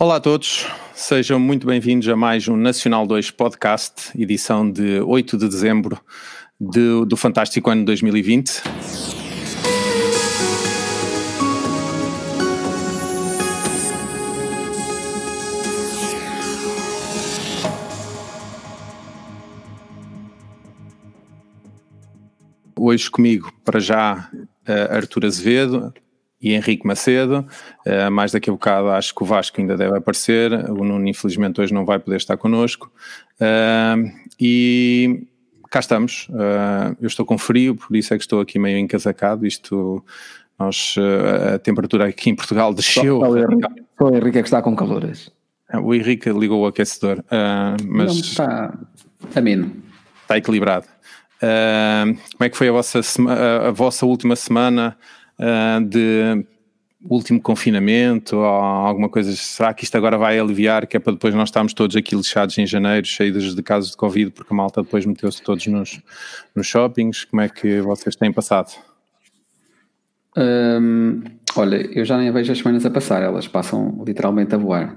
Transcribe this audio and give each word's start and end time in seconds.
Olá 0.00 0.14
a 0.14 0.20
todos, 0.20 0.64
sejam 0.94 1.40
muito 1.40 1.66
bem-vindos 1.66 2.08
a 2.08 2.14
mais 2.14 2.46
um 2.46 2.56
Nacional 2.56 3.04
2 3.04 3.32
Podcast, 3.32 4.12
edição 4.16 4.70
de 4.70 5.00
8 5.00 5.36
de 5.36 5.48
dezembro 5.48 6.00
de, 6.60 7.04
do 7.04 7.16
fantástico 7.16 7.68
ano 7.68 7.84
2020. 7.84 8.62
Hoje 22.78 23.10
comigo, 23.10 23.52
para 23.64 23.80
já, 23.80 24.30
Artur 24.92 25.24
Azevedo, 25.24 25.92
e 26.40 26.54
Henrique 26.54 26.86
Macedo. 26.86 27.46
Uh, 27.86 28.10
mais 28.10 28.32
daqui 28.32 28.48
a 28.48 28.52
bocado 28.52 28.90
acho 28.90 29.14
que 29.14 29.22
o 29.22 29.26
Vasco 29.26 29.60
ainda 29.60 29.76
deve 29.76 29.96
aparecer. 29.96 30.52
O 30.70 30.84
Nuno, 30.84 31.08
infelizmente, 31.08 31.60
hoje 31.60 31.74
não 31.74 31.84
vai 31.84 31.98
poder 31.98 32.16
estar 32.16 32.36
connosco. 32.36 32.90
Uh, 33.40 34.10
e 34.40 35.26
cá 35.70 35.80
estamos. 35.80 36.28
Uh, 36.30 36.96
eu 37.00 37.08
estou 37.08 37.26
com 37.26 37.36
frio, 37.36 37.74
por 37.74 37.94
isso 37.96 38.14
é 38.14 38.16
que 38.16 38.22
estou 38.22 38.40
aqui 38.40 38.58
meio 38.58 38.78
encasacado. 38.78 39.46
Isto, 39.46 40.04
nós, 40.58 40.94
a 41.54 41.58
temperatura 41.58 42.06
aqui 42.06 42.30
em 42.30 42.34
Portugal 42.34 42.72
desceu. 42.72 43.20
Só, 43.20 43.26
só 43.98 44.04
o 44.04 44.16
Henrique 44.16 44.38
é 44.38 44.42
que 44.42 44.48
está 44.48 44.62
com 44.62 44.74
calores. 44.74 45.30
O 45.82 45.94
Henrique 45.94 46.30
ligou 46.30 46.62
o 46.62 46.66
aquecedor, 46.66 47.22
mas 47.86 48.14
não, 48.14 48.20
está 48.20 48.78
ameno. 49.36 49.70
Está 50.22 50.38
equilibrado. 50.38 50.86
como 51.38 52.44
é 52.44 52.48
que 52.48 52.56
foi 52.56 52.68
a 52.70 52.72
vossa, 52.72 53.00
a 53.68 53.70
vossa 53.70 54.06
última 54.06 54.34
semana? 54.34 54.96
Uh, 55.38 55.84
de 55.84 56.44
último 57.08 57.40
confinamento 57.40 58.36
ou 58.36 58.44
alguma 58.44 59.08
coisa, 59.08 59.32
será 59.32 59.72
que 59.72 59.84
isto 59.84 59.96
agora 59.96 60.18
vai 60.18 60.38
aliviar, 60.38 60.86
que 60.86 60.96
é 60.96 61.00
para 61.00 61.12
depois 61.12 61.34
nós 61.34 61.48
estarmos 61.48 61.72
todos 61.72 61.96
aqui 61.96 62.16
lixados 62.16 62.58
em 62.58 62.66
janeiro, 62.66 63.06
cheios 63.06 63.54
de 63.54 63.62
casos 63.62 63.92
de 63.92 63.96
Covid, 63.96 64.32
porque 64.32 64.52
a 64.52 64.56
malta 64.56 64.82
depois 64.82 65.06
meteu-se 65.06 65.40
todos 65.42 65.66
nos, 65.68 66.00
nos 66.54 66.66
shoppings, 66.66 67.24
como 67.24 67.40
é 67.40 67.48
que 67.48 67.80
vocês 67.80 68.16
têm 68.16 68.32
passado? 68.32 68.72
Olha, 71.56 71.76
eu 71.92 72.04
já 72.04 72.16
nem 72.18 72.30
vejo 72.30 72.52
as 72.52 72.58
semanas 72.58 72.84
a 72.84 72.90
passar, 72.90 73.22
elas 73.22 73.48
passam 73.48 74.02
literalmente 74.06 74.54
a 74.54 74.58
voar. 74.58 74.96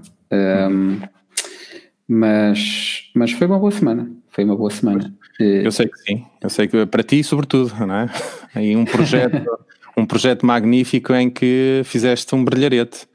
Mas, 2.08 3.10
mas 3.16 3.32
foi 3.32 3.48
uma 3.48 3.58
boa 3.60 3.72
semana, 3.72 4.12
foi 4.30 4.44
uma 4.44 4.56
boa 4.56 4.70
semana. 4.70 5.14
Eu 5.40 5.72
sei 5.72 5.88
que 5.88 5.98
sim, 6.00 6.26
eu 6.42 6.50
sei 6.50 6.68
que 6.68 6.86
para 6.86 7.04
ti 7.04 7.24
sobretudo, 7.24 7.74
não 7.86 7.96
é? 7.96 8.10
Aí 8.54 8.76
um 8.76 8.86
projeto 8.86 9.44
um 9.97 10.06
projeto 10.06 10.45
magnífico 10.45 11.14
em 11.14 11.30
que 11.30 11.81
fizeste 11.86 12.34
um 12.36 12.44
brilharete. 12.44 13.08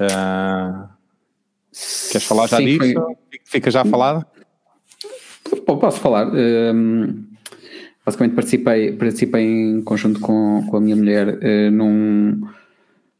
Uh, 0.00 0.88
queres 2.10 2.26
falar 2.26 2.46
já 2.46 2.58
Sim, 2.58 2.64
disso? 2.64 2.78
Foi... 2.78 3.16
Fica 3.44 3.70
já 3.70 3.84
falado? 3.84 4.26
Posso 5.66 6.00
falar. 6.00 6.28
Um, 6.32 7.24
basicamente 8.04 8.34
participei, 8.34 8.92
participei 8.92 9.44
em 9.44 9.82
conjunto 9.82 10.20
com, 10.20 10.66
com 10.68 10.76
a 10.76 10.80
minha 10.80 10.96
mulher 10.96 11.28
uh, 11.28 11.70
num, 11.70 12.42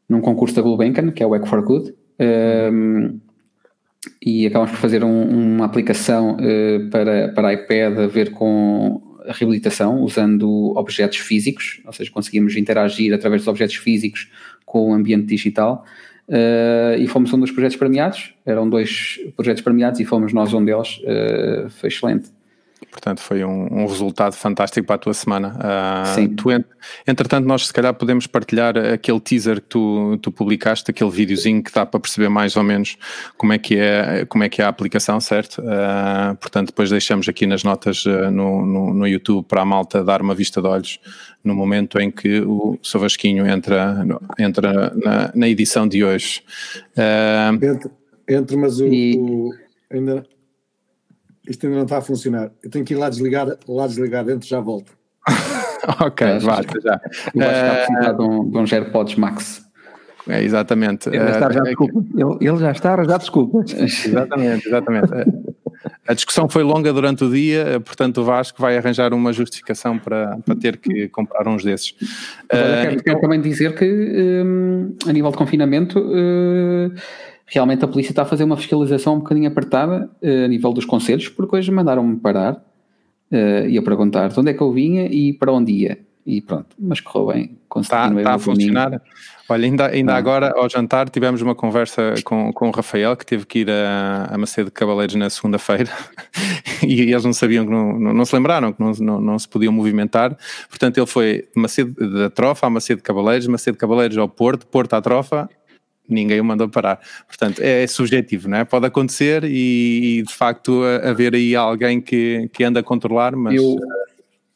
num 0.09 0.21
concurso 0.21 0.55
da 0.55 0.61
Gulbenkian, 0.61 1.11
que 1.11 1.23
é 1.23 1.25
o 1.25 1.29
Work 1.29 1.47
for 1.47 1.61
Good. 1.63 1.93
Um, 2.19 3.19
e 4.21 4.45
acabamos 4.45 4.71
por 4.71 4.79
fazer 4.79 5.03
um, 5.03 5.55
uma 5.55 5.65
aplicação 5.65 6.37
uh, 6.37 6.89
para, 6.89 7.29
para 7.29 7.53
iPad 7.53 7.99
a 7.99 8.07
ver 8.07 8.31
com 8.31 9.01
a 9.27 9.33
reabilitação 9.33 10.01
usando 10.01 10.73
objetos 10.75 11.17
físicos, 11.17 11.81
ou 11.85 11.93
seja, 11.93 12.11
conseguimos 12.11 12.55
interagir 12.55 13.13
através 13.13 13.41
dos 13.41 13.47
objetos 13.47 13.75
físicos 13.75 14.29
com 14.65 14.91
o 14.91 14.93
ambiente 14.93 15.25
digital. 15.25 15.85
Uh, 16.27 16.97
e 16.97 17.07
fomos 17.07 17.31
um 17.33 17.39
dos 17.39 17.51
projetos 17.51 17.77
premiados, 17.77 18.33
eram 18.45 18.67
dois 18.67 19.19
projetos 19.35 19.61
premiados 19.61 19.99
e 19.99 20.05
fomos 20.05 20.33
nós 20.33 20.53
um 20.53 20.65
deles, 20.65 20.99
uh, 21.03 21.69
foi 21.69 21.89
excelente. 21.89 22.34
Portanto, 22.91 23.19
foi 23.19 23.43
um, 23.43 23.67
um, 23.71 23.85
resultado 23.85 24.33
fantástico 24.33 24.87
para 24.87 24.95
a 24.95 24.99
tua 24.99 25.13
semana. 25.13 25.57
Uh, 25.57 26.15
Sim. 26.15 26.27
Tu, 26.29 26.49
entretanto, 27.05 27.45
nós 27.45 27.67
se 27.67 27.73
calhar 27.73 27.93
podemos 27.93 28.25
partilhar 28.25 28.77
aquele 28.77 29.19
teaser 29.19 29.61
que 29.61 29.67
tu, 29.67 30.17
tu 30.21 30.31
publicaste, 30.31 30.91
aquele 30.91 31.09
videozinho 31.09 31.61
que 31.61 31.73
dá 31.73 31.85
para 31.85 31.99
perceber 31.99 32.29
mais 32.29 32.55
ou 32.55 32.63
menos 32.63 32.97
como 33.37 33.53
é 33.53 33.57
que 33.57 33.77
é, 33.77 34.25
como 34.25 34.43
é, 34.43 34.49
que 34.49 34.61
é 34.61 34.65
a 34.65 34.69
aplicação, 34.69 35.19
certo? 35.19 35.61
Uh, 35.61 36.35
portanto, 36.37 36.67
depois 36.67 36.89
deixamos 36.89 37.27
aqui 37.27 37.45
nas 37.45 37.63
notas 37.63 38.05
uh, 38.05 38.31
no, 38.31 38.65
no, 38.65 38.93
no, 38.93 39.07
YouTube 39.07 39.45
para 39.45 39.61
a 39.61 39.65
malta 39.65 40.03
dar 40.03 40.21
uma 40.21 40.33
vista 40.33 40.61
de 40.61 40.67
olhos 40.67 40.99
no 41.43 41.53
momento 41.53 41.99
em 41.99 42.09
que 42.09 42.39
o 42.41 42.79
Savasquinho 42.81 43.45
entra, 43.45 44.05
entra 44.39 44.93
na, 44.95 45.31
na 45.35 45.47
edição 45.47 45.87
de 45.87 46.03
hoje. 46.03 46.41
Entre, 47.61 47.91
entre, 48.27 48.57
mas 48.57 48.79
o, 48.79 48.87
e... 48.87 49.17
o 49.17 49.53
ainda 49.91 50.25
isto 51.47 51.65
ainda 51.65 51.77
não 51.77 51.83
está 51.83 51.97
a 51.97 52.01
funcionar. 52.01 52.51
Eu 52.63 52.69
tenho 52.69 52.85
que 52.85 52.93
ir 52.93 52.97
lá 52.97 53.09
desligar, 53.09 53.47
lá 53.67 53.87
desligar 53.87 54.23
dentro, 54.23 54.47
já 54.47 54.59
volto. 54.59 54.91
ok, 56.01 56.27
é, 56.27 56.39
vá, 56.39 56.61
já. 56.83 57.01
Vai 57.33 57.85
precisar 57.85 58.11
de 58.13 58.21
um, 58.21 58.49
de 58.49 58.57
um 58.57 58.65
AirPods 58.71 59.15
Max. 59.15 59.65
É, 60.27 60.43
exatamente. 60.43 61.09
Ele, 61.09 61.19
uh, 61.19 61.53
já, 61.53 61.61
ele, 61.63 62.37
ele 62.41 62.57
já 62.57 62.71
está 62.71 62.89
a 62.89 62.93
arranjar 62.93 63.19
desculpas. 63.19 63.73
exatamente, 63.77 64.67
exatamente. 64.67 65.13
a 66.07 66.13
discussão 66.13 66.49
foi 66.49 66.63
longa 66.63 66.91
durante 66.91 67.23
o 67.23 67.29
dia, 67.29 67.79
portanto 67.85 68.21
o 68.21 68.23
Vasco 68.23 68.59
vai 68.59 68.77
arranjar 68.77 69.13
uma 69.13 69.31
justificação 69.31 69.99
para, 69.99 70.37
para 70.37 70.55
ter 70.55 70.77
que 70.77 71.07
comprar 71.09 71.47
uns 71.47 71.63
desses. 71.63 71.91
Uh, 71.91 72.81
quero, 72.81 73.03
quero, 73.03 73.21
também 73.21 73.39
dizer 73.39 73.75
que 73.75 73.85
um, 73.85 74.95
a 75.07 75.13
nível 75.13 75.29
de 75.29 75.37
confinamento 75.37 75.99
uh, 75.99 76.91
realmente 77.45 77.85
a 77.85 77.87
polícia 77.87 78.11
está 78.11 78.23
a 78.23 78.25
fazer 78.25 78.43
uma 78.43 78.57
fiscalização 78.57 79.15
um 79.15 79.19
bocadinho 79.19 79.47
apertada 79.47 80.09
uh, 80.21 80.45
a 80.45 80.47
nível 80.47 80.73
dos 80.73 80.85
conselhos, 80.85 81.29
porque 81.29 81.55
hoje 81.55 81.71
mandaram-me 81.71 82.17
parar 82.17 82.53
uh, 82.53 83.67
e 83.67 83.77
a 83.77 83.81
perguntar 83.81 84.29
de 84.29 84.39
onde 84.39 84.51
é 84.51 84.53
que 84.53 84.61
eu 84.61 84.71
vinha 84.71 85.07
e 85.07 85.33
para 85.33 85.51
onde 85.51 85.71
ia. 85.71 85.99
E 86.25 86.41
pronto, 86.41 86.75
mas 86.79 86.99
correu 86.99 87.27
bem. 87.27 87.57
Está, 87.77 88.11
está 88.11 88.33
a 88.33 88.39
funcionar. 88.39 88.99
Olha, 89.47 89.65
ainda, 89.65 89.87
ainda 89.87 90.13
ah. 90.13 90.17
agora 90.17 90.53
ao 90.55 90.67
jantar 90.67 91.07
tivemos 91.07 91.39
uma 91.39 91.53
conversa 91.53 92.15
com, 92.23 92.51
com 92.51 92.69
o 92.69 92.71
Rafael 92.71 93.15
que 93.15 93.23
teve 93.23 93.45
que 93.45 93.59
ir 93.59 93.69
a, 93.69 94.29
a 94.31 94.37
Macedo 94.37 94.65
de 94.65 94.71
Cavaleiros 94.71 95.13
na 95.13 95.29
segunda-feira 95.29 95.91
e 96.81 97.01
eles 97.01 97.23
não 97.23 97.31
sabiam 97.31 97.63
que 97.63 97.71
não, 97.71 97.99
não, 97.99 98.11
não 98.11 98.25
se 98.25 98.33
lembraram 98.33 98.73
que 98.73 98.81
não, 98.81 98.91
não, 98.93 99.21
não, 99.21 99.37
se 99.37 99.47
podiam 99.47 99.71
movimentar. 99.71 100.35
Portanto, 100.67 100.97
ele 100.97 101.05
foi 101.05 101.47
de 101.55 101.61
Macedo 101.61 101.93
da 102.11 102.29
Trofa 102.31 102.65
a 102.65 102.69
Macedo 102.71 102.97
de 102.97 103.03
Cavaleiros, 103.03 103.45
Macedo 103.45 103.73
de 103.73 103.79
Cavaleiros 103.79 104.17
ao 104.17 104.27
Porto, 104.27 104.65
Porto 104.65 104.95
à 104.95 105.01
Trofa 105.01 105.47
ninguém 106.07 106.39
o 106.39 106.45
mandou 106.45 106.69
parar. 106.69 106.99
Portanto, 107.27 107.59
é, 107.59 107.85
subjetivo, 107.87 108.47
não 108.47 108.57
é? 108.57 108.65
Pode 108.65 108.85
acontecer 108.85 109.43
e, 109.43 110.19
e 110.19 110.23
de 110.23 110.33
facto 110.33 110.83
haver 111.03 111.35
aí 111.35 111.55
alguém 111.55 112.01
que, 112.01 112.49
que 112.53 112.63
anda 112.63 112.79
a 112.79 112.83
controlar, 112.83 113.35
mas. 113.35 113.55
Eu, 113.55 113.77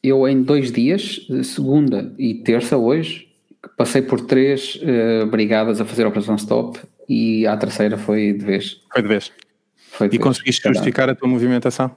eu 0.02 0.28
em 0.28 0.42
dois 0.42 0.72
dias, 0.72 1.26
segunda 1.44 2.12
e 2.18 2.34
terça 2.34 2.76
hoje, 2.76 3.28
passei 3.76 4.02
por 4.02 4.20
três 4.20 4.76
uh, 4.76 5.26
brigadas 5.26 5.80
a 5.80 5.84
fazer 5.84 6.04
a 6.04 6.08
operação 6.08 6.36
stop 6.36 6.80
e 7.08 7.46
a 7.46 7.56
terceira 7.56 7.98
foi 7.98 8.32
de 8.32 8.44
vez. 8.44 8.80
Foi 8.92 9.02
de 9.02 9.08
vez. 9.08 9.32
Foi 9.76 10.08
de 10.08 10.16
e 10.16 10.18
vez. 10.18 10.22
conseguiste 10.22 10.68
justificar 10.68 11.10
a 11.10 11.14
tua 11.14 11.28
movimentação? 11.28 11.90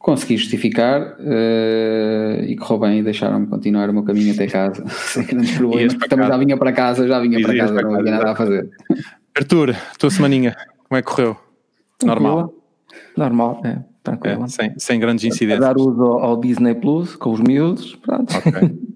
Consegui 0.00 0.38
justificar 0.38 1.02
uh, 1.20 2.42
e 2.42 2.56
correu 2.56 2.80
bem 2.80 2.98
e 2.98 3.02
deixaram-me 3.02 3.46
continuar 3.46 3.90
o 3.90 3.92
meu 3.92 4.02
caminho 4.02 4.32
até 4.32 4.46
casa 4.46 4.82
sem 4.88 5.26
grandes 5.26 5.56
problemas, 5.56 5.94
porque 5.94 6.08
também 6.08 6.26
já 6.26 6.36
vinha 6.38 6.56
para 6.56 6.72
casa, 6.72 7.06
já 7.06 7.20
vinha 7.20 7.40
para 7.40 7.56
casa, 7.56 7.74
para 7.74 7.82
não 7.82 7.94
havia 7.94 8.10
nada 8.10 8.32
a 8.32 8.34
fazer. 8.34 8.70
Arthur, 9.36 9.76
tua 9.98 10.10
semaninha, 10.10 10.56
como 10.88 10.98
é 10.98 11.02
que 11.02 11.08
correu? 11.08 11.36
Normal? 12.02 12.52
Normal, 13.14 13.60
é, 13.62 13.78
tranquilo. 14.02 14.44
É, 14.44 14.48
sem, 14.48 14.72
sem 14.78 14.98
grandes 14.98 15.24
incidentes. 15.24 15.62
A 15.62 15.68
dar 15.68 15.76
uso 15.76 16.02
ao 16.02 16.40
Disney 16.40 16.74
Plus 16.74 17.14
com 17.14 17.30
os 17.32 17.40
miúdos, 17.40 17.94
pronto. 17.96 18.34
Ok. 18.36 18.52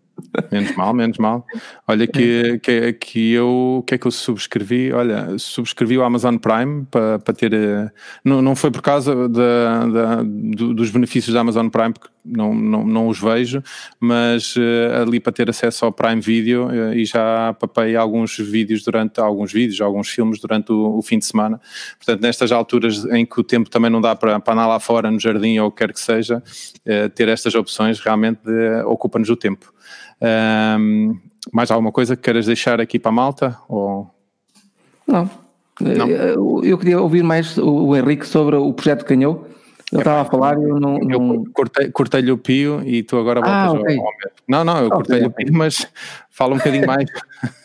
Menos 0.50 0.74
mal, 0.76 0.92
menos 0.94 1.18
mal. 1.18 1.46
Olha 1.86 2.06
que, 2.06 2.58
que, 2.60 2.92
que 2.94 3.32
eu, 3.32 3.78
o 3.78 3.82
que 3.82 3.94
é 3.94 3.98
que 3.98 4.06
eu 4.06 4.10
subscrevi? 4.10 4.92
Olha, 4.92 5.38
subscrevi 5.38 5.98
o 5.98 6.04
Amazon 6.04 6.36
Prime 6.36 6.86
para, 6.90 7.18
para 7.18 7.34
ter, 7.34 7.52
eh, 7.52 7.90
não, 8.24 8.42
não 8.42 8.56
foi 8.56 8.70
por 8.70 8.82
causa 8.82 9.28
da, 9.28 9.86
da, 9.86 10.22
dos 10.22 10.90
benefícios 10.90 11.34
da 11.34 11.40
Amazon 11.40 11.68
Prime, 11.68 11.92
porque 11.92 12.13
não, 12.24 12.54
não, 12.54 12.84
não 12.84 13.08
os 13.08 13.20
vejo, 13.20 13.62
mas 14.00 14.56
uh, 14.56 15.02
ali 15.02 15.20
para 15.20 15.32
ter 15.32 15.50
acesso 15.50 15.84
ao 15.84 15.92
Prime 15.92 16.20
Video 16.20 16.66
uh, 16.66 16.94
e 16.94 17.04
já 17.04 17.54
papei 17.54 17.94
alguns 17.94 18.38
vídeos 18.38 18.82
durante, 18.82 19.20
alguns 19.20 19.52
vídeos, 19.52 19.80
alguns 19.80 20.08
filmes 20.08 20.40
durante 20.40 20.72
o, 20.72 20.96
o, 20.96 21.02
fim 21.02 21.18
de 21.18 21.26
semana. 21.26 21.60
Portanto, 21.98 22.22
nestas 22.22 22.50
alturas 22.50 23.04
em 23.06 23.26
que 23.26 23.40
o 23.40 23.44
tempo 23.44 23.68
também 23.68 23.90
não 23.90 24.00
dá 24.00 24.16
para, 24.16 24.40
para 24.40 24.54
andar 24.54 24.66
lá 24.66 24.80
fora 24.80 25.10
no 25.10 25.20
jardim 25.20 25.58
ou 25.58 25.68
o 25.68 25.70
que 25.70 25.78
quer 25.78 25.92
que 25.92 26.00
seja, 26.00 26.38
uh, 26.38 27.08
ter 27.10 27.28
estas 27.28 27.54
opções 27.54 28.00
realmente 28.00 28.40
ocupa-nos 28.86 29.28
o 29.28 29.36
tempo. 29.36 29.72
Um, 30.78 31.18
mais 31.52 31.70
alguma 31.70 31.92
coisa 31.92 32.16
que 32.16 32.22
queiras 32.22 32.46
deixar 32.46 32.80
aqui 32.80 32.98
para 32.98 33.10
a 33.10 33.14
malta? 33.14 33.58
Ou... 33.68 34.10
Não. 35.06 35.28
Não. 35.80 36.08
Eu 36.62 36.78
queria 36.78 37.00
ouvir 37.00 37.22
mais 37.22 37.58
o 37.58 37.96
Henrique 37.96 38.26
sobre 38.26 38.56
o 38.56 38.72
projeto 38.72 39.04
que 39.04 39.14
Eu 39.92 39.98
estava 39.98 40.22
a 40.22 40.24
falar 40.24 40.58
e 40.58 40.64
eu 40.64 40.80
não. 40.80 40.98
Eu 41.10 41.44
cortei-lhe 41.52 41.92
cortei 41.92 42.30
o 42.30 42.38
pio 42.38 42.82
e 42.84 43.02
tu 43.02 43.18
agora 43.18 43.40
ah, 43.44 43.68
voltas 43.68 43.82
okay. 43.82 43.98
ao 43.98 44.04
Não, 44.48 44.64
não, 44.64 44.82
eu 44.82 44.90
cortei-lhe 44.90 45.26
okay. 45.26 45.44
o 45.44 45.48
pio, 45.48 45.58
mas 45.58 45.86
fala 46.30 46.54
um 46.54 46.58
bocadinho 46.58 46.86
mais. 46.86 47.04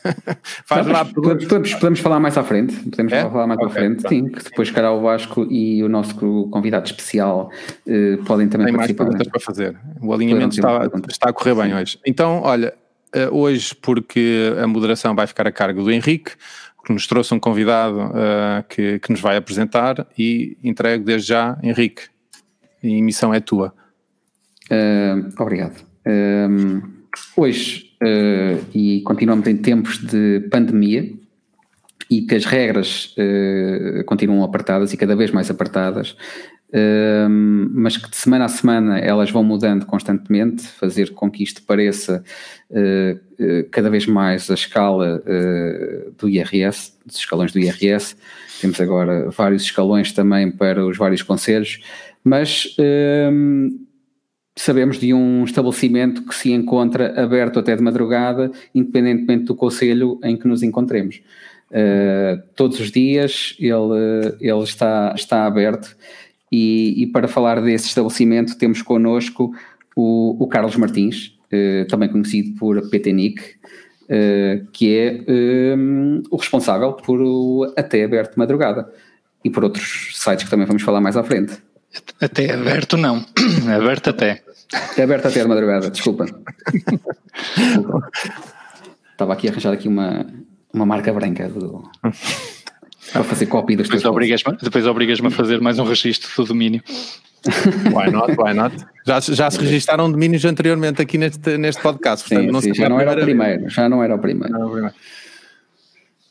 Faz 0.65 0.85
lá. 0.85 1.05
Podemos, 1.05 1.45
podemos, 1.45 1.73
podemos, 1.75 1.99
falar 1.99 2.19
mais 2.19 2.37
à 2.37 2.43
frente. 2.43 2.75
Podemos 2.89 3.13
é? 3.13 3.21
falar 3.21 3.47
mais 3.47 3.59
à 3.59 3.69
frente, 3.69 4.03
tá. 4.03 4.09
sim. 4.09 4.27
Que 4.27 4.43
depois, 4.43 4.69
cara, 4.69 4.91
o 4.91 5.01
Vasco 5.01 5.47
e 5.49 5.83
o 5.83 5.89
nosso 5.89 6.15
convidado 6.49 6.85
especial 6.85 7.49
uh, 7.87 8.23
podem 8.25 8.47
também 8.47 8.67
Tem 8.67 8.75
participar. 8.75 9.05
mais 9.05 9.15
perguntas 9.15 9.27
para 9.27 9.39
fazer. 9.39 9.75
O 10.01 10.13
alinhamento 10.13 10.55
está, 10.55 10.89
está 11.09 11.29
a 11.29 11.33
correr 11.33 11.55
bem 11.55 11.69
sim. 11.69 11.75
hoje. 11.75 11.99
Então, 12.05 12.41
olha, 12.43 12.73
uh, 13.15 13.35
hoje, 13.35 13.73
porque 13.75 14.53
a 14.61 14.67
moderação 14.67 15.15
vai 15.15 15.25
ficar 15.25 15.47
a 15.47 15.51
cargo 15.51 15.83
do 15.83 15.91
Henrique, 15.91 16.31
que 16.85 16.93
nos 16.93 17.07
trouxe 17.07 17.33
um 17.33 17.39
convidado 17.39 17.99
uh, 17.99 18.63
que, 18.67 18.99
que 18.99 19.11
nos 19.11 19.19
vai 19.21 19.37
apresentar 19.37 20.07
e 20.17 20.57
entrego 20.63 21.03
desde 21.03 21.27
já, 21.27 21.57
Henrique 21.61 22.03
a 22.83 22.87
emissão 22.87 23.33
é 23.33 23.39
tua. 23.39 23.73
Uh, 24.71 25.41
obrigado. 25.41 25.83
Uh, 26.05 26.81
hoje, 27.35 27.91
uh, 28.01 28.65
e 28.73 29.01
continuamos 29.01 29.47
em 29.47 29.57
tempos 29.57 29.97
de 29.97 30.47
pandemia, 30.51 31.11
e 32.09 32.23
que 32.23 32.33
as 32.33 32.43
regras 32.43 33.13
continuam 34.07 34.43
apertadas 34.43 34.91
e 34.91 34.97
cada 34.97 35.15
vez 35.15 35.29
mais 35.29 35.51
apertadas, 35.51 36.17
mas 37.69 37.97
que 37.97 38.09
de 38.09 38.15
semana 38.15 38.45
a 38.45 38.49
semana 38.49 38.99
elas 38.99 39.31
vão 39.31 39.43
mudando 39.43 39.85
constantemente, 39.85 40.67
fazer 40.67 41.13
com 41.13 41.29
que 41.29 41.43
isto 41.43 41.63
pareça 41.63 42.23
cada 43.71 43.89
vez 43.89 44.05
mais 44.05 44.49
a 44.51 44.53
escala 44.53 45.21
do 46.17 46.29
IRS, 46.29 46.93
dos 47.05 47.17
escalões 47.17 47.51
do 47.51 47.59
IRS. 47.59 48.15
Temos 48.61 48.79
agora 48.81 49.29
vários 49.29 49.63
escalões 49.63 50.11
também 50.11 50.51
para 50.51 50.85
os 50.85 50.97
vários 50.97 51.21
conselhos 51.21 51.79
mas 52.23 52.75
sabemos 54.55 54.99
de 54.99 55.13
um 55.13 55.43
estabelecimento 55.43 56.25
que 56.25 56.35
se 56.35 56.51
encontra 56.51 57.21
aberto 57.21 57.59
até 57.59 57.75
de 57.75 57.81
madrugada, 57.81 58.51
independentemente 58.75 59.45
do 59.45 59.55
conselho 59.55 60.19
em 60.23 60.35
que 60.37 60.47
nos 60.47 60.61
encontremos. 60.61 61.21
Todos 62.55 62.79
os 62.79 62.91
dias 62.91 63.55
ele, 63.59 64.35
ele 64.39 64.63
está, 64.63 65.13
está 65.15 65.45
aberto 65.45 65.95
e, 66.51 67.03
e, 67.03 67.07
para 67.07 67.27
falar 67.27 67.61
desse 67.61 67.87
estabelecimento 67.87 68.57
temos 68.57 68.81
connosco 68.81 69.53
o, 69.95 70.43
o 70.43 70.47
Carlos 70.47 70.75
Martins, 70.75 71.37
uh, 71.53 71.85
também 71.87 72.09
conhecido 72.09 72.57
por 72.57 72.89
PTNIC, 72.89 73.39
uh, 73.39 74.67
que 74.71 74.97
é 74.97 75.23
um, 75.77 76.23
o 76.31 76.37
responsável 76.37 76.93
por 76.93 77.21
o 77.21 77.71
Até 77.77 78.03
Aberto 78.03 78.33
de 78.33 78.37
Madrugada 78.39 78.91
e 79.43 79.49
por 79.49 79.63
outros 79.63 80.11
sites 80.13 80.45
que 80.45 80.49
também 80.49 80.65
vamos 80.65 80.81
falar 80.81 81.01
mais 81.01 81.15
à 81.17 81.23
frente. 81.23 81.57
Até 82.21 82.53
aberto 82.53 82.97
não, 82.97 83.25
aberto 83.75 84.11
até. 84.11 84.43
É 84.97 85.03
aberto 85.03 85.27
até 85.27 85.41
de 85.41 85.47
madrugada, 85.47 85.89
desculpa. 85.89 86.25
Estava 89.11 89.33
aqui 89.33 89.47
a 89.47 89.51
arranjar 89.51 89.73
aqui 89.73 89.87
uma, 89.87 90.25
uma 90.71 90.85
marca 90.85 91.11
branca 91.11 91.49
do, 91.49 91.83
para 93.11 93.23
fazer 93.23 93.45
cópia 93.47 93.77
dos 93.77 93.87
depois 93.87 94.05
obrigas-me 94.05 94.57
Depois 94.61 94.85
obrigas-me 94.85 95.27
a 95.27 95.31
fazer 95.31 95.61
mais 95.61 95.79
um 95.79 95.83
registro 95.83 96.29
do 96.37 96.47
domínio. 96.49 96.81
Why 97.93 98.11
not, 98.11 98.35
why 98.37 98.53
not? 98.53 98.75
Já, 99.05 99.19
já 99.19 99.49
se 99.49 99.59
registaram 99.59 100.11
domínios 100.11 100.43
anteriormente 100.45 101.01
aqui 101.01 101.17
neste, 101.17 101.57
neste 101.57 101.81
podcast. 101.81 102.27
Portanto, 102.27 102.45
sim, 102.45 102.51
não 102.51 102.61
sim, 102.61 102.73
já 102.73 102.89
não 102.89 102.99
era 102.99 103.13
o 103.13 103.21
primeiro. 103.21 103.69
Já 103.69 103.89
não 103.89 104.03
era 104.03 104.15
o 104.15 104.19
primeiro. 104.19 104.53
Não, 104.53 104.67
o 104.67 104.71
primeiro. 104.71 104.95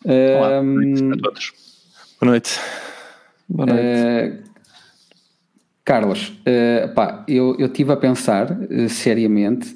Olá, 0.05 0.49
boa 0.49 0.63
noite 0.63 1.05
a 1.05 1.17
todos. 1.17 1.53
Boa 2.21 2.31
noite. 2.31 2.61
Boa 3.49 3.67
noite. 3.67 3.83
Uh, 3.83 4.49
Carlos, 5.85 6.29
uh, 6.29 6.95
pá, 6.95 7.25
eu, 7.27 7.57
eu 7.59 7.69
tive 7.71 7.93
a 7.93 7.97
pensar 7.97 8.53
uh, 8.53 8.89
seriamente 8.91 9.75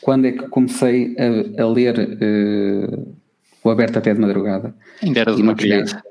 quando 0.00 0.26
é 0.26 0.32
que 0.32 0.48
comecei 0.48 1.16
a, 1.18 1.62
a 1.62 1.66
ler 1.66 1.98
uh, 1.98 3.16
o 3.62 3.70
Aberto 3.70 3.98
até 3.98 4.12
de 4.14 4.20
Madrugada. 4.20 4.74
Ainda 5.02 5.20
era 5.20 5.34
uma 5.34 5.54
criança. 5.54 6.02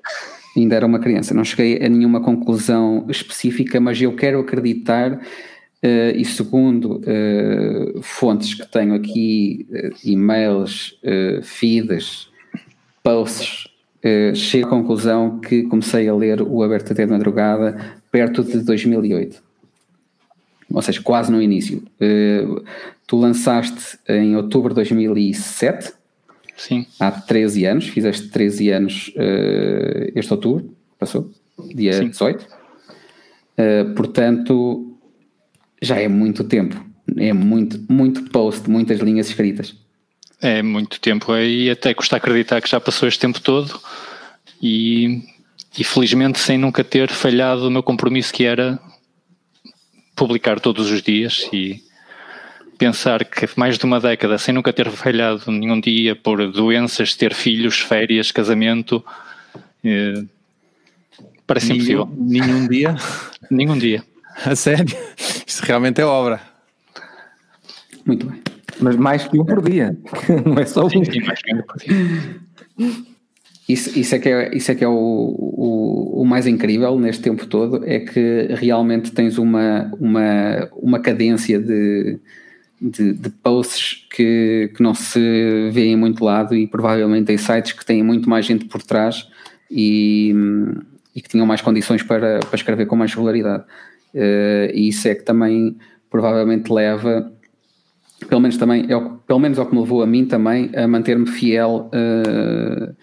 Ainda 0.55 0.75
era 0.75 0.85
uma 0.85 0.99
criança. 0.99 1.33
Não 1.33 1.43
cheguei 1.43 1.83
a 1.83 1.89
nenhuma 1.89 2.21
conclusão 2.21 3.05
específica, 3.09 3.79
mas 3.79 4.01
eu 4.01 4.15
quero 4.15 4.39
acreditar, 4.39 5.19
e 5.83 6.25
segundo 6.25 7.01
fontes 8.01 8.55
que 8.55 8.69
tenho 8.71 8.93
aqui, 8.95 9.67
e-mails, 10.03 10.99
feeds, 11.43 12.29
posts, 13.03 13.67
chego 14.33 14.67
à 14.67 14.69
conclusão 14.69 15.39
que 15.39 15.63
comecei 15.63 16.09
a 16.09 16.15
ler 16.15 16.41
o 16.41 16.63
Aberto 16.63 16.91
até 16.91 17.05
de 17.05 17.11
Madrugada 17.11 17.99
perto 18.11 18.43
de 18.43 18.59
2008. 18.59 19.49
Ou 20.71 20.81
seja, 20.81 21.01
quase 21.01 21.31
no 21.31 21.41
início. 21.41 21.83
Uh, 21.99 22.63
tu 23.07 23.17
lançaste 23.17 23.97
em 24.07 24.35
outubro 24.35 24.69
de 24.69 24.75
2007. 24.75 25.93
Sim. 26.59 26.85
Há 26.99 27.09
13 27.09 27.65
anos. 27.65 27.87
Fizeste 27.87 28.27
13 28.27 28.69
anos 28.69 29.07
uh, 29.15 30.11
este 30.13 30.31
outubro. 30.31 30.75
Passou. 30.99 31.31
Dia 31.73 31.93
Sim. 31.93 32.09
18. 32.09 32.43
Uh, 32.43 32.47
eh, 33.57 33.83
portanto, 33.95 34.97
já 35.81 35.97
é 35.99 36.07
muito 36.07 36.43
tempo. 36.43 36.85
É 37.17 37.33
muito, 37.33 37.83
muito 37.91 38.29
post, 38.29 38.69
muitas 38.69 38.99
linhas 38.99 39.29
escritas. 39.29 39.75
É 40.41 40.61
muito 40.61 40.99
tempo. 40.99 41.35
E 41.35 41.69
até 41.69 41.93
custa 41.93 42.17
acreditar 42.17 42.61
que 42.61 42.69
já 42.69 42.79
passou 42.79 43.07
este 43.07 43.19
tempo 43.19 43.41
todo. 43.41 43.79
E 44.61 45.23
e 45.77 45.83
felizmente 45.83 46.39
sem 46.39 46.57
nunca 46.57 46.83
ter 46.83 47.09
falhado 47.09 47.67
o 47.67 47.71
meu 47.71 47.83
compromisso 47.83 48.33
que 48.33 48.43
era 48.43 48.79
publicar 50.15 50.59
todos 50.59 50.89
os 50.91 51.01
dias 51.01 51.47
e 51.53 51.81
pensar 52.79 53.25
que 53.25 53.47
mais 53.57 53.77
de 53.77 53.83
uma 53.85 53.99
década 53.99 54.37
sem 54.37 54.53
nunca 54.53 54.71
ter 54.71 54.89
falhado 54.89 55.51
nenhum 55.51 55.79
dia 55.79 56.15
por 56.15 56.49
doenças, 56.49 57.13
ter 57.13 57.33
filhos, 57.33 57.79
férias, 57.79 58.31
casamento, 58.31 59.03
eh, 59.83 60.23
parece 61.45 61.67
nenhum, 61.67 61.75
impossível. 61.75 62.09
Nenhum 62.17 62.67
dia? 62.67 62.95
nenhum 63.51 63.77
dia. 63.77 64.03
A 64.45 64.55
sério? 64.55 64.97
Isso 65.45 65.63
realmente 65.65 65.99
é 65.99 66.05
obra. 66.05 66.39
Muito 68.05 68.25
bem. 68.25 68.41
Mas 68.79 68.95
mais 68.95 69.27
que 69.27 69.37
um 69.37 69.43
por 69.43 69.61
dia. 69.61 69.97
Não 70.45 70.57
é 70.57 70.65
só 70.65 70.85
um. 70.85 70.89
Sim, 70.89 71.03
sim 71.03 71.21
mais 71.21 71.41
que 71.41 71.53
um 71.53 71.61
por 71.61 71.77
dia. 71.77 71.93
Isso, 73.67 73.99
isso, 73.99 74.15
é 74.15 74.19
que 74.19 74.29
é, 74.29 74.55
isso 74.55 74.71
é, 74.71 74.75
que 74.75 74.83
é 74.83 74.87
o, 74.87 74.93
o, 74.95 76.21
o, 76.21 76.25
mais 76.25 76.47
incrível 76.47 76.97
neste 76.97 77.21
tempo 77.21 77.45
todo, 77.45 77.83
é 77.85 77.99
que 77.99 78.47
realmente 78.55 79.11
tens 79.11 79.37
uma, 79.37 79.91
uma, 79.99 80.67
uma 80.73 80.99
cadência 80.99 81.59
de, 81.59 82.17
de, 82.81 83.13
de 83.13 83.29
posts 83.29 84.07
que, 84.09 84.71
que 84.75 84.81
não 84.81 84.93
se 84.93 85.69
vê 85.71 85.87
em 85.87 85.95
muito 85.95 86.23
lado 86.23 86.55
e 86.55 86.67
provavelmente 86.67 87.25
tem 87.25 87.37
sites 87.37 87.73
que 87.73 87.85
têm 87.85 88.01
muito 88.01 88.29
mais 88.29 88.45
gente 88.45 88.65
por 88.65 88.81
trás 88.81 89.27
e, 89.69 90.33
e 91.15 91.21
que 91.21 91.29
tinham 91.29 91.45
mais 91.45 91.61
condições 91.61 92.03
para, 92.03 92.39
para 92.39 92.55
escrever 92.55 92.85
com 92.85 92.95
mais 92.95 93.13
regularidade. 93.13 93.63
Uh, 94.13 94.71
e 94.73 94.89
isso 94.89 95.07
é 95.07 95.13
que 95.13 95.23
também 95.23 95.77
provavelmente 96.09 96.71
leva 96.71 97.31
pelo 98.27 98.41
menos 98.41 98.57
também 98.57 98.85
é 98.89 98.95
o, 98.95 99.17
pelo 99.19 99.39
menos 99.39 99.57
é 99.57 99.61
o 99.61 99.65
que 99.65 99.73
me 99.73 99.81
levou 99.81 100.01
a 100.01 100.07
mim 100.07 100.25
também 100.25 100.71
a 100.75 100.87
manter-me 100.87 101.27
fiel 101.27 101.89
uh, 101.93 102.95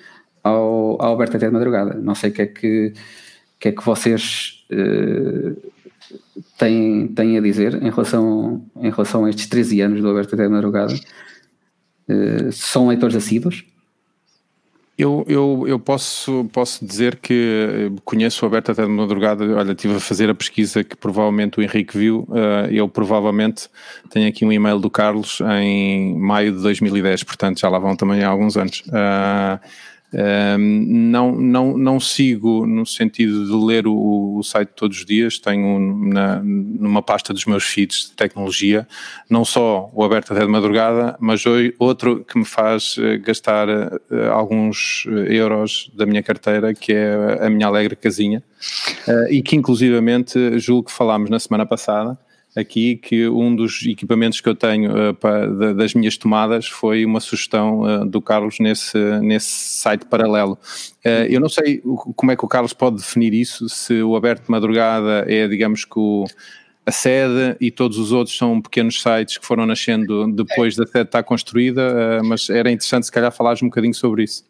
ao, 0.43 1.03
ao 1.03 1.15
Aberto 1.15 1.37
até 1.37 1.47
de 1.47 1.53
madrugada. 1.53 1.95
Não 1.95 2.15
sei 2.15 2.31
o 2.31 2.33
que 2.33 2.43
é 2.43 2.47
que, 2.47 2.93
que, 3.59 3.69
é 3.69 3.73
que 3.73 3.85
vocês 3.85 4.67
uh, 4.71 5.57
têm, 6.59 7.09
têm 7.09 7.39
a 7.39 7.41
dizer 7.41 7.83
em 7.83 7.91
relação, 7.91 8.65
em 8.77 8.91
relação 8.91 9.25
a 9.25 9.31
estes 9.31 9.47
13 9.47 9.81
anos 9.81 10.01
do 10.01 10.09
Aberto 10.09 10.35
até 10.35 10.49
madrugada. 10.49 10.95
Uh, 12.09 12.53
são 12.53 12.89
leitores 12.89 13.17
assíduos? 13.17 13.65
Eu, 14.99 15.27
eu, 15.29 15.65
eu 15.67 15.79
posso, 15.79 16.49
posso 16.51 16.83
dizer 16.83 17.17
que 17.17 17.91
eh, 17.93 18.01
conheço 18.03 18.43
o 18.43 18.49
Aberto 18.49 18.73
até 18.73 18.83
de 18.83 18.89
madrugada. 18.89 19.45
Olha, 19.55 19.73
estive 19.73 19.97
a 19.97 20.01
fazer 20.01 20.31
a 20.31 20.35
pesquisa 20.35 20.83
que 20.83 20.97
provavelmente 20.97 21.59
o 21.59 21.63
Henrique 21.63 21.99
viu. 21.99 22.21
Uh, 22.31 22.67
eu 22.71 22.89
provavelmente 22.89 23.69
tenho 24.09 24.27
aqui 24.27 24.47
um 24.47 24.51
e-mail 24.51 24.79
do 24.79 24.89
Carlos 24.89 25.43
em 25.61 26.19
maio 26.19 26.51
de 26.51 26.63
2010, 26.63 27.25
portanto 27.25 27.61
já 27.61 27.69
lá 27.69 27.79
vão 27.79 27.95
também 27.95 28.25
há 28.25 28.29
alguns 28.29 28.57
anos. 28.57 28.83
Uh, 28.87 29.61
um, 30.13 30.85
não, 30.89 31.33
não, 31.33 31.77
não 31.77 32.01
sigo 32.01 32.65
no 32.67 32.87
sentido 32.87 33.45
de 33.45 33.67
ler 33.67 33.87
o, 33.87 34.37
o 34.39 34.43
site 34.43 34.71
todos 34.77 34.99
os 34.99 35.05
dias, 35.05 35.39
tenho 35.39 35.79
na, 35.79 36.41
numa 36.43 37.03
pasta 37.03 37.33
dos 37.35 37.45
meus 37.45 37.65
feeds 37.65 38.11
de 38.11 38.13
tecnologia, 38.13 38.87
não 39.29 39.45
só 39.45 39.91
o 39.93 40.05
aberto 40.05 40.33
até 40.33 40.45
de 40.45 40.51
madrugada, 40.51 41.17
mas 41.21 41.43
outro 41.79 42.25
que 42.25 42.39
me 42.39 42.45
faz 42.45 42.97
eh, 42.99 43.19
gastar 43.19 43.69
uh, 43.69 44.01
alguns 44.33 45.07
eh, 45.09 45.35
euros 45.35 45.91
da 45.95 46.07
minha 46.07 46.23
carteira, 46.23 46.73
que 46.73 46.93
é 46.93 47.45
a 47.45 47.51
minha 47.51 47.67
alegre 47.67 47.97
casinha, 47.97 48.43
e 49.31 49.43
que 49.43 49.57
inclusivamente 49.57 50.59
julgo 50.59 50.85
que 50.85 50.93
falámos 50.93 51.31
na 51.31 51.39
semana 51.39 51.67
passada, 51.67 52.19
aqui 52.57 52.97
que 52.97 53.29
um 53.29 53.55
dos 53.55 53.85
equipamentos 53.85 54.41
que 54.41 54.49
eu 54.49 54.55
tenho 54.55 54.91
uh, 55.11 55.75
das 55.75 55.95
minhas 55.95 56.17
tomadas 56.17 56.67
foi 56.67 57.05
uma 57.05 57.21
sugestão 57.21 57.83
uh, 57.83 58.07
do 58.07 58.21
Carlos 58.21 58.59
nesse, 58.59 58.99
nesse 59.21 59.49
site 59.49 60.07
paralelo. 60.07 60.59
Uh, 61.05 61.29
eu 61.29 61.39
não 61.39 61.51
sei 61.51 61.83
como 62.17 62.33
é 62.33 62.37
que 62.37 62.45
o 62.45 62.49
Carlos 62.49 62.73
pode 62.73 62.97
definir 62.97 63.35
isso, 63.35 63.69
se 63.69 64.03
o 64.03 64.17
aberto 64.17 64.47
de 64.47 64.51
madrugada 64.51 65.27
é, 65.29 65.47
digamos 65.47 65.85
que 65.85 65.99
o, 65.99 66.25
a 66.87 66.91
sede 66.91 67.57
e 67.61 67.71
todos 67.71 67.99
os 67.99 68.11
outros 68.11 68.37
são 68.37 68.61
pequenos 68.61 69.03
sites 69.03 69.37
que 69.37 69.47
foram 69.47 69.67
nascendo 69.67 70.33
depois 70.33 70.75
da 70.75 70.87
sede 70.87 71.09
estar 71.09 71.23
construída, 71.23 72.23
mas 72.25 72.49
era 72.49 72.71
interessante 72.71 73.07
se 73.07 73.13
calhar 73.13 73.31
falares 73.31 73.63
um 73.63 73.67
bocadinho 73.67 73.95
sobre 73.95 74.25
isso. 74.25 74.45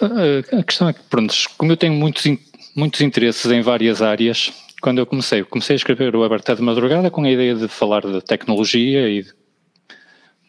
A 0.00 0.62
questão 0.62 0.88
é 0.88 0.94
que, 0.94 1.00
pronto, 1.10 1.34
como 1.58 1.72
eu 1.72 1.76
tenho 1.76 1.92
muitos, 1.92 2.24
muitos 2.74 3.00
interesses 3.02 3.44
em 3.50 3.60
várias 3.60 4.00
áreas, 4.00 4.50
quando 4.80 4.98
eu 4.98 5.06
comecei, 5.06 5.44
comecei 5.44 5.74
a 5.74 5.76
escrever 5.76 6.16
o 6.16 6.24
Aberta 6.24 6.54
de 6.54 6.62
Madrugada 6.62 7.10
com 7.10 7.22
a 7.22 7.30
ideia 7.30 7.54
de 7.54 7.68
falar 7.68 8.02
de 8.02 8.20
tecnologia 8.22 9.08
e 9.08 9.24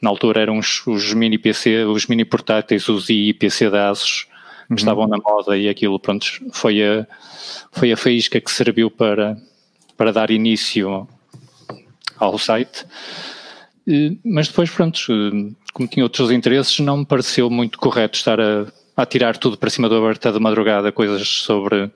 na 0.02 0.10
altura 0.10 0.42
eram 0.42 0.58
os, 0.58 0.86
os 0.88 1.14
mini 1.14 1.38
PC, 1.38 1.86
os 1.86 2.08
mini 2.08 2.26
portáteis, 2.26 2.88
os 2.90 3.10
IPC 3.10 3.70
da 3.70 3.90
ASUS 3.90 4.26
que 4.72 4.74
uhum. 4.74 4.76
estavam 4.78 5.08
na 5.08 5.18
moda 5.18 5.58
e 5.58 5.68
aquilo, 5.68 6.00
pronto, 6.00 6.26
foi 6.54 6.82
a, 6.82 7.06
foi 7.72 7.92
a 7.92 7.98
faísca 7.98 8.40
que 8.40 8.50
serviu 8.50 8.90
para, 8.90 9.38
para 9.98 10.14
dar 10.14 10.32
início 10.32 11.08
ao 12.18 12.38
site. 12.38 12.86
Mas 14.24 14.48
depois, 14.48 14.70
pronto, 14.70 15.00
como 15.74 15.90
tinha 15.90 16.06
outros 16.06 16.32
interesses, 16.32 16.80
não 16.80 16.98
me 16.98 17.06
pareceu 17.06 17.50
muito 17.50 17.78
correto 17.78 18.18
estar 18.18 18.40
a, 18.40 18.66
a 18.96 19.06
tirar 19.06 19.38
tudo 19.38 19.58
para 19.58 19.70
cima 19.70 19.90
do 19.90 19.96
Aberta 19.96 20.32
de 20.32 20.40
Madrugada, 20.40 20.92
coisas 20.92 21.28
sobre 21.28 21.92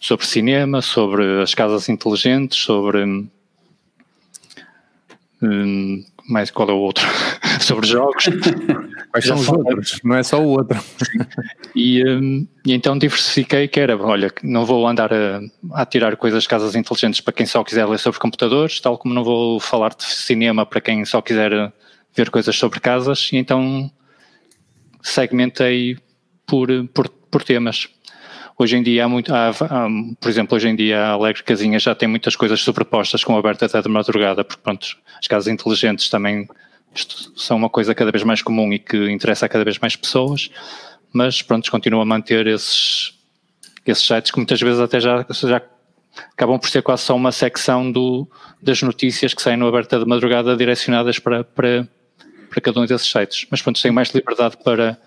sobre 0.00 0.26
cinema, 0.26 0.82
sobre 0.82 1.42
as 1.42 1.54
casas 1.54 1.88
inteligentes, 1.88 2.58
sobre. 2.58 3.28
Hum, 5.42 6.04
mais 6.28 6.50
qual 6.50 6.68
é 6.68 6.72
o 6.72 6.78
outro? 6.78 7.06
sobre 7.60 7.86
jogos. 7.86 8.24
Quais 9.10 9.24
são 9.24 9.36
os 9.36 9.48
outros? 9.48 10.00
Não 10.04 10.16
é 10.16 10.22
só 10.22 10.40
o 10.40 10.48
outro. 10.48 10.78
e, 11.74 12.04
hum, 12.04 12.46
e, 12.64 12.74
então 12.74 12.98
diversifiquei 12.98 13.68
que 13.68 13.80
era, 13.80 13.96
olha, 13.96 14.32
não 14.42 14.66
vou 14.66 14.86
andar 14.86 15.12
a, 15.12 15.40
a 15.72 15.86
tirar 15.86 16.16
coisas 16.16 16.42
de 16.42 16.48
casas 16.48 16.74
inteligentes 16.74 17.20
para 17.20 17.32
quem 17.32 17.46
só 17.46 17.62
quiser 17.64 17.86
ler 17.86 17.98
sobre 17.98 18.20
computadores, 18.20 18.80
tal 18.80 18.98
como 18.98 19.14
não 19.14 19.24
vou 19.24 19.60
falar 19.60 19.94
de 19.94 20.04
cinema 20.04 20.66
para 20.66 20.80
quem 20.80 21.04
só 21.04 21.22
quiser 21.22 21.72
ver 22.14 22.30
coisas 22.30 22.56
sobre 22.56 22.80
casas, 22.80 23.30
e 23.32 23.36
então 23.36 23.90
segmentei 25.02 25.96
por, 26.46 26.68
por, 26.92 27.08
por 27.08 27.42
temas. 27.42 27.88
Hoje 28.58 28.74
em 28.74 28.82
dia 28.82 29.06
muito, 29.06 29.34
há, 29.34 29.52
por 30.18 30.30
exemplo, 30.30 30.56
hoje 30.56 30.68
em 30.68 30.74
dia 30.74 30.98
a 30.98 31.10
Alegre 31.10 31.42
Casinha 31.42 31.78
já 31.78 31.94
tem 31.94 32.08
muitas 32.08 32.34
coisas 32.34 32.58
superpostas 32.62 33.22
com 33.22 33.36
aberta 33.36 33.66
até 33.66 33.82
de 33.82 33.88
madrugada, 33.88 34.42
porque 34.42 34.62
pronto, 34.62 34.96
as 35.20 35.26
casas 35.26 35.52
inteligentes 35.52 36.08
também 36.08 36.48
são 37.36 37.58
uma 37.58 37.68
coisa 37.68 37.94
cada 37.94 38.10
vez 38.10 38.24
mais 38.24 38.40
comum 38.40 38.72
e 38.72 38.78
que 38.78 39.10
interessa 39.10 39.44
a 39.44 39.48
cada 39.48 39.62
vez 39.62 39.78
mais 39.78 39.94
pessoas, 39.94 40.50
mas 41.12 41.42
pronto, 41.42 41.70
continuam 41.70 42.02
a 42.02 42.06
manter 42.06 42.46
esses, 42.46 43.12
esses 43.84 44.06
sites 44.06 44.30
que 44.30 44.38
muitas 44.38 44.58
vezes 44.58 44.80
até 44.80 45.00
já, 45.00 45.26
já 45.28 45.60
acabam 46.32 46.58
por 46.58 46.70
ser 46.70 46.80
quase 46.80 47.02
só 47.02 47.14
uma 47.14 47.32
secção 47.32 47.92
do, 47.92 48.26
das 48.62 48.80
notícias 48.80 49.34
que 49.34 49.42
saem 49.42 49.58
no 49.58 49.66
aberta 49.66 49.98
de 49.98 50.06
madrugada 50.06 50.56
direcionadas 50.56 51.18
para, 51.18 51.44
para, 51.44 51.86
para 52.48 52.60
cada 52.62 52.80
um 52.80 52.86
desses 52.86 53.10
sites. 53.10 53.46
Mas 53.50 53.60
pronto, 53.60 53.82
têm 53.82 53.90
mais 53.90 54.08
liberdade 54.14 54.56
para 54.64 54.98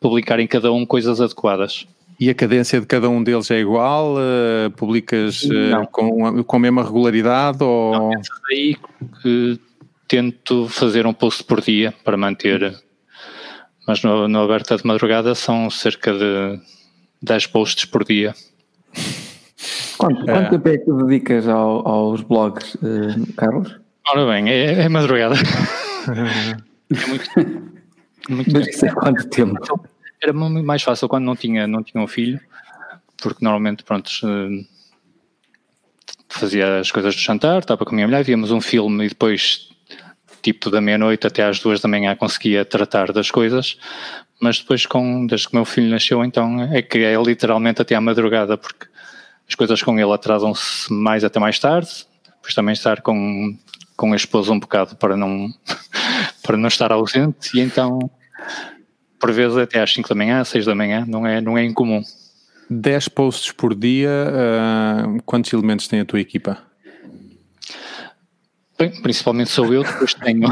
publicar 0.00 0.40
em 0.40 0.46
cada 0.46 0.72
um 0.72 0.86
coisas 0.86 1.20
adequadas. 1.20 1.86
E 2.18 2.30
a 2.30 2.34
cadência 2.34 2.80
de 2.80 2.86
cada 2.86 3.10
um 3.10 3.22
deles 3.22 3.50
é 3.50 3.58
igual? 3.58 4.14
Uh, 4.14 4.70
publicas 4.70 5.42
uh, 5.42 5.86
com, 5.92 6.42
com 6.42 6.56
a 6.56 6.60
mesma 6.60 6.82
regularidade? 6.82 7.62
Ou... 7.62 7.92
Não, 7.92 8.10
aí 8.50 8.76
que 9.22 9.60
tento 10.08 10.68
fazer 10.68 11.06
um 11.06 11.12
post 11.12 11.44
por 11.44 11.60
dia 11.60 11.92
para 12.04 12.16
manter, 12.16 12.74
mas 13.86 14.02
no, 14.02 14.28
no 14.28 14.40
Aberta 14.40 14.76
de 14.76 14.86
Madrugada 14.86 15.34
são 15.34 15.68
cerca 15.68 16.12
de 16.12 16.58
10 17.22 17.48
posts 17.48 17.84
por 17.84 18.04
dia. 18.04 18.34
Quanto, 19.98 20.24
quanto 20.24 20.30
é. 20.30 20.50
tempo 20.50 20.68
é 20.68 20.78
que 20.78 20.84
tu 20.84 21.04
dedicas 21.04 21.48
ao, 21.48 21.86
aos 21.86 22.22
blogs, 22.22 22.74
uh, 22.76 23.32
Carlos? 23.36 23.78
Ora 24.08 24.26
bem, 24.26 24.48
é, 24.48 24.84
é 24.84 24.88
madrugada. 24.88 25.34
é 26.08 27.06
muito, 27.08 27.70
muito 28.28 28.52
Mas 28.52 28.68
isso 28.68 28.86
é 28.86 28.90
quanto 28.90 29.28
tempo? 29.28 29.88
Era 30.26 30.34
mais 30.34 30.82
fácil 30.82 31.08
quando 31.08 31.24
não 31.24 31.36
tinha, 31.36 31.68
não 31.68 31.84
tinha 31.84 32.02
um 32.02 32.08
filho, 32.08 32.40
porque 33.16 33.44
normalmente, 33.44 33.84
pronto, 33.84 34.10
eh, 34.24 34.64
fazia 36.28 36.80
as 36.80 36.90
coisas 36.90 37.14
do 37.14 37.20
jantar, 37.20 37.60
estava 37.60 37.84
com 37.84 37.92
a 37.92 37.94
minha 37.94 38.08
mulher, 38.08 38.24
víamos 38.24 38.50
um 38.50 38.60
filme 38.60 39.06
e 39.06 39.08
depois, 39.08 39.68
tipo 40.42 40.68
da 40.68 40.80
meia-noite 40.80 41.28
até 41.28 41.44
às 41.44 41.60
duas 41.60 41.80
da 41.80 41.88
manhã, 41.88 42.16
conseguia 42.16 42.64
tratar 42.64 43.12
das 43.12 43.30
coisas. 43.30 43.78
Mas 44.40 44.58
depois, 44.58 44.84
com, 44.84 45.28
desde 45.28 45.46
que 45.46 45.54
o 45.54 45.58
meu 45.58 45.64
filho 45.64 45.88
nasceu, 45.88 46.24
então 46.24 46.60
é 46.74 46.82
que 46.82 46.98
é 46.98 47.14
literalmente 47.22 47.80
até 47.80 47.94
à 47.94 48.00
madrugada, 48.00 48.58
porque 48.58 48.88
as 49.48 49.54
coisas 49.54 49.80
com 49.80 49.96
ele 49.96 50.12
atrasam-se 50.12 50.92
mais 50.92 51.22
até 51.22 51.38
mais 51.38 51.56
tarde, 51.60 52.04
depois 52.24 52.52
também 52.52 52.72
estar 52.72 53.00
com, 53.00 53.56
com 53.96 54.12
a 54.12 54.16
esposa 54.16 54.50
um 54.50 54.58
bocado 54.58 54.96
para 54.96 55.16
não, 55.16 55.48
para 56.42 56.56
não 56.56 56.66
estar 56.66 56.90
ausente, 56.90 57.56
e 57.56 57.60
então 57.60 58.10
por 59.26 59.32
vezes 59.32 59.56
até 59.56 59.82
às 59.82 59.92
5 59.92 60.08
da 60.08 60.14
manhã, 60.14 60.40
às 60.40 60.46
6 60.50 60.66
da 60.66 60.74
manhã, 60.74 61.04
não 61.04 61.26
é, 61.26 61.40
não 61.40 61.58
é 61.58 61.64
incomum. 61.64 62.00
10 62.70 63.08
posts 63.08 63.50
por 63.50 63.74
dia, 63.74 64.08
uh, 64.08 65.20
quantos 65.24 65.52
elementos 65.52 65.88
tem 65.88 65.98
a 65.98 66.04
tua 66.04 66.20
equipa? 66.20 66.62
Bem, 68.78 69.02
principalmente 69.02 69.50
sou 69.50 69.74
eu, 69.74 69.82
depois 69.82 70.14
tenho. 70.14 70.48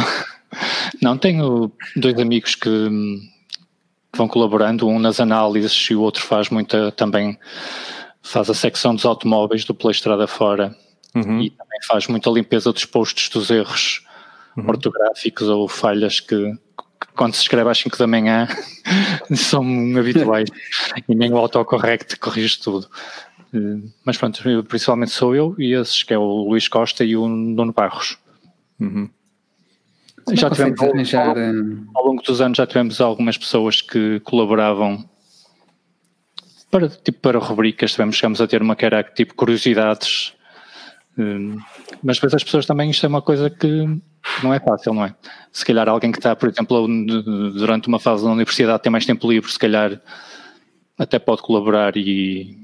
não, 1.00 1.16
tenho 1.16 1.71
dois 1.95 2.19
amigos 2.19 2.57
que, 2.57 2.69
que, 2.69 4.19
vão 4.19 4.26
colaborando, 4.26 4.88
um 4.88 4.99
nas 4.99 5.21
análises 5.21 5.88
e 5.88 5.95
o 5.95 6.00
outro 6.00 6.25
faz 6.25 6.49
muita 6.49 6.90
também 6.90 7.38
faz 8.21 8.50
a 8.50 8.54
secção 8.54 8.93
dos 8.93 9.07
automóveis 9.07 9.64
do 9.64 9.73
pela 9.73 9.93
estrada 9.93 10.26
fora 10.26 10.75
uhum. 11.14 11.40
e 11.40 11.50
também 11.50 11.78
faz 11.87 12.09
muita 12.09 12.28
limpeza 12.28 12.73
dos 12.73 12.85
posts 12.85 13.28
dos 13.28 13.50
erros 13.52 14.04
uhum. 14.57 14.66
ortográficos 14.66 15.49
ou 15.49 15.69
falhas 15.69 16.19
que, 16.19 16.59
quando 17.15 17.35
se 17.35 17.43
escreve 17.43 17.71
às 17.71 17.79
5 17.79 17.99
da 17.99 18.07
manhã 18.07 18.49
são 19.35 19.65
habituais 19.99 20.49
e 21.09 21.15
nem 21.15 21.33
o 21.33 21.37
autocorrect 21.37 22.17
corrige 22.17 22.61
tudo. 22.61 22.89
Eh, 23.53 23.89
mas 24.05 24.17
pronto, 24.17 24.43
principalmente 24.65 25.13
sou 25.13 25.35
eu 25.35 25.55
e 25.59 25.75
esses 25.75 26.03
que 26.03 26.13
é 26.13 26.19
o 26.19 26.49
Luís 26.49 26.69
Costa 26.69 27.05
e 27.05 27.17
o 27.17 27.29
Nuno 27.29 27.73
Barros. 27.73 28.19
Uhum. 28.81 29.09
Já 30.33 30.51
tivemos, 30.51 30.81
arranjar... 30.81 31.29
ao, 31.29 31.39
eh, 31.39 31.53
ao 31.95 32.07
longo 32.07 32.23
dos 32.23 32.41
anos 32.41 32.57
já 32.57 32.67
tivemos 32.67 33.01
algumas 33.01 33.37
pessoas 33.37 33.83
que 33.83 34.21
colaboravam 34.21 35.09
para, 36.71 36.89
tipo, 36.89 37.21
para 37.21 37.39
rubricas, 37.39 37.93
tivemos, 37.93 38.17
chegamos 38.17 38.41
a 38.41 38.49
ter 38.49 38.61
uma 38.61 38.75
que 38.75 38.85
era 38.85 39.03
tipo 39.05 39.35
curiosidades, 39.35 40.35
eh, 41.17 41.57
mas 42.03 42.17
depois 42.17 42.35
as 42.35 42.43
pessoas 42.43 42.67
também, 42.67 42.91
isto 42.91 43.07
é 43.07 43.09
uma 43.09 43.23
coisa 43.23 43.49
que 43.49 43.87
não 44.43 44.52
é 44.52 44.61
fácil, 44.61 44.95
não 44.95 45.04
é? 45.04 45.14
Se 45.52 45.64
calhar 45.64 45.88
alguém 45.88 46.11
que 46.11 46.19
está, 46.19 46.35
por 46.35 46.49
exemplo, 46.49 46.87
durante 47.52 47.88
uma 47.88 47.99
fase 47.99 48.25
da 48.25 48.31
universidade 48.31 48.83
tem 48.83 48.90
mais 48.90 49.07
tempo 49.07 49.31
livre, 49.31 49.50
se 49.50 49.59
calhar 49.59 50.00
até 50.99 51.19
pode 51.19 51.43
colaborar 51.43 51.97
e, 51.97 52.57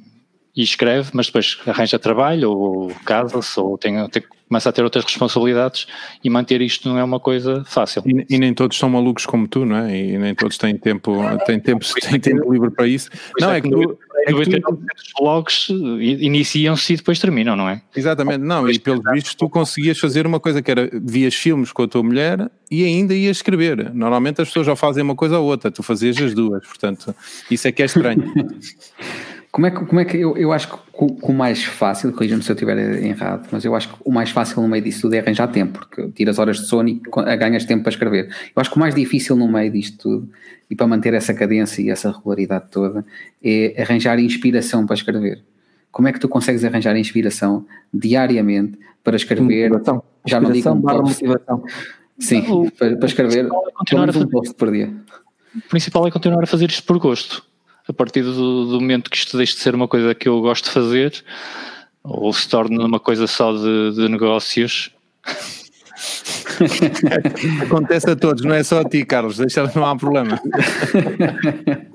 e 0.57 0.62
escreve, 0.62 1.11
mas 1.12 1.26
depois 1.26 1.59
arranja 1.66 1.99
trabalho 1.99 2.50
ou 2.50 2.92
casa-se 3.04 3.59
ou 3.59 3.78
tem, 3.78 4.09
tem, 4.09 4.23
começa 4.49 4.69
a 4.69 4.73
ter 4.73 4.83
outras 4.83 5.04
responsabilidades 5.04 5.87
e 6.25 6.28
manter 6.28 6.61
isto 6.61 6.88
não 6.88 6.99
é 6.99 7.04
uma 7.04 7.21
coisa 7.21 7.64
fácil. 7.64 8.02
E, 8.04 8.26
e, 8.28 8.38
nem 8.38 8.52
todos 8.52 8.76
são 8.76 8.90
malucos 8.90 9.25
como 9.25 9.47
tu, 9.47 9.64
não 9.64 9.76
é? 9.76 9.97
E 9.97 10.19
nem 10.19 10.35
todos 10.35 10.59
têm 10.59 10.76
tempo, 10.76 11.16
têm 11.47 11.61
tempo, 11.61 11.87
têm 12.00 12.19
tempo 12.19 12.52
livre 12.52 12.71
para 12.71 12.88
isso. 12.88 13.09
Não, 13.40 13.52
é, 13.52 13.59
é 13.59 13.61
que 13.61 13.71
tu, 13.71 13.99
é 14.26 14.33
que 14.33 14.61
tu... 14.61 14.69
Os 14.69 15.12
blogs 15.21 15.69
iniciam-se 15.69 16.95
e 16.95 16.97
depois 16.97 17.21
terminam, 17.21 17.54
não 17.54 17.69
é? 17.69 17.80
Exatamente, 17.95 18.40
não, 18.40 18.69
e 18.69 18.76
pelos 18.76 19.02
vistos 19.12 19.35
tu 19.37 19.49
conseguias 19.49 20.00
fazer 20.00 20.26
uma 20.26 20.40
coisa 20.40 20.61
que 20.61 20.71
era, 20.71 20.90
vias 21.00 21.35
filmes 21.35 21.71
com 21.71 21.85
a 21.85 21.88
tua 21.88 22.02
mulher 22.02 22.50
e 22.69 22.85
ainda 22.85 23.14
ias 23.14 23.37
escrever. 23.37 23.95
Normalmente 23.95 24.42
as 24.42 24.49
pessoas 24.49 24.66
já 24.66 24.75
fazem 24.75 25.04
uma 25.04 25.14
coisa 25.14 25.38
ou 25.38 25.47
outra, 25.47 25.71
tu 25.71 25.85
fazias 25.85 26.21
as 26.21 26.35
duas, 26.35 26.66
portanto, 26.66 27.14
isso 27.49 27.69
é 27.69 27.73
que 27.73 27.83
é 27.83 27.87
estranho. 27.87 28.25
Como 29.50 29.66
é 29.66 29.71
que, 29.71 29.85
como 29.85 30.00
é 30.00 30.04
que 30.04 30.16
eu, 30.16 30.37
eu 30.37 30.52
acho 30.52 30.69
que 30.69 30.78
o, 30.95 31.07
o 31.23 31.33
mais 31.33 31.64
fácil, 31.64 32.12
corrija-me 32.12 32.42
se 32.42 32.50
eu 32.50 32.54
estiver 32.54 32.78
errado, 33.02 33.49
mas 33.50 33.64
eu 33.64 33.75
acho 33.75 33.88
que 33.88 33.95
o 34.04 34.12
mais 34.12 34.30
fácil 34.30 34.62
no 34.62 34.69
meio 34.69 34.83
disso 34.85 35.02
tudo 35.02 35.14
é 35.14 35.19
arranjar 35.19 35.49
tempo, 35.49 35.80
porque 35.80 36.09
tiras 36.12 36.38
horas 36.38 36.59
de 36.59 36.66
sono 36.66 36.88
e 36.88 37.02
ganhas 37.37 37.64
tempo 37.64 37.83
para 37.83 37.90
escrever. 37.90 38.28
Eu 38.28 38.61
acho 38.61 38.71
que 38.71 38.76
o 38.76 38.78
mais 38.78 38.95
difícil 38.95 39.35
no 39.35 39.50
meio 39.50 39.73
disto 39.73 39.99
tudo, 39.99 40.28
e 40.71 40.76
para 40.76 40.87
manter 40.87 41.14
essa 41.14 41.35
cadência 41.35 41.83
e 41.83 41.90
essa 41.90 42.12
regularidade 42.12 42.66
toda, 42.71 43.04
é 43.42 43.75
arranjar 43.83 44.21
inspiração 44.21 44.87
para 44.87 44.95
escrever. 44.95 45.42
Como 45.90 46.07
é 46.07 46.12
que 46.12 46.21
tu 46.21 46.28
consegues 46.28 46.64
arranjar 46.64 46.97
inspiração 46.97 47.66
diariamente 47.92 48.78
para 49.02 49.16
escrever? 49.16 49.71
Motivação. 49.71 50.02
Já 50.26 50.40
não 50.40 50.52
digo 50.52 50.71
um 50.71 50.76
motivação. 50.76 51.64
Sim, 52.21 52.47
não, 52.47 52.71
para, 52.71 52.97
para 52.97 53.07
escrever 53.07 53.49
continuar 53.75 54.11
a 54.11 54.12
fazer, 54.12 54.26
um 54.26 54.28
post 54.28 54.54
por 54.54 54.71
dia. 54.71 54.92
O 55.57 55.69
principal 55.69 56.07
é 56.07 56.11
continuar 56.12 56.45
a 56.45 56.47
fazer 56.47 56.71
isto 56.71 56.85
por 56.85 56.99
gosto 57.00 57.50
a 57.89 57.93
partir 57.93 58.23
do, 58.23 58.67
do, 58.67 58.81
momento 58.81 59.11
que 59.11 59.17
isto 59.17 59.37
deixe 59.37 59.55
de 59.55 59.61
ser 59.61 59.75
uma 59.75 59.89
coisa 59.89 60.15
que 60.15 60.29
eu 60.29 60.41
gosto 60.41 60.65
de 60.65 60.71
fazer, 60.71 61.25
ou 62.03 62.33
se 62.33 62.49
torna 62.49 62.85
uma 62.85 63.01
coisa 63.01 63.27
só 63.27 63.53
de, 63.53 63.93
de 63.95 64.09
negócios, 64.09 64.93
Acontece 67.63 68.11
a 68.11 68.17
todos, 68.17 68.45
não 68.45 68.55
é 68.55 68.63
só 68.63 68.81
a 68.81 68.85
ti, 68.85 69.05
Carlos. 69.05 69.37
Deixa 69.37 69.71
não 69.75 69.85
há 69.85 69.97
problema. 69.97 70.41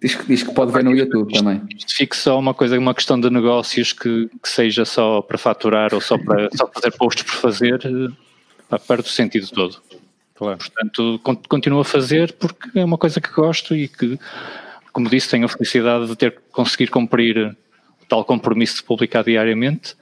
diz, 0.00 0.18
diz, 0.26 0.42
que 0.42 0.52
pode 0.52 0.72
ver 0.72 0.84
no 0.84 0.94
YouTube 0.94 1.32
também. 1.32 1.62
Fique 1.88 2.16
só 2.16 2.38
uma 2.38 2.54
coisa, 2.54 2.78
uma 2.78 2.94
questão 2.94 3.18
de 3.20 3.30
negócios 3.30 3.92
que, 3.92 4.28
que 4.42 4.48
seja 4.48 4.84
só 4.84 5.22
para 5.22 5.38
faturar 5.38 5.94
ou 5.94 6.00
só 6.00 6.18
para 6.18 6.48
só 6.54 6.68
fazer 6.72 6.90
postos 6.92 7.24
por 7.24 7.34
fazer, 7.34 7.80
eh, 7.84 8.78
perde 8.86 9.08
o 9.08 9.10
sentido 9.10 9.48
todo. 9.48 9.76
Claro. 10.34 10.58
Portanto, 10.58 11.20
continuo 11.48 11.80
a 11.80 11.84
fazer 11.84 12.32
porque 12.32 12.78
é 12.78 12.84
uma 12.84 12.98
coisa 12.98 13.20
que 13.20 13.30
gosto 13.32 13.74
e 13.74 13.86
que, 13.86 14.18
como 14.94 15.10
disse, 15.10 15.28
tenho 15.28 15.44
a 15.44 15.48
felicidade 15.48 16.06
de 16.06 16.16
ter 16.16 16.40
conseguir 16.52 16.88
cumprir 16.88 17.36
o 18.00 18.06
tal 18.08 18.24
compromisso 18.24 18.76
de 18.76 18.84
publicar 18.84 19.24
diariamente, 19.24 19.96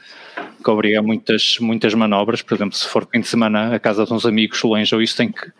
que 0.62 0.70
obriga 0.70 0.98
a 0.98 1.02
muitas, 1.02 1.56
muitas 1.58 1.94
manobras. 1.94 2.42
Por 2.42 2.54
exemplo, 2.54 2.76
se 2.76 2.86
for 2.86 3.08
fim 3.10 3.20
de 3.20 3.26
semana 3.26 3.74
à 3.74 3.80
casa 3.80 4.04
de 4.04 4.12
uns 4.12 4.26
amigos 4.26 4.62
longe 4.62 4.94
ou 4.94 5.00
isso, 5.00 5.16
tem 5.16 5.32
que, 5.32 5.50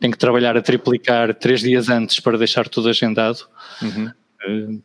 tem 0.00 0.10
que 0.10 0.16
trabalhar 0.16 0.56
a 0.56 0.62
triplicar 0.62 1.34
três 1.34 1.60
dias 1.60 1.90
antes 1.90 2.20
para 2.20 2.38
deixar 2.38 2.70
tudo 2.70 2.88
agendado. 2.88 3.40
Uhum. 3.82 4.10
Uh, 4.48 4.82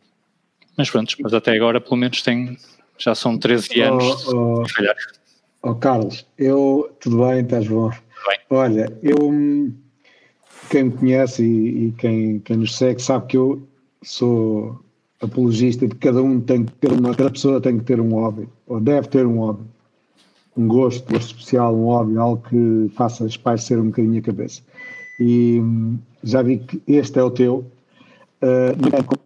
mas 0.77 0.89
pronto, 0.89 1.15
mas 1.21 1.33
até 1.33 1.55
agora 1.55 1.79
pelo 1.79 1.95
menos 1.95 2.21
tem, 2.21 2.57
já 2.97 3.15
são 3.15 3.37
13 3.37 3.79
anos 3.79 4.27
oh, 4.27 4.59
oh, 4.59 4.63
de 4.63 4.73
falhar. 4.73 4.95
Oh 5.61 5.73
Carlos, 5.73 6.27
eu, 6.37 6.93
tudo 6.99 7.25
bem, 7.25 7.39
estás 7.39 7.65
bom? 7.65 7.89
bem. 7.89 8.39
Olha, 8.49 8.91
eu 9.01 9.17
quem 10.69 10.83
me 10.83 10.91
conhece 10.91 11.43
e, 11.43 11.87
e, 11.87 11.91
quem, 11.93 12.39
quem 12.39 12.57
nos 12.57 12.75
segue 12.75 13.01
sabe 13.01 13.27
que 13.27 13.37
eu 13.37 13.65
sou 14.07 14.79
apologista 15.21 15.87
de 15.87 15.95
que 15.95 16.07
cada 16.07 16.21
um 16.21 16.39
tem 16.39 16.65
que 16.65 16.71
ter 16.73 16.91
uma, 16.91 17.15
cada 17.15 17.31
pessoa 17.31 17.61
tem 17.61 17.77
que 17.77 17.85
ter 17.85 17.99
um 17.99 18.09
hobby, 18.11 18.47
ou 18.67 18.79
deve 18.79 19.07
ter 19.07 19.25
um 19.25 19.39
hobby, 19.39 19.63
um 20.57 20.67
gosto, 20.67 21.11
gosto 21.11 21.35
especial, 21.35 21.75
um 21.75 21.85
hobby, 21.85 22.17
algo 22.17 22.43
que 22.49 22.91
faça 22.95 23.25
espairecer 23.25 23.79
um 23.79 23.87
bocadinho 23.87 24.19
a 24.19 24.21
cabeça. 24.21 24.61
E 25.19 25.61
já 26.23 26.41
vi 26.41 26.57
que 26.57 26.81
este 26.87 27.19
é 27.19 27.23
o 27.23 27.31
teu. 27.31 27.65
Uh, 28.41 29.17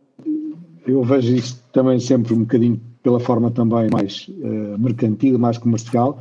eu 0.88 1.04
vejo 1.04 1.36
isto 1.36 1.62
também 1.72 2.00
sempre 2.00 2.34
um 2.34 2.40
bocadinho 2.40 2.80
pela 3.04 3.20
forma 3.20 3.52
também 3.52 3.90
mais 3.92 4.28
uh, 4.28 4.78
mercantil, 4.80 5.38
mais 5.38 5.58
comercial, 5.58 6.20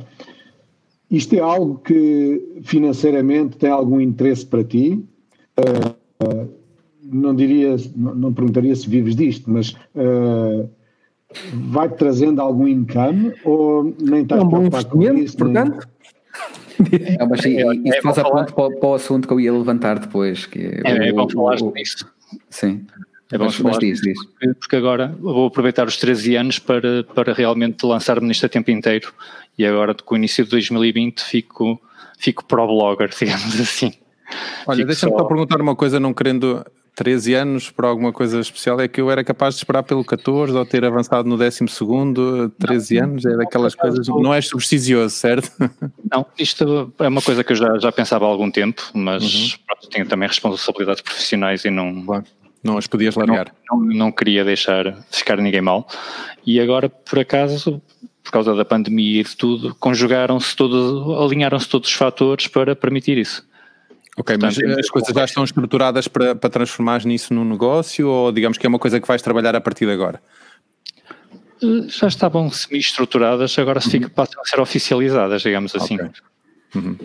isto 1.09 1.33
é 1.33 1.39
algo 1.39 1.79
que 1.79 2.61
financeiramente 2.63 3.57
tem 3.57 3.69
algum 3.69 3.99
interesse 3.99 4.45
para 4.45 4.63
ti? 4.63 5.03
Uh, 5.57 6.58
não 7.11 7.35
diria, 7.35 7.75
não, 7.95 8.15
não, 8.15 8.33
perguntaria 8.33 8.75
se 8.75 8.89
vives 8.89 9.15
disto, 9.15 9.49
mas 9.49 9.71
uh, 9.95 10.69
vai-te 11.53 11.97
trazendo 11.97 12.41
algum 12.41 12.67
income 12.67 13.33
ou 13.43 13.95
nem 13.99 14.23
estás 14.23 14.41
é 14.41 14.43
um 14.43 14.47
bom 14.47 14.63
investimento, 14.63 15.37
portanto? 15.37 15.87
Nem... 15.87 15.99
É, 17.19 17.25
mas 17.25 17.45
é, 17.45 17.49
isso 17.49 17.97
é, 17.97 18.01
faz 18.01 18.17
a 18.19 18.23
ponto 18.23 18.53
para, 18.53 18.77
para, 18.77 18.89
o 18.89 18.93
assunto 18.93 19.27
que 19.27 19.33
eu 19.33 19.39
ia 19.39 19.51
levantar 19.51 19.99
depois. 19.99 20.45
Que 20.45 20.59
é, 20.59 20.81
é, 20.85 21.09
é 21.09 21.13
bom 21.13 21.27
falar 21.29 21.57
disso. 21.57 22.09
Sim. 22.49 22.85
É 23.31 23.37
bom 23.37 23.45
mas, 23.45 23.55
falar 23.55 23.77
diz, 23.77 24.01
diz. 24.01 24.17
Porque 24.59 24.75
agora 24.75 25.15
vou 25.19 25.47
aproveitar 25.47 25.87
os 25.87 25.97
13 25.97 26.35
anos 26.35 26.59
para, 26.59 27.03
para 27.03 27.33
realmente 27.33 27.85
lançar-me 27.85 28.27
nisto 28.27 28.45
a 28.45 28.49
tempo 28.49 28.71
inteiro 28.71 29.11
e 29.57 29.65
agora 29.65 29.93
com 29.93 30.15
o 30.15 30.17
início 30.17 30.43
de 30.43 30.49
2020 30.51 31.21
fico, 31.21 31.79
fico 32.17 32.45
pro 32.45 32.65
blogger, 32.65 33.09
digamos 33.17 33.59
assim. 33.59 33.93
Olha, 34.65 34.85
deixa-me 34.85 35.11
só... 35.11 35.23
perguntar 35.25 35.61
uma 35.61 35.75
coisa, 35.75 35.99
não 35.99 36.13
querendo 36.13 36.65
13 36.99 37.33
anos 37.33 37.71
para 37.71 37.87
alguma 37.87 38.11
coisa 38.11 38.41
especial, 38.41 38.81
é 38.81 38.85
que 38.85 38.99
eu 38.99 39.09
era 39.09 39.23
capaz 39.23 39.55
de 39.55 39.61
esperar 39.61 39.83
pelo 39.83 40.03
14 40.03 40.53
ou 40.53 40.65
ter 40.65 40.83
avançado 40.83 41.29
no 41.29 41.37
12 41.37 41.65
segundo, 41.69 42.49
13 42.59 42.95
não, 42.95 43.03
anos, 43.05 43.25
é 43.25 43.37
daquelas 43.37 43.73
coisas, 43.73 44.05
não 44.09 44.33
és 44.33 44.47
supersticioso, 44.47 45.15
certo? 45.15 45.49
Não, 46.11 46.25
isto 46.37 46.91
é 46.99 47.07
uma 47.07 47.21
coisa 47.21 47.43
que 47.43 47.53
eu 47.53 47.55
já, 47.55 47.77
já 47.77 47.91
pensava 47.91 48.25
há 48.25 48.27
algum 48.27 48.49
tempo, 48.49 48.81
mas 48.93 49.23
uhum. 49.23 49.59
pronto, 49.65 49.89
tenho 49.89 50.07
também 50.07 50.27
responsabilidades 50.27 51.01
profissionais 51.01 51.63
e 51.63 51.69
não... 51.69 52.03
Claro. 52.03 52.25
Não 52.61 52.77
as 52.77 52.87
podias 52.87 53.15
largar. 53.15 53.53
Não, 53.71 53.79
não, 53.79 53.95
não 53.95 54.11
queria 54.11 54.43
deixar 54.43 54.97
ficar 55.09 55.37
ninguém 55.37 55.61
mal. 55.61 55.87
E 56.45 56.59
agora, 56.59 56.89
por 56.89 57.19
acaso, 57.19 57.81
por 58.21 58.31
causa 58.31 58.53
da 58.53 58.65
pandemia 58.65 59.21
e 59.21 59.23
de 59.23 59.37
tudo, 59.37 59.73
conjugaram-se 59.75 60.53
todos, 60.55 61.21
alinharam-se 61.21 61.69
todos 61.69 61.87
os 61.87 61.95
fatores 61.95 62.47
para 62.47 62.75
permitir 62.75 63.17
isso. 63.17 63.47
Ok, 64.19 64.37
Portanto, 64.37 64.61
mas 64.67 64.77
as 64.79 64.89
coisas 64.89 65.15
já 65.15 65.23
estão 65.23 65.45
estruturadas 65.45 66.09
para, 66.09 66.35
para 66.35 66.49
transformar 66.49 67.05
nisso 67.05 67.33
num 67.33 67.45
negócio 67.45 68.05
ou 68.09 68.33
digamos 68.33 68.57
que 68.57 68.65
é 68.65 68.69
uma 68.69 68.77
coisa 68.77 68.99
que 68.99 69.07
vais 69.07 69.21
trabalhar 69.21 69.55
a 69.55 69.61
partir 69.61 69.85
de 69.85 69.93
agora? 69.93 70.21
Eh, 71.63 71.87
já 71.87 72.07
estavam 72.07 72.51
semi-estruturadas, 72.51 73.57
agora 73.57 73.79
se 73.79 73.91
fica, 73.91 74.07
uhum. 74.07 74.13
passam 74.13 74.41
a 74.41 74.45
ser 74.45 74.59
oficializadas, 74.59 75.41
digamos 75.41 75.73
assim. 75.73 75.95
Okay. 75.95 76.09
Uhum. 76.75 76.97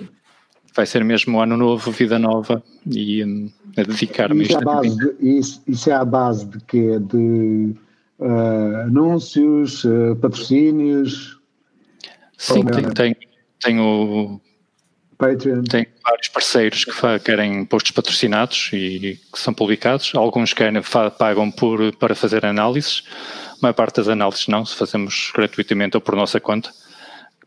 Vai 0.75 0.87
ser 0.87 1.05
mesmo 1.05 1.41
ano 1.41 1.57
novo, 1.57 1.93
vida 1.93 2.19
nova 2.19 2.61
e 2.85 3.25
um, 3.25 3.49
a 3.77 3.83
dedicar-me 3.85 4.43
isso, 4.43 4.59
é 4.59 5.25
isso, 5.25 5.63
isso 5.69 5.91
é 5.91 5.93
a 5.93 6.05
base 6.05 6.47
de 6.47 6.59
quê? 6.65 6.99
De 6.99 7.77
uh, 8.19 8.77
anúncios, 8.87 9.85
uh, 9.85 10.17
patrocínios? 10.21 11.39
Sim, 12.37 12.65
tem, 12.65 12.91
tem, 12.91 13.17
tenho, 13.61 14.41
Patreon. 15.29 15.63
tenho 15.65 15.87
vários 16.03 16.29
parceiros 16.29 16.85
que 16.85 16.93
querem 17.25 17.65
postos 17.65 17.93
patrocinados 17.93 18.71
e 18.73 19.19
que 19.33 19.41
são 19.41 19.55
publicados. 19.55 20.13
Alguns 20.15 20.53
querem, 20.53 20.81
pagam 21.19 21.51
por, 21.51 21.95
para 21.97 22.15
fazer 22.15 22.45
análises. 22.45 23.03
A 23.53 23.57
maior 23.63 23.75
parte 23.75 23.97
das 23.97 24.09
análises 24.09 24.47
não, 24.49 24.65
se 24.65 24.77
fazemos 24.77 25.33
gratuitamente 25.35 25.97
ou 25.97 26.01
por 26.01 26.15
nossa 26.15 26.39
conta, 26.39 26.71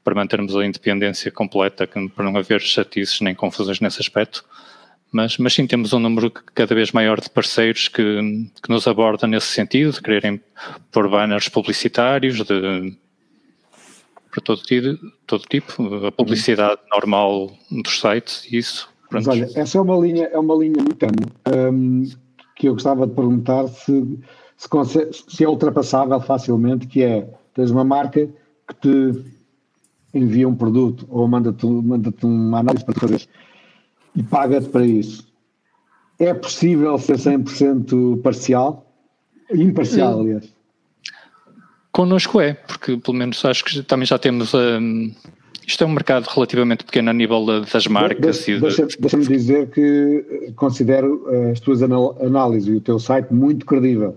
para 0.03 0.15
mantermos 0.15 0.55
a 0.55 0.65
independência 0.65 1.31
completa, 1.31 1.87
para 1.87 2.25
não 2.25 2.37
haver 2.37 2.61
chatices 2.61 3.21
nem 3.21 3.35
confusões 3.35 3.79
nesse 3.79 4.01
aspecto. 4.01 4.43
Mas, 5.11 5.37
mas 5.37 5.53
sim, 5.53 5.65
temos 5.65 5.93
um 5.93 5.99
número 5.99 6.29
cada 6.31 6.75
vez 6.75 6.91
maior 6.91 7.21
de 7.21 7.29
parceiros 7.29 7.87
que, 7.87 8.03
que 8.61 8.69
nos 8.69 8.87
abordam 8.87 9.29
nesse 9.29 9.47
sentido, 9.47 9.93
de 9.93 10.01
quererem 10.01 10.41
pôr 10.91 11.09
banners 11.09 11.47
publicitários, 11.47 12.43
de, 12.43 12.97
para 14.37 14.43
todo, 14.43 14.61
todo 15.25 15.43
tipo, 15.49 16.05
a 16.05 16.11
publicidade 16.11 16.79
uhum. 16.83 16.99
normal 16.99 17.51
dos 17.71 17.99
sites 17.99 18.47
e 18.51 18.57
isso. 18.57 18.87
Pronto. 19.09 19.25
Mas 19.25 19.27
olha, 19.27 19.49
essa 19.55 19.77
é 19.77 19.81
uma 19.81 19.97
linha, 19.97 20.25
é 20.25 20.37
uma 20.37 20.55
linha 20.55 20.83
muito 20.83 21.05
um, 21.71 22.03
que 22.55 22.67
eu 22.67 22.73
gostava 22.73 23.07
de 23.07 23.13
perguntar 23.13 23.67
se, 23.67 24.19
se, 24.55 24.69
consegue, 24.69 25.11
se 25.27 25.43
é 25.43 25.49
ultrapassável 25.49 26.19
facilmente, 26.19 26.87
que 26.87 27.01
é, 27.01 27.27
tens 27.53 27.71
uma 27.71 27.83
marca 27.83 28.27
que 28.67 28.75
te 28.81 29.23
envia 30.13 30.47
um 30.47 30.55
produto 30.55 31.07
ou 31.09 31.27
manda-te 31.27 31.65
manda 31.65 32.13
uma 32.23 32.59
análise 32.59 32.83
para 32.83 32.93
tu 32.93 32.99
fazer 32.99 33.27
e 34.15 34.23
paga-te 34.23 34.69
para 34.69 34.85
isso. 34.85 35.27
É 36.19 36.33
possível 36.33 36.97
ser 36.97 37.17
100% 37.17 38.21
parcial? 38.21 38.85
Imparcial, 39.51 40.19
aliás. 40.19 40.56
Connosco 41.97 42.39
é, 42.39 42.53
porque 42.53 42.95
pelo 42.95 43.17
menos 43.17 43.43
acho 43.43 43.65
que 43.65 43.81
também 43.81 44.05
já 44.05 44.19
temos. 44.19 44.53
Um, 44.53 45.11
isto 45.65 45.83
é 45.83 45.87
um 45.87 45.89
mercado 45.89 46.25
relativamente 46.25 46.83
pequeno 46.83 47.09
a 47.09 47.13
nível 47.13 47.43
das 47.65 47.87
marcas. 47.87 48.45
De, 48.45 48.59
deixa, 48.59 48.87
Deixa-me 48.99 49.25
dizer 49.25 49.71
que 49.71 50.53
considero 50.55 51.25
eh, 51.27 51.51
as 51.53 51.59
tuas 51.59 51.81
análises 51.81 52.67
e 52.67 52.73
o 52.73 52.81
teu 52.81 52.99
site 52.99 53.33
muito 53.33 53.65
credível. 53.65 54.15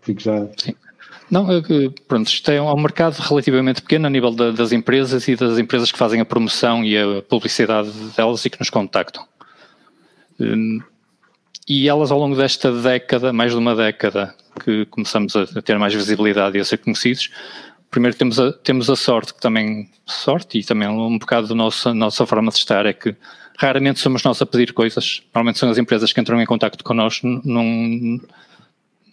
Fico 0.00 0.20
já. 0.20 0.44
Sim. 0.56 0.74
Não, 1.30 1.46
pronto, 2.08 2.26
isto 2.26 2.50
é 2.50 2.60
um 2.60 2.76
mercado 2.76 3.14
relativamente 3.20 3.80
pequeno 3.80 4.08
a 4.08 4.10
nível 4.10 4.32
das 4.32 4.72
empresas 4.72 5.28
e 5.28 5.36
das 5.36 5.56
empresas 5.56 5.92
que 5.92 5.98
fazem 5.98 6.20
a 6.20 6.24
promoção 6.24 6.82
e 6.82 6.98
a 6.98 7.22
publicidade 7.22 7.92
delas 8.16 8.44
e 8.44 8.50
que 8.50 8.58
nos 8.58 8.70
contactam. 8.70 9.24
Hum, 10.40 10.80
e 11.68 11.88
elas 11.88 12.10
ao 12.10 12.18
longo 12.18 12.34
desta 12.34 12.72
década, 12.72 13.32
mais 13.32 13.52
de 13.52 13.58
uma 13.58 13.76
década, 13.76 14.34
que 14.62 14.86
começamos 14.86 15.34
a 15.36 15.62
ter 15.62 15.78
mais 15.78 15.94
visibilidade 15.94 16.56
e 16.58 16.60
a 16.60 16.64
ser 16.64 16.78
conhecidos, 16.78 17.30
primeiro 17.90 18.16
temos 18.16 18.38
a, 18.38 18.52
temos 18.52 18.88
a 18.88 18.96
sorte, 18.96 19.34
que 19.34 19.40
também, 19.40 19.90
sorte 20.06 20.58
e 20.58 20.64
também 20.64 20.88
um 20.88 21.18
bocado 21.18 21.48
da 21.48 21.54
nossa, 21.54 21.92
nossa 21.92 22.24
forma 22.26 22.50
de 22.50 22.58
estar, 22.58 22.86
é 22.86 22.92
que 22.92 23.14
raramente 23.58 24.00
somos 24.00 24.22
nós 24.22 24.40
a 24.40 24.46
pedir 24.46 24.72
coisas, 24.72 25.22
normalmente 25.34 25.58
são 25.58 25.68
as 25.70 25.78
empresas 25.78 26.12
que 26.12 26.20
entram 26.20 26.40
em 26.40 26.46
contato 26.46 26.82
connosco, 26.84 27.26
não, 27.44 28.20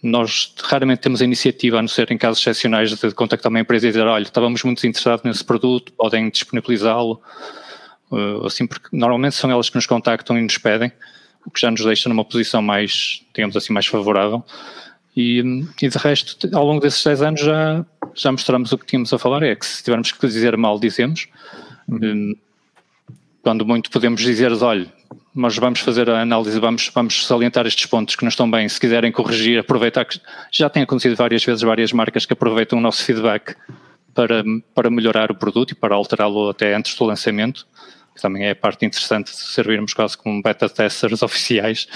nós 0.02 0.54
raramente 0.62 1.00
temos 1.00 1.20
a 1.20 1.24
iniciativa, 1.24 1.78
a 1.78 1.82
não 1.82 1.88
ser 1.88 2.10
em 2.10 2.18
casos 2.18 2.40
excepcionais, 2.40 2.90
de 2.90 3.10
contactar 3.12 3.50
uma 3.50 3.60
empresa 3.60 3.86
e 3.86 3.90
dizer, 3.90 4.06
olha, 4.06 4.22
estávamos 4.22 4.62
muito 4.62 4.86
interessados 4.86 5.24
nesse 5.24 5.44
produto, 5.44 5.92
podem 5.92 6.30
disponibilizá-lo, 6.30 7.20
uh, 8.10 8.46
assim, 8.46 8.66
porque 8.66 8.88
normalmente 8.92 9.34
são 9.34 9.50
elas 9.50 9.68
que 9.68 9.76
nos 9.76 9.86
contactam 9.86 10.38
e 10.38 10.42
nos 10.42 10.56
pedem, 10.56 10.92
o 11.44 11.50
que 11.50 11.60
já 11.60 11.70
nos 11.70 11.84
deixa 11.84 12.08
numa 12.08 12.24
posição 12.24 12.62
mais, 12.62 13.22
digamos 13.34 13.56
assim, 13.56 13.72
mais 13.72 13.86
favorável. 13.86 14.44
E, 15.16 15.40
e 15.82 15.88
de 15.88 15.98
resto, 15.98 16.48
ao 16.54 16.64
longo 16.64 16.80
desses 16.80 17.02
10 17.02 17.22
anos 17.22 17.40
já, 17.40 17.84
já 18.14 18.30
mostramos 18.30 18.72
o 18.72 18.78
que 18.78 18.86
tínhamos 18.86 19.12
a 19.12 19.18
falar, 19.18 19.42
é 19.42 19.54
que 19.54 19.66
se 19.66 19.82
tivermos 19.82 20.12
que 20.12 20.26
dizer 20.26 20.56
mal, 20.56 20.78
dizemos. 20.78 21.28
Uhum. 21.88 22.36
Quando 23.42 23.66
muito 23.66 23.90
podemos 23.90 24.20
dizer, 24.20 24.52
olha, 24.62 24.86
mas 25.34 25.56
vamos 25.56 25.80
fazer 25.80 26.08
a 26.10 26.20
análise, 26.20 26.58
vamos, 26.60 26.90
vamos 26.94 27.26
salientar 27.26 27.66
estes 27.66 27.86
pontos 27.86 28.14
que 28.14 28.22
não 28.22 28.28
estão 28.28 28.50
bem, 28.50 28.68
se 28.68 28.78
quiserem 28.78 29.10
corrigir, 29.10 29.58
aproveitar 29.58 30.04
que 30.04 30.20
já 30.52 30.68
tem 30.68 30.82
acontecido 30.82 31.16
várias 31.16 31.44
vezes, 31.44 31.62
várias 31.62 31.92
marcas 31.92 32.26
que 32.26 32.32
aproveitam 32.32 32.78
o 32.78 32.82
nosso 32.82 33.02
feedback 33.04 33.56
para, 34.14 34.44
para 34.74 34.90
melhorar 34.90 35.30
o 35.30 35.34
produto 35.34 35.72
e 35.72 35.74
para 35.74 35.94
alterá-lo 35.94 36.50
até 36.50 36.74
antes 36.74 36.94
do 36.94 37.04
lançamento 37.04 37.66
também 38.20 38.44
é 38.44 38.50
a 38.50 38.56
parte 38.56 38.84
interessante 38.84 39.30
de 39.30 39.36
servirmos 39.36 39.94
quase 39.94 40.16
como 40.16 40.42
beta 40.42 40.68
testers 40.68 41.22
oficiais 41.22 41.88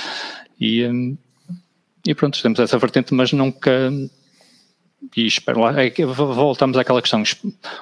e, 0.58 0.84
um, 0.86 1.16
e 2.06 2.14
pronto, 2.14 2.40
temos 2.42 2.58
essa 2.58 2.78
vertente, 2.78 3.14
mas 3.14 3.32
nunca 3.32 3.90
e 5.16 5.26
espero 5.26 5.60
lá, 5.60 5.82
é 5.82 5.90
voltamos 6.06 6.76
àquela 6.76 7.02
questão, 7.02 7.22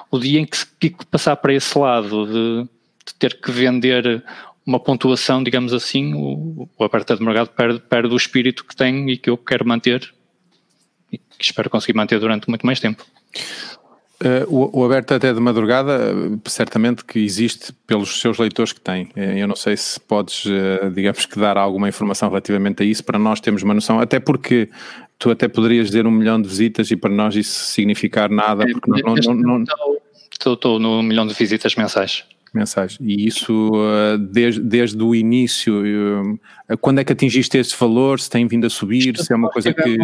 o 0.09 0.19
dia 0.19 0.39
em 0.39 0.45
que, 0.45 0.89
que 0.89 1.05
passar 1.05 1.35
para 1.35 1.53
esse 1.53 1.77
lado 1.77 2.25
de, 2.25 2.69
de, 3.05 3.13
ter 3.19 3.39
que 3.39 3.51
vender 3.51 4.23
uma 4.65 4.79
pontuação, 4.79 5.43
digamos 5.43 5.73
assim, 5.73 6.13
o, 6.13 6.67
o 6.77 6.83
aperta 6.83 7.15
de 7.15 7.23
mercado 7.23 7.49
perde, 7.49 7.79
perde 7.79 8.13
o 8.13 8.17
espírito 8.17 8.65
que 8.65 8.75
tem 8.75 9.09
e 9.09 9.17
que 9.17 9.29
eu 9.29 9.37
quero 9.37 9.67
manter 9.67 10.11
e 11.11 11.17
que 11.17 11.43
espero 11.43 11.69
conseguir 11.69 11.95
manter 11.95 12.19
durante 12.19 12.49
muito 12.49 12.65
mais 12.65 12.79
tempo. 12.79 13.05
Uh, 14.21 14.45
o, 14.47 14.81
o, 14.81 14.85
aberto 14.85 15.15
até 15.15 15.33
de 15.33 15.39
madrugada, 15.39 16.13
certamente 16.45 17.03
que 17.03 17.17
existe 17.17 17.73
pelos 17.87 18.21
seus 18.21 18.37
leitores 18.37 18.71
que 18.71 18.79
tem. 18.79 19.09
Eh, 19.15 19.41
eu 19.41 19.47
não 19.47 19.55
sei 19.55 19.75
se 19.75 19.99
podes, 19.99 20.45
uh, 20.45 20.91
digamos 20.93 21.25
que, 21.25 21.39
dar 21.39 21.57
alguma 21.57 21.89
informação 21.89 22.29
relativamente 22.29 22.83
a 22.83 22.85
isso 22.85 23.03
para 23.03 23.17
nós 23.17 23.39
termos 23.39 23.63
uma 23.63 23.73
noção, 23.73 23.99
até 23.99 24.19
porque 24.19 24.69
tu 25.17 25.31
até 25.31 25.47
poderias 25.47 25.87
dizer 25.87 26.05
um 26.05 26.11
milhão 26.11 26.39
de 26.39 26.47
visitas 26.47 26.91
e 26.91 26.95
para 26.95 27.09
nós 27.09 27.35
isso 27.35 27.71
significar 27.71 28.29
nada, 28.29 28.63
é, 28.63 28.71
porque 28.71 29.01
não, 29.01 29.15
não, 29.15 29.33
não, 29.33 29.59
não... 29.59 29.97
Estou 30.39 30.77
no 30.77 31.01
milhão 31.01 31.25
de 31.25 31.33
visitas 31.33 31.75
mensais. 31.75 32.23
Mensais. 32.53 32.97
E 33.01 33.25
isso 33.25 33.71
desde, 34.31 34.59
desde 34.59 35.01
o 35.01 35.15
início, 35.15 35.83
quando 36.81 36.99
é 36.99 37.03
que 37.03 37.13
atingiste 37.13 37.57
esse 37.57 37.75
valor? 37.77 38.19
Se 38.19 38.29
tem 38.29 38.47
vindo 38.47 38.65
a 38.65 38.69
subir? 38.69 39.15
Se 39.17 39.31
é 39.31 39.35
uma 39.35 39.49
coisa 39.49 39.71
que 39.71 39.97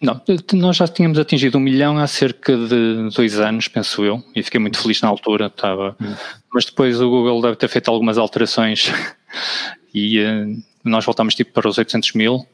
não, 0.00 0.20
nós 0.54 0.76
já 0.76 0.86
tínhamos 0.86 1.18
atingido 1.18 1.56
um 1.56 1.60
milhão 1.60 1.98
há 1.98 2.06
cerca 2.06 2.56
de 2.56 3.08
dois 3.14 3.38
anos, 3.40 3.68
penso 3.68 4.04
eu, 4.04 4.22
e 4.34 4.42
fiquei 4.42 4.60
muito 4.60 4.78
feliz 4.78 5.00
na 5.00 5.08
altura. 5.08 5.46
Estava, 5.46 5.96
hum. 6.00 6.14
mas 6.52 6.66
depois 6.66 7.00
o 7.00 7.08
Google 7.08 7.40
deve 7.40 7.56
ter 7.56 7.68
feito 7.68 7.90
algumas 7.90 8.18
alterações 8.18 8.92
e 9.94 10.20
uh, 10.20 10.62
nós 10.84 11.04
voltamos 11.04 11.34
tipo 11.34 11.52
para 11.52 11.68
os 11.68 11.78
800 11.78 12.12
mil. 12.12 12.46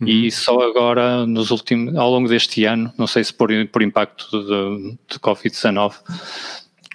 Uhum. 0.00 0.08
E 0.08 0.30
só 0.30 0.60
agora, 0.60 1.24
nos 1.26 1.50
últimos, 1.50 1.94
ao 1.96 2.10
longo 2.10 2.28
deste 2.28 2.64
ano, 2.64 2.92
não 2.98 3.06
sei 3.06 3.22
se 3.22 3.32
por, 3.32 3.50
por 3.68 3.82
impacto 3.82 4.26
de, 4.30 4.96
de 5.08 5.18
Covid-19 5.20 5.94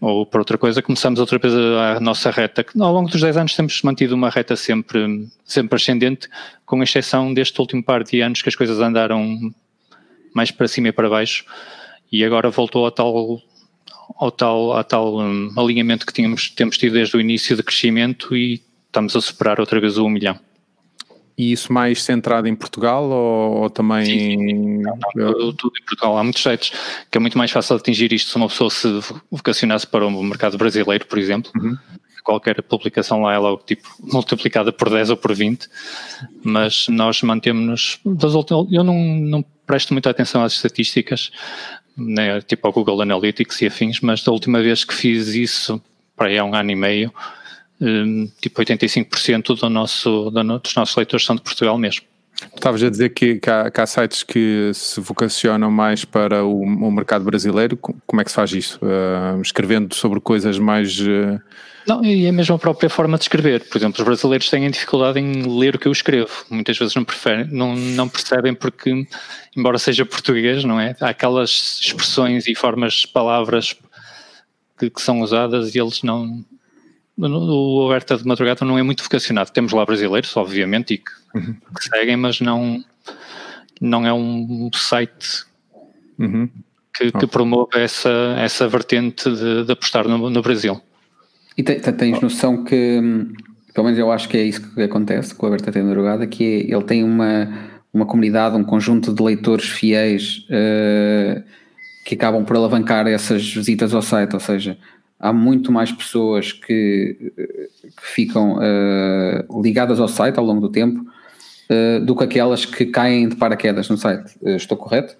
ou 0.01 0.25
por 0.25 0.39
outra 0.39 0.57
coisa, 0.57 0.81
começamos 0.81 1.19
outra 1.19 1.37
vez 1.37 1.53
a, 1.53 1.99
nossa 1.99 2.31
reta. 2.31 2.65
Ao 2.79 2.93
longo 2.93 3.09
dos 3.09 3.21
10 3.21 3.37
anos 3.37 3.55
temos 3.55 3.81
mantido 3.83 4.15
uma 4.15 4.29
reta 4.29 4.55
sempre, 4.55 5.27
sempre 5.45 5.75
ascendente, 5.75 6.29
com 6.65 6.81
exceção 6.81 7.33
deste 7.33 7.59
último 7.59 7.83
par 7.83 8.03
de 8.03 8.21
anos 8.21 8.41
que 8.41 8.49
as 8.49 8.55
coisas 8.55 8.79
andaram 8.79 9.53
mais 10.39 10.51
para 10.51 10.69
cima 10.69 10.87
e 10.87 10.91
para 10.93 11.09
baixo, 11.09 11.43
e 12.09 12.23
agora 12.23 12.49
voltou 12.49 12.85
ao 12.85 12.91
tal, 12.91 13.41
ao 14.17 14.31
tal, 14.31 14.71
ao 14.71 14.83
tal 14.85 15.19
um, 15.19 15.51
alinhamento 15.57 16.05
que 16.05 16.13
tínhamos, 16.13 16.49
temos 16.49 16.77
tido 16.77 16.93
desde 16.93 17.17
o 17.17 17.19
início 17.19 17.57
de 17.57 17.61
crescimento 17.61 18.33
e 18.33 18.61
estamos 18.87 19.17
a 19.17 19.21
superar 19.21 19.59
outra 19.59 19.81
vez 19.81 19.97
o 19.97 20.05
1 20.05 20.09
milhão. 20.09 20.39
E 21.37 21.51
isso 21.51 21.71
mais 21.71 22.03
centrado 22.03 22.47
em 22.47 22.55
Portugal 22.55 23.03
ou, 23.03 23.63
ou 23.63 23.69
também. 23.69 24.05
Sim, 24.05 24.13
sim. 24.13 24.77
Não, 24.81 24.97
não, 25.15 25.33
tudo, 25.33 25.53
tudo, 25.53 25.73
em 25.81 25.85
Portugal. 25.85 26.17
Há 26.17 26.23
muitos 26.23 26.41
sites 26.41 26.71
que 27.09 27.17
é 27.17 27.21
muito 27.21 27.37
mais 27.37 27.51
fácil 27.51 27.75
atingir 27.75 28.11
isto 28.11 28.29
se 28.29 28.35
uma 28.35 28.47
pessoa 28.47 28.69
se 28.69 28.87
vocacionasse 29.31 29.87
para 29.87 30.05
o 30.05 30.23
mercado 30.23 30.57
brasileiro, 30.57 31.05
por 31.05 31.17
exemplo. 31.17 31.51
Uhum. 31.55 31.77
Qualquer 32.23 32.61
publicação 32.61 33.21
lá 33.21 33.33
é 33.33 33.37
logo 33.37 33.63
tipo 33.65 33.87
multiplicada 33.99 34.71
por 34.71 34.89
10 34.89 35.11
ou 35.11 35.17
por 35.17 35.33
20, 35.33 35.67
mas 36.43 36.87
nós 36.89 37.21
mantemos-nos. 37.21 37.99
Eu 38.71 38.83
não, 38.83 38.95
não 38.95 39.45
presto 39.65 39.93
muita 39.93 40.09
atenção 40.09 40.43
às 40.43 40.53
estatísticas, 40.53 41.31
né, 41.95 42.41
tipo 42.41 42.65
ao 42.67 42.73
Google 42.73 43.01
Analytics 43.01 43.61
e 43.61 43.67
afins, 43.67 43.99
mas 44.01 44.23
da 44.23 44.31
última 44.31 44.61
vez 44.61 44.83
que 44.83 44.93
fiz 44.93 45.29
isso, 45.29 45.81
para 46.15 46.27
aí 46.27 46.37
há 46.37 46.43
um 46.43 46.55
ano 46.55 46.71
e 46.71 46.75
meio, 46.75 47.13
um, 47.79 48.29
tipo 48.41 48.61
85% 48.61 49.59
do 49.59 49.69
nosso, 49.69 50.31
dos 50.31 50.75
nossos 50.75 50.95
leitores 50.95 51.25
são 51.25 51.35
de 51.35 51.41
Portugal 51.41 51.77
mesmo. 51.77 52.05
Estavas 52.55 52.81
a 52.83 52.89
dizer 52.89 53.09
que, 53.09 53.35
que, 53.35 53.49
há, 53.49 53.69
que, 53.69 53.81
há, 53.81 53.85
sites 53.85 54.23
que 54.23 54.71
se 54.73 54.99
vocacionam 55.01 55.69
mais 55.69 56.05
para 56.05 56.43
o, 56.43 56.61
o 56.61 56.91
mercado 56.91 57.25
brasileiro. 57.25 57.77
Como 57.77 58.21
é 58.21 58.23
que 58.23 58.31
se 58.31 58.35
faz 58.35 58.53
isso? 58.53 58.79
Uh, 58.81 59.41
escrevendo 59.41 59.93
sobre 59.93 60.19
coisas 60.21 60.57
mais. 60.57 60.99
Uh, 60.99 61.39
não, 61.87 62.03
e 62.03 62.25
é 62.25 62.29
a 62.29 62.57
própria 62.57 62.89
forma 62.89 63.17
de 63.17 63.23
escrever. 63.23 63.67
Por 63.67 63.77
exemplo, 63.77 63.99
os 63.99 64.05
brasileiros 64.05 64.49
têm 64.49 64.69
dificuldade 64.69 65.19
em 65.19 65.59
ler 65.59 65.75
o 65.75 65.79
que 65.79 65.87
eu 65.87 65.91
escrevo. 65.91 66.45
Muitas 66.49 66.77
vezes 66.77 66.95
não, 66.95 67.03
preferem, 67.03 67.47
não, 67.51 67.75
não 67.75 68.07
percebem 68.07 68.53
porque, 68.53 69.07
embora 69.55 69.77
seja 69.77 70.05
português, 70.05 70.63
não 70.63 70.79
é? 70.79 70.95
Há 70.99 71.09
aquelas 71.09 71.79
expressões 71.81 72.47
e 72.47 72.55
formas, 72.55 73.05
palavras 73.05 73.75
que, 74.77 74.89
que 74.89 75.01
são 75.01 75.21
usadas 75.21 75.73
e 75.73 75.79
eles 75.79 76.03
não. 76.03 76.43
O 77.17 77.85
Aberta 77.87 78.15
de 78.15 78.25
Madrugada 78.25 78.63
não 78.63 78.77
é 78.77 78.83
muito 78.83 79.03
vocacionado. 79.03 79.51
Temos 79.51 79.73
lá 79.73 79.85
brasileiros, 79.85 80.35
obviamente, 80.37 80.93
e 80.93 80.97
que, 80.99 81.11
uhum. 81.35 81.55
que 81.75 81.83
seguem, 81.83 82.15
mas 82.15 82.39
não, 82.39 82.83
não 83.81 84.07
é 84.07 84.13
um 84.13 84.69
site 84.73 85.43
uhum. 86.17 86.49
que, 86.95 87.11
que 87.11 87.27
promove 87.27 87.77
essa, 87.77 88.35
essa 88.37 88.69
vertente 88.69 89.29
de, 89.29 89.65
de 89.65 89.71
apostar 89.71 90.07
no, 90.07 90.29
no 90.29 90.41
Brasil. 90.41 90.81
E 91.59 91.63
tens 91.63 92.21
noção 92.21 92.63
que, 92.63 93.01
pelo 93.73 93.83
menos 93.83 93.99
eu 93.99 94.09
acho 94.09 94.29
que 94.29 94.37
é 94.37 94.43
isso 94.43 94.61
que 94.73 94.81
acontece 94.81 95.35
com 95.35 95.45
a 95.45 95.49
Berta 95.49 95.69
Tenda 95.73 95.91
Drogada, 95.91 96.25
que 96.25 96.41
é, 96.41 96.73
ele 96.73 96.83
tem 96.83 97.03
uma, 97.03 97.49
uma 97.93 98.05
comunidade, 98.05 98.55
um 98.55 98.63
conjunto 98.63 99.13
de 99.13 99.21
leitores 99.21 99.65
fiéis 99.65 100.45
uh, 100.45 101.43
que 102.05 102.15
acabam 102.15 102.45
por 102.45 102.55
alavancar 102.55 103.07
essas 103.07 103.45
visitas 103.53 103.93
ao 103.93 104.01
site, 104.01 104.33
ou 104.35 104.39
seja, 104.39 104.77
há 105.19 105.33
muito 105.33 105.69
mais 105.69 105.91
pessoas 105.91 106.53
que, 106.53 107.33
que 107.83 108.07
ficam 108.13 108.53
uh, 108.53 109.61
ligadas 109.61 109.99
ao 109.99 110.07
site 110.07 110.39
ao 110.39 110.45
longo 110.45 110.61
do 110.61 110.69
tempo 110.69 111.01
uh, 111.01 112.05
do 112.05 112.15
que 112.15 112.23
aquelas 112.23 112.63
que 112.63 112.85
caem 112.85 113.27
de 113.27 113.35
paraquedas 113.35 113.89
no 113.89 113.97
site. 113.97 114.33
estou 114.45 114.77
correto? 114.77 115.13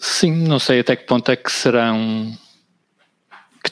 Sim, 0.00 0.48
não 0.48 0.58
sei 0.58 0.80
até 0.80 0.96
que 0.96 1.06
ponto 1.06 1.30
é 1.30 1.36
que 1.36 1.52
serão 1.52 2.26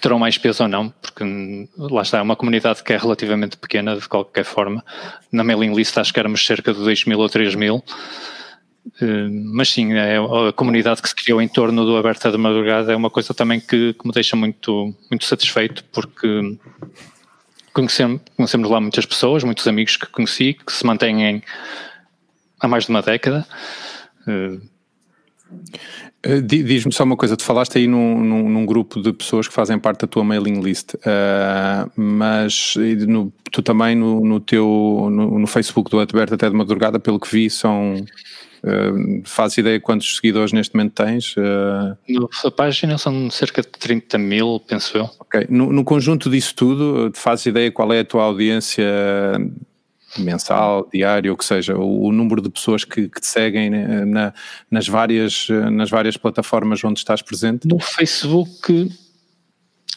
terão 0.01 0.19
mais 0.19 0.39
peso 0.39 0.63
ou 0.63 0.69
não, 0.69 0.89
porque 0.89 1.69
lá 1.77 2.03
está, 2.03 2.19
é 2.19 2.23
uma 2.23 2.37
comunidade 2.37 2.83
que 2.83 2.93
é 2.93 2.97
relativamente 2.97 3.57
pequena 3.57 3.97
de 3.97 4.09
qualquer 4.09 4.45
forma. 4.45 4.85
Na 5.31 5.45
mailing 5.45 5.75
list 5.75 5.97
acho 5.99 6.13
que 6.13 6.21
éramos 6.21 6.45
cerca 6.45 6.73
de 6.73 6.79
2 6.79 7.05
mil 7.05 7.19
ou 7.19 7.29
3 7.29 7.55
mil, 7.55 7.85
eh, 9.01 9.29
mas 9.53 9.69
sim, 9.69 9.93
é 9.95 10.17
a 10.19 10.53
comunidade 10.53 11.03
que 11.03 11.09
se 11.09 11.15
criou 11.15 11.41
em 11.41 11.49
torno 11.49 11.85
do 11.85 11.97
Aberta 11.97 12.31
de 12.31 12.39
Madrugada 12.39 12.93
é 12.93 12.97
uma 12.97 13.11
coisa 13.11 13.35
também 13.35 13.61
que, 13.61 13.95
que 13.95 14.07
me 14.07 14.13
deixa 14.13 14.37
muito, 14.37 14.95
muito 15.11 15.25
satisfeito, 15.25 15.85
porque 15.93 16.59
conhecemos, 17.73 18.21
conhecemos 18.37 18.71
lá 18.71 18.81
muitas 18.81 19.07
pessoas, 19.07 19.45
muitos 19.45 19.67
amigos 19.67 19.97
que 19.97 20.07
conheci, 20.07 20.55
que 20.55 20.73
se 20.73 20.85
mantêm 20.85 21.43
há 22.61 22.69
mais 22.69 22.85
de 22.85 22.91
uma 22.91 23.03
década. 23.03 23.47
Eh, 26.23 26.37
eh, 26.37 26.41
diz-me 26.41 26.93
só 26.93 27.05
uma 27.05 27.17
coisa, 27.17 27.37
tu 27.37 27.45
falaste 27.45 27.79
aí 27.79 27.87
num, 27.87 28.21
num, 28.21 28.49
num, 28.49 28.67
grupo 28.67 29.01
de 29.01 29.13
pessoas 29.13 29.49
que 29.49 29.55
fazem 29.55 29.79
parte 29.79 30.03
da 30.03 30.07
tua 30.07 30.23
mailing 30.23 30.61
list, 30.61 30.95
uh, 30.95 31.91
mas 31.97 32.75
no, 33.07 33.33
tu 33.51 33.63
também 33.63 33.95
no, 33.97 34.21
no 34.25 34.41
teu 34.41 35.09
no, 35.11 35.39
no, 35.39 35.47
Facebook 35.47 35.91
do 35.91 35.99
Aberto 35.99 36.35
até 36.35 36.49
de 36.49 36.55
madrugada, 36.55 37.01
pelo 37.01 37.19
que 37.19 37.31
vi, 37.31 37.49
são 37.49 37.95
uh, 37.95 39.23
fazes 39.25 39.59
ideia 39.59 39.81
quantos 39.81 40.17
seguidores 40.17 40.53
neste 40.53 40.75
momento 40.75 40.93
tens? 40.93 41.35
Uh... 41.37 41.97
Na 42.45 42.51
página 42.51 42.99
são 42.99 43.31
cerca 43.31 43.63
de 43.63 43.69
30 43.69 44.19
mil, 44.19 44.61
penso 44.61 44.99
eu. 44.99 45.09
Ok, 45.21 45.47
no, 45.49 45.73
no 45.73 45.85
conjunto 45.85 46.29
disso 46.29 46.55
tudo, 46.55 47.11
fazes 47.15 47.47
ideia 47.47 47.73
qual 47.73 47.93
é 47.93 48.01
a 48.01 48.05
tua 48.05 48.25
audiência 48.25 48.85
mensal, 50.19 50.89
diário, 50.93 51.31
ou 51.31 51.37
que 51.37 51.45
seja, 51.45 51.77
o, 51.77 52.07
o 52.07 52.13
número 52.13 52.43
de 52.43 52.51
pessoas 52.51 52.85
que, 52.85 53.09
que 53.09 53.21
te 53.21 53.27
seguem 53.27 53.71
né, 53.71 54.05
na, 54.05 54.35
nas, 54.71 54.89
várias, 54.89 55.49
nas 55.73 55.91
várias 55.91 56.17
plataformas 56.17 56.83
onde 56.85 56.99
estás 56.99 57.23
presente? 57.23 57.67
No 57.67 57.79
Facebook 57.79 58.91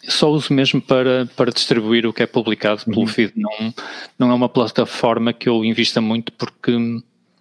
só 0.07 0.29
uso 0.29 0.53
mesmo 0.53 0.81
para, 0.81 1.27
para 1.35 1.51
distribuir 1.51 2.05
o 2.05 2.13
que 2.13 2.23
é 2.23 2.25
publicado 2.27 2.83
pelo 2.83 3.01
uhum. 3.01 3.07
feed, 3.07 3.33
não, 3.35 3.73
não 4.19 4.31
é 4.31 4.33
uma 4.33 4.49
plataforma 4.49 5.31
que 5.31 5.47
eu 5.47 5.63
invista 5.63 6.01
muito 6.01 6.31
porque 6.33 6.73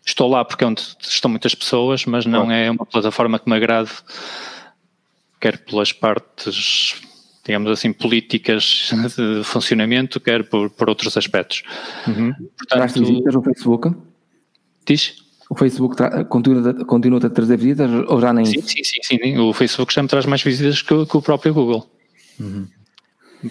estou 0.04 0.28
lá 0.28 0.44
porque 0.44 0.64
é 0.64 0.66
onde 0.66 0.82
estão 1.00 1.30
muitas 1.30 1.54
pessoas, 1.54 2.06
mas 2.06 2.24
não 2.24 2.50
é 2.50 2.70
uma 2.70 2.86
plataforma 2.86 3.38
que 3.38 3.48
me 3.48 3.56
agrade, 3.56 3.90
quer 5.40 5.58
pelas 5.58 5.92
partes 5.92 7.02
digamos 7.44 7.70
assim, 7.70 7.92
políticas 7.92 8.90
de 9.16 9.42
funcionamento, 9.44 10.20
quer 10.20 10.48
por, 10.48 10.70
por 10.70 10.88
outros 10.88 11.16
aspectos. 11.16 11.62
Uhum. 12.06 12.32
Portanto, 12.56 13.00
visitas 13.00 13.34
no 13.34 13.42
Facebook? 13.42 13.94
Diz? 14.86 15.22
O 15.50 15.54
Facebook 15.54 15.96
continua, 16.28 16.84
continua 16.84 17.18
a 17.18 17.28
trazer 17.28 17.58
visitas 17.58 17.90
ou 18.08 18.20
já 18.20 18.32
nem 18.32 18.44
sim, 18.46 18.62
sim, 18.62 18.82
sim, 18.82 19.00
sim, 19.02 19.38
O 19.38 19.52
Facebook 19.52 19.92
já 19.92 20.02
me 20.02 20.08
traz 20.08 20.24
mais 20.24 20.42
visitas 20.42 20.80
que, 20.80 21.06
que 21.06 21.16
o 21.16 21.20
próprio 21.20 21.52
Google. 21.52 21.90
Uhum. 22.40 22.66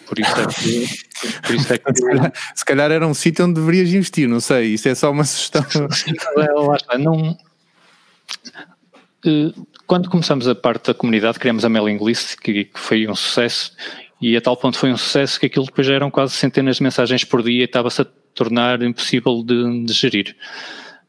Por 0.06 0.19
isso 0.19 0.32
é 0.32 0.47
que. 0.47 1.41
Por 1.41 1.56
isso 1.56 1.73
é 1.73 1.77
que... 1.77 1.93
se, 1.93 2.01
calhar, 2.01 2.34
se 2.56 2.65
calhar 2.65 2.91
era 2.91 3.06
um 3.06 3.13
sítio 3.13 3.45
onde 3.45 3.60
deverias 3.60 3.89
investir, 3.89 4.27
não 4.27 4.39
sei. 4.39 4.73
Isso 4.73 4.88
é 4.89 4.95
só 4.95 5.12
uma 5.12 5.23
sugestão. 5.25 5.63
não. 6.97 7.38
Quando 9.91 10.10
começamos 10.10 10.47
a 10.47 10.56
parte 10.56 10.88
da 10.88 10.93
comunidade, 10.93 11.38
criamos 11.38 11.65
a 11.65 11.69
mailing 11.69 11.97
list, 12.01 12.38
que, 12.38 12.63
que 12.63 12.80
foi 12.80 13.06
um 13.10 13.13
sucesso, 13.13 13.73
e 14.21 14.38
a 14.38 14.39
tal 14.39 14.56
ponto 14.56 14.77
foi 14.77 14.89
um 14.89 14.95
sucesso 14.95 15.38
que 15.38 15.47
aquilo 15.47 15.65
depois 15.65 15.86
já 15.86 15.93
eram 15.93 16.10
quase 16.10 16.34
centenas 16.34 16.77
de 16.77 16.84
mensagens 16.84 17.25
por 17.25 17.43
dia 17.43 17.60
e 17.60 17.65
estava-se 17.65 18.01
a 18.01 18.06
tornar 18.34 18.82
impossível 18.84 19.43
de, 19.43 19.84
de, 19.84 19.91
gerir. 19.91 20.34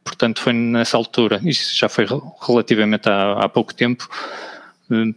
Portanto, 0.03 0.41
foi 0.41 0.53
nessa 0.53 0.97
altura, 0.97 1.41
isso 1.45 1.79
já 1.79 1.89
foi 1.89 2.09
relativamente 2.45 3.09
há, 3.09 3.45
há 3.45 3.49
pouco 3.49 3.73
tempo, 3.73 4.09
eh, 4.91 5.15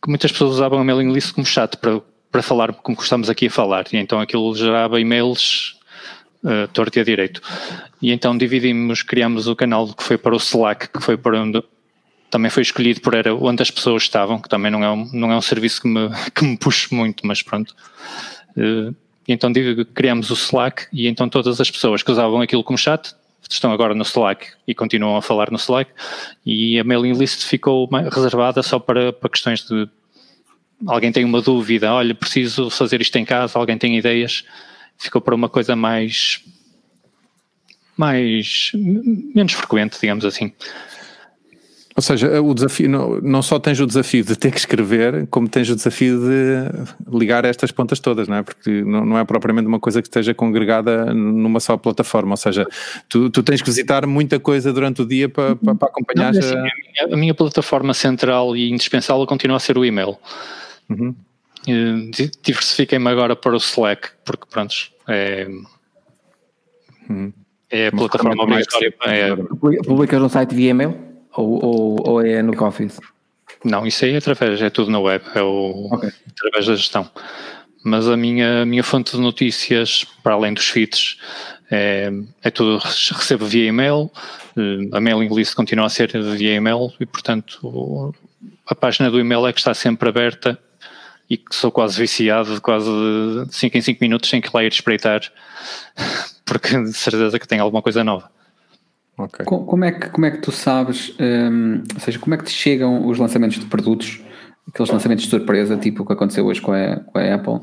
que 0.00 0.08
muitas 0.08 0.30
pessoas 0.30 0.52
usavam 0.52 0.78
a 0.78 0.84
mailing 0.84 1.12
list 1.12 1.34
como 1.34 1.44
chat 1.44 1.76
para, 1.78 2.00
para 2.30 2.40
falar 2.40 2.72
como 2.72 2.96
estamos 3.00 3.28
aqui 3.28 3.48
a 3.48 3.50
falar, 3.50 3.86
e 3.92 3.96
então 3.96 4.20
aquilo 4.20 4.54
gerava 4.54 5.00
e-mails 5.00 5.76
uh, 6.44 6.68
torto 6.72 6.96
e 6.96 7.00
a 7.00 7.04
direito. 7.04 7.42
E 8.00 8.12
então 8.12 8.38
dividimos, 8.38 9.02
criamos 9.02 9.48
o 9.48 9.56
canal 9.56 9.92
que 9.92 10.04
foi 10.04 10.16
para 10.16 10.34
o 10.34 10.38
Slack, 10.38 10.88
que 10.90 11.02
foi 11.02 11.16
para 11.16 11.42
onde 11.42 11.60
também 12.36 12.50
foi 12.50 12.62
escolhido 12.62 13.00
por 13.00 13.14
era 13.14 13.34
onde 13.34 13.62
as 13.62 13.70
pessoas 13.70 14.02
estavam, 14.02 14.38
que 14.38 14.46
também 14.46 14.70
não 14.70 14.84
é 14.84 14.90
um, 14.90 15.10
não 15.10 15.32
é 15.32 15.36
um 15.36 15.40
serviço 15.40 15.80
que 15.80 15.88
me, 15.88 16.10
que 16.34 16.44
me 16.44 16.54
puxe 16.54 16.94
muito, 16.94 17.26
mas 17.26 17.42
pronto. 17.42 17.74
Uh, 18.54 18.94
então 19.26 19.50
criamos 19.94 20.30
o 20.30 20.34
Slack 20.34 20.86
e 20.92 21.08
então 21.08 21.30
todas 21.30 21.60
as 21.62 21.70
pessoas 21.70 22.02
que 22.02 22.12
usavam 22.12 22.42
aquilo 22.42 22.62
como 22.62 22.76
chat 22.76 23.14
estão 23.48 23.72
agora 23.72 23.94
no 23.94 24.02
Slack 24.02 24.48
e 24.68 24.74
continuam 24.74 25.16
a 25.16 25.22
falar 25.22 25.50
no 25.50 25.56
Slack 25.56 25.90
e 26.44 26.78
a 26.78 26.84
mailing 26.84 27.14
list 27.14 27.42
ficou 27.44 27.88
reservada 28.12 28.62
só 28.62 28.78
para, 28.78 29.12
para 29.14 29.30
questões 29.30 29.64
de 29.64 29.88
alguém 30.86 31.10
tem 31.10 31.24
uma 31.24 31.40
dúvida, 31.40 31.92
olha, 31.92 32.14
preciso 32.14 32.68
fazer 32.68 33.00
isto 33.00 33.16
em 33.16 33.24
casa, 33.24 33.58
alguém 33.58 33.78
tem 33.78 33.96
ideias, 33.96 34.44
ficou 34.98 35.22
para 35.22 35.34
uma 35.34 35.48
coisa 35.48 35.74
mais 35.74 36.44
mais 37.96 38.72
menos 38.74 39.54
frequente, 39.54 39.98
digamos 39.98 40.24
assim. 40.26 40.52
Ou 41.96 42.02
seja, 42.02 42.42
o 42.42 42.52
desafio 42.52 42.90
não, 42.90 43.20
não 43.22 43.40
só 43.40 43.58
tens 43.58 43.80
o 43.80 43.86
desafio 43.86 44.22
de 44.22 44.36
ter 44.36 44.50
que 44.50 44.58
escrever, 44.58 45.26
como 45.28 45.48
tens 45.48 45.70
o 45.70 45.74
desafio 45.74 46.20
de 46.20 47.16
ligar 47.16 47.46
estas 47.46 47.72
pontas 47.72 47.98
todas, 47.98 48.28
não 48.28 48.36
é? 48.36 48.42
Porque 48.42 48.82
não, 48.82 49.06
não 49.06 49.18
é 49.18 49.24
propriamente 49.24 49.66
uma 49.66 49.80
coisa 49.80 50.02
que 50.02 50.08
esteja 50.08 50.34
congregada 50.34 51.14
numa 51.14 51.58
só 51.58 51.74
plataforma. 51.78 52.32
Ou 52.32 52.36
seja, 52.36 52.66
tu, 53.08 53.30
tu 53.30 53.42
tens 53.42 53.62
que 53.62 53.70
visitar 53.70 54.06
muita 54.06 54.38
coisa 54.38 54.74
durante 54.74 55.00
o 55.00 55.06
dia 55.06 55.26
para, 55.26 55.56
para, 55.56 55.74
para 55.74 55.88
acompanhar. 55.88 56.34
Não, 56.34 56.38
assim, 56.38 56.54
a... 56.54 56.58
A, 56.58 56.62
minha, 56.62 57.14
a... 57.14 57.16
minha, 57.16 57.34
plataforma 57.34 57.94
central 57.94 58.54
e 58.54 58.70
indispensável 58.70 59.26
continua 59.26 59.56
a 59.56 59.60
ser 59.60 59.78
o 59.78 59.84
e-mail. 59.84 60.18
Uhum. 60.90 61.14
Diversifiquei-me 62.42 63.08
agora 63.08 63.34
para 63.34 63.54
o 63.54 63.56
Slack, 63.56 64.10
porque 64.22 64.44
pronto, 64.50 64.74
é, 65.08 65.48
uhum. 67.08 67.32
é 67.70 67.86
a 67.86 67.90
plataforma 67.90 68.42
obrigatória. 68.42 68.94
É, 69.06 69.34
Publicas 69.82 70.20
no 70.20 70.28
site 70.28 70.54
via 70.54 70.70
e-mail? 70.72 71.06
Ou, 71.36 71.64
ou, 71.64 72.08
ou 72.08 72.26
é 72.26 72.42
no 72.42 72.52
Office? 72.64 72.98
Não, 73.64 73.86
isso 73.86 74.04
aí 74.04 74.14
é 74.14 74.16
através, 74.16 74.60
é 74.60 74.70
tudo 74.70 74.90
na 74.90 75.00
web, 75.00 75.24
é 75.34 75.42
o, 75.42 75.88
okay. 75.92 76.10
através 76.30 76.66
da 76.66 76.74
gestão. 76.74 77.10
Mas 77.84 78.08
a 78.08 78.16
minha, 78.16 78.62
a 78.62 78.66
minha 78.66 78.82
fonte 78.82 79.12
de 79.12 79.20
notícias, 79.20 80.04
para 80.22 80.34
além 80.34 80.54
dos 80.54 80.68
feeds, 80.68 81.18
é, 81.70 82.10
é 82.42 82.50
tudo, 82.50 82.78
recebo 82.78 83.44
via 83.46 83.66
e-mail, 83.66 84.10
eh, 84.56 84.96
a 84.96 85.00
mailing 85.00 85.32
list 85.34 85.54
continua 85.54 85.86
a 85.86 85.88
ser 85.88 86.10
via 86.36 86.54
e-mail 86.54 86.92
e, 87.00 87.06
portanto, 87.06 88.14
a 88.66 88.74
página 88.74 89.10
do 89.10 89.20
e-mail 89.20 89.46
é 89.46 89.52
que 89.52 89.58
está 89.58 89.74
sempre 89.74 90.08
aberta 90.08 90.58
e 91.28 91.36
que 91.36 91.54
sou 91.54 91.72
quase 91.72 91.98
viciado, 91.98 92.60
quase 92.60 92.88
de 93.48 93.54
5 93.54 93.76
em 93.76 93.80
5 93.80 93.98
minutos 94.00 94.30
sem 94.30 94.40
que 94.40 94.50
lá 94.52 94.62
ir 94.62 94.72
espreitar, 94.72 95.20
porque 96.44 96.76
de 96.76 96.92
certeza 96.92 97.38
que 97.38 97.48
tem 97.48 97.58
alguma 97.58 97.82
coisa 97.82 98.04
nova. 98.04 98.30
Okay. 99.18 99.46
Como, 99.46 99.84
é 99.84 99.92
que, 99.92 100.10
como 100.10 100.26
é 100.26 100.30
que 100.30 100.38
tu 100.38 100.52
sabes, 100.52 101.14
um, 101.18 101.82
ou 101.94 102.00
seja, 102.00 102.18
como 102.18 102.34
é 102.34 102.38
que 102.38 102.44
te 102.44 102.50
chegam 102.50 103.06
os 103.06 103.18
lançamentos 103.18 103.58
de 103.58 103.64
produtos, 103.64 104.20
aqueles 104.68 104.90
lançamentos 104.90 105.24
de 105.24 105.30
surpresa, 105.30 105.76
tipo 105.76 106.02
o 106.02 106.06
que 106.06 106.12
aconteceu 106.12 106.44
hoje 106.44 106.60
com 106.60 106.72
a, 106.72 106.96
com 106.96 107.18
a 107.18 107.34
Apple? 107.34 107.60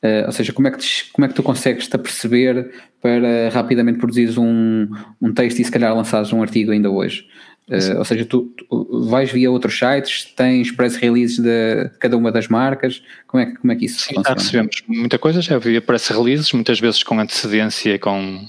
Uh, 0.00 0.26
ou 0.26 0.32
seja, 0.32 0.52
como 0.52 0.68
é, 0.68 0.70
que 0.70 0.78
te, 0.78 1.10
como 1.12 1.24
é 1.24 1.28
que 1.28 1.34
tu 1.34 1.42
consegues-te 1.42 1.94
aperceber 1.94 2.70
para 3.00 3.48
rapidamente 3.50 3.98
produzires 3.98 4.38
um, 4.38 4.88
um 5.20 5.32
texto 5.32 5.58
e 5.58 5.64
se 5.64 5.70
calhar 5.70 5.94
lançares 5.94 6.32
um 6.32 6.42
artigo 6.42 6.72
ainda 6.72 6.90
hoje? 6.90 7.26
Uh, 7.68 7.98
ou 7.98 8.04
seja, 8.04 8.24
tu, 8.24 8.42
tu, 8.56 9.06
vais 9.08 9.30
via 9.30 9.50
outros 9.50 9.78
sites, 9.78 10.24
tens 10.34 10.70
press 10.70 10.96
releases 10.96 11.38
de 11.38 11.90
cada 12.00 12.16
uma 12.16 12.32
das 12.32 12.48
marcas, 12.48 13.02
como 13.26 13.42
é 13.42 13.46
que, 13.46 13.56
como 13.56 13.72
é 13.72 13.76
que 13.76 13.84
isso 13.84 14.00
Sim, 14.00 14.14
funciona? 14.14 14.40
recebemos 14.40 14.82
muita 14.88 15.18
coisa, 15.18 15.42
já 15.42 15.58
via 15.58 15.80
press 15.80 16.08
releases, 16.08 16.50
muitas 16.52 16.80
vezes 16.80 17.02
com 17.02 17.20
antecedência 17.20 17.94
e 17.94 17.98
com 17.98 18.48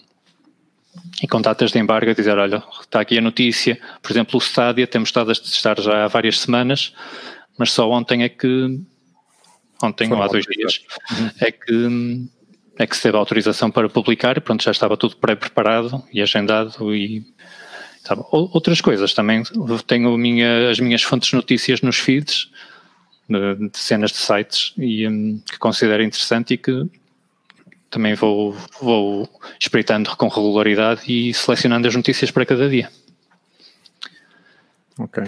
e 1.21 1.27
com 1.27 1.41
datas 1.41 1.71
de 1.71 1.79
embargo 1.79 2.11
a 2.11 2.13
dizer, 2.13 2.37
olha, 2.37 2.63
está 2.81 3.01
aqui 3.01 3.17
a 3.17 3.21
notícia, 3.21 3.79
por 4.01 4.11
exemplo, 4.11 4.37
o 4.37 4.41
Stadia 4.41 4.87
temos 4.87 5.09
estado 5.09 5.31
a 5.31 5.35
testar 5.35 5.79
já 5.79 6.05
há 6.05 6.07
várias 6.07 6.39
semanas, 6.39 6.93
mas 7.57 7.71
só 7.71 7.89
ontem 7.89 8.23
é 8.23 8.29
que, 8.29 8.79
ontem 9.83 10.11
ou 10.11 10.21
há 10.21 10.27
dois 10.27 10.45
dias, 10.45 10.81
uhum. 11.11 11.29
é 11.41 11.51
que 11.51 12.29
é 12.79 12.87
que 12.87 12.95
se 12.95 13.03
teve 13.03 13.17
autorização 13.17 13.69
para 13.69 13.89
publicar. 13.89 14.37
E 14.37 14.39
pronto, 14.39 14.63
já 14.63 14.71
estava 14.71 14.95
tudo 14.95 15.17
pré-preparado 15.17 16.01
e 16.13 16.21
agendado 16.21 16.95
e 16.95 17.25
sabe, 18.01 18.23
outras 18.31 18.79
coisas 18.79 19.13
também, 19.13 19.43
tenho 19.85 20.17
minha, 20.17 20.69
as 20.69 20.79
minhas 20.79 21.03
fontes 21.03 21.29
de 21.29 21.35
notícias 21.35 21.81
nos 21.81 21.97
feeds 21.97 22.49
de, 23.27 23.69
de 23.69 23.77
cenas 23.77 24.11
de 24.11 24.17
sites 24.17 24.73
e 24.77 25.05
um, 25.05 25.41
que 25.45 25.59
considero 25.59 26.01
interessante 26.01 26.53
e 26.53 26.57
que 26.57 26.89
também 27.89 28.13
vou, 28.15 28.55
vou 28.81 29.29
espreitando 29.59 30.15
com 30.15 30.27
regularidade 30.27 31.01
e 31.07 31.33
selecionando 31.33 31.87
as 31.87 31.95
notícias 31.95 32.31
para 32.31 32.45
cada 32.45 32.69
dia. 32.69 32.89
Ok. 34.97 35.23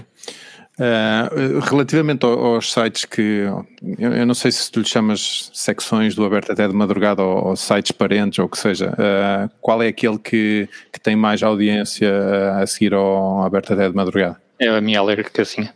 Uh, 0.79 1.59
relativamente 1.59 2.25
aos 2.25 2.71
sites 2.71 3.05
que 3.05 3.21
eu, 3.21 4.13
eu, 4.13 4.25
não 4.25 4.33
sei 4.33 4.51
se 4.51 4.71
tu 4.71 4.79
lhe 4.79 4.87
chamas 4.87 5.51
secções 5.53 6.15
do 6.15 6.25
aberto 6.25 6.51
até 6.51 6.67
de 6.67 6.73
madrugada 6.73 7.21
ou, 7.21 7.49
ou 7.49 7.55
sites 7.55 7.91
parentes 7.91 8.39
ou 8.39 8.45
o 8.45 8.49
que 8.49 8.57
seja, 8.57 8.89
uh, 8.89 9.51
qual 9.59 9.83
é 9.83 9.89
aquele 9.89 10.17
que, 10.17 10.67
que 10.91 10.99
tem 10.99 11.15
mais 11.15 11.43
audiência 11.43 12.09
a 12.57 12.65
seguir 12.65 12.93
ao 12.93 13.43
aberto 13.43 13.73
até 13.73 13.87
de 13.87 13.95
madrugada? 13.95 14.41
É 14.57 14.69
a 14.69 14.81
minha 14.81 14.99
alerta, 14.99 15.45
sim. 15.45 15.69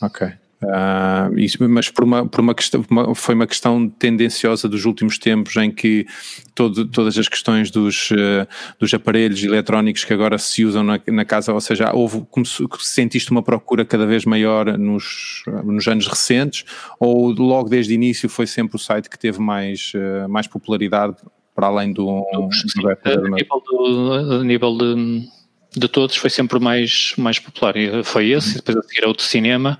Ok. 0.00 0.32
Uh, 0.62 1.38
isso, 1.38 1.58
mas 1.68 1.90
por 1.90 2.02
uma, 2.04 2.26
por 2.26 2.40
uma 2.40 2.54
questão, 2.54 2.82
uma, 2.88 3.14
foi 3.14 3.34
uma 3.34 3.46
questão 3.46 3.90
tendenciosa 3.90 4.66
dos 4.66 4.86
últimos 4.86 5.18
tempos 5.18 5.54
em 5.56 5.70
que 5.70 6.06
todo, 6.54 6.86
todas 6.86 7.18
as 7.18 7.28
questões 7.28 7.70
dos, 7.70 8.10
uh, 8.10 8.48
dos 8.78 8.92
aparelhos 8.94 9.42
eletrónicos 9.44 10.04
que 10.04 10.14
agora 10.14 10.38
se 10.38 10.64
usam 10.64 10.82
na, 10.82 10.98
na 11.08 11.24
casa, 11.26 11.52
ou 11.52 11.60
seja, 11.60 11.92
houve, 11.94 12.24
como 12.30 12.46
sentiste 12.78 13.30
uma 13.30 13.42
procura 13.42 13.84
cada 13.84 14.06
vez 14.06 14.24
maior 14.24 14.78
nos, 14.78 15.42
nos 15.62 15.86
anos 15.88 16.06
recentes 16.06 16.64
ou 16.98 17.32
logo 17.32 17.68
desde 17.68 17.92
o 17.92 17.94
início 17.94 18.26
foi 18.26 18.46
sempre 18.46 18.76
o 18.76 18.78
site 18.78 19.10
que 19.10 19.18
teve 19.18 19.38
mais, 19.38 19.92
uh, 19.94 20.26
mais 20.26 20.46
popularidade 20.46 21.16
para 21.54 21.66
além 21.66 21.92
do, 21.92 22.04
do, 22.04 22.48
a 22.88 23.28
nível, 23.30 23.62
do, 23.66 24.12
a 24.40 24.44
nível 24.44 24.76
de, 24.76 25.28
de 25.76 25.88
todos 25.88 26.16
foi 26.16 26.30
sempre 26.30 26.56
o 26.56 26.60
mais, 26.60 27.14
mais 27.18 27.38
popular. 27.38 27.74
Foi 28.04 28.30
esse, 28.30 28.52
e 28.52 28.54
depois 28.56 28.76
a 28.78 28.82
seguir 28.82 29.06
outro 29.06 29.24
cinema 29.24 29.78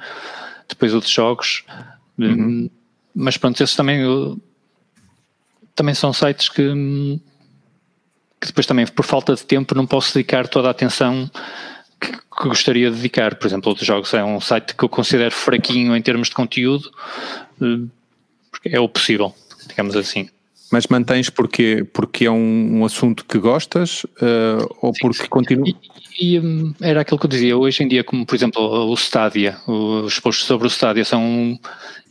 depois 0.68 0.94
outros 0.94 1.12
jogos. 1.12 1.64
Uhum. 2.18 2.70
Mas 3.14 3.36
pronto, 3.36 3.62
esses 3.62 3.74
também, 3.74 4.00
também 5.74 5.94
são 5.94 6.12
sites 6.12 6.48
que, 6.48 6.62
que 8.40 8.46
depois 8.46 8.66
também, 8.66 8.86
por 8.86 9.04
falta 9.04 9.34
de 9.34 9.44
tempo, 9.44 9.74
não 9.74 9.86
posso 9.86 10.14
dedicar 10.14 10.48
toda 10.48 10.68
a 10.68 10.70
atenção 10.70 11.30
que, 12.00 12.12
que, 12.12 12.48
gostaria 12.48 12.90
de 12.90 12.96
dedicar. 12.96 13.36
Por 13.36 13.46
exemplo, 13.46 13.70
outros 13.70 13.86
jogos 13.86 14.12
é 14.12 14.22
um 14.22 14.40
site 14.40 14.74
que 14.74 14.84
eu 14.84 14.88
considero 14.88 15.34
fraquinho 15.34 15.96
em 15.96 16.02
termos 16.02 16.28
de 16.28 16.34
conteúdo, 16.34 16.90
eh, 17.62 17.86
porque 18.50 18.68
é 18.68 18.80
o 18.80 18.88
possível, 18.88 19.34
digamos 19.68 19.96
assim. 19.96 20.28
Mas 20.70 20.86
mantens 20.88 21.30
porque, 21.30 21.86
porque 21.92 22.26
é 22.26 22.30
um, 22.30 22.80
um 22.80 22.84
assunto 22.84 23.24
que 23.24 23.38
gostas 23.38 24.04
uh, 24.04 24.76
ou 24.82 24.92
sim, 24.92 25.00
porque 25.00 25.28
continua? 25.28 25.68
E, 26.18 26.34
e 26.34 26.40
um, 26.40 26.74
era 26.80 27.00
aquilo 27.00 27.18
que 27.18 27.26
eu 27.26 27.30
dizia, 27.30 27.56
hoje 27.56 27.82
em 27.82 27.88
dia, 27.88 28.02
como 28.02 28.24
por 28.24 28.34
exemplo 28.34 28.62
o 28.62 28.94
Stadia, 28.94 29.56
os 29.66 30.18
posts 30.18 30.46
sobre 30.46 30.66
o 30.66 30.70
Stadia 30.70 31.04
são, 31.04 31.58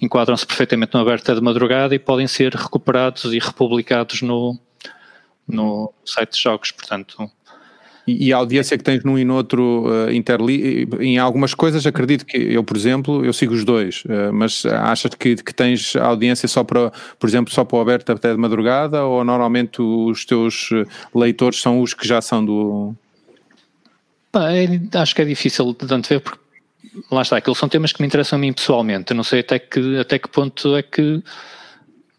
enquadram-se 0.01 0.45
perfeitamente 0.45 0.93
no 0.93 0.99
aberta 0.99 1.33
de 1.33 1.41
madrugada 1.41 1.95
e 1.95 1.99
podem 1.99 2.27
ser 2.27 2.53
recuperados 2.53 3.25
e 3.33 3.39
republicados 3.39 4.21
no, 4.21 4.57
no 5.47 5.93
site 6.05 6.33
de 6.33 6.41
jogos, 6.41 6.71
portanto. 6.71 7.29
E, 8.07 8.31
a 8.31 8.37
audiência 8.37 8.77
que 8.77 8.83
tens 8.83 9.03
num 9.03 9.17
e 9.17 9.25
no 9.25 9.35
outro 9.35 9.87
uh, 9.87 10.11
interli 10.11 10.87
em 10.99 11.17
algumas 11.17 11.55
coisas 11.55 11.87
acredito 11.87 12.23
que 12.23 12.37
eu, 12.37 12.63
por 12.63 12.77
exemplo, 12.77 13.25
eu 13.25 13.33
sigo 13.33 13.55
os 13.55 13.65
dois, 13.65 14.03
uh, 14.05 14.31
mas 14.31 14.63
achas 14.63 15.15
que, 15.15 15.35
que 15.35 15.51
tens 15.51 15.95
audiência 15.95 16.47
só 16.47 16.63
para, 16.63 16.91
por 17.19 17.27
exemplo, 17.27 17.51
só 17.51 17.63
para 17.63 17.77
o 17.77 17.81
aberto 17.81 18.11
até 18.11 18.31
de 18.31 18.37
madrugada 18.37 19.03
ou 19.03 19.23
normalmente 19.23 19.81
os 19.81 20.23
teus 20.23 20.69
eh, 20.71 20.85
leitores 21.15 21.59
são 21.59 21.81
os 21.81 21.95
que 21.95 22.07
já 22.07 22.21
são 22.21 22.45
do... 22.45 22.95
É, 24.35 24.99
acho 24.99 25.15
que 25.15 25.21
é 25.21 25.25
difícil 25.25 25.73
de 25.73 25.87
tanto 25.87 26.09
ver 26.09 26.19
porque 26.19 26.39
lá 27.11 27.21
está, 27.21 27.37
aqueles 27.37 27.57
são 27.57 27.69
temas 27.69 27.91
que 27.91 28.01
me 28.01 28.07
interessam 28.07 28.37
a 28.37 28.39
mim 28.39 28.53
pessoalmente, 28.53 29.11
eu 29.11 29.15
não 29.15 29.23
sei 29.23 29.39
até 29.39 29.59
que, 29.59 29.97
até 29.97 30.19
que 30.19 30.27
ponto 30.27 30.75
é 30.75 30.83
que 30.83 31.23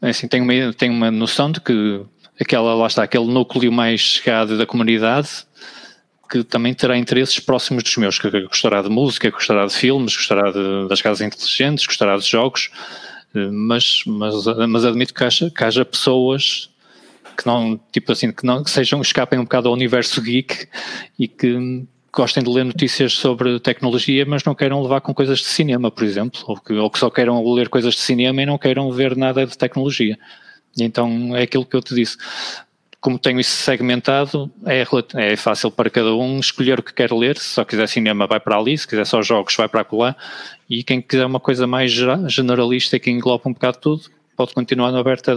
é 0.03 0.11
assim, 0.11 0.29
tenho 0.29 0.45
uma, 0.45 0.73
tenho 0.73 0.93
uma 0.93 1.11
noção 1.11 1.51
de 1.51 1.61
que 1.61 2.03
aquela, 2.41 2.75
lá 2.75 2.87
está, 2.87 3.03
aquele 3.03 3.27
núcleo 3.27 3.73
mais 3.73 4.01
chegado 4.01 4.59
da 4.59 4.67
comunidade 4.67 5.47
que 6.29 6.43
também 6.43 6.75
terá 6.75 6.97
interesses 6.99 7.39
próximos 7.39 7.83
dos 7.83 7.97
meus, 7.97 8.19
que 8.19 8.29
gostará 8.43 8.83
de 8.83 8.89
música, 8.89 9.31
gostará 9.31 9.65
de 9.67 9.75
filmes, 9.75 10.17
gostará 10.17 10.51
de, 10.51 10.89
das 10.89 11.01
casas 11.01 11.21
inteligentes, 11.21 11.87
gostará 11.87 12.17
de 12.17 12.27
jogos. 12.27 12.71
mas, 13.33 14.03
mas, 14.07 14.45
mas 14.69 14.85
admito 14.85 15.15
que 15.15 15.23
haja, 15.23 15.51
que 15.51 15.65
haja 15.65 15.85
pessoas 15.85 16.71
que 17.37 17.47
não, 17.47 17.79
tipo 17.93 18.11
assim, 18.13 18.33
que 18.33 18.45
não 18.45 18.65
que 18.65 18.71
sejam, 18.71 19.01
escapem 19.01 19.39
um 19.39 19.45
bocado 19.45 19.69
ao 19.69 19.75
universo 19.75 20.21
geek 20.23 20.67
e 21.19 21.29
que 21.29 21.87
gostem 22.17 22.43
de 22.43 22.49
ler 22.49 22.65
notícias 22.65 23.13
sobre 23.13 23.61
tecnologia, 23.61 24.25
mas 24.27 24.43
não 24.43 24.55
queiram 24.55 24.83
levar 24.83 25.03
com 25.03 25.13
coisas 25.13 25.41
de 25.41 25.45
cinema, 25.45 25.91
por 25.91 26.03
exemplo, 26.03 26.41
ou 26.47 26.57
que, 26.59 26.73
ou 26.73 26.91
que 26.91 26.99
só 26.99 27.11
queiram 27.11 27.45
ler 27.53 27.69
coisas 27.69 27.95
de 27.95 28.01
cinema 28.01 28.43
e 28.43 28.47
não 28.47 28.57
queiram 28.57 28.91
ver 28.91 29.15
nada 29.15 29.47
de 29.47 29.57
tecnologia. 29.57 30.19
Então 30.79 31.37
é 31.37 31.43
aquilo 31.43 31.67
que 31.67 31.77
eu 31.77 31.83
te 31.83 31.95
disse. 31.95 32.17
Como 33.03 33.19
tenho 33.19 33.39
isso 33.39 33.51
segmentado, 33.63 34.51
é, 34.65 34.83
é 35.15 35.37
fácil 35.37 35.71
para 35.71 35.91
cada 35.91 36.15
um 36.15 36.41
escolher 36.41 36.81
o 36.81 36.83
que 36.83 36.95
quer 36.95 37.13
ler. 37.13 37.37
Se 37.37 37.49
só 37.49 37.65
quiser 37.65 37.87
cinema, 37.87 38.27
vai 38.27 38.41
para 38.41 38.57
ali, 38.57 38.77
se 38.77 38.89
quiser 38.89 39.05
só 39.05 39.21
jogos, 39.21 39.55
vai 39.55 39.69
para 39.69 39.87
lá. 39.93 40.17
E 40.69 40.83
quem 40.83 41.03
quiser 41.03 41.27
uma 41.27 41.39
coisa 41.39 41.67
mais 41.67 41.93
generalista 42.29 42.97
e 42.97 43.01
que 43.01 43.11
engloba 43.11 43.43
um 43.47 43.53
bocado 43.53 43.79
tudo, 43.79 44.03
pode 44.35 44.55
continuar 44.55 44.91
no 44.91 44.99
aberto 44.99 45.31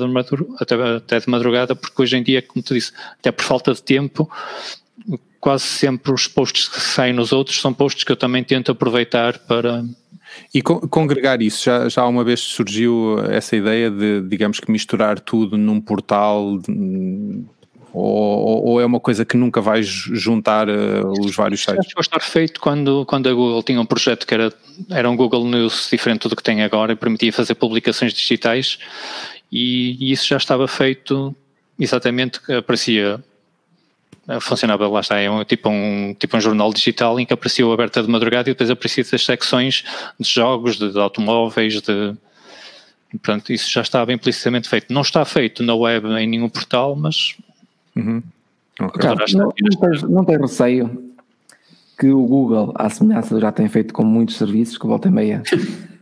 até 0.59 1.19
de 1.19 1.29
madrugada, 1.29 1.75
porque 1.75 2.01
hoje 2.01 2.17
em 2.17 2.23
dia, 2.23 2.41
como 2.41 2.63
te 2.63 2.73
disse, 2.73 2.93
até 3.19 3.31
por 3.31 3.43
falta 3.43 3.73
de 3.73 3.83
tempo, 3.83 4.29
quase 5.39 5.63
sempre 5.63 6.11
os 6.11 6.27
posts 6.27 6.67
que 6.67 6.79
saem 6.79 7.13
nos 7.13 7.31
outros 7.31 7.59
são 7.61 7.73
posts 7.73 8.03
que 8.03 8.11
eu 8.11 8.17
também 8.17 8.43
tento 8.43 8.71
aproveitar 8.71 9.39
para. 9.39 9.83
E 10.53 10.61
congregar 10.61 11.41
isso, 11.41 11.65
já, 11.65 11.89
já 11.89 12.05
uma 12.05 12.23
vez 12.23 12.39
surgiu 12.39 13.19
essa 13.29 13.55
ideia 13.55 13.89
de, 13.89 14.21
digamos 14.21 14.59
que 14.59 14.71
misturar 14.71 15.19
tudo 15.19 15.57
num 15.57 15.81
portal, 15.81 16.59
de, 16.59 17.43
ou, 17.91 18.65
ou, 18.65 18.81
é 18.81 18.85
uma 18.85 18.99
coisa 18.99 19.25
que 19.25 19.35
nunca 19.35 19.59
vais 19.59 19.87
juntar 19.87 20.69
uh, 20.69 21.11
os 21.19 21.35
vários 21.35 21.61
sites? 21.61 21.79
Acho 21.79 21.95
que 21.95 22.01
estar 22.01 22.19
feito 22.19 22.59
quando, 22.59 23.03
quando 23.05 23.27
a 23.27 23.33
Google 23.33 23.63
tinha 23.63 23.81
um 23.81 23.85
projeto 23.85 24.27
que 24.27 24.33
era, 24.33 24.53
era 24.91 25.09
um 25.09 25.15
Google 25.15 25.45
News 25.45 25.89
diferente 25.91 26.27
do 26.27 26.35
que 26.35 26.43
tem 26.43 26.61
agora 26.61 26.93
e 26.93 26.95
permitia 26.95 27.33
fazer 27.33 27.55
publicações 27.55 28.13
digitais 28.13 28.77
e, 29.51 29.97
e 29.99 30.11
isso 30.11 30.27
já 30.27 30.37
estava 30.37 30.67
feito 30.67 31.35
exatamente, 31.79 32.39
aparecia 32.53 33.23
funcionava, 34.39 34.87
lá 34.87 34.99
está, 34.99 35.17
é 35.19 35.29
um, 35.29 35.43
tipo, 35.43 35.69
um, 35.69 36.13
tipo 36.17 36.37
um 36.37 36.41
jornal 36.41 36.71
digital 36.71 37.19
em 37.19 37.25
que 37.25 37.33
aparecia 37.33 37.65
o 37.65 37.71
aberta 37.71 38.01
de 38.01 38.09
madrugada 38.09 38.49
e 38.49 38.53
depois 38.53 38.69
aparecia 38.69 39.03
as 39.03 39.25
secções 39.25 39.83
de 40.19 40.29
jogos, 40.29 40.77
de, 40.77 40.91
de 40.91 40.99
automóveis, 40.99 41.81
de... 41.81 42.15
Portanto, 43.11 43.51
isso 43.51 43.71
já 43.71 43.81
estava 43.81 44.13
implicitamente 44.13 44.69
feito. 44.69 44.93
Não 44.93 45.01
está 45.01 45.25
feito 45.25 45.63
na 45.63 45.73
web 45.73 46.07
em 46.09 46.27
nenhum 46.27 46.47
portal, 46.47 46.95
mas... 46.95 47.35
Uhum. 47.95 48.21
Okay. 48.79 49.01
Carlos, 49.01 49.33
não, 49.33 49.51
não, 49.59 49.79
tens, 49.79 50.03
não 50.03 50.23
tens 50.23 50.41
receio 50.41 51.11
que 51.99 52.07
o 52.07 52.23
Google, 52.23 52.71
à 52.75 52.89
semelhança 52.89 53.39
já 53.39 53.51
tem 53.51 53.67
feito 53.67 53.93
com 53.93 54.03
muitos 54.03 54.35
serviços, 54.35 54.77
que 54.77 54.85
volta 54.85 55.07
e 55.07 55.11
meia 55.11 55.41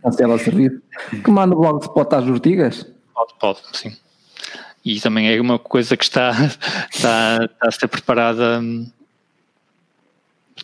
cancela 0.02 0.34
o 0.34 0.38
serviço, 0.38 0.80
que 1.24 1.30
manda 1.30 1.56
o 1.56 1.58
blog 1.58 1.78
de 1.78 1.86
spot 1.86 2.12
às 2.12 2.24
urtigas? 2.26 2.86
Pode, 3.14 3.34
pode, 3.40 3.58
sim 3.72 3.96
e 4.88 4.98
também 5.00 5.30
é 5.30 5.38
uma 5.38 5.58
coisa 5.58 5.98
que 5.98 6.04
está, 6.04 6.30
está, 6.90 7.44
está 7.44 7.68
a 7.68 7.70
ser 7.70 7.88
preparada 7.88 8.62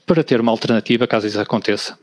para 0.06 0.24
ter 0.24 0.40
uma 0.40 0.50
alternativa 0.50 1.06
caso 1.06 1.26
isso 1.26 1.38
aconteça. 1.38 1.98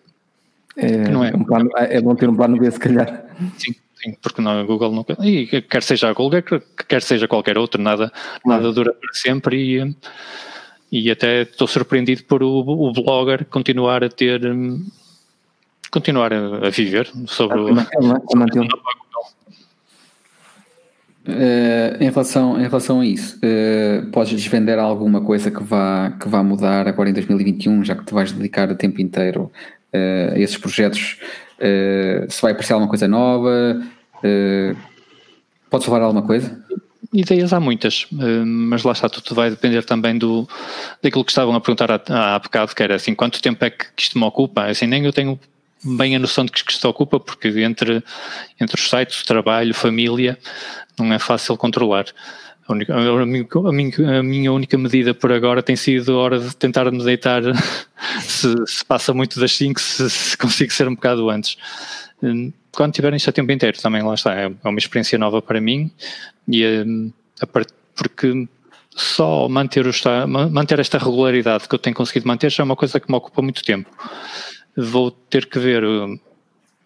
É, 0.78 1.10
não 1.10 1.26
é, 1.26 1.36
um 1.36 1.44
plano, 1.44 1.70
é 1.76 2.00
bom 2.00 2.14
ter 2.14 2.30
um 2.30 2.36
plano 2.36 2.58
B, 2.58 2.70
se 2.70 2.80
calhar. 2.80 3.26
Sim, 3.58 3.74
sim 3.96 4.16
porque 4.22 4.40
não, 4.40 4.52
a 4.52 4.64
Google 4.64 4.92
nunca. 4.92 5.18
E 5.26 5.48
quer 5.48 5.82
seja 5.82 6.10
a 6.10 6.14
Google, 6.14 6.44
quer 6.88 7.02
seja 7.02 7.28
qualquer 7.28 7.58
outro, 7.58 7.82
nada, 7.82 8.12
nada 8.46 8.72
dura 8.72 8.94
para 8.94 9.14
sempre. 9.14 9.58
E, 9.58 9.96
e 10.92 11.10
até 11.10 11.42
estou 11.42 11.68
surpreendido 11.68 12.24
por 12.26 12.44
o, 12.44 12.60
o 12.60 12.94
blogger 12.94 13.46
continuar 13.46 14.04
a 14.04 14.10
ter. 14.10 14.42
Continuar 15.90 16.32
a, 16.32 16.68
a 16.68 16.70
viver 16.70 17.12
sobre 17.26 17.60
o. 17.60 17.76
Sobre 17.76 18.60
o 18.60 19.01
Uh, 21.24 22.02
em, 22.04 22.10
relação, 22.10 22.60
em 22.60 22.64
relação 22.64 23.00
a 23.00 23.06
isso, 23.06 23.38
uh, 23.38 24.08
podes 24.08 24.34
desvender 24.34 24.80
alguma 24.80 25.22
coisa 25.22 25.52
que 25.52 25.64
vá, 25.64 26.12
que 26.20 26.28
vá 26.28 26.42
mudar 26.42 26.88
agora 26.88 27.12
em 27.12 27.14
2021, 27.14 27.84
já 27.84 27.96
que 27.96 28.04
te 28.04 28.12
vais 28.12 28.32
dedicar 28.32 28.72
o 28.72 28.76
tempo 28.76 29.00
inteiro 29.00 29.52
uh, 29.94 30.34
a 30.34 30.40
esses 30.40 30.58
projetos? 30.58 31.18
se 32.28 32.42
vai 32.42 32.54
aparecer 32.54 32.74
alguma 32.74 32.90
coisa 32.90 33.08
nova? 33.08 33.80
podes 35.70 35.86
falar 35.86 36.02
alguma 36.02 36.24
coisa? 36.24 36.60
Ideias 37.14 37.54
há 37.54 37.60
muitas, 37.60 38.08
mas 38.44 38.82
lá 38.82 38.94
está, 38.94 39.08
tudo 39.08 39.36
vai 39.36 39.52
depender 39.52 39.84
também 39.84 40.18
do, 40.18 40.50
daquilo 41.04 41.24
que 41.24 41.30
estavam 41.30 41.54
a 41.54 41.62
perguntar 41.62 41.92
há, 41.92 42.34
há 42.34 42.40
bocado, 42.40 42.74
que 42.74 42.82
era 42.82 42.96
assim, 42.96 43.14
quanto 43.14 43.40
tempo 43.40 43.64
é 43.64 43.70
que 43.70 43.86
isto 43.96 44.18
me 44.18 44.26
ocupa? 44.26 44.66
Assim, 44.66 44.88
nem 44.88 45.06
eu 45.06 45.14
tenho 45.14 45.40
bem 45.84 46.15
a 46.15 46.20
noção 46.20 46.46
de 46.46 46.52
que 46.52 46.72
isto 46.72 46.88
ocupa, 46.88 47.20
porque 47.20 47.48
entre, 47.62 48.04
entre 48.60 48.80
os 48.80 48.89
sites, 48.89 49.24
trabalho, 49.24 49.74
família, 49.74 50.38
não 50.98 51.12
é 51.13 51.20
fácil 51.20 51.58
controlar. 51.58 52.06
A, 52.67 52.74
única, 52.74 52.94
a, 52.96 53.26
minha, 53.26 54.20
a, 54.20 54.24
minha, 54.24 54.54
única 54.54 54.78
medida 54.78 55.13
por 55.13 55.32
agora 55.32 55.63
tem 55.63 55.76
sido 55.76 56.13
a 56.13 56.17
hora 56.17 56.39
de 56.39 56.56
tentar 56.56 56.89
me 56.91 57.04
deitar 57.04 57.41
se, 58.22 58.54
se 58.67 58.86
passa 58.86 59.13
muito 59.13 59.39
das 59.39 59.52
5, 59.54 59.80
se, 59.80 60.10
se, 60.10 60.38
consigo 60.38 60.72
ser 60.72 60.88
um 60.88 60.96
bocado 60.96 61.30
antes. 61.30 61.58
Hum, 62.22 62.54
quando 62.72 62.94
tiverem 62.94 63.17
isto 63.17 63.30
a 63.30 63.34
tempo 63.34 63.52
inteiro, 63.52 63.82
também 63.82 64.02
lá 64.04 64.13
está, 64.13 64.34
é, 64.34 64.46
é 64.46 64.70
uma 64.70 64.78
experiência 64.78 65.17
nova 65.17 65.41
para 65.41 65.60
mim 65.60 65.91
e 66.48 66.65
hum, 66.65 67.12
a, 67.41 67.48
porque 67.48 68.48
só 68.96 69.48
manter, 69.50 69.86
o, 69.88 70.28
manter 70.50 70.80
esta 70.80 70.98
regularidade 70.98 71.67
que 71.67 71.76
eu 71.76 71.80
tenho 71.80 71.96
conseguido 71.96 72.28
manter 72.28 72.52
já 72.52 72.63
é 72.63 72.65
uma 72.65 72.76
coisa 72.76 73.00
que 73.00 73.10
me 73.10 73.17
ocupa 73.17 73.41
muito 73.41 73.63
tempo. 73.63 73.89
Vou 74.76 75.12
ter 75.12 75.46
que 75.46 75.60
ver 75.60 75.84
hum, 75.84 76.18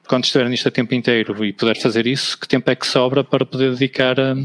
quando 0.08 0.24
estiver 0.24 0.50
nisto 0.50 0.67
a 0.67 0.71
tempo 0.71 0.93
inteiro 0.93 1.43
e 1.45 1.54
puder 1.54 1.78
fazer 1.80 2.08
isso, 2.08 2.39
que 2.39 2.48
tempo 2.48 2.69
é 2.69 2.76
que 2.76 2.88
sobra 2.88 3.24
para 3.24 3.45
poder 3.45 3.71
dedicar 3.71 4.19
a, 4.19 4.36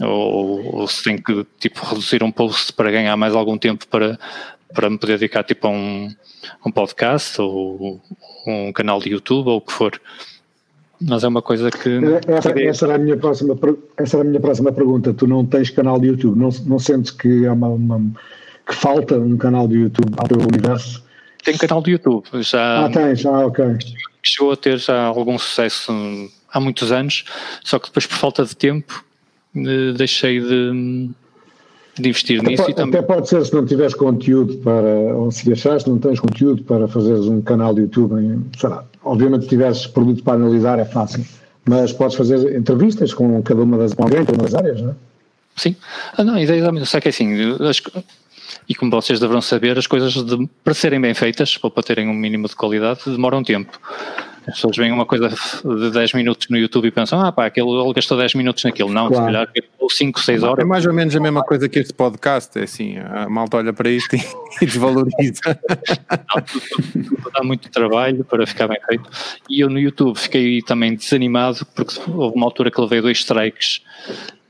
ou, 0.00 0.80
ou, 0.80 0.88
se 0.88 1.04
tem 1.04 1.16
que 1.16 1.46
tipo 1.58 1.84
reduzir 1.86 2.22
um 2.22 2.32
post 2.32 2.72
para 2.72 2.90
ganhar 2.90 3.16
mais 3.16 3.34
algum 3.34 3.56
tempo 3.56 3.86
para, 3.86 4.18
para 4.74 4.90
me 4.90 4.98
poder 4.98 5.18
dedicar 5.18 5.44
tipo 5.44 5.66
a 5.66 5.70
um, 5.70 6.08
um 6.66 6.70
podcast 6.70 7.40
ou 7.40 8.00
um 8.46 8.72
canal 8.72 8.98
de 9.00 9.10
YouTube 9.10 9.48
ou 9.48 9.58
o 9.58 9.60
que 9.60 9.72
for. 9.72 10.00
Mas 11.00 11.24
é 11.24 11.28
uma 11.28 11.42
coisa 11.42 11.70
que. 11.70 12.00
Essa, 12.28 12.50
essa, 12.60 12.86
era 12.86 12.94
a 12.94 12.98
minha 12.98 13.16
próxima, 13.16 13.58
essa 13.96 14.16
era 14.16 14.24
a 14.24 14.28
minha 14.28 14.40
próxima 14.40 14.72
pergunta. 14.72 15.12
Tu 15.12 15.26
não 15.26 15.44
tens 15.44 15.70
canal 15.70 15.98
de 16.00 16.08
YouTube, 16.08 16.38
não, 16.38 16.48
não 16.66 16.78
sentes 16.78 17.10
que, 17.10 17.44
é 17.44 17.50
uma, 17.50 17.68
uma 17.68 18.00
que 18.66 18.74
falta 18.74 19.18
um 19.18 19.36
canal 19.36 19.68
de 19.68 19.76
YouTube 19.76 20.12
ao 20.16 20.28
teu 20.28 20.38
universo? 20.38 21.04
Tenho 21.44 21.58
canal 21.58 21.82
de 21.82 21.92
YouTube, 21.92 22.26
já. 22.42 22.86
Ah, 22.86 22.90
tens, 22.90 23.24
ah, 23.26 23.46
ok 23.46 23.76
que 24.24 24.30
chegou 24.30 24.52
a 24.52 24.56
ter 24.56 24.78
já 24.78 25.04
algum 25.04 25.38
sucesso 25.38 25.92
há 26.50 26.58
muitos 26.58 26.90
anos, 26.90 27.24
só 27.62 27.78
que 27.78 27.88
depois 27.88 28.06
por 28.06 28.16
falta 28.16 28.44
de 28.44 28.56
tempo 28.56 29.04
eh, 29.54 29.92
deixei 29.94 30.40
de, 30.40 31.10
de 31.98 32.08
investir 32.08 32.40
até 32.40 32.48
nisso. 32.48 32.62
Pode, 32.62 32.74
também... 32.74 32.98
Até 32.98 33.06
pode 33.06 33.28
ser 33.28 33.44
se 33.44 33.52
não 33.52 33.66
tiveres 33.66 33.92
conteúdo 33.92 34.56
para, 34.58 35.14
ou 35.14 35.30
se 35.30 35.52
achares 35.52 35.84
não 35.84 35.98
tens 35.98 36.18
conteúdo 36.18 36.62
para 36.64 36.88
fazeres 36.88 37.26
um 37.26 37.42
canal 37.42 37.74
de 37.74 37.82
YouTube, 37.82 38.14
em, 38.14 38.42
sei 38.58 38.70
lá, 38.70 38.84
obviamente 39.04 39.42
se 39.42 39.50
tiveres 39.50 39.86
produto 39.86 40.24
para 40.24 40.34
analisar 40.34 40.78
é 40.78 40.86
fácil, 40.86 41.24
mas 41.68 41.92
podes 41.92 42.16
fazer 42.16 42.56
entrevistas 42.56 43.12
com 43.12 43.42
cada 43.42 43.62
uma 43.62 43.76
das, 43.76 43.92
com 43.92 44.04
alguém, 44.04 44.24
cada 44.24 44.38
uma 44.38 44.44
das 44.44 44.54
áreas, 44.54 44.80
não 44.80 44.90
é? 44.90 44.94
Sim, 45.56 45.76
ah, 46.16 46.24
não, 46.24 46.34
a 46.34 46.42
ideia 46.42 46.64
é 46.66 46.84
só 46.84 46.98
que 46.98 47.08
é 47.08 47.10
assim, 47.10 47.32
as, 47.60 47.80
e 48.68 48.74
como 48.74 48.90
vocês 48.90 49.20
deverão 49.20 49.40
saber, 49.40 49.78
as 49.78 49.86
coisas 49.86 50.12
de, 50.12 50.48
para 50.62 50.74
serem 50.74 51.00
bem 51.00 51.14
feitas, 51.14 51.58
ou 51.62 51.70
para 51.70 51.82
terem 51.82 52.08
um 52.08 52.14
mínimo 52.14 52.48
de 52.48 52.56
qualidade, 52.56 53.00
demoram 53.06 53.42
tempo. 53.42 53.78
As 54.46 54.56
pessoas 54.56 54.76
veem 54.76 54.92
uma 54.92 55.06
coisa 55.06 55.30
de 55.30 55.90
10 55.90 56.12
minutos 56.12 56.48
no 56.50 56.58
YouTube 56.58 56.86
e 56.86 56.90
pensam, 56.90 57.18
ah 57.18 57.32
pá, 57.32 57.46
aquele, 57.46 57.70
ele 57.70 57.92
gastou 57.94 58.18
10 58.18 58.34
minutos 58.34 58.62
naquilo. 58.64 58.90
Não, 58.90 59.08
claro. 59.08 59.14
se 59.14 59.32
calhar 59.32 59.48
gastou 59.54 59.90
5, 59.90 60.20
6 60.20 60.42
horas. 60.42 60.64
É 60.64 60.68
mais 60.68 60.84
ou 60.84 60.92
menos 60.92 61.16
a 61.16 61.20
mesma 61.20 61.42
coisa 61.42 61.66
que 61.66 61.78
este 61.78 61.94
podcast, 61.94 62.58
é 62.58 62.64
assim, 62.64 62.98
a 62.98 63.26
malta 63.28 63.56
olha 63.56 63.72
para 63.72 63.88
isto 63.88 64.14
e, 64.60 64.66
desvaloriza. 64.66 65.58
Não, 66.94 67.30
dá 67.32 67.42
muito 67.42 67.70
trabalho 67.70 68.22
para 68.24 68.46
ficar 68.46 68.68
bem 68.68 68.78
feito. 68.86 69.08
E 69.48 69.60
eu 69.60 69.70
no 69.70 69.78
YouTube 69.78 70.18
fiquei 70.18 70.60
também 70.60 70.94
desanimado 70.94 71.64
porque 71.74 71.98
houve 72.06 72.36
uma 72.36 72.44
altura 72.44 72.70
que 72.70 72.80
levei 72.82 73.00
dois 73.00 73.18
strikes 73.18 73.80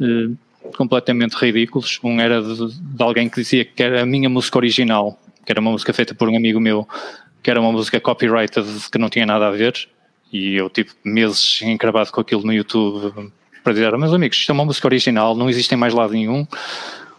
eh, 0.00 0.35
completamente 0.77 1.35
ridículos. 1.35 2.00
Um 2.03 2.20
era 2.20 2.42
de, 2.42 2.74
de, 2.79 3.03
alguém 3.03 3.29
que 3.29 3.37
dizia 3.37 3.64
que 3.64 3.83
era 3.83 4.03
a 4.03 4.07
minha 4.07 4.29
música 4.29 4.59
original, 4.59 5.18
que 5.44 5.53
era 5.53 5.61
uma 5.61 5.70
música 5.70 5.92
feita 5.92 6.14
por 6.14 6.29
um 6.29 6.37
amigo 6.37 6.61
meu, 6.61 6.88
que 7.42 7.50
era 7.50 7.61
uma 7.61 7.72
música 7.72 8.00
copyrighted 8.00 8.66
que 8.90 8.98
não 8.98 9.09
tinha 9.09 9.27
nada 9.27 9.48
a 9.48 9.50
ver. 9.50 9.88
E 10.33 10.57
eu 10.57 10.68
tive 10.68 10.90
meses 11.05 11.61
encravado 11.62 12.11
com 12.11 12.20
aquilo 12.20 12.42
no 12.42 12.53
YouTube 12.53 13.33
para 13.62 13.72
dizer, 13.72 13.96
meus 13.96 14.12
amigos, 14.12 14.37
isto 14.37 14.50
é 14.50 14.53
uma 14.53 14.64
música 14.64 14.87
original, 14.87 15.35
não 15.35 15.48
existe 15.48 15.72
em 15.74 15.79
mais 15.79 15.94
lado 15.94 16.12
nenhum. 16.12 16.46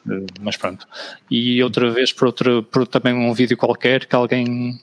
Eh, 0.09 0.25
mas 0.41 0.55
pronto. 0.55 0.87
E 1.29 1.61
outra 1.63 1.89
vez 1.89 2.13
por, 2.13 2.27
outro, 2.27 2.63
por 2.63 2.85
também 2.87 3.13
um 3.13 3.33
vídeo 3.33 3.57
qualquer 3.57 4.05
que 4.05 4.15
alguém 4.15 4.79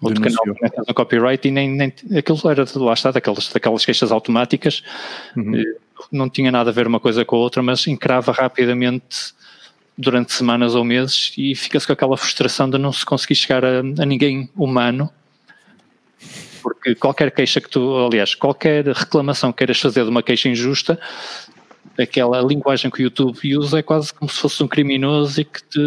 outro 0.00 0.22
Denunciou. 0.22 0.54
canal 0.56 0.84
no 0.86 0.94
copyright 0.94 1.46
e 1.46 1.50
nem, 1.50 1.70
nem 1.70 1.92
aquilo 2.16 2.38
era 2.50 2.64
lá 2.76 2.92
está, 2.92 3.10
daquelas, 3.10 3.48
daquelas 3.52 3.84
queixas 3.84 4.12
automáticas. 4.12 4.82
Uhum. 5.36 5.56
Eh, 5.56 5.76
não 6.10 6.28
tinha 6.28 6.50
nada 6.50 6.70
a 6.70 6.72
ver 6.72 6.86
uma 6.86 7.00
coisa 7.00 7.24
com 7.24 7.36
a 7.36 7.38
outra, 7.38 7.62
mas 7.62 7.86
encrava 7.86 8.32
rapidamente 8.32 9.34
durante 9.96 10.32
semanas 10.32 10.74
ou 10.74 10.84
meses 10.84 11.32
e 11.36 11.54
fica-se 11.54 11.86
com 11.86 11.92
aquela 11.92 12.16
frustração 12.16 12.70
de 12.70 12.78
não 12.78 12.92
se 12.92 13.04
conseguir 13.04 13.34
chegar 13.34 13.64
a, 13.64 13.80
a 13.80 14.06
ninguém 14.06 14.48
humano 14.56 15.10
Porque 16.62 16.94
qualquer 16.94 17.30
queixa 17.30 17.60
que 17.60 17.68
tu, 17.68 18.06
aliás, 18.06 18.34
qualquer 18.34 18.86
reclamação 18.86 19.52
que 19.52 19.58
queiras 19.58 19.80
fazer 19.80 20.04
de 20.04 20.10
uma 20.10 20.22
queixa 20.22 20.48
injusta, 20.48 20.98
aquela 21.98 22.40
linguagem 22.40 22.90
que 22.90 23.02
o 23.02 23.04
YouTube 23.04 23.56
usa 23.56 23.80
é 23.80 23.82
quase 23.82 24.12
como 24.14 24.30
se 24.30 24.38
fosse 24.38 24.62
um 24.62 24.68
criminoso 24.68 25.40
e 25.40 25.44
que 25.44 25.62
te 25.62 25.80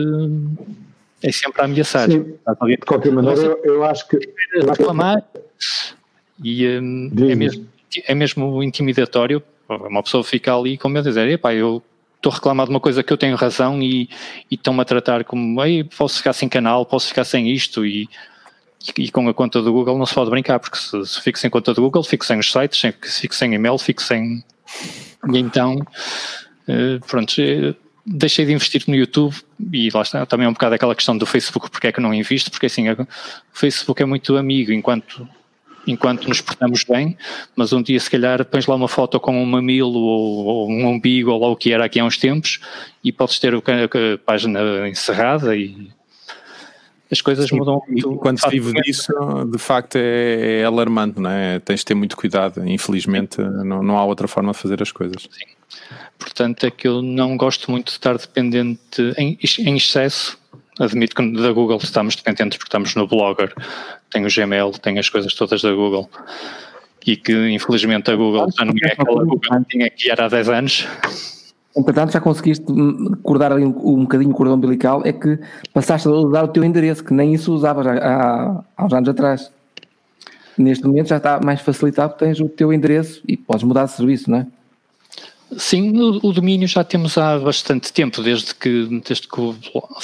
é 1.23 1.31
sempre 1.31 1.61
a 1.61 1.65
ameaçar. 1.65 2.09
Sim, 2.09 2.23
de 2.23 2.77
qualquer 2.77 3.11
maneira, 3.11 3.39
eu, 3.41 3.59
eu 3.63 3.83
acho 3.83 4.07
que. 4.07 4.17
Reclamar 4.55 5.23
e 6.43 6.67
um, 6.67 7.11
é, 7.29 7.35
mesmo, 7.35 7.67
é 8.07 8.15
mesmo 8.15 8.63
intimidatório. 8.63 9.41
Uma 9.77 10.03
pessoa 10.03 10.23
fica 10.23 10.55
ali 10.55 10.77
com 10.77 10.89
medo 10.89 11.03
de 11.03 11.09
dizer: 11.09 11.27
epá, 11.29 11.53
eu 11.53 11.81
estou 12.21 12.31
a 12.31 12.35
reclamar 12.35 12.67
de 12.67 12.71
uma 12.71 12.79
coisa 12.79 13.01
que 13.01 13.11
eu 13.11 13.17
tenho 13.17 13.35
razão 13.35 13.81
e, 13.81 14.07
estão-me 14.49 14.81
a 14.81 14.85
tratar 14.85 15.23
como 15.23 15.63
Ei, 15.63 15.83
posso 15.83 16.17
ficar 16.17 16.33
sem 16.33 16.47
canal, 16.47 16.85
posso 16.85 17.07
ficar 17.07 17.23
sem 17.23 17.49
isto 17.49 17.85
e, 17.85 18.07
e, 18.97 19.09
com 19.09 19.27
a 19.27 19.33
conta 19.33 19.61
do 19.61 19.73
Google 19.73 19.97
não 19.97 20.05
se 20.05 20.13
pode 20.13 20.29
brincar, 20.29 20.59
porque 20.59 20.77
se, 20.77 21.05
se 21.05 21.21
fico 21.21 21.39
sem 21.39 21.49
conta 21.49 21.73
do 21.73 21.81
Google, 21.81 22.03
fico 22.03 22.25
sem 22.25 22.37
os 22.39 22.51
sites, 22.51 22.79
se 22.79 23.21
fico 23.21 23.35
sem 23.35 23.53
e-mail, 23.53 23.77
fico 23.77 24.01
sem. 24.01 24.43
E 25.33 25.37
então, 25.37 25.75
uh, 25.75 27.05
pronto, 27.07 27.33
eh, 27.39 27.75
deixei 28.05 28.45
de 28.45 28.53
investir 28.53 28.83
no 28.87 28.95
YouTube 28.95 29.35
e 29.71 29.89
lá 29.91 30.01
está, 30.01 30.25
também 30.25 30.45
é 30.45 30.49
um 30.49 30.53
bocado 30.53 30.75
aquela 30.75 30.95
questão 30.95 31.17
do 31.17 31.25
Facebook, 31.25 31.69
porque 31.69 31.87
é 31.87 31.91
que 31.91 32.01
não 32.01 32.13
invisto, 32.13 32.49
porque 32.49 32.67
assim, 32.67 32.89
o 32.89 33.07
Facebook 33.53 34.01
é 34.01 34.05
muito 34.05 34.35
amigo 34.37 34.71
enquanto 34.71 35.27
enquanto 35.87 36.27
nos 36.27 36.41
portamos 36.41 36.83
bem, 36.83 37.17
mas 37.55 37.73
um 37.73 37.81
dia 37.81 37.99
se 37.99 38.09
calhar 38.09 38.43
pões 38.45 38.65
lá 38.67 38.75
uma 38.75 38.87
foto 38.87 39.19
com 39.19 39.41
um 39.41 39.45
mamilo 39.45 39.99
ou, 39.99 40.45
ou 40.45 40.69
um 40.69 40.87
umbigo 40.87 41.31
ou 41.31 41.39
lá 41.39 41.47
o 41.47 41.55
que 41.55 41.71
era 41.71 41.85
aqui 41.85 41.99
há 41.99 42.05
uns 42.05 42.17
tempos 42.17 42.59
e 43.03 43.11
podes 43.11 43.39
ter 43.39 43.53
a, 43.55 43.61
página 44.23 44.87
encerrada 44.87 45.55
e 45.55 45.89
as 47.11 47.21
coisas 47.21 47.49
Sim, 47.49 47.57
mudam 47.57 47.81
muito. 47.87 48.15
Quando 48.17 48.39
se 48.39 48.49
vive 48.49 48.73
disso, 48.81 49.11
de 49.51 49.57
facto 49.57 49.97
é, 49.97 50.61
é, 50.61 50.63
alarmante, 50.63 51.19
não 51.19 51.29
é? 51.29 51.59
Tens 51.59 51.81
de 51.81 51.85
ter 51.87 51.95
muito 51.95 52.15
cuidado, 52.15 52.65
infelizmente 52.65 53.41
não, 53.41 53.83
não 53.83 53.97
há 53.97 54.05
outra 54.05 54.27
forma 54.27 54.53
de 54.53 54.57
fazer 54.57 54.81
as 54.81 54.91
coisas. 54.91 55.23
Sim. 55.23 55.45
Portanto, 56.17 56.65
é 56.65 56.71
que 56.71 56.87
eu 56.87 57.01
não 57.01 57.35
gosto 57.35 57.71
muito 57.71 57.87
de 57.87 57.91
estar 57.93 58.17
dependente 58.17 59.01
em, 59.17 59.37
em 59.59 59.75
excesso 59.75 60.37
admito 60.81 61.15
que 61.15 61.31
da 61.33 61.51
Google 61.51 61.79
estamos 61.81 62.15
dependentes 62.15 62.57
porque 62.57 62.67
estamos 62.67 62.95
no 62.95 63.07
Blogger, 63.07 63.53
tem 64.09 64.25
o 64.25 64.29
Gmail, 64.33 64.71
tem 64.71 64.97
as 64.99 65.09
coisas 65.09 65.33
todas 65.33 65.61
da 65.61 65.71
Google 65.71 66.09
e 67.05 67.15
que 67.15 67.49
infelizmente 67.49 68.11
a 68.11 68.15
Google 68.15 68.47
já 68.51 68.65
não 68.65 68.73
é 68.83 68.87
aquela 68.87 69.23
Google 69.23 69.39
que 69.39 69.65
tinha 69.69 69.89
que 69.89 70.11
era 70.11 70.25
há 70.25 70.29
10 70.29 70.49
anos. 70.49 70.87
Entretanto, 71.75 72.11
já 72.11 72.19
conseguiste 72.19 72.65
cortar 73.23 73.53
ali 73.53 73.63
um, 73.63 73.69
um 73.69 74.01
bocadinho 74.01 74.31
o 74.31 74.33
cordão 74.33 74.55
umbilical, 74.55 75.01
é 75.05 75.13
que 75.13 75.39
passaste 75.73 76.07
a 76.07 76.11
usar 76.11 76.43
o 76.43 76.49
teu 76.49 76.65
endereço, 76.65 77.03
que 77.03 77.13
nem 77.13 77.33
isso 77.33 77.53
usavas 77.53 77.87
há, 77.87 78.63
há 78.75 78.85
uns 78.85 78.93
anos 78.93 79.07
atrás. 79.07 79.51
Neste 80.57 80.85
momento 80.85 81.07
já 81.07 81.17
está 81.17 81.39
mais 81.39 81.61
facilitado 81.61 82.13
porque 82.13 82.25
tens 82.25 82.41
o 82.41 82.49
teu 82.49 82.73
endereço 82.73 83.23
e 83.25 83.37
podes 83.37 83.63
mudar 83.63 83.85
de 83.85 83.91
serviço, 83.91 84.29
não 84.29 84.39
é? 84.39 84.47
Sim, 85.57 85.97
o, 85.99 86.27
o, 86.27 86.31
domínio 86.31 86.67
já 86.67 86.83
temos 86.83 87.17
há 87.17 87.37
bastante 87.37 87.91
tempo, 87.91 88.21
desde 88.21 88.55
que, 88.55 89.01
desde 89.05 89.27
que 89.27 89.39
o, 89.39 89.55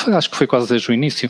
acho 0.07 0.29
que 0.29 0.35
foi 0.35 0.47
quase 0.47 0.69
desde 0.69 0.91
o 0.91 0.93
início. 0.93 1.29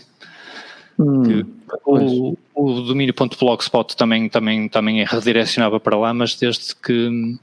Hum, 1.00 1.44
o, 1.86 2.36
o 2.56 2.82
domínio.blogspot 2.82 3.96
também, 3.96 4.28
também, 4.28 4.68
também 4.68 5.02
é 5.02 5.06
redirecionável 5.06 5.80
para 5.80 5.96
lá, 5.96 6.14
mas 6.14 6.36
desde 6.36 6.76
que, 6.76 7.38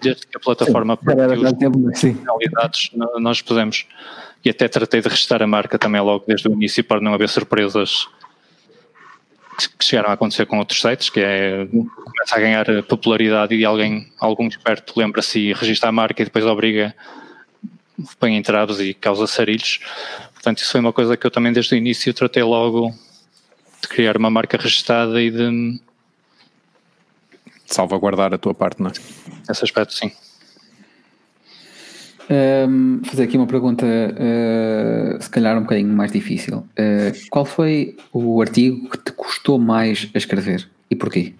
desde 0.00 0.26
que 0.26 0.36
a 0.36 0.40
plataforma 0.40 0.98
sim, 1.94 2.14
finalidades 2.14 2.90
nós 3.20 3.42
pusemos. 3.42 3.86
E 4.44 4.50
até 4.50 4.68
tratei 4.68 5.02
de 5.02 5.08
registrar 5.08 5.42
a 5.42 5.46
marca 5.46 5.78
também 5.78 6.00
logo 6.00 6.24
desde 6.26 6.48
o 6.48 6.52
início 6.52 6.82
para 6.82 7.00
não 7.00 7.12
haver 7.12 7.28
surpresas 7.28 8.08
que 9.66 9.84
chegaram 9.84 10.10
a 10.10 10.12
acontecer 10.12 10.46
com 10.46 10.58
outros 10.58 10.80
sites, 10.80 11.10
que 11.10 11.20
é 11.20 11.66
começa 11.66 12.36
a 12.36 12.38
ganhar 12.38 12.66
popularidade 12.84 13.54
e 13.54 13.64
alguém, 13.64 14.12
algum 14.18 14.46
esperto 14.46 14.92
lembra-se 14.96 15.38
e 15.38 15.52
registra 15.52 15.88
a 15.88 15.92
marca 15.92 16.22
e 16.22 16.24
depois 16.24 16.44
obriga, 16.44 16.94
põe 18.20 18.36
entraves 18.36 18.78
e 18.78 18.94
causa 18.94 19.26
sarilhos. 19.26 19.80
Portanto, 20.34 20.58
isso 20.58 20.70
foi 20.70 20.80
uma 20.80 20.92
coisa 20.92 21.16
que 21.16 21.26
eu 21.26 21.30
também 21.30 21.52
desde 21.52 21.74
o 21.74 21.78
início 21.78 22.14
tratei 22.14 22.42
logo 22.42 22.94
de 23.82 23.88
criar 23.88 24.16
uma 24.16 24.30
marca 24.30 24.56
registada 24.56 25.20
e 25.20 25.30
de 25.30 25.80
salvaguardar 27.66 28.32
a 28.32 28.38
tua 28.38 28.54
parte, 28.54 28.80
não 28.80 28.90
é? 28.90 28.92
Nesse 29.48 29.64
aspecto, 29.64 29.94
sim. 29.94 30.12
Um, 32.30 33.00
fazer 33.04 33.22
aqui 33.22 33.38
uma 33.38 33.46
pergunta, 33.46 33.86
uh, 33.86 35.22
se 35.22 35.30
calhar 35.30 35.56
um 35.56 35.62
bocadinho 35.62 35.88
mais 35.88 36.12
difícil. 36.12 36.58
Uh, 36.58 37.28
qual 37.30 37.46
foi 37.46 37.96
o 38.12 38.42
artigo 38.42 38.90
que 38.90 38.98
te 38.98 39.12
custou 39.12 39.58
mais 39.58 40.10
a 40.14 40.18
escrever 40.18 40.68
e 40.90 40.96
porquê? 40.96 41.32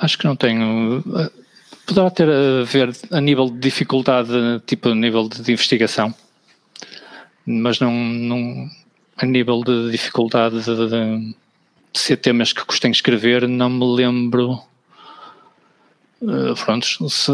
Acho 0.00 0.18
que 0.18 0.26
não 0.26 0.36
tenho. 0.36 1.02
Poderá 1.86 2.10
ter 2.10 2.28
a 2.28 2.64
ver 2.64 2.94
a 3.10 3.20
nível 3.20 3.48
de 3.48 3.58
dificuldade, 3.58 4.30
tipo 4.66 4.90
a 4.90 4.94
nível 4.94 5.26
de, 5.26 5.50
investigação, 5.50 6.14
mas 7.46 7.80
não, 7.80 7.92
não 7.92 8.68
a 9.16 9.24
nível 9.24 9.62
de 9.62 9.90
dificuldade 9.90 10.62
de, 10.62 10.76
de, 10.76 11.34
de 11.94 11.98
ser 11.98 12.18
temas 12.18 12.52
que 12.52 12.62
custem 12.62 12.90
escrever, 12.90 13.48
não 13.48 13.70
me 13.70 13.86
lembro 13.86 14.60
Uh, 16.20 16.54
pronto, 16.64 16.86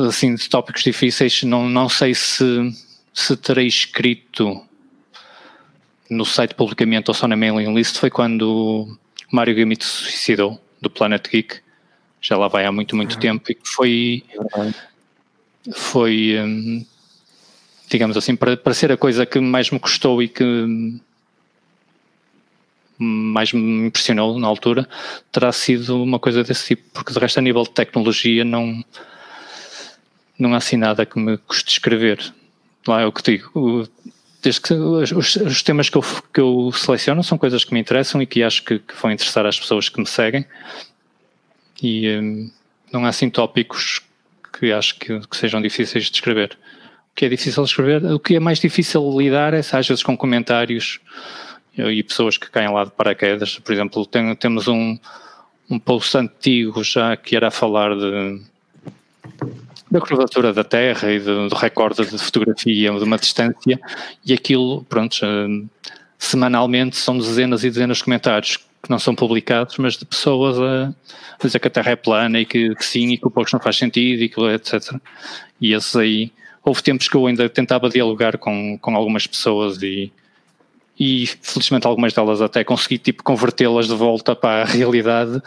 assim, 0.07 0.35
de 0.35 0.49
tópicos 0.49 0.83
difíceis, 0.83 1.43
não, 1.43 1.69
não 1.69 1.89
sei 1.89 2.15
se, 2.15 2.45
se 3.13 3.37
terei 3.37 3.67
escrito 3.67 4.63
no 6.11 6.25
site 6.25 6.55
publicamente 6.55 7.11
ou 7.11 7.15
só 7.15 7.27
na 7.27 7.37
mailing 7.37 7.75
list, 7.75 7.97
foi 7.97 8.11
quando 8.11 8.43
o 8.43 8.99
Mário 9.33 9.55
Gamito 9.55 9.85
se 9.85 10.05
suicidou, 10.05 10.61
do 10.81 10.91
Planet 10.91 11.27
Geek, 11.29 11.61
já 12.21 12.37
lá 12.37 12.47
vai 12.49 12.67
há 12.67 12.73
muito, 12.73 12.95
muito 12.95 13.19
tempo, 13.19 13.51
e 13.51 13.55
que 13.55 13.67
foi, 13.69 14.23
foi 15.73 16.37
um, 16.41 16.85
digamos 17.89 18.17
assim, 18.17 18.37
para, 18.37 18.57
para 18.57 18.75
ser 18.75 18.93
a 18.93 18.97
coisa 18.97 19.25
que 19.25 19.41
mais 19.41 19.71
me 19.71 19.79
custou 19.79 20.23
e 20.23 20.29
que 20.29 20.45
mais 23.05 23.53
me 23.53 23.87
impressionou 23.87 24.39
na 24.39 24.47
altura 24.47 24.89
terá 25.31 25.53
sido 25.53 26.03
uma 26.03 26.19
coisa 26.19 26.43
desse 26.43 26.69
tipo, 26.69 26.83
porque 26.93 27.13
de 27.13 27.19
resto 27.19 27.39
a 27.39 27.43
nível 27.43 27.63
de 27.63 27.71
tecnologia 27.71 28.45
não, 28.45 28.85
não 30.39 30.55
há 30.55 30.57
assim 30.57 30.77
nada 30.77 31.07
que 31.07 31.19
me 31.19 31.37
custe 31.39 31.71
escrever. 31.71 32.21
Lá 32.87 33.01
é 33.01 33.07
o 33.07 33.13
que 33.13 33.23
digo. 33.23 33.89
Desde 34.43 34.61
que 34.61 34.75
os, 34.75 35.37
os, 35.37 35.63
temas 35.63 35.89
que 35.89 35.97
eu, 35.97 36.05
que 36.33 36.41
eu 36.41 36.71
seleciono 36.73 37.25
são 37.25 37.39
coisas 37.39 37.65
que 37.65 37.73
me 37.73 37.81
interessam 37.81 38.21
e 38.21 38.27
que 38.27 38.43
acho 38.43 38.63
que, 38.63 38.79
que 38.79 38.95
vão 39.01 39.11
interessar 39.11 39.47
às 39.47 39.59
pessoas 39.59 39.89
que 39.89 39.99
me 39.99 40.07
seguem. 40.07 40.45
E 41.83 42.11
hum, 42.19 42.51
não 42.93 43.07
há 43.07 43.09
assim 43.09 43.31
tópicos 43.31 44.03
que 44.59 44.73
acho 44.73 44.99
que, 44.99 45.19
que 45.21 45.37
sejam 45.37 45.63
difíceis 45.63 46.05
de 46.05 46.17
escrever. 46.17 46.59
O 47.13 47.15
que 47.15 47.25
é 47.25 47.29
difícil 47.29 47.63
de 47.63 47.71
escrever, 47.71 48.05
o 48.05 48.19
que 48.19 48.37
é 48.37 48.41
mais 48.41 48.59
difícil 48.59 49.19
lidar 49.19 49.55
é 49.55 49.61
às 49.61 49.89
vezes 49.89 50.03
com 50.03 50.17
comentários 50.17 51.01
e 51.77 52.03
pessoas 52.03 52.37
que 52.37 52.51
caem 52.51 52.71
lá 52.71 52.85
de 52.85 52.91
paraquedas. 52.91 53.59
Por 53.59 53.73
exemplo, 53.73 54.07
tem, 54.07 54.35
temos 54.37 54.69
um, 54.69 54.99
um 55.69 55.79
post 55.79 56.17
antigo 56.17 56.83
já 56.83 57.17
que 57.17 57.37
era 57.37 57.49
a 57.49 57.51
falar 57.51 57.95
de, 57.97 58.41
da 59.91 60.01
curvatura 60.01 60.53
da 60.53 60.65
Terra 60.65 61.13
e 61.13 61.21
do, 61.21 61.49
recorde 61.49 62.05
de 62.05 62.19
fotografia 62.19 62.91
de 62.93 63.05
uma 63.05 63.19
distância 63.19 63.81
e 64.25 64.33
aquilo, 64.33 64.85
pronto, 64.85 65.17
semanalmente 66.19 66.97
são 66.97 67.19
dezenas 67.19 67.65
e 67.65 67.71
dezenas 67.71 67.99
de 67.99 68.05
comentários 68.05 68.57
que 68.57 68.91
não 68.91 68.99
são 68.99 69.15
publicados, 69.15 69.79
mas 69.79 69.97
de 69.97 70.05
pessoas 70.05 70.59
a, 70.61 70.95
a 71.41 71.47
dizer 71.47 71.59
que 71.59 71.69
a 71.69 71.71
Terra 71.71 71.93
é 71.93 71.97
plana 71.97 72.41
e 72.41 72.45
que, 72.45 72.75
que 72.75 72.85
sim 72.85 73.13
e 73.13 73.19
que 73.19 73.27
o 73.27 73.31
post 73.31 73.53
não 73.55 73.61
faz 73.61 73.77
sentido 73.77 74.23
e 74.23 74.29
que 74.29 74.41
etc. 74.41 74.97
E 75.61 75.73
esses 75.73 75.97
aí, 75.97 76.31
houve 76.63 76.83
tempos 76.83 77.09
que 77.09 77.17
eu 77.17 77.27
ainda 77.27 77.49
tentava 77.49 77.89
dialogar 77.89 78.37
com, 78.37 78.79
com 78.79 78.95
algumas 78.95 79.27
pessoas 79.27 79.83
e 79.83 80.13
e 80.99 81.27
felizmente 81.27 81.87
algumas 81.87 82.13
delas 82.13 82.41
até 82.41 82.63
consegui 82.63 82.99
tipo 82.99 83.23
convertê-las 83.23 83.89
de 83.89 83.95
volta 83.95 84.35
para 84.37 84.63
a 84.63 84.65
realidade, 84.65 85.43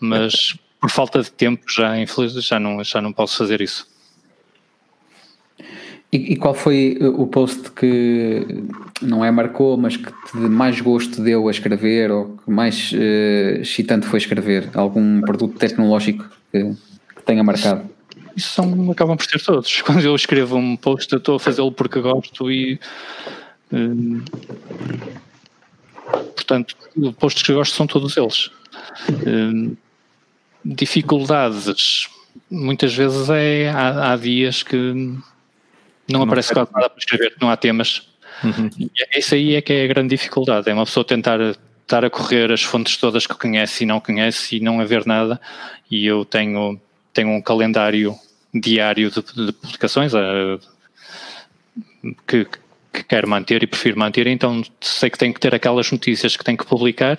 mas 0.00 0.56
por 0.80 0.90
falta 0.90 1.22
de 1.22 1.30
tempo 1.30 1.64
já 1.68 1.98
infeliz, 1.98 2.32
já 2.44 2.58
não 2.58 2.82
já 2.82 3.00
não 3.00 3.12
posso 3.12 3.36
fazer 3.36 3.60
isso. 3.60 3.86
E, 6.10 6.32
e, 6.32 6.36
qual 6.36 6.54
foi 6.54 6.96
o 7.02 7.26
post 7.26 7.70
que 7.72 8.64
não 9.02 9.22
é 9.22 9.30
marcou, 9.30 9.76
mas 9.76 9.94
que 9.98 10.10
te 10.10 10.36
mais 10.36 10.80
gosto 10.80 11.22
deu 11.22 11.48
a 11.48 11.50
escrever 11.50 12.10
ou 12.10 12.38
que 12.38 12.50
mais 12.50 12.92
uh, 12.92 13.60
excitante 13.60 14.06
foi 14.06 14.18
escrever? 14.18 14.70
Algum 14.72 15.20
produto 15.20 15.58
tecnológico 15.58 16.24
que, 16.50 16.64
que 17.14 17.22
tenha 17.26 17.44
marcado? 17.44 17.90
Isso 18.34 18.54
são, 18.54 18.90
acabam 18.90 19.18
por 19.18 19.26
ser 19.26 19.42
todos. 19.42 19.82
Quando 19.84 20.02
eu 20.02 20.14
escrevo 20.14 20.56
um 20.56 20.76
post, 20.76 21.12
eu 21.12 21.18
estou 21.18 21.36
a 21.36 21.40
fazê-lo 21.40 21.72
porque 21.72 22.00
gosto 22.00 22.50
e 22.50 22.80
portanto, 26.34 26.76
postos 27.18 27.42
que 27.42 27.52
eu 27.52 27.56
gosto 27.56 27.74
são 27.74 27.86
todos 27.86 28.16
eles. 28.16 28.50
Hum, 29.26 29.76
dificuldades, 30.64 32.08
muitas 32.50 32.94
vezes 32.94 33.28
é, 33.30 33.70
há, 33.70 34.12
há 34.12 34.16
dias 34.16 34.62
que 34.62 34.76
não, 34.76 35.22
não 36.08 36.22
aparece 36.22 36.52
quase 36.52 36.70
nada 36.72 36.90
para 36.90 36.98
escrever, 36.98 37.34
não 37.40 37.50
há 37.50 37.56
temas. 37.56 38.08
Uhum. 38.42 38.70
E 38.78 38.90
é, 39.02 39.18
isso 39.18 39.34
aí 39.34 39.54
é 39.54 39.62
que 39.62 39.72
é 39.72 39.84
a 39.84 39.88
grande 39.88 40.10
dificuldade, 40.10 40.68
é 40.70 40.74
uma 40.74 40.84
pessoa 40.84 41.04
tentar 41.04 41.38
estar 41.88 42.04
a 42.04 42.10
correr 42.10 42.52
as 42.52 42.62
fontes 42.62 42.96
todas 42.96 43.26
que 43.26 43.34
conhece 43.34 43.84
e 43.84 43.86
não 43.86 44.00
conhece 44.00 44.56
e 44.56 44.60
não 44.60 44.80
haver 44.80 45.06
nada. 45.06 45.40
E 45.90 46.06
eu 46.06 46.24
tenho, 46.24 46.80
tenho 47.12 47.30
um 47.30 47.40
calendário 47.40 48.14
diário 48.52 49.10
de, 49.10 49.22
de 49.22 49.52
publicações 49.52 50.12
uh, 50.14 50.60
que, 52.26 52.46
que 52.98 53.04
quero 53.04 53.28
manter 53.28 53.62
e 53.62 53.66
prefiro 53.66 53.98
manter, 53.98 54.26
então 54.26 54.62
sei 54.80 55.10
que 55.10 55.18
tenho 55.18 55.32
que 55.32 55.40
ter 55.40 55.54
aquelas 55.54 55.90
notícias 55.90 56.36
que 56.36 56.44
tenho 56.44 56.58
que 56.58 56.66
publicar 56.66 57.18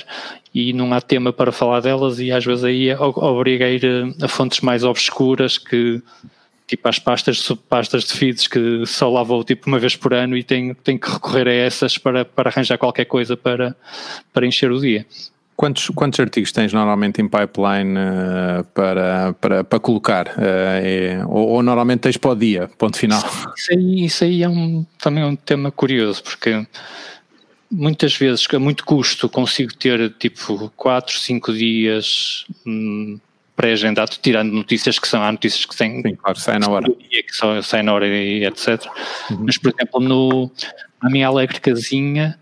e 0.53 0.73
não 0.73 0.93
há 0.93 1.01
tema 1.01 1.31
para 1.31 1.51
falar 1.51 1.79
delas 1.79 2.19
e 2.19 2.31
às 2.31 2.45
vezes 2.45 2.63
aí 2.63 2.93
obriga 2.95 3.65
a 3.65 3.69
ir 3.69 3.85
a, 3.85 4.25
a 4.25 4.27
fontes 4.27 4.61
mais 4.61 4.83
obscuras 4.83 5.57
que 5.57 6.01
tipo 6.67 6.87
às 6.87 6.99
pastas, 6.99 7.39
subpastas 7.39 8.03
de 8.03 8.13
feeds 8.13 8.47
que 8.47 8.85
só 8.85 9.09
lá 9.09 9.23
vou 9.23 9.43
tipo 9.43 9.67
uma 9.67 9.79
vez 9.79 9.95
por 9.95 10.13
ano 10.13 10.37
e 10.37 10.43
tenho, 10.43 10.75
tenho 10.75 10.99
que 10.99 11.09
recorrer 11.09 11.47
a 11.47 11.53
essas 11.53 11.97
para, 11.97 12.23
para 12.23 12.49
arranjar 12.49 12.77
qualquer 12.77 13.05
coisa 13.05 13.35
para, 13.35 13.75
para 14.31 14.45
encher 14.45 14.71
o 14.71 14.79
dia. 14.79 15.05
Quantos, 15.59 15.89
quantos 15.89 16.17
artigos 16.21 16.53
tens 16.53 16.71
normalmente 16.71 17.21
em 17.21 17.27
pipeline 17.27 17.93
uh, 17.99 18.63
para, 18.73 19.33
para, 19.33 19.61
para 19.61 19.77
colocar? 19.77 20.27
Uh, 20.27 20.31
é, 20.37 21.21
ou, 21.27 21.49
ou, 21.49 21.61
normalmente 21.61 21.99
tens 21.99 22.15
para 22.15 22.31
o 22.31 22.35
dia, 22.35 22.69
ponto 22.77 22.95
final? 22.95 23.21
Isso 23.57 23.73
aí, 23.73 24.05
isso 24.05 24.23
aí 24.23 24.41
é 24.41 24.47
um, 24.47 24.85
também 24.97 25.21
um 25.21 25.35
tema 25.35 25.69
curioso, 25.69 26.23
porque 26.23 26.65
muitas 27.69 28.15
vezes, 28.15 28.47
a 28.53 28.57
muito 28.57 28.85
custo, 28.85 29.27
consigo 29.27 29.73
ter 29.75 30.13
tipo 30.17 30.71
4, 30.77 31.19
5 31.19 31.51
dias 31.51 32.45
hum, 32.65 33.19
pré-agendado, 33.53 34.11
tirando 34.21 34.53
notícias 34.53 34.97
que 34.97 35.09
são, 35.09 35.21
há 35.21 35.29
notícias 35.29 35.65
que 35.65 35.75
têm. 35.75 36.01
Sim, 36.01 36.15
claro, 36.15 36.39
saem 36.39 36.59
na 36.59 36.69
hora. 36.69 36.89
Que 36.89 37.33
só 37.33 37.61
saem 37.61 37.83
na 37.83 37.93
hora 37.93 38.07
e 38.07 38.45
etc. 38.45 38.85
Uhum. 39.29 39.43
Mas, 39.45 39.57
por 39.57 39.73
exemplo, 39.73 39.99
no, 39.99 40.49
na 41.03 41.09
minha 41.09 41.27
alegre 41.27 41.59
casinha, 41.59 42.39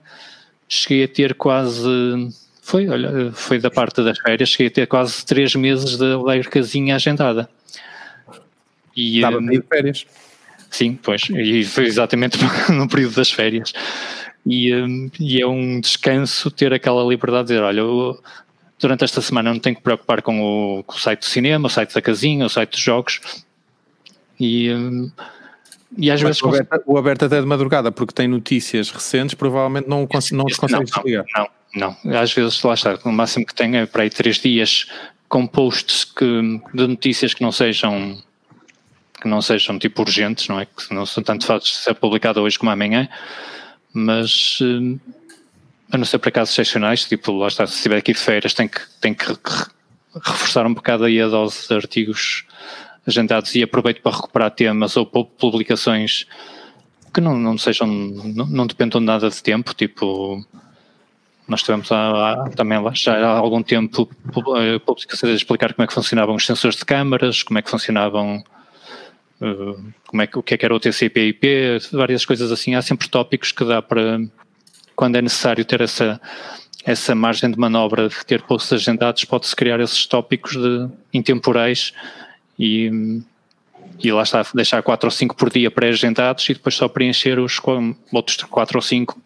cheguei 0.70 1.06
a 1.06 1.08
ter 1.08 1.34
quase. 1.34 1.82
Foi, 2.68 2.86
olha, 2.90 3.32
foi 3.32 3.60
da 3.60 3.72
parte 3.72 4.04
das 4.04 4.20
férias, 4.20 4.50
cheguei 4.50 4.68
a 4.68 4.72
ter 4.72 4.88
quase 4.88 5.26
três 5.26 5.56
meses 5.56 5.96
de 5.96 6.04
alegre 6.04 6.50
casinha 6.50 6.98
agendada. 6.98 7.50
E, 8.94 9.20
Estava 9.20 9.38
um, 9.38 9.46
de 9.46 9.62
férias. 9.62 10.06
Sim, 10.70 11.00
pois, 11.02 11.22
e 11.30 11.64
foi 11.64 11.86
exatamente 11.86 12.38
no 12.70 12.86
período 12.90 13.16
das 13.16 13.32
férias. 13.32 13.72
E, 14.46 14.76
um, 14.76 15.10
e, 15.18 15.42
é 15.42 15.48
um 15.48 15.80
descanso 15.80 16.52
ter 16.52 16.74
aquela 16.74 17.06
liberdade 17.06 17.48
de 17.48 17.54
dizer, 17.54 17.64
olha, 17.64 17.80
eu, 17.80 18.22
durante 18.78 19.06
esta 19.06 19.22
semana 19.22 19.54
não 19.54 19.62
tenho 19.62 19.78
que 19.78 19.82
preocupar 19.82 20.22
com 20.22 20.42
o, 20.42 20.84
com 20.84 20.98
o 20.98 21.00
site 21.00 21.20
do 21.20 21.26
cinema, 21.26 21.68
o 21.68 21.72
site 21.72 21.94
da 21.94 22.02
casinha, 22.02 22.46
o 22.46 22.50
site 22.50 22.72
dos 22.72 22.82
jogos. 22.82 23.22
E, 24.38 24.74
hum, 24.74 25.10
e 25.98 26.12
às 26.12 26.22
Mas 26.22 26.42
vezes. 26.42 26.44
O 26.44 26.50
aberto, 26.50 26.84
o 26.86 26.98
aberto 26.98 27.24
até 27.24 27.40
de 27.40 27.48
madrugada, 27.48 27.94
porque 27.94 28.14
tem 28.14 28.28
notícias 28.28 28.92
recentes, 28.92 29.36
provavelmente 29.36 29.88
não, 29.88 30.06
não 30.34 30.46
os 30.46 30.58
consegue 30.58 30.84
desligar. 30.84 31.24
Não, 31.34 31.44
não, 31.44 31.57
não. 31.78 31.96
Às 32.20 32.34
vezes, 32.34 32.62
lá 32.64 32.74
está, 32.74 33.00
o 33.04 33.12
máximo 33.12 33.46
que 33.46 33.56
tenho 33.56 33.76
é 33.78 33.86
para 33.86 34.04
aí 34.04 34.10
três 34.10 34.38
dias 34.38 34.88
com 35.28 35.46
posts 35.46 36.04
que, 36.04 36.26
de 36.74 36.88
notícias 36.88 37.34
que 37.34 37.42
não 37.42 37.52
sejam 37.52 38.22
que 39.20 39.28
não 39.28 39.42
sejam 39.42 39.80
tipo 39.80 40.04
urgentes, 40.04 40.48
não 40.48 40.60
é? 40.60 40.66
Que 40.66 40.94
não 40.94 41.06
são 41.06 41.24
tanto 41.24 41.46
fáceis 41.46 41.72
de 41.72 41.78
ser 41.78 41.96
publicado 41.96 42.40
hoje 42.40 42.60
como 42.60 42.70
amanhã, 42.70 43.10
mas 43.92 44.60
hum, 44.62 45.00
a 45.92 45.98
não 45.98 46.06
ser 46.06 46.20
para 46.20 46.32
casos 46.32 46.54
excepcionais, 46.54 47.06
tipo, 47.06 47.32
lá 47.32 47.48
está, 47.48 47.66
se 47.66 47.76
estiver 47.76 47.98
aqui 47.98 48.14
feiras, 48.14 48.54
tem 48.54 48.68
que, 48.68 48.80
tem 49.02 49.14
que 49.14 49.26
reforçar 50.24 50.66
um 50.68 50.74
bocado 50.74 51.06
aí 51.06 51.20
a 51.20 51.28
dose 51.28 51.68
de 51.68 51.74
artigos 51.74 52.46
agendados 53.08 53.56
e 53.56 53.64
aproveito 53.64 54.02
para 54.02 54.16
recuperar 54.16 54.52
temas 54.52 54.98
ou 54.98 55.06
publicações 55.06 56.28
que 57.14 57.22
não, 57.22 57.38
não 57.38 57.58
sejam, 57.58 57.88
não, 57.88 58.46
não 58.46 58.68
dependam 58.68 59.02
nada 59.02 59.30
de 59.30 59.42
tempo, 59.42 59.74
tipo, 59.74 60.46
nós 61.48 61.62
tivemos 61.62 61.92
há, 61.92 62.34
há, 62.34 62.50
também 62.50 62.78
já 62.94 63.18
há 63.18 63.38
algum 63.38 63.64
tempo 63.64 64.10
eh, 64.58 64.80
publicações 64.80 65.32
a 65.32 65.36
explicar 65.36 65.74
como 65.74 65.86
é 65.86 65.88
que 65.88 65.94
funcionavam 65.94 66.36
os 66.36 66.46
sensores 66.46 66.78
de 66.78 66.86
câmaras, 66.86 67.42
como 67.42 67.58
é 67.58 67.62
que 67.62 67.70
funcionavam 67.70 68.44
uh, 69.42 69.94
como 70.06 70.22
é 70.22 70.28
que, 70.28 70.38
o 70.38 70.44
que 70.44 70.54
é 70.54 70.58
que 70.58 70.66
era 70.66 70.76
o 70.76 70.80
TCP/IP, 70.80 71.80
várias 71.94 72.26
coisas 72.26 72.52
assim, 72.52 72.76
há 72.76 72.82
sempre 72.82 73.08
tópicos 73.08 73.52
que 73.52 73.64
dá 73.64 73.82
para 73.82 74.20
quando 74.96 75.16
é 75.16 75.22
necessário 75.22 75.64
ter 75.64 75.80
essa, 75.80 76.20
essa 76.84 77.16
margem 77.16 77.52
de 77.52 77.58
manobra 77.58 78.10
de 78.10 78.26
ter 78.26 78.42
posts 78.42 78.74
agendados, 78.74 79.24
pode-se 79.24 79.56
criar 79.56 79.80
esses 79.80 80.06
tópicos 80.06 80.54
de, 80.54 80.90
intemporais 81.14 81.94
e, 82.60 83.22
e 84.04 84.12
lá 84.12 84.24
está, 84.24 84.44
deixar 84.54 84.82
4 84.82 85.08
ou 85.08 85.12
5 85.12 85.36
por 85.36 85.50
dia 85.50 85.70
pré-agendados 85.72 86.50
e 86.50 86.54
depois 86.56 86.76
só 86.76 86.88
preencher 86.88 87.40
os 87.40 87.62
outros 88.12 88.38
4 88.38 88.78
ou 88.78 88.82
5 88.82 89.22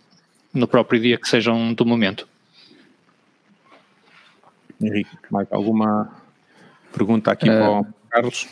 no 0.54 0.68
próprio 0.68 0.99
dia 0.99 1.18
que 1.18 1.28
sejam 1.28 1.74
do 1.74 1.86
momento. 1.86 2.28
Henrique, 4.82 5.12
mais 5.30 5.47
alguma 5.52 6.10
pergunta 6.93 7.32
aqui 7.32 7.49
uh, 7.49 7.54
para 7.54 7.72
o 7.72 7.86
Carlos? 8.10 8.47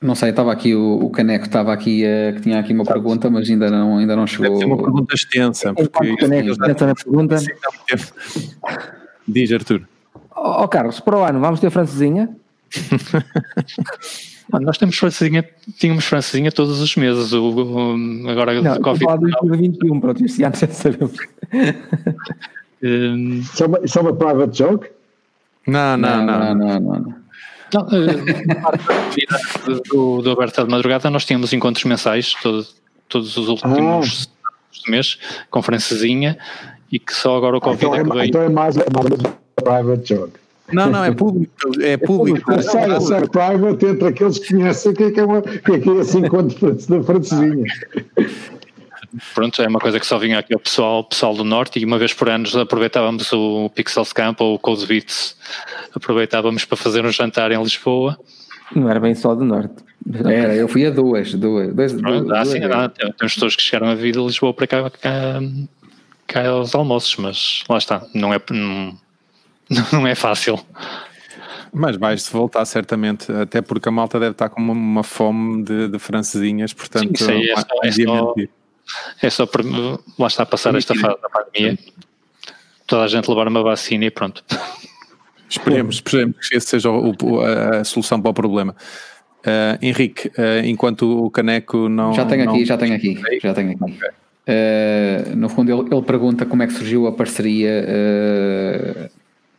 Não 0.00 0.14
sei, 0.14 0.30
estava 0.30 0.52
aqui 0.52 0.74
o, 0.74 0.98
o 1.02 1.10
Caneco, 1.10 1.46
estava 1.46 1.72
aqui, 1.72 2.04
uh, 2.04 2.34
que 2.34 2.42
tinha 2.42 2.58
aqui 2.58 2.72
uma 2.72 2.84
pergunta, 2.84 3.28
mas 3.30 3.48
ainda 3.48 3.70
não, 3.70 3.98
ainda 3.98 4.14
não 4.14 4.26
chegou. 4.26 4.48
Deve 4.48 4.58
ser 4.58 4.66
uma 4.66 4.76
pergunta 4.76 5.14
extensa, 5.14 5.74
porque. 5.74 6.10
O 6.12 6.16
Caneco 6.16 6.56
pensa 6.58 6.86
na 6.86 6.94
pergunta. 6.94 7.36
Diz, 9.26 9.52
Arthur. 9.52 9.88
Ó 10.34 10.64
oh, 10.64 10.68
Carlos, 10.68 11.00
para 11.00 11.18
o 11.18 11.22
ano 11.22 11.40
vamos 11.40 11.60
ter 11.60 11.70
francesinha? 11.70 12.34
nós 14.60 14.78
temos 14.78 14.96
francesinha, 14.96 15.48
tínhamos 15.78 16.04
francesinha 16.04 16.50
todos 16.50 16.80
os 16.80 16.96
meses, 16.96 17.32
o, 17.32 17.50
o 17.50 18.28
agora 18.28 18.60
não, 18.60 18.74
de 18.74 18.80
Covid. 18.80 19.06
Não, 19.06 19.18
2021, 19.18 20.00
pronto, 20.00 20.24
este 20.24 20.42
ano 20.42 20.56
já 20.56 20.66
sabemos. 20.68 21.16
um, 22.82 23.40
isso, 23.40 23.62
é 23.62 23.66
uma, 23.66 23.80
isso 23.84 23.98
é 23.98 24.02
uma 24.02 24.14
private 24.14 24.58
joke? 24.58 24.88
Não, 25.66 25.96
não, 25.96 26.24
não. 26.24 26.38
não, 26.38 26.54
não, 26.54 26.80
não, 26.80 27.00
não. 27.00 27.20
Não, 27.72 27.82
uh, 27.82 27.86
do, 29.88 30.22
do 30.22 30.30
Aberta 30.32 30.64
de 30.64 30.70
Madrugada 30.70 31.08
nós 31.08 31.24
tínhamos 31.24 31.52
encontros 31.52 31.84
mensais 31.84 32.34
todo, 32.42 32.66
todos 33.08 33.36
os 33.36 33.48
últimos 33.48 34.28
ah. 34.44 34.50
do 34.84 34.90
mês, 34.90 35.16
e 36.90 36.98
que 36.98 37.14
só 37.14 37.36
agora 37.36 37.56
o 37.56 37.60
Covid 37.60 37.84
então, 37.84 37.94
é 37.94 38.04
que 38.04 38.10
veio. 38.10 38.28
Então 38.28 38.42
é 38.42 38.48
mais, 38.48 38.76
é 38.76 38.86
mais 38.92 39.06
private 39.54 40.14
joke. 40.14 40.32
Não, 40.72 40.90
não, 40.90 41.04
é 41.04 41.12
público. 41.12 41.52
É 41.80 41.96
público. 41.96 42.52
É 42.52 42.62
sério, 42.62 42.94
é 42.94 43.00
sério, 43.00 43.30
private 43.30 43.86
entre 43.86 44.08
aqueles 44.08 44.38
que 44.38 44.54
conhecem 44.54 44.92
o 44.92 44.94
que 44.94 45.04
é 45.04 45.10
que 45.10 45.20
é, 45.20 45.24
uma, 45.24 45.42
que 45.42 45.72
é, 45.72 45.78
que 45.78 45.90
é 45.90 45.92
esse 45.96 46.18
encontro 46.18 46.74
da 46.74 47.02
francesinha. 47.02 47.64
Pronto, 49.34 49.60
é 49.60 49.66
uma 49.66 49.80
coisa 49.80 49.98
que 49.98 50.06
só 50.06 50.18
vinha 50.18 50.38
aqui 50.38 50.54
o 50.54 50.58
pessoal, 50.58 51.02
pessoal 51.02 51.34
do 51.34 51.42
Norte 51.42 51.80
e 51.80 51.84
uma 51.84 51.98
vez 51.98 52.12
por 52.12 52.28
ano 52.28 52.46
aproveitávamos 52.60 53.32
o 53.32 53.68
Pixels 53.74 54.12
Camp 54.12 54.40
ou 54.40 54.54
o 54.54 54.58
Code 54.58 54.86
Beats, 54.86 55.36
aproveitávamos 55.94 56.64
para 56.64 56.76
fazer 56.76 57.04
um 57.04 57.10
jantar 57.10 57.50
em 57.50 57.60
Lisboa. 57.60 58.16
Não 58.74 58.88
era 58.88 59.00
bem 59.00 59.14
só 59.14 59.34
do 59.34 59.44
Norte. 59.44 59.82
Era, 60.24 60.54
eu 60.54 60.68
fui 60.68 60.86
a 60.86 60.90
duas. 60.90 61.34
duas, 61.34 61.74
duas, 61.74 61.92
Pronto, 61.92 62.28
duas, 62.28 62.48
sim, 62.48 62.60
duas. 62.60 62.92
tem, 62.92 63.12
tem 63.12 63.28
pessoas 63.28 63.56
que 63.56 63.62
chegaram 63.62 63.88
a 63.88 63.94
vir 63.94 64.12
de 64.12 64.20
Lisboa 64.20 64.54
para 64.54 64.66
cá, 64.66 64.90
cá, 64.90 65.40
cá 66.26 66.48
aos 66.48 66.74
almoços, 66.74 67.16
mas 67.16 67.64
lá 67.68 67.78
está, 67.78 68.06
não 68.14 68.32
é, 68.32 68.40
não, 68.50 68.96
não 69.92 70.06
é 70.06 70.14
fácil. 70.14 70.58
Mas 71.72 71.96
vais-se 71.96 72.32
voltar 72.32 72.64
certamente, 72.64 73.30
até 73.30 73.62
porque 73.62 73.88
a 73.88 73.92
malta 73.92 74.18
deve 74.18 74.32
estar 74.32 74.48
com 74.48 74.60
uma, 74.60 74.72
uma 74.72 75.02
fome 75.04 75.62
de, 75.62 75.88
de 75.88 75.98
francesinhas, 75.98 76.72
portanto, 76.72 77.16
Sim, 77.16 77.44
é 77.48 77.54
só, 77.54 77.66
é, 77.82 77.92
só, 77.92 78.34
é 79.22 79.30
só 79.30 79.46
para 79.46 79.62
lá 80.18 80.26
está 80.26 80.42
a 80.42 80.46
passar 80.46 80.74
esta 80.74 80.94
fase 80.96 81.20
da 81.22 81.28
pandemia, 81.28 81.78
toda 82.86 83.04
a 83.04 83.08
gente 83.08 83.28
levar 83.28 83.46
uma 83.46 83.62
vacina 83.62 84.04
e 84.04 84.10
pronto. 84.10 84.44
Esperemos, 85.48 85.96
esperemos 85.96 86.48
que 86.48 86.56
esse 86.56 86.66
seja 86.68 86.90
o, 86.90 87.12
a 87.40 87.82
solução 87.82 88.20
para 88.20 88.30
o 88.30 88.34
problema. 88.34 88.74
Uh, 89.40 89.84
Henrique, 89.84 90.28
uh, 90.28 90.64
enquanto 90.64 91.24
o 91.24 91.30
Caneco 91.30 91.88
não. 91.88 92.12
Já 92.12 92.24
tenho 92.24 92.44
não... 92.44 92.54
aqui, 92.54 92.64
já 92.64 92.76
tenho 92.76 92.94
aqui, 92.94 93.20
já 93.42 93.54
tenho 93.54 93.72
aqui. 93.72 93.82
Okay. 93.82 94.08
Uh, 94.46 95.36
no 95.36 95.48
fundo, 95.48 95.72
ele, 95.72 95.88
ele, 95.92 96.02
pergunta 96.02 96.46
como 96.46 96.62
é 96.62 96.66
que 96.66 96.72
surgiu 96.74 97.06
a 97.06 97.12
parceria 97.12 97.84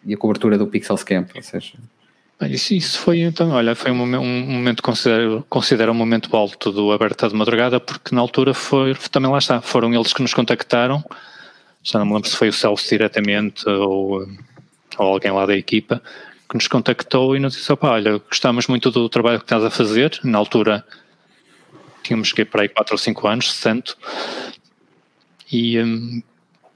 e 0.06 0.14
a 0.14 0.18
cobertura 0.18 0.58
do 0.58 0.68
Pixels 0.68 1.04
Camp, 1.04 1.32
ou 1.36 1.42
seja. 1.42 1.74
Isso, 2.50 2.74
isso 2.74 3.00
foi 3.00 3.20
então, 3.20 3.52
olha, 3.52 3.76
foi 3.76 3.92
um 3.92 4.02
um 4.02 4.46
momento 4.48 4.82
considero, 4.82 5.46
considero 5.48 5.92
um 5.92 5.96
momento 5.96 6.36
alto 6.36 6.72
do 6.72 6.92
Aberta 6.92 7.30
de 7.30 7.36
Madrugada, 7.36 7.80
porque 7.80 8.16
na 8.16 8.22
altura 8.22 8.54
foi, 8.54 8.96
também 9.12 9.30
lá 9.30 9.38
está, 9.38 9.62
foram 9.62 9.94
eles 9.94 10.12
que 10.12 10.24
nos 10.24 10.34
contactaram, 10.34 11.04
já 11.84 12.00
não 12.00 12.06
me 12.06 12.14
lembro 12.14 12.28
se 12.28 12.36
foi 12.36 12.50
o 12.50 12.54
Celso 12.54 12.90
diretamente 12.90 13.68
ou, 13.70 14.28
ou 14.98 15.08
alguém 15.08 15.32
lá 15.32 15.46
da 15.46 15.56
equipa, 15.56 16.02
que 16.50 16.56
nos 16.56 16.68
contactou 16.68 17.36
e 17.36 17.40
nos 17.40 17.54
disse, 17.54 17.72
olha, 17.80 18.18
gostamos 18.18 18.68
muito 18.68 18.90
do 18.90 19.08
trabalho 19.08 19.38
que 19.38 19.46
estás 19.46 19.64
a 19.64 19.70
fazer, 19.70 20.20
na 20.24 20.40
altura 20.40 20.84
tínhamos 22.02 22.34
que 22.34 22.42
ir 22.42 22.46
para 22.46 22.64
aí 22.64 22.70
4 22.70 22.94
ou 22.94 22.98
5 22.98 23.28
anos, 23.28 23.54
se 23.54 23.62
tanto, 23.62 23.96
e 25.52 25.80
um, 25.80 26.24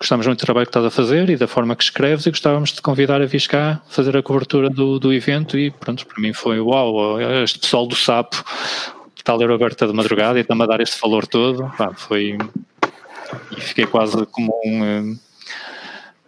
gostamos 0.06 0.28
muito 0.28 0.38
do 0.40 0.46
trabalho 0.46 0.68
que 0.68 0.70
estás 0.70 0.86
a 0.86 0.92
fazer 0.92 1.32
e 1.32 1.36
da 1.36 1.48
forma 1.48 1.76
que 1.76 1.84
escreves 1.84 2.28
e 2.28 2.30
gostávamos 2.30 2.70
de 2.70 2.76
te 2.76 2.82
convidar 2.84 3.24
a 3.24 3.26
vir 3.26 3.48
cá 3.48 3.82
fazer 3.88 4.16
a 4.16 4.22
cobertura 4.22 4.70
do, 4.70 5.00
do 5.00 5.12
evento 5.12 5.58
e 5.58 5.72
pronto, 5.72 6.06
para 6.06 6.22
mim 6.22 6.32
foi 6.32 6.60
uau, 6.60 7.20
este 7.42 7.58
pessoal 7.58 7.88
do 7.88 7.96
Sapo 7.96 8.44
está 9.18 9.34
a 9.34 9.36
ler 9.36 9.50
aberta 9.50 9.88
de 9.88 9.94
madrugada 9.94 10.38
e 10.38 10.44
está-me 10.44 10.62
a 10.62 10.68
dar 10.68 10.80
este 10.80 11.02
valor 11.02 11.26
todo, 11.26 11.72
Pá, 11.76 11.92
foi 11.96 12.38
e 13.58 13.60
fiquei 13.60 13.88
quase 13.88 14.24
como 14.28 14.54
um 14.64 15.18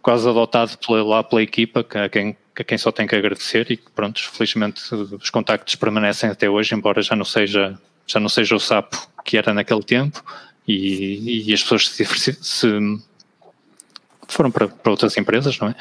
quase 0.02 0.28
adotado 0.28 0.76
pela, 0.80 1.04
lá 1.04 1.24
pela 1.24 1.44
equipa, 1.44 1.82
a 1.82 2.10
quem, 2.10 2.36
a 2.60 2.64
quem 2.64 2.78
só 2.80 2.92
tem 2.92 3.06
que 3.06 3.16
agradecer 3.16 3.70
e 3.70 3.78
que 3.78 3.92
pronto, 3.92 4.20
felizmente 4.32 4.82
os 5.22 5.30
contactos 5.30 5.76
permanecem 5.76 6.32
até 6.32 6.50
hoje, 6.50 6.74
embora 6.74 7.00
já 7.04 7.16
não 7.16 7.26
seja, 7.26 7.78
já 8.08 8.20
não 8.20 8.30
seja 8.30 8.56
o 8.56 8.60
sapo 8.60 8.98
que 9.24 9.38
era 9.38 9.54
naquele 9.54 9.84
tempo 9.84 10.24
e, 10.68 11.44
e 11.48 11.54
as 11.54 11.62
pessoas 11.62 11.88
se, 11.90 12.06
se 12.42 12.68
foram 14.28 14.52
para, 14.52 14.68
para, 14.68 14.92
outras 14.92 15.18
empresas, 15.18 15.60
não 15.60 15.70
é? 15.70 15.76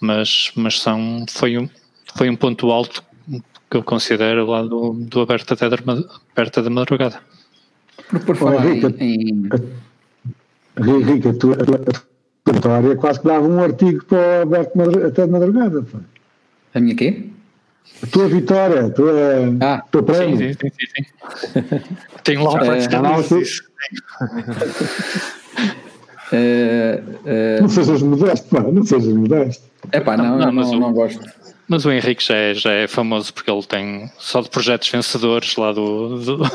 Mas, 0.00 0.52
mas 0.54 0.80
são, 0.80 1.24
foi, 1.28 1.58
um, 1.58 1.68
foi 2.16 2.30
um 2.30 2.36
ponto 2.36 2.70
alto 2.70 3.02
que 3.70 3.76
eu 3.76 3.82
considero 3.82 4.46
lá 4.46 4.62
do, 4.62 4.92
do 4.94 5.20
aberto 5.20 5.54
até 5.54 5.68
da, 5.68 5.76
aberta 6.32 6.62
da 6.62 6.70
madrugada. 6.70 7.20
Por, 8.08 8.20
por 8.20 8.36
falar 8.36 8.66
Rica, 8.66 8.92
em... 8.98 9.48
Rica, 11.04 11.30
a 11.30 11.34
tua, 11.34 11.54
a 11.54 12.60
tua 12.60 12.96
quase 12.96 13.20
que 13.20 13.26
dava 13.28 13.46
um 13.46 13.62
artigo 13.62 14.04
para 14.06 14.18
o 14.18 14.42
aberto 14.42 15.06
até 15.06 15.26
de 15.26 15.32
madrugada. 15.32 15.82
Pô. 15.82 15.98
A 16.74 16.80
minha 16.80 16.96
quê? 16.96 17.26
A 18.02 18.06
tua 18.06 18.28
vitória, 18.28 18.86
a 18.86 18.90
tua, 18.90 19.12
ah, 19.60 19.82
tua 19.90 20.02
prémio. 20.02 20.36
Sim, 20.36 20.54
sim, 20.54 20.70
sim. 20.70 20.86
sim. 20.96 21.80
Tenho 22.24 22.44
lá 22.44 22.52
uma 22.62 23.20
Uh, 24.20 25.86
uh, 26.32 27.62
não 27.62 27.68
sejas 27.68 28.02
modesto, 28.02 28.48
pá, 28.48 28.60
não 28.62 28.84
sejas 28.84 29.12
modesto. 29.14 29.62
É 29.92 30.00
pá, 30.00 30.16
não, 30.16 30.38
não, 30.38 30.52
não, 30.52 30.62
não, 30.62 30.80
não 30.80 30.92
gosto. 30.92 31.20
Mas 31.70 31.84
o 31.84 31.92
Henrique 31.92 32.24
já 32.24 32.34
é, 32.34 32.52
já 32.52 32.72
é 32.72 32.88
famoso 32.88 33.32
porque 33.32 33.48
ele 33.48 33.62
tem 33.62 34.10
só 34.18 34.40
de 34.40 34.50
projetos 34.50 34.88
vencedores 34.88 35.56
lá 35.56 35.72
do. 35.72 36.18
do... 36.18 36.38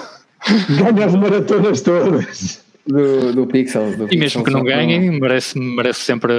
Ganha 0.70 1.06
as 1.06 1.16
maratonas 1.16 1.82
todas. 1.82 2.66
Do, 2.86 3.34
do 3.34 3.48
Pixel. 3.48 3.98
Do 3.98 4.14
e 4.14 4.18
mesmo 4.18 4.44
que 4.44 4.52
não 4.52 4.64
ganhem, 4.64 5.20
merece, 5.20 5.58
merece 5.58 6.02
sempre 6.02 6.34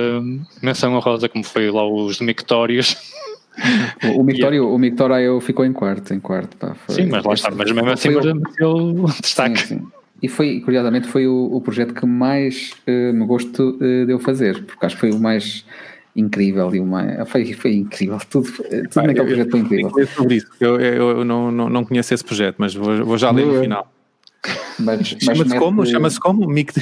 menção 0.63 0.95
honrosa, 0.95 1.29
como 1.29 1.43
foi 1.43 1.71
lá 1.71 1.85
os 1.89 2.21
Mictórios. 2.21 2.97
O, 4.15 4.21
o 4.21 4.23
Mictório, 4.23 4.59
yeah. 4.59 4.75
o 4.75 4.79
Mictório 4.79 5.41
ficou 5.41 5.65
em 5.65 5.73
quarto, 5.73 6.15
em 6.15 6.21
quarto. 6.21 6.57
Pá, 6.57 6.75
foi, 6.75 6.95
sim, 6.95 7.07
mas 7.07 7.25
lá 7.25 7.35
está, 7.35 7.51
mas 7.51 7.73
mesmo 7.73 7.91
assim 7.91 8.11
o 8.11 9.07
destaque. 9.21 9.59
Sim, 9.59 9.79
sim. 9.79 9.87
E 10.23 10.29
foi, 10.29 10.61
curiosamente, 10.61 11.07
foi 11.09 11.27
o, 11.27 11.51
o 11.53 11.61
projeto 11.61 11.95
que 11.95 12.07
mais 12.07 12.73
uh, 12.89 13.13
me 13.13 13.27
gosto 13.27 13.77
uh, 13.77 14.07
de 14.07 14.13
eu 14.13 14.19
fazer, 14.19 14.65
porque 14.65 14.87
acho 14.87 14.95
que 14.95 15.01
foi 15.01 15.11
o 15.11 15.19
mais 15.19 15.65
incrível 16.17 16.75
e 16.75 16.81
uma 16.81 17.27
foi, 17.27 17.53
foi 17.53 17.75
incrível 17.75 18.19
tudo, 18.31 18.51
tudo 18.51 19.07
naquele 19.07 19.21
eu, 19.21 19.27
projeto 19.27 19.51
foi 19.51 19.61
incrível 19.61 19.93
eu, 19.99 20.07
sobre 20.07 20.37
isso 20.37 20.47
eu, 20.59 20.81
eu 20.81 21.25
não, 21.25 21.53
não, 21.53 21.69
não 21.69 21.85
conheço 21.85 22.15
esse 22.15 22.25
projeto 22.25 22.57
mas 22.59 22.75
vou, 22.75 23.05
vou 23.05 23.19
já 23.19 23.31
ler 23.31 23.45
no 23.45 23.61
final 23.61 23.93
chama-se 25.05 25.59
como? 25.59 25.85
chama-se 25.85 26.21
como? 26.21 26.49
Mic, 26.49 26.73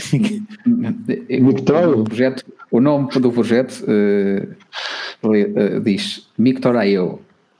Mictor 1.29 1.89
o 1.99 2.05
projeto 2.05 2.45
o 2.71 2.81
nome 2.81 3.09
do 3.09 3.33
projeto 3.33 3.85
uh, 3.89 5.27
uh, 5.27 5.81
diz 5.81 6.29
Mictoraio 6.39 7.19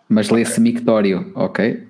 mas 0.09 0.31
lê-se 0.31 0.61
Mictório 0.61 1.33
ok? 1.35 1.83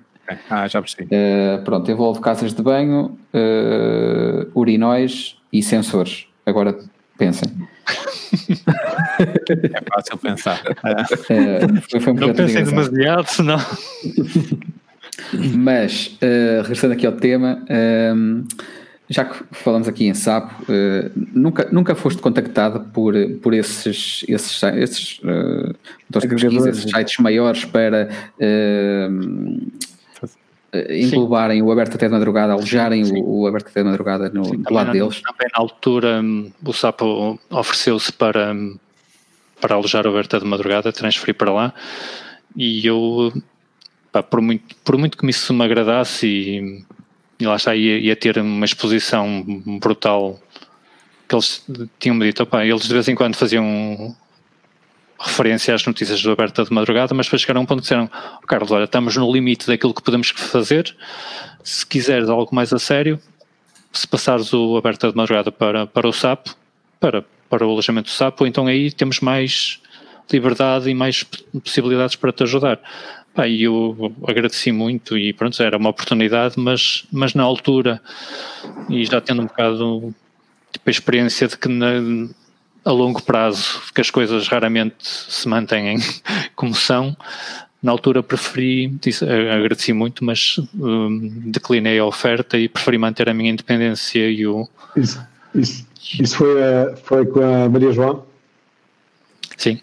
Ah, 0.49 0.67
já 0.67 0.81
percebi. 0.81 1.05
Uh, 1.05 1.63
pronto, 1.63 1.89
envolve 1.89 2.19
casas 2.19 2.53
de 2.53 2.61
banho, 2.61 3.17
uh, 3.33 4.59
urinóis 4.59 5.37
e 5.51 5.61
sensores. 5.61 6.27
Agora 6.45 6.77
pensem. 7.17 7.49
é 9.19 9.81
fácil 9.93 10.17
pensar. 10.17 10.61
Uh, 10.65 11.81
foi, 11.89 11.99
foi 11.99 12.13
um 12.13 12.15
não 12.15 12.33
pensem 12.33 12.63
demasiado, 12.63 13.27
senão. 13.27 13.59
Mas, 15.57 16.17
uh, 16.21 16.61
regressando 16.61 16.93
aqui 16.93 17.05
ao 17.05 17.13
tema, 17.13 17.63
uh, 17.63 18.45
já 19.09 19.23
que 19.23 19.43
falamos 19.51 19.87
aqui 19.87 20.07
em 20.07 20.13
sapo, 20.13 20.63
uh, 20.63 21.11
nunca, 21.33 21.67
nunca 21.71 21.95
foste 21.95 22.21
contactado 22.21 22.81
por, 22.91 23.13
por 23.41 23.53
esses, 23.53 24.25
esses, 24.27 24.61
esses, 24.63 25.19
uh, 25.19 25.75
pesquisa, 26.11 26.69
esses 26.69 26.89
sites 26.89 27.17
maiores 27.19 27.65
para 27.65 28.09
englobarem 30.89 31.61
o 31.61 31.71
aberto 31.71 31.95
até 31.95 32.07
de 32.07 32.13
madrugada, 32.13 32.53
alojarem 32.53 33.03
o, 33.03 33.41
o, 33.41 33.47
aberto 33.47 33.67
até 33.67 33.81
de 33.81 33.89
madrugada 33.89 34.29
no, 34.29 34.45
Sim, 34.45 34.61
do 34.61 34.73
lado 34.73 34.91
deles. 34.91 35.21
Também 35.21 35.47
na 35.53 35.61
altura 35.61 36.21
hum, 36.21 36.51
o 36.63 36.73
Sapo 36.73 37.39
ofereceu-se 37.49 38.11
para, 38.11 38.53
hum, 38.53 38.77
para 39.59 39.75
alojar 39.75 40.05
o 40.05 40.09
aberto 40.09 40.35
até 40.35 40.43
de 40.43 40.49
madrugada, 40.49 40.91
transferir 40.91 41.35
para 41.35 41.51
lá. 41.51 41.73
E 42.55 42.85
eu, 42.85 43.33
pá, 44.11 44.23
por, 44.23 44.41
muito, 44.41 44.75
por 44.77 44.97
muito 44.97 45.17
que 45.17 45.29
isso 45.29 45.53
me 45.53 45.63
agradasse 45.63 46.27
e, 46.27 46.85
e 47.39 47.45
lá 47.45 47.55
está, 47.55 47.75
ia, 47.75 47.97
ia, 47.99 48.15
ter 48.15 48.37
uma 48.37 48.65
exposição 48.65 49.43
brutal 49.79 50.39
que 51.27 51.35
eles 51.35 51.65
tinham-me 51.99 52.25
dito, 52.25 52.43
opa, 52.43 52.65
eles 52.65 52.87
de 52.87 52.93
vez 52.93 53.07
em 53.07 53.15
quando 53.15 53.35
faziam 53.35 54.15
referência 55.25 55.73
às 55.73 55.85
notícias 55.85 56.21
do 56.21 56.31
Aberta 56.31 56.63
de 56.63 56.71
Madrugada, 56.71 57.13
mas 57.13 57.25
depois 57.25 57.41
chegaram 57.41 57.61
a 57.61 57.63
um 57.63 57.65
ponto 57.65 57.79
que 57.79 57.83
disseram, 57.83 58.09
oh, 58.41 58.47
Carlos, 58.47 58.71
olha, 58.71 58.85
estamos 58.85 59.15
no 59.17 59.31
limite 59.31 59.67
daquilo 59.67 59.93
que 59.93 60.01
podemos 60.01 60.29
fazer, 60.29 60.95
se 61.63 61.85
quiseres 61.85 62.29
algo 62.29 62.53
mais 62.53 62.71
a 62.71 62.79
sério, 62.79 63.19
se 63.91 64.07
passares 64.07 64.53
o 64.53 64.77
Aberta 64.77 65.09
de 65.09 65.15
Madrugada 65.15 65.51
para, 65.51 65.87
para 65.87 66.07
o 66.07 66.13
SAP, 66.13 66.47
para, 66.99 67.23
para 67.49 67.65
o 67.65 67.71
alojamento 67.71 68.09
do 68.09 68.13
SAP, 68.13 68.41
então 68.41 68.67
aí 68.67 68.91
temos 68.91 69.19
mais 69.19 69.81
liberdade 70.31 70.89
e 70.89 70.93
mais 70.93 71.23
possibilidades 71.23 72.15
para 72.15 72.31
te 72.31 72.43
ajudar. 72.43 72.79
E 73.47 73.63
eu 73.63 74.13
agradeci 74.25 74.71
muito 74.71 75.17
e 75.17 75.33
pronto, 75.33 75.61
era 75.61 75.77
uma 75.77 75.89
oportunidade, 75.89 76.55
mas, 76.57 77.05
mas 77.11 77.33
na 77.33 77.43
altura, 77.43 78.01
e 78.89 79.03
já 79.05 79.19
tendo 79.19 79.41
um 79.41 79.45
bocado 79.45 80.15
tipo, 80.71 80.89
a 80.89 80.91
experiência 80.91 81.47
de 81.47 81.57
que 81.57 81.67
na, 81.67 81.93
a 82.85 82.91
longo 82.91 83.21
prazo, 83.21 83.81
que 83.93 83.99
as 83.99 84.11
coisas 84.11 84.47
raramente 84.47 84.95
se 84.99 85.47
mantêm 85.49 85.97
como 86.55 86.73
são. 86.75 87.17
Na 87.81 87.91
altura 87.91 88.23
preferi, 88.23 88.87
disse, 88.87 89.25
agradeci 89.25 89.91
muito, 89.91 90.23
mas 90.23 90.59
um, 90.79 91.51
declinei 91.51 91.99
a 91.99 92.05
oferta 92.05 92.57
e 92.57 92.69
preferi 92.69 92.97
manter 92.97 93.27
a 93.27 93.33
minha 93.33 93.51
independência 93.51 94.29
e 94.29 94.47
o. 94.47 94.67
Isso, 94.95 95.19
isso, 95.53 95.85
isso 96.19 96.37
foi, 96.37 96.63
a, 96.63 96.95
foi 96.95 97.25
com 97.25 97.41
a 97.41 97.69
Maria 97.69 97.91
João? 97.91 98.23
Sim. 99.57 99.79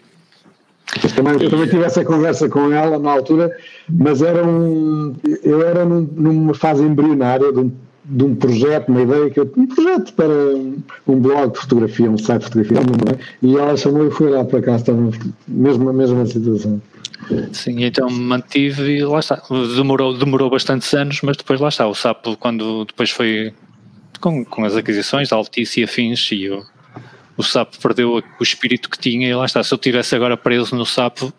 Eu 1.01 1.09
também, 1.09 1.33
eu 1.41 1.49
também 1.49 1.67
tive 1.67 1.83
essa 1.83 2.03
conversa 2.03 2.47
com 2.49 2.71
ela 2.71 2.99
na 2.99 3.11
altura, 3.11 3.55
mas 3.89 4.21
era 4.21 4.45
um, 4.45 5.15
eu 5.41 5.65
era 5.65 5.85
num, 5.85 6.01
numa 6.01 6.53
fase 6.53 6.83
embrionária 6.83 7.51
de 7.51 7.59
um 7.59 7.71
de 8.05 8.23
um 8.23 8.35
projeto, 8.35 8.89
uma 8.89 9.01
ideia 9.01 9.29
que 9.29 9.39
eu 9.39 9.51
um 9.55 9.67
projeto 9.67 10.13
para 10.13 10.33
um 11.07 11.19
blog 11.19 11.53
de 11.53 11.59
fotografia, 11.59 12.11
um 12.11 12.17
site 12.17 12.41
de 12.41 12.47
fotografia, 12.47 12.77
é? 12.79 13.19
e 13.41 13.57
ela 13.57 13.77
chamou 13.77 14.07
e 14.07 14.11
foi 14.11 14.29
lá 14.29 14.43
para 14.43 14.61
cá, 14.61 14.75
estava 14.75 15.09
mesmo 15.47 15.89
a 15.89 15.93
mesma 15.93 16.25
situação. 16.25 16.81
Sim, 17.53 17.83
então 17.83 18.09
mantive 18.09 18.97
e 18.97 19.05
lá 19.05 19.19
está. 19.19 19.41
Demorou, 19.75 20.17
demorou 20.17 20.49
bastantes 20.49 20.93
anos, 20.93 21.21
mas 21.21 21.37
depois 21.37 21.59
lá 21.59 21.69
está. 21.69 21.87
O 21.87 21.95
Sapo, 21.95 22.35
quando 22.35 22.85
depois 22.85 23.11
foi 23.11 23.53
com, 24.19 24.43
com 24.43 24.65
as 24.65 24.75
aquisições, 24.75 25.31
a 25.31 25.35
Altice 25.35 25.81
e 25.81 25.83
afins, 25.83 26.29
e 26.31 26.49
o, 26.49 26.63
o 27.37 27.43
Sapo 27.43 27.77
perdeu 27.79 28.21
o 28.39 28.43
espírito 28.43 28.89
que 28.89 28.99
tinha, 28.99 29.29
e 29.29 29.33
lá 29.33 29.45
está. 29.45 29.63
Se 29.63 29.73
eu 29.73 29.77
tivesse 29.77 30.15
agora 30.15 30.35
preso 30.35 30.75
no 30.75 30.85
Sapo, 30.85 31.31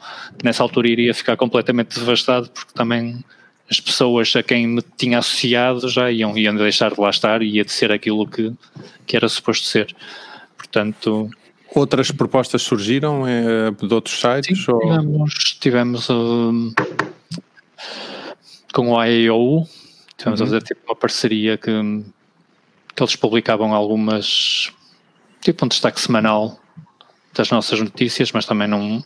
nessa 0.43 0.62
altura 0.62 0.89
iria 0.89 1.12
ficar 1.12 1.37
completamente 1.37 1.99
devastado, 1.99 2.49
porque 2.49 2.73
também 2.73 3.23
as 3.71 3.81
pessoas 3.81 4.35
a 4.37 4.43
quem 4.43 4.67
me 4.67 4.83
tinha 4.97 5.19
associado 5.19 5.89
já 5.89 6.11
iam, 6.11 6.37
iam 6.37 6.55
deixar 6.55 6.93
de 6.93 7.01
lá 7.01 7.11
estar 7.11 7.43
e 7.43 7.57
ia 7.57 7.65
de 7.65 7.73
ser 7.73 7.91
aquilo 7.91 8.27
que, 8.27 8.53
que 9.07 9.17
era 9.17 9.29
suposto 9.29 9.67
ser. 9.67 9.95
Portanto. 10.57 11.31
Outras 11.75 12.11
propostas 12.11 12.62
surgiram 12.62 13.27
é, 13.27 13.71
de 13.71 13.93
outros 13.93 14.21
sites? 14.21 14.65
Sim, 14.65 14.79
tivemos, 14.79 15.59
tivemos 15.61 16.11
um, 16.11 16.73
com 18.73 18.91
o 18.93 19.05
IAO, 19.05 19.67
tivemos 20.17 20.41
uhum. 20.41 20.47
a 20.47 20.51
fazer 20.51 20.62
tipo 20.62 20.81
uma 20.87 20.95
parceria 20.95 21.57
que, 21.57 21.73
que 22.95 23.03
eles 23.03 23.17
publicavam 23.17 23.75
algumas, 23.75 24.71
tipo 25.41 25.65
um 25.65 25.69
destaque 25.69 26.01
semanal 26.01 26.61
das 27.35 27.51
nossas 27.51 27.81
notícias, 27.81 28.31
mas 28.31 28.47
também 28.47 28.69
não, 28.69 29.03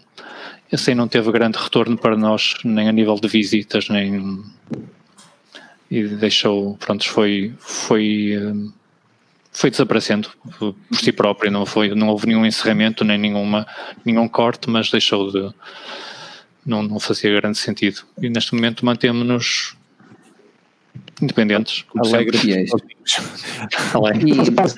esse 0.71 0.91
aí 0.91 0.95
não 0.95 1.09
teve 1.09 1.31
grande 1.33 1.59
retorno 1.59 1.97
para 1.97 2.17
nós, 2.17 2.55
nem 2.65 2.89
a 2.89 2.93
nível 2.93 3.17
de 3.17 3.29
visitas, 3.29 3.89
nem. 3.89 4.43
E 5.91 6.05
deixou, 6.05 6.77
pronto, 6.77 7.09
foi. 7.09 7.55
foi 7.59 8.37
foi 9.51 9.71
desaparecendo 9.71 10.29
por 10.57 10.77
si 10.93 11.11
próprio, 11.11 11.51
não, 11.51 11.67
foi, 11.67 11.93
não 11.93 12.09
houve 12.09 12.29
nenhum 12.29 12.47
encerramento, 12.47 13.03
nem 13.03 13.19
nenhuma, 13.19 13.67
nenhum 14.05 14.29
corte, 14.29 14.71
mas 14.71 14.89
deixou 14.89 15.33
de. 15.33 15.53
Não, 16.65 16.83
não 16.83 17.01
fazia 17.01 17.35
grande 17.35 17.59
sentido. 17.59 18.03
E 18.23 18.29
neste 18.29 18.55
momento 18.55 18.85
mantemos-nos 18.85 19.75
independentes, 21.21 21.85
alegres. 21.97 22.45
Alegres. 23.95 24.77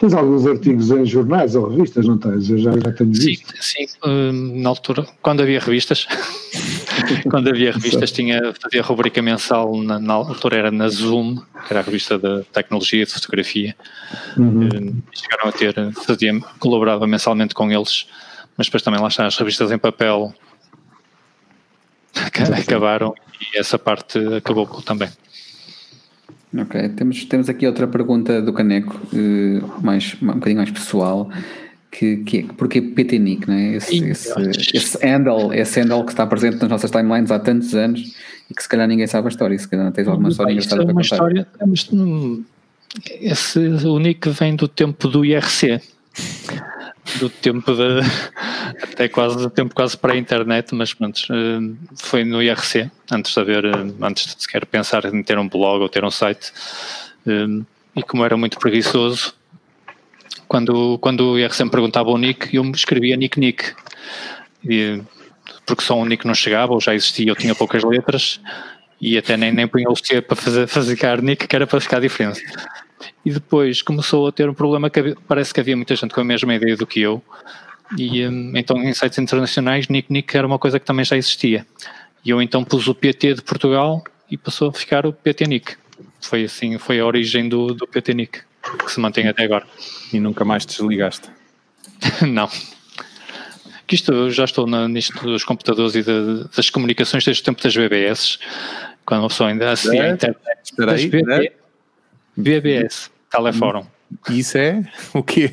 Tens 0.00 0.14
alguns 0.14 0.46
artigos 0.46 0.90
em 0.90 1.04
jornais 1.04 1.54
ou 1.54 1.68
revistas, 1.68 2.06
não 2.06 2.16
tens? 2.16 2.48
Eu 2.48 2.56
já, 2.56 2.72
já 2.72 2.90
tenho 2.90 3.12
visto. 3.12 3.52
Sim, 3.60 3.86
sim. 3.86 3.86
Hum, 4.02 4.62
na 4.62 4.70
altura, 4.70 5.06
quando 5.20 5.42
havia 5.42 5.60
revistas. 5.60 6.06
quando 7.30 7.50
havia 7.50 7.70
revistas, 7.70 8.10
tinha, 8.10 8.54
fazia 8.58 8.80
rubrica 8.80 9.20
mensal, 9.20 9.76
na, 9.76 9.98
na, 9.98 10.14
altura 10.14 10.56
era 10.56 10.70
na 10.70 10.88
Zoom, 10.88 11.36
que 11.36 11.70
era 11.70 11.80
a 11.80 11.82
revista 11.82 12.18
de 12.18 12.44
tecnologia, 12.44 13.04
de 13.04 13.12
fotografia. 13.12 13.76
Uhum. 14.38 14.68
Uh, 14.68 15.02
chegaram 15.12 15.50
a 15.50 15.52
ter, 15.52 15.92
fazia, 15.92 16.40
colaborava 16.58 17.06
mensalmente 17.06 17.52
com 17.52 17.70
eles, 17.70 18.06
mas 18.56 18.68
depois 18.68 18.82
também 18.82 19.02
lá 19.02 19.08
estão 19.08 19.26
as 19.26 19.36
revistas 19.36 19.70
em 19.70 19.76
papel 19.76 20.32
acabaram 22.58 23.14
e 23.38 23.58
essa 23.58 23.78
parte 23.78 24.18
acabou 24.34 24.66
também. 24.80 25.10
Ok, 26.56 26.88
temos, 26.90 27.24
temos 27.26 27.48
aqui 27.48 27.66
outra 27.66 27.86
pergunta 27.86 28.42
do 28.42 28.52
Caneco, 28.52 29.00
uh, 29.12 29.82
mais, 29.82 30.16
um 30.20 30.26
bocadinho 30.26 30.56
mais 30.56 30.70
pessoal, 30.70 31.30
que, 31.90 32.18
que 32.18 32.38
é, 32.38 32.42
porque 32.56 32.80
PTNIC, 32.80 33.46
não 33.46 33.54
é? 33.54 33.76
Esse, 33.76 34.04
esse, 34.04 34.76
esse, 34.76 35.06
handle, 35.06 35.54
esse 35.54 35.80
handle 35.80 36.04
que 36.04 36.10
está 36.10 36.26
presente 36.26 36.60
nas 36.60 36.68
nossas 36.68 36.90
timelines 36.90 37.30
há 37.30 37.38
tantos 37.38 37.74
anos 37.74 38.14
e 38.50 38.54
que 38.54 38.62
se 38.62 38.68
calhar 38.68 38.88
ninguém 38.88 39.06
sabe 39.06 39.28
a 39.28 39.30
história, 39.30 39.56
se 39.56 39.68
calhar 39.68 39.92
tens 39.92 40.08
alguma 40.08 40.28
história 40.28 40.52
engraçada 40.52 40.82
é 40.82 40.84
para 40.86 40.94
contar. 40.94 41.02
História, 41.04 41.48
hum, 41.92 42.44
esse, 43.20 43.58
o 43.58 43.98
nick 44.00 44.28
vem 44.30 44.56
do 44.56 44.66
tempo 44.66 45.06
do 45.06 45.24
IRC 45.24 45.80
do 47.18 47.28
tempo 47.28 47.72
de 47.74 48.00
até 48.82 49.08
quase 49.08 49.48
tempo 49.50 49.74
quase 49.74 49.96
para 49.96 50.12
a 50.12 50.16
internet, 50.16 50.74
mas 50.74 50.94
pronto, 50.94 51.20
eh, 51.30 51.88
foi 51.96 52.24
no 52.24 52.42
IRC, 52.42 52.90
antes 53.10 53.34
de 53.34 53.40
haver, 53.40 53.64
eh, 53.64 53.92
antes 54.02 54.34
de 54.34 54.42
sequer 54.42 54.66
pensar 54.66 55.04
em 55.06 55.22
ter 55.22 55.38
um 55.38 55.48
blog 55.48 55.82
ou 55.82 55.88
ter 55.88 56.04
um 56.04 56.10
site. 56.10 56.52
Eh, 57.26 57.64
e 57.96 58.02
como 58.02 58.24
era 58.24 58.36
muito 58.36 58.58
preguiçoso, 58.58 59.34
quando, 60.46 60.98
quando 60.98 61.32
o 61.32 61.38
IRC 61.38 61.64
me 61.64 61.70
perguntava 61.70 62.10
o 62.10 62.18
nick, 62.18 62.54
eu 62.54 62.64
me 62.64 62.72
escrevia 62.72 63.16
nick 63.16 63.38
nick. 63.38 63.72
E, 64.64 65.00
porque 65.66 65.82
só 65.82 65.98
um 65.98 66.04
nick 66.04 66.26
não 66.26 66.34
chegava, 66.34 66.72
ou 66.72 66.80
já 66.80 66.94
existia, 66.94 67.30
eu 67.30 67.36
tinha 67.36 67.54
poucas 67.54 67.82
letras, 67.82 68.40
e 69.00 69.16
até 69.16 69.36
nem, 69.36 69.52
nem 69.52 69.66
punha 69.66 69.88
o 69.88 69.96
C 69.96 70.20
para 70.20 70.36
fazer, 70.36 70.66
fazer 70.66 71.22
nick, 71.22 71.46
que 71.46 71.56
era 71.56 71.66
para 71.66 71.80
ficar 71.80 72.00
diferente 72.00 72.42
e 73.24 73.30
depois 73.30 73.82
começou 73.82 74.26
a 74.26 74.32
ter 74.32 74.48
um 74.48 74.54
problema 74.54 74.88
que 74.88 74.98
havia, 74.98 75.16
parece 75.28 75.52
que 75.52 75.60
havia 75.60 75.76
muita 75.76 75.94
gente 75.94 76.14
com 76.14 76.20
a 76.20 76.24
mesma 76.24 76.54
ideia 76.54 76.76
do 76.76 76.86
que 76.86 77.00
eu. 77.00 77.22
E 77.96 78.26
um, 78.26 78.56
então 78.56 78.76
em 78.78 78.94
sites 78.94 79.18
internacionais 79.18 79.88
Nick 79.88 80.12
Nick 80.12 80.36
era 80.36 80.46
uma 80.46 80.58
coisa 80.58 80.78
que 80.78 80.86
também 80.86 81.04
já 81.04 81.16
existia. 81.16 81.66
E 82.24 82.30
eu 82.30 82.40
então 82.40 82.64
pus 82.64 82.86
o 82.88 82.94
PT 82.94 83.34
de 83.34 83.42
Portugal 83.42 84.02
e 84.30 84.36
passou 84.36 84.68
a 84.68 84.72
ficar 84.72 85.06
o 85.06 85.12
PT 85.12 85.46
Nick. 85.46 85.76
Foi 86.20 86.44
assim, 86.44 86.78
foi 86.78 87.00
a 87.00 87.06
origem 87.06 87.48
do, 87.48 87.74
do 87.74 87.86
PT 87.86 88.14
Nick 88.14 88.40
que 88.84 88.92
se 88.92 89.00
mantém 89.00 89.26
até 89.28 89.44
agora. 89.44 89.66
E 90.12 90.20
nunca 90.20 90.44
mais 90.44 90.64
desligaste? 90.64 91.28
não. 92.26 92.48
Que 93.86 93.96
isto, 93.96 94.12
eu 94.12 94.30
já 94.30 94.44
estou 94.44 94.66
na, 94.66 94.86
nisto 94.86 95.18
dos 95.24 95.42
computadores 95.44 95.94
e 95.94 96.02
de, 96.02 96.44
das 96.54 96.70
comunicações 96.70 97.24
desde 97.24 97.42
o 97.42 97.44
tempo 97.44 97.62
das 97.62 97.74
BBS 97.74 98.38
quando 99.04 99.22
uma 99.22 99.28
pessoa 99.28 99.50
ainda 99.50 99.72
assistia 99.72 100.04
à 100.04 100.10
internet. 100.10 100.60
Espera 100.62 100.92
aí, 100.92 101.52
BBS, 102.42 103.10
Telefórum. 103.30 103.86
Isso 104.28 104.58
é 104.58 104.82
o 105.14 105.22
quê? 105.22 105.52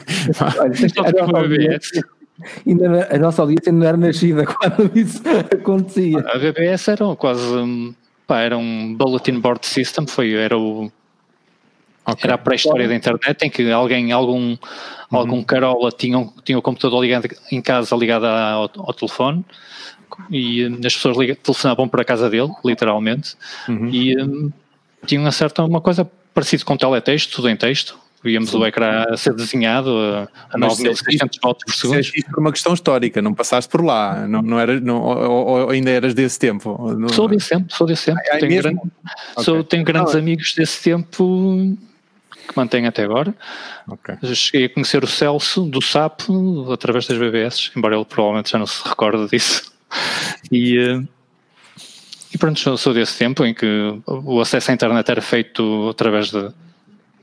Ainda 2.65 3.07
a 3.11 3.17
nossa 3.17 3.41
audiência 3.41 3.71
não 3.71 3.85
era 3.85 3.97
nascida 3.97 4.45
quando 4.45 4.91
isso 4.97 5.21
acontecia. 5.53 6.19
A 6.19 6.37
BBS 6.37 6.87
era 6.87 7.15
quase 7.15 7.41
pá, 8.27 8.41
era 8.41 8.57
um 8.57 8.93
bulletin 8.95 9.39
board 9.39 9.65
system, 9.65 10.05
foi, 10.05 10.33
era 10.33 10.57
o 10.57 10.91
okay. 12.05 12.25
era 12.25 12.35
a 12.35 12.37
pré-história 12.37 12.87
da 12.87 12.95
internet 12.95 13.43
em 13.43 13.49
que 13.49 13.71
alguém, 13.71 14.11
algum, 14.11 14.51
uhum. 14.51 14.57
algum 15.11 15.43
carola 15.43 15.91
tinha, 15.91 16.17
um, 16.19 16.31
tinha 16.43 16.57
o 16.57 16.61
computador 16.61 17.01
ligado 17.01 17.27
em 17.51 17.61
casa 17.61 17.95
ligado 17.95 18.25
ao, 18.25 18.69
ao 18.77 18.93
telefone 18.93 19.45
e 20.29 20.65
as 20.85 20.95
pessoas 20.95 21.17
liga, 21.17 21.35
telefonavam 21.35 21.87
para 21.87 22.01
a 22.01 22.05
casa 22.05 22.29
dele, 22.29 22.51
literalmente, 22.63 23.35
uhum. 23.67 23.89
e 23.89 24.21
um, 24.21 24.51
tinham 25.05 25.25
acesso 25.25 25.53
a 25.57 25.65
uma 25.65 25.81
coisa 25.81 26.09
parecido 26.37 26.63
com 26.65 26.77
teletexto, 26.77 27.35
tudo 27.35 27.49
em 27.49 27.57
texto. 27.57 27.97
Víamos 28.23 28.51
Sim. 28.51 28.57
o 28.57 28.65
ecrã 28.67 29.05
a 29.09 29.17
ser 29.17 29.33
desenhado 29.33 29.89
a, 29.89 30.27
a 30.53 30.57
9600 30.57 31.39
volts 31.41 31.65
por 31.65 31.73
segundo. 31.73 31.99
Isso 31.99 32.13
por 32.29 32.39
uma 32.39 32.51
questão 32.51 32.75
histórica, 32.75 33.23
não 33.23 33.33
passaste 33.33 33.71
por 33.71 33.83
lá, 33.83 34.27
não, 34.27 34.43
não 34.43 34.59
era, 34.59 34.79
não, 34.79 35.01
ou, 35.01 35.47
ou 35.47 35.69
ainda 35.71 35.89
eras 35.89 36.13
desse 36.13 36.37
tempo? 36.37 36.93
Não, 36.95 37.09
sou 37.09 37.27
desse 37.27 37.49
tempo, 37.49 37.73
sou 37.73 37.87
desse 37.87 38.05
tempo. 38.05 38.19
Ah, 38.31 38.37
tenho, 38.37 38.61
grande, 38.61 38.77
okay. 38.77 39.43
sou, 39.43 39.63
tenho 39.63 39.83
grandes 39.83 40.13
ah, 40.13 40.19
amigos 40.19 40.53
desse 40.53 40.83
tempo 40.83 41.75
que 42.47 42.55
mantenho 42.55 42.87
até 42.87 43.03
agora. 43.03 43.33
Okay. 43.87 44.35
Cheguei 44.35 44.65
a 44.65 44.69
conhecer 44.69 45.03
o 45.03 45.07
Celso 45.07 45.63
do 45.63 45.81
SAP 45.81 46.21
através 46.71 47.07
das 47.07 47.17
BBS, 47.17 47.71
embora 47.75 47.95
ele 47.95 48.05
provavelmente 48.05 48.51
já 48.51 48.59
não 48.59 48.67
se 48.67 48.87
recorde 48.87 49.27
disso. 49.29 49.71
E, 50.51 50.77
eh, 50.77 51.01
e 52.37 52.39
pronto, 52.39 52.77
sou, 52.77 52.93
desse 52.93 53.17
tempo 53.17 53.43
em 53.43 53.51
que 53.51 53.65
o 54.05 54.39
acesso 54.39 54.69
à 54.69 54.73
internet 54.75 55.09
era 55.09 55.21
feito 55.23 55.89
através 55.89 56.29
de, 56.29 56.49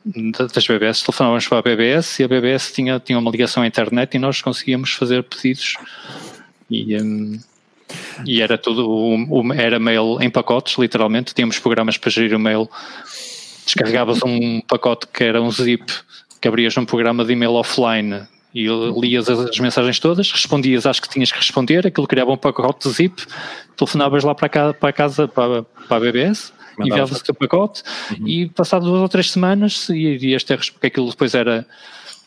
de, 0.05 0.33
das 0.33 0.67
BBS. 0.67 1.03
Telefonávamos 1.03 1.47
para 1.47 1.61
a 1.61 1.62
BBS 1.62 2.19
e 2.19 2.25
a 2.25 2.29
BBS 2.29 2.73
tinha, 2.73 2.99
tinha 2.99 3.17
uma 3.17 3.31
ligação 3.31 3.62
à 3.62 3.67
internet 3.67 4.15
e 4.15 4.19
nós 4.19 4.43
conseguíamos 4.43 4.93
fazer 4.93 5.23
pedidos. 5.23 5.77
E, 6.69 7.01
um, 7.01 7.39
e 8.27 8.43
era 8.43 8.59
tudo, 8.59 8.91
o, 8.91 9.53
era 9.53 9.79
mail 9.79 10.19
em 10.21 10.29
pacotes, 10.29 10.77
literalmente. 10.79 11.33
Tínhamos 11.33 11.61
programas 11.61 11.97
para 11.97 12.11
gerir 12.11 12.35
o 12.35 12.41
mail. 12.41 12.69
Descarregavas 13.65 14.19
um 14.25 14.61
pacote 14.62 15.07
que 15.07 15.23
era 15.23 15.41
um 15.41 15.51
zip, 15.53 15.93
que 16.41 16.49
abrias 16.49 16.75
num 16.75 16.85
programa 16.85 17.25
de 17.25 17.35
e-mail 17.35 17.53
offline 17.53 18.27
e 18.55 18.68
lias 19.00 19.28
as 19.28 19.59
mensagens 19.59 19.98
todas, 19.98 20.30
respondias 20.30 20.86
às 20.86 21.00
que 21.00 21.09
tinhas 21.09 21.32
que 21.32 21.38
responder, 21.38 21.86
aquilo 21.86 22.07
criava 22.07 22.30
um 22.30 22.36
pacote 22.36 22.88
de 22.88 22.94
zip, 22.94 23.26
telefonavas 23.76 24.22
lá 24.22 24.32
para, 24.32 24.48
cá, 24.48 24.72
para 24.72 24.90
a 24.90 24.92
casa, 24.92 25.26
para, 25.26 25.64
para 25.64 25.96
a 25.96 26.00
BBS, 26.00 26.52
enviavas 26.78 27.18
o 27.18 27.24
teu 27.24 27.34
pacote 27.34 27.82
uhum. 28.12 28.28
e 28.28 28.48
passado 28.48 28.84
duas 28.84 29.00
ou 29.00 29.09
três 29.09 29.30
semanas 29.30 29.88
irias 29.88 30.44
ter, 30.44 30.59
porque 30.72 30.86
aquilo 30.86 31.11
depois 31.11 31.34
era 31.34 31.66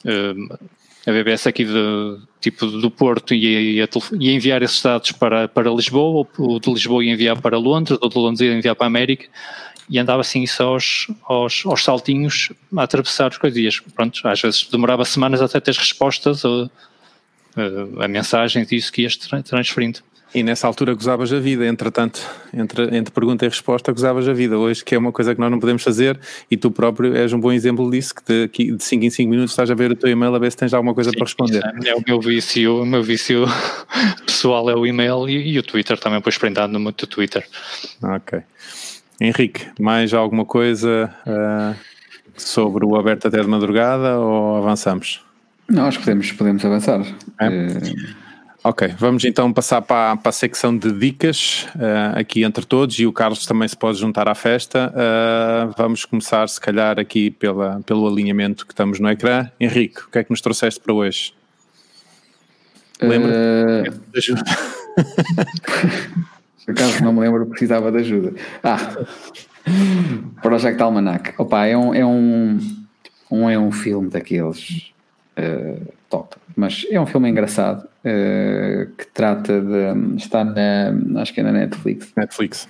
uh, 0.04 0.58
a 1.06 1.12
BBS 1.12 1.48
aqui 1.48 1.64
de, 1.64 2.18
tipo 2.42 2.66
do 2.66 2.92
Porto 2.92 3.34
ia, 3.34 3.62
ia, 3.62 3.90
ia, 4.20 4.34
enviar 4.34 4.62
esses 4.62 4.82
dados 4.82 5.14
para, 5.14 5.48
para 5.48 5.72
Lisboa, 5.72 6.28
ou 6.38 6.60
de 6.60 6.70
Lisboa 6.70 7.06
ia 7.06 7.14
enviar 7.14 7.42
para 7.42 7.58
Londres, 7.58 7.98
ou 8.02 8.10
de 8.10 8.18
Londres 8.18 8.42
ia 8.42 8.54
enviar 8.54 8.76
para 8.76 8.86
a 8.86 8.88
América 8.88 9.28
e 9.90 9.98
andava 10.00 10.22
assim 10.22 10.46
só 10.46 10.74
aos, 10.74 11.08
aos, 11.24 11.66
aos 11.66 11.84
saltinhos 11.84 12.52
a 12.76 12.84
atravessar 12.84 13.32
os 13.32 13.38
coisinhas. 13.38 13.80
Pronto, 13.96 14.20
às 14.28 14.42
vezes 14.42 14.68
demorava 14.70 15.06
semanas 15.06 15.42
até 15.42 15.60
ter 15.60 15.76
respostas 15.76 16.44
a, 16.46 16.70
a, 17.56 18.06
a 18.06 18.08
mensagens 18.08 18.68
disso 18.68 18.92
que 18.92 19.04
ias 19.04 19.18
transferindo. 19.18 20.00
E 20.36 20.44
nessa 20.44 20.68
altura 20.68 20.94
gozavas 20.94 21.32
a 21.32 21.40
vida, 21.40 21.66
entretanto, 21.66 22.20
entre, 22.54 22.96
entre 22.96 23.14
pergunta 23.14 23.46
e 23.46 23.48
resposta 23.48 23.92
gozavas 23.94 24.28
a 24.28 24.34
vida. 24.34 24.58
Hoje, 24.58 24.84
que 24.84 24.94
é 24.94 24.98
uma 24.98 25.12
coisa 25.12 25.34
que 25.34 25.40
nós 25.40 25.50
não 25.50 25.60
podemos 25.60 25.82
fazer, 25.82 26.20
e 26.52 26.58
tu 26.58 26.70
próprio 26.70 27.16
és 27.16 27.32
um 27.32 27.40
bom 27.40 27.52
exemplo 27.52 27.90
disso, 27.90 28.14
que 28.52 28.74
de 28.74 28.84
5 28.84 29.06
em 29.06 29.10
5 29.10 29.30
minutos 29.30 29.54
estás 29.54 29.72
a 29.72 29.74
ver 29.74 29.92
o 29.92 29.96
teu 29.96 30.10
e-mail 30.10 30.36
a 30.36 30.40
ver 30.40 30.52
se 30.52 30.58
tens 30.58 30.74
alguma 30.74 30.94
coisa 30.94 31.12
Sim, 31.12 31.18
para 31.18 31.26
responder. 31.26 31.64
É, 31.86 31.90
é 31.90 31.96
o 31.96 32.04
meu 32.06 32.20
vício, 32.20 32.82
o 32.82 32.86
meu 32.86 33.02
vício 33.02 33.46
pessoal 34.28 34.70
é 34.70 34.76
o 34.76 34.86
e-mail 34.86 35.30
e, 35.30 35.54
e 35.54 35.60
o 35.60 35.64
Twitter 35.64 35.98
também, 35.98 36.20
pois 36.20 36.38
prendado 36.38 36.78
muito 36.78 37.04
o 37.04 37.08
Twitter. 37.08 37.48
Ok. 38.04 38.42
Henrique, 39.20 39.68
mais 39.80 40.14
alguma 40.14 40.46
coisa 40.46 41.12
uh, 41.26 41.76
sobre 42.36 42.86
o 42.86 42.96
aberto 42.96 43.28
até 43.28 43.42
de 43.42 43.48
madrugada 43.48 44.20
ou 44.20 44.58
avançamos? 44.58 45.24
Não, 45.68 45.86
acho 45.86 45.98
que 46.00 46.06
podemos, 46.06 46.32
podemos 46.32 46.64
avançar. 46.64 47.02
É? 47.40 47.48
Uh... 47.48 48.28
Ok, 48.64 48.94
vamos 49.00 49.24
então 49.26 49.52
passar 49.52 49.82
para, 49.82 50.18
para 50.18 50.30
a 50.30 50.32
secção 50.32 50.78
de 50.78 50.92
dicas 50.92 51.68
uh, 51.76 52.20
aqui 52.20 52.44
entre 52.44 52.66
todos 52.66 53.00
e 53.00 53.08
o 53.08 53.14
Carlos 53.14 53.46
também 53.46 53.68
se 53.68 53.76
pode 53.76 53.98
juntar 53.98 54.28
à 54.28 54.36
festa. 54.36 54.94
vamos 55.76 56.06
começar, 56.06 56.48
se 56.48 56.60
calhar, 56.60 57.00
aqui 57.00 57.32
pela, 57.32 57.82
pelo 57.86 58.08
alinhamento 58.08 58.68
que 58.68 58.74
estamos 58.74 59.00
no 59.00 59.10
ecrã. 59.10 59.50
Henrique, 59.60 60.02
o 60.02 60.12
que 60.12 60.20
é 60.20 60.24
que 60.24 60.30
nos 60.30 60.42
trouxeste 60.42 60.80
para 60.80 60.94
hoje? 60.94 61.34
Lembra? 63.02 63.32
Uh... 63.32 64.08
Por 66.68 66.74
acaso 66.74 67.02
não 67.02 67.14
me 67.14 67.22
lembro, 67.22 67.46
precisava 67.46 67.90
de 67.90 68.00
ajuda. 68.00 68.34
Ah, 68.62 68.78
Project 70.42 70.82
Almanac. 70.82 71.34
Opa, 71.38 71.66
é 71.66 71.78
um, 71.78 71.96
é 71.96 72.06
um, 72.06 72.60
um, 73.32 73.50
é 73.50 73.58
um 73.58 73.72
filme 73.72 74.10
daqueles 74.10 74.92
uh, 75.40 75.88
top, 76.10 76.36
mas 76.58 76.86
é 76.92 77.00
um 77.00 77.06
filme 77.06 77.30
engraçado 77.30 77.86
uh, 77.86 78.92
que 78.98 79.08
trata 79.14 79.62
de. 79.62 80.18
está 80.18 80.44
na. 80.44 81.22
acho 81.22 81.34
que 81.34 81.40
é 81.40 81.44
na 81.44 81.54
Netflix. 81.54 82.12
Netflix. 82.18 82.68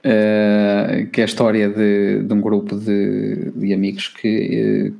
Uh, 0.00 1.06
que 1.12 1.20
é 1.20 1.24
a 1.24 1.26
história 1.26 1.68
de, 1.68 2.22
de 2.22 2.32
um 2.32 2.40
grupo 2.40 2.74
de, 2.74 3.50
de 3.50 3.74
amigos 3.74 4.08
que 4.08 4.94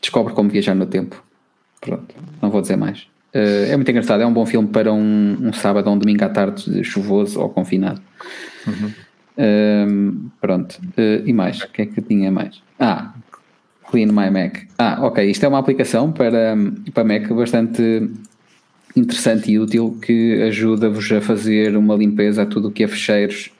descobre 0.00 0.34
como 0.34 0.50
viajar 0.50 0.74
no 0.74 0.86
tempo. 0.86 1.22
Pronto, 1.80 2.16
não 2.40 2.50
vou 2.50 2.60
dizer 2.60 2.76
mais. 2.76 3.11
Uh, 3.34 3.70
é 3.70 3.76
muito 3.76 3.90
engraçado, 3.90 4.22
é 4.22 4.26
um 4.26 4.32
bom 4.32 4.44
filme 4.44 4.68
para 4.68 4.92
um, 4.92 5.36
um 5.40 5.52
sábado 5.52 5.88
ou 5.88 5.94
um 5.94 5.98
domingo 5.98 6.24
à 6.24 6.28
tarde 6.28 6.84
chuvoso 6.84 7.40
ou 7.40 7.48
confinado. 7.48 8.00
Uhum. 8.66 8.92
Uh, 9.38 10.30
pronto, 10.40 10.78
uh, 10.98 11.26
e 11.26 11.32
mais? 11.32 11.62
O 11.62 11.68
que 11.68 11.82
é 11.82 11.86
que 11.86 12.02
tinha 12.02 12.30
mais? 12.30 12.62
Ah, 12.78 13.14
Clean 13.90 14.08
My 14.08 14.30
Mac. 14.30 14.58
Ah, 14.78 14.98
ok, 15.02 15.30
isto 15.30 15.44
é 15.44 15.48
uma 15.48 15.58
aplicação 15.58 16.12
para, 16.12 16.56
para 16.92 17.04
Mac 17.04 17.28
bastante 17.32 18.10
interessante 18.96 19.50
e 19.50 19.58
útil 19.58 19.98
que 20.02 20.42
ajuda-vos 20.42 21.10
a 21.12 21.20
fazer 21.20 21.76
uma 21.76 21.94
limpeza 21.94 22.42
a 22.42 22.46
tudo 22.46 22.68
o 22.68 22.70
que 22.70 22.84
é 22.84 22.88
fecheiros 22.88 23.50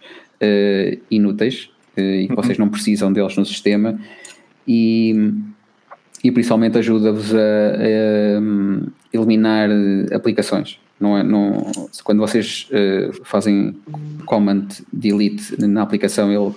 uh, 0.42 1.00
inúteis 1.10 1.70
uh, 1.96 2.00
e 2.00 2.28
que 2.28 2.34
vocês 2.34 2.58
não 2.58 2.68
precisam 2.68 3.12
deles 3.12 3.36
no 3.36 3.44
sistema 3.44 3.98
e, 4.66 5.32
e 6.22 6.30
principalmente 6.30 6.78
ajuda-vos 6.78 7.34
a, 7.34 7.38
a, 7.38 8.42
eliminar 9.12 9.68
aplicações. 10.14 10.78
Não 11.00 11.18
é, 11.18 11.22
não, 11.22 11.66
quando 12.04 12.20
vocês 12.20 12.68
uh, 12.70 13.24
fazem 13.24 13.74
command 14.24 14.68
delete 14.92 15.60
na 15.60 15.82
aplicação, 15.82 16.30
ele 16.32 16.54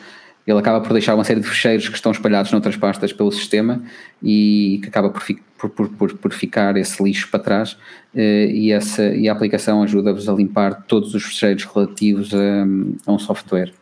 ele 0.47 0.59
acaba 0.59 0.79
por 0.79 0.93
deixar 0.93 1.15
uma 1.15 1.23
série 1.23 1.39
de 1.39 1.47
fecheiros 1.47 1.89
que 1.89 1.95
estão 1.95 2.11
espalhados 2.11 2.51
noutras 2.51 2.77
pastas 2.77 3.11
pelo 3.11 3.31
sistema 3.31 3.81
e 4.21 4.79
que 4.83 4.89
acaba 4.89 5.09
por, 5.09 5.23
por, 5.69 5.89
por, 5.89 6.13
por 6.13 6.33
ficar 6.33 6.77
esse 6.77 7.01
lixo 7.03 7.27
para 7.31 7.39
trás 7.39 7.75
eh, 8.15 8.51
e, 8.51 8.71
essa, 8.71 9.03
e 9.15 9.27
a 9.27 9.31
aplicação 9.31 9.81
ajuda-vos 9.81 10.29
a 10.29 10.33
limpar 10.33 10.83
todos 10.83 11.15
os 11.15 11.23
fecheiros 11.23 11.63
relativos 11.63 12.31
a, 12.33 12.63
a 13.07 13.11
um 13.11 13.17
software. 13.17 13.73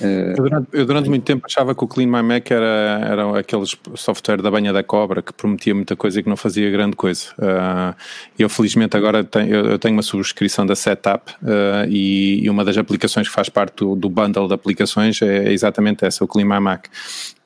Eu 0.00 0.34
durante, 0.36 0.68
eu 0.72 0.86
durante, 0.86 1.08
muito 1.08 1.24
tempo 1.24 1.46
achava 1.46 1.74
que 1.74 1.82
o 1.82 1.88
Clean 1.88 2.06
My 2.06 2.22
Mac 2.22 2.50
era, 2.50 3.00
era 3.02 3.38
aquele 3.38 3.64
software 3.94 4.42
da 4.42 4.50
banha 4.50 4.72
da 4.72 4.82
cobra 4.82 5.22
que 5.22 5.32
prometia 5.32 5.74
muita 5.74 5.96
coisa 5.96 6.20
e 6.20 6.22
que 6.22 6.28
não 6.28 6.36
fazia 6.36 6.70
grande 6.70 6.96
coisa. 6.96 7.28
Uh, 7.38 7.94
eu 8.38 8.48
felizmente 8.48 8.96
agora 8.96 9.24
tenho, 9.24 9.54
eu 9.54 9.78
tenho 9.78 9.94
uma 9.94 10.02
subscrição 10.02 10.66
da 10.66 10.74
Setup 10.74 11.32
uh, 11.42 11.88
e, 11.88 12.44
e, 12.44 12.50
uma 12.50 12.64
das 12.64 12.76
aplicações 12.76 13.28
que 13.28 13.34
faz 13.34 13.48
parte 13.48 13.76
do, 13.76 13.96
do 13.96 14.10
bundle 14.10 14.48
de 14.48 14.54
aplicações 14.54 15.20
é 15.22 15.52
exatamente 15.52 16.04
essa, 16.04 16.24
o 16.24 16.28
Clean 16.28 16.46
My 16.46 16.60
Mac. 16.60 16.86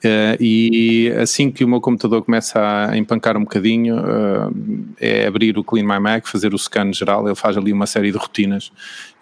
Uh, 0.03 0.33
e 0.41 1.13
assim 1.21 1.51
que 1.51 1.63
o 1.63 1.69
meu 1.69 1.79
computador 1.79 2.25
começa 2.25 2.89
a 2.89 2.97
empancar 2.97 3.37
um 3.37 3.41
bocadinho, 3.41 3.99
uh, 3.99 4.95
é 4.99 5.27
abrir 5.27 5.59
o 5.59 5.65
Clean 5.65 5.85
My 5.85 6.01
Mac, 6.01 6.27
fazer 6.27 6.55
o 6.55 6.59
scan 6.59 6.91
geral, 6.91 7.27
ele 7.27 7.35
faz 7.35 7.55
ali 7.59 7.71
uma 7.71 7.87
série 7.87 8.11
de 8.11 8.17
rotinas, 8.17 8.73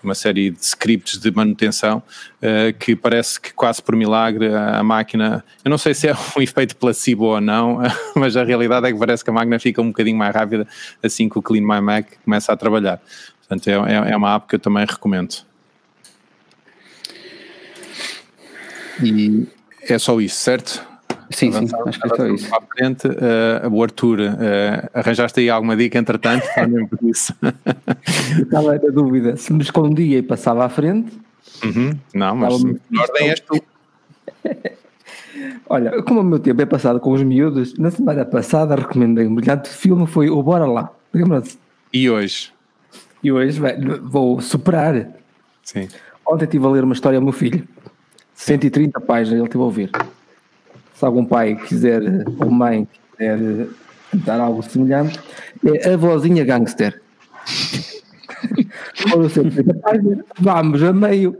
uma 0.04 0.14
série 0.14 0.52
de 0.52 0.64
scripts 0.64 1.18
de 1.18 1.32
manutenção, 1.32 2.00
uh, 2.40 2.72
que 2.78 2.94
parece 2.94 3.40
que 3.40 3.52
quase 3.52 3.82
por 3.82 3.96
milagre 3.96 4.54
a, 4.54 4.80
máquina, 4.84 5.44
eu 5.64 5.70
não 5.70 5.78
sei 5.78 5.94
se 5.94 6.06
é 6.06 6.14
um 6.38 6.40
efeito 6.40 6.76
placebo 6.76 7.24
ou 7.24 7.40
não, 7.40 7.80
mas 8.14 8.36
a 8.36 8.44
realidade 8.44 8.86
é 8.86 8.92
que 8.92 8.98
parece 8.98 9.24
que 9.24 9.30
a 9.30 9.32
máquina 9.32 9.58
fica 9.58 9.82
um 9.82 9.88
bocadinho 9.88 10.16
mais 10.16 10.32
rápida 10.32 10.64
assim 11.02 11.28
que 11.28 11.40
o 11.40 11.42
Clean 11.42 11.62
My 11.62 11.80
Mac 11.80 12.06
começa 12.24 12.52
a 12.52 12.56
trabalhar. 12.56 13.00
Portanto, 13.40 13.66
é, 13.66 13.94
é, 13.94 14.12
é 14.12 14.16
uma 14.16 14.36
app 14.36 14.46
que 14.46 14.54
eu 14.54 14.60
também 14.60 14.86
recomendo. 14.88 15.34
E 19.02 19.46
é 19.92 19.98
só 19.98 20.20
isso, 20.20 20.36
certo? 20.36 20.86
Sim, 21.30 21.52
sim, 21.52 21.68
acho 21.86 22.00
que 22.00 22.06
é 22.06 22.16
só 22.16 22.26
isso. 22.26 22.48
Frente, 22.76 23.06
uh, 23.06 23.68
o 23.70 23.82
Arthur, 23.82 24.20
uh, 24.20 24.88
arranjaste 24.94 25.40
aí 25.40 25.50
alguma 25.50 25.76
dica 25.76 25.98
entretanto? 25.98 26.46
por 26.88 27.08
isso. 27.08 27.34
Estava 28.40 28.72
na 28.72 28.90
dúvida 28.90 29.36
se 29.36 29.52
me 29.52 29.62
escondia 29.62 30.18
e 30.18 30.22
passava 30.22 30.64
à 30.64 30.68
frente. 30.68 31.12
Uhum. 31.64 31.98
Não, 32.14 32.36
mas 32.36 32.54
a 32.54 33.02
ordem 33.02 33.30
és 33.30 33.40
tu. 33.40 33.62
Olha, 35.68 36.02
como 36.02 36.20
o 36.20 36.24
meu 36.24 36.38
tempo 36.38 36.62
é 36.62 36.66
passado 36.66 36.98
com 36.98 37.12
os 37.12 37.22
miúdos, 37.22 37.76
na 37.78 37.90
semana 37.90 38.24
passada 38.24 38.74
recomendei 38.74 39.26
um 39.26 39.34
brilhante 39.34 39.68
filme, 39.68 40.06
foi 40.06 40.30
o 40.30 40.42
Bora 40.42 40.66
Lá. 40.66 40.90
Lembra-se? 41.12 41.58
E 41.92 42.08
hoje? 42.08 42.52
E 43.22 43.30
hoje 43.30 43.60
vou 44.02 44.40
superar. 44.40 45.08
Sim. 45.62 45.88
Ontem 46.26 46.44
estive 46.44 46.66
a 46.66 46.68
ler 46.68 46.84
uma 46.84 46.94
história 46.94 47.18
ao 47.18 47.22
meu 47.22 47.32
filho. 47.32 47.66
130 48.38 49.00
páginas, 49.00 49.40
ele 49.40 49.48
teve 49.48 49.62
a 49.62 49.66
ouvir. 49.66 49.90
Se 50.94 51.04
algum 51.04 51.24
pai 51.24 51.56
quiser, 51.56 52.00
ou 52.38 52.50
mãe 52.50 52.88
quiser 53.12 53.68
tentar 54.10 54.40
algo 54.40 54.62
semelhante, 54.62 55.18
é 55.64 55.92
a 55.92 55.96
vozinha 55.96 56.44
gangster. 56.44 57.02
Vamos 60.40 60.82
a 60.82 60.92
meio. 60.92 61.36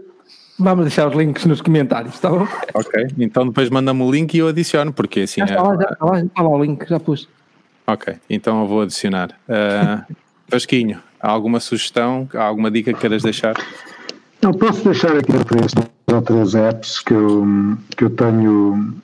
Vamos 0.59 0.87
deixar 0.87 1.07
os 1.09 1.15
links 1.15 1.47
nos 1.47 1.61
comentários, 1.61 2.15
está 2.15 2.31
bom? 2.31 2.49
Ok, 2.75 3.07
então 3.17 3.47
depois 3.47 3.71
manda-me 3.71 4.03
o 4.03 4.11
link 4.11 4.35
e 4.35 4.39
eu 4.39 4.49
adiciono, 4.49 4.93
porque 4.93 5.21
assim. 5.21 5.41
Já 5.47 5.55
está 5.55 5.63
lá, 5.63 5.77
já 5.77 5.89
está 5.89 6.05
lá, 6.05 6.19
já 6.19 6.25
está 6.25 6.43
lá 6.43 6.49
o 6.49 6.65
link, 6.65 6.89
já 6.89 6.99
pus. 6.99 7.29
Ok, 7.87 8.17
então 8.29 8.63
eu 8.63 8.67
vou 8.67 8.83
adicionar. 8.83 9.31
Uh, 9.49 10.15
Vasquinho, 10.49 11.01
há 11.21 11.31
alguma 11.31 11.61
sugestão, 11.61 12.29
há 12.35 12.43
alguma 12.43 12.73
dica 12.73 12.93
que 12.93 12.99
queiras 12.99 13.23
deixar? 13.23 13.55
Eu 14.43 14.51
posso 14.53 14.83
deixar 14.83 15.17
aqui 15.17 15.33
três 15.45 15.73
ou 16.13 16.23
três 16.23 16.55
apps 16.55 17.01
que 17.01 17.13
eu, 17.13 17.47
que 17.97 18.05
eu 18.05 18.11
tenho 18.11 18.95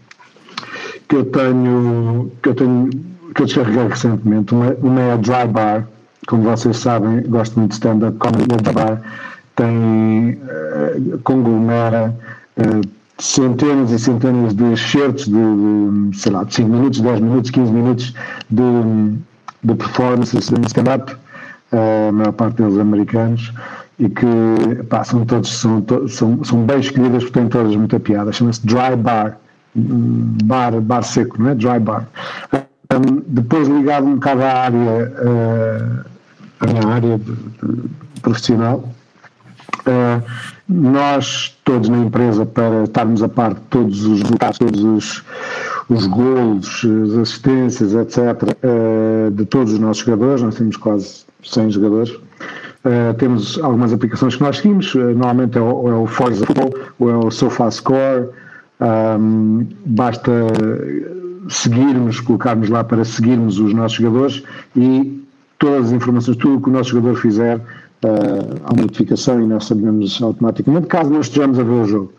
que 1.08 1.16
eu 1.16 1.24
tenho 1.26 2.32
que 2.42 2.48
eu 2.48 2.54
tenho 2.54 2.90
que 3.34 3.42
eu 3.42 3.46
descarreguei 3.46 3.88
recentemente. 3.88 4.54
Uma, 4.54 4.74
uma 4.80 5.00
é 5.00 5.12
a 5.12 5.16
Dry 5.16 5.46
Bar, 5.50 5.88
como 6.26 6.44
vocês 6.44 6.76
sabem, 6.76 7.22
gosto 7.22 7.58
muito 7.58 7.70
de 7.70 7.74
stand-up 7.74 8.16
comedy. 8.18 8.54
A 8.54 8.56
Dry 8.56 8.72
Bar 8.72 9.02
tem 9.56 10.38
uh, 10.38 11.18
conglomera 11.24 12.14
uh, 12.56 12.88
centenas 13.18 13.90
e 13.90 13.98
centenas 13.98 14.54
de 14.54 14.72
excertos 14.72 15.26
de, 15.26 15.32
de, 16.10 16.16
sei 16.16 16.32
lá, 16.32 16.44
de 16.44 16.54
5 16.54 16.68
minutos, 16.68 17.00
10 17.00 17.20
minutos, 17.20 17.50
15 17.50 17.72
minutos 17.72 18.14
de, 18.50 18.62
de 19.62 19.74
performances 19.74 20.50
em 20.50 20.60
stand-up, 20.62 21.12
uh, 21.72 22.08
a 22.08 22.12
maior 22.12 22.32
parte 22.32 22.62
deles 22.62 22.78
americanos 22.78 23.52
e 23.98 24.08
que 24.08 24.26
pá, 24.88 25.04
são 25.04 25.24
todos 25.24 25.52
são, 25.52 25.84
são, 26.08 26.44
são 26.44 26.64
bem 26.64 26.80
escolhidas 26.80 27.22
porque 27.24 27.38
têm 27.38 27.48
todas 27.48 27.76
muita 27.76 28.00
piada. 28.00 28.32
Chama-se 28.32 28.66
Dry 28.66 28.96
Bar, 28.96 29.38
bar, 29.74 30.80
bar 30.80 31.02
seco, 31.02 31.40
não 31.40 31.50
é? 31.50 31.54
Dry 31.54 31.78
Bar. 31.78 32.08
Um, 32.92 33.22
depois 33.26 33.66
ligado 33.68 34.06
um 34.06 34.14
bocado 34.14 34.42
à 34.42 34.52
área, 34.52 35.12
uh, 35.22 36.04
à 36.60 36.66
minha 36.66 36.86
área 36.86 37.18
de, 37.18 37.32
de 37.32 38.20
profissional, 38.20 38.88
uh, 39.86 40.22
nós 40.68 41.58
todos 41.64 41.88
na 41.88 41.98
empresa 41.98 42.44
para 42.46 42.84
estarmos 42.84 43.22
a 43.22 43.28
par 43.28 43.54
de 43.54 43.60
todos 43.62 44.04
os 44.04 44.22
resultados, 44.22 44.58
todos 44.58 44.84
os, 44.84 45.24
os 45.88 46.06
golos, 46.06 46.84
as 47.04 47.18
assistências, 47.18 47.94
etc., 47.94 48.18
uh, 48.18 49.30
de 49.30 49.44
todos 49.46 49.72
os 49.72 49.78
nossos 49.78 50.04
jogadores, 50.04 50.42
nós 50.42 50.54
temos 50.54 50.76
quase 50.76 51.24
100 51.42 51.70
jogadores, 51.70 52.14
Uh, 52.84 53.14
temos 53.14 53.58
algumas 53.62 53.92
aplicações 53.92 54.36
que 54.36 54.42
nós 54.42 54.58
seguimos, 54.58 54.94
uh, 54.94 54.98
normalmente 54.98 55.56
é 55.56 55.60
o, 55.60 55.88
é 55.88 55.94
o 55.94 56.06
Forza 56.06 56.44
Football 56.44 56.74
ou 56.98 57.10
é 57.10 57.16
o 57.16 57.30
SofaScore. 57.30 58.28
Um, 58.80 59.66
basta 59.86 60.30
seguirmos, 61.48 62.20
colocarmos 62.20 62.68
lá 62.68 62.84
para 62.84 63.04
seguirmos 63.04 63.58
os 63.58 63.72
nossos 63.72 63.98
jogadores 63.98 64.42
e 64.76 65.24
todas 65.58 65.86
as 65.86 65.92
informações, 65.92 66.36
tudo 66.36 66.56
o 66.56 66.60
que 66.60 66.68
o 66.68 66.72
nosso 66.72 66.90
jogador 66.90 67.16
fizer, 67.16 67.56
uh, 67.56 67.60
há 68.64 68.72
uma 68.72 68.82
notificação 68.82 69.40
e 69.40 69.46
nós 69.46 69.66
sabemos 69.66 70.20
automaticamente, 70.22 70.86
caso 70.86 71.10
não 71.10 71.20
estejamos 71.20 71.58
a 71.58 71.62
ver 71.62 71.70
o 71.70 71.84
jogo. 71.84 72.12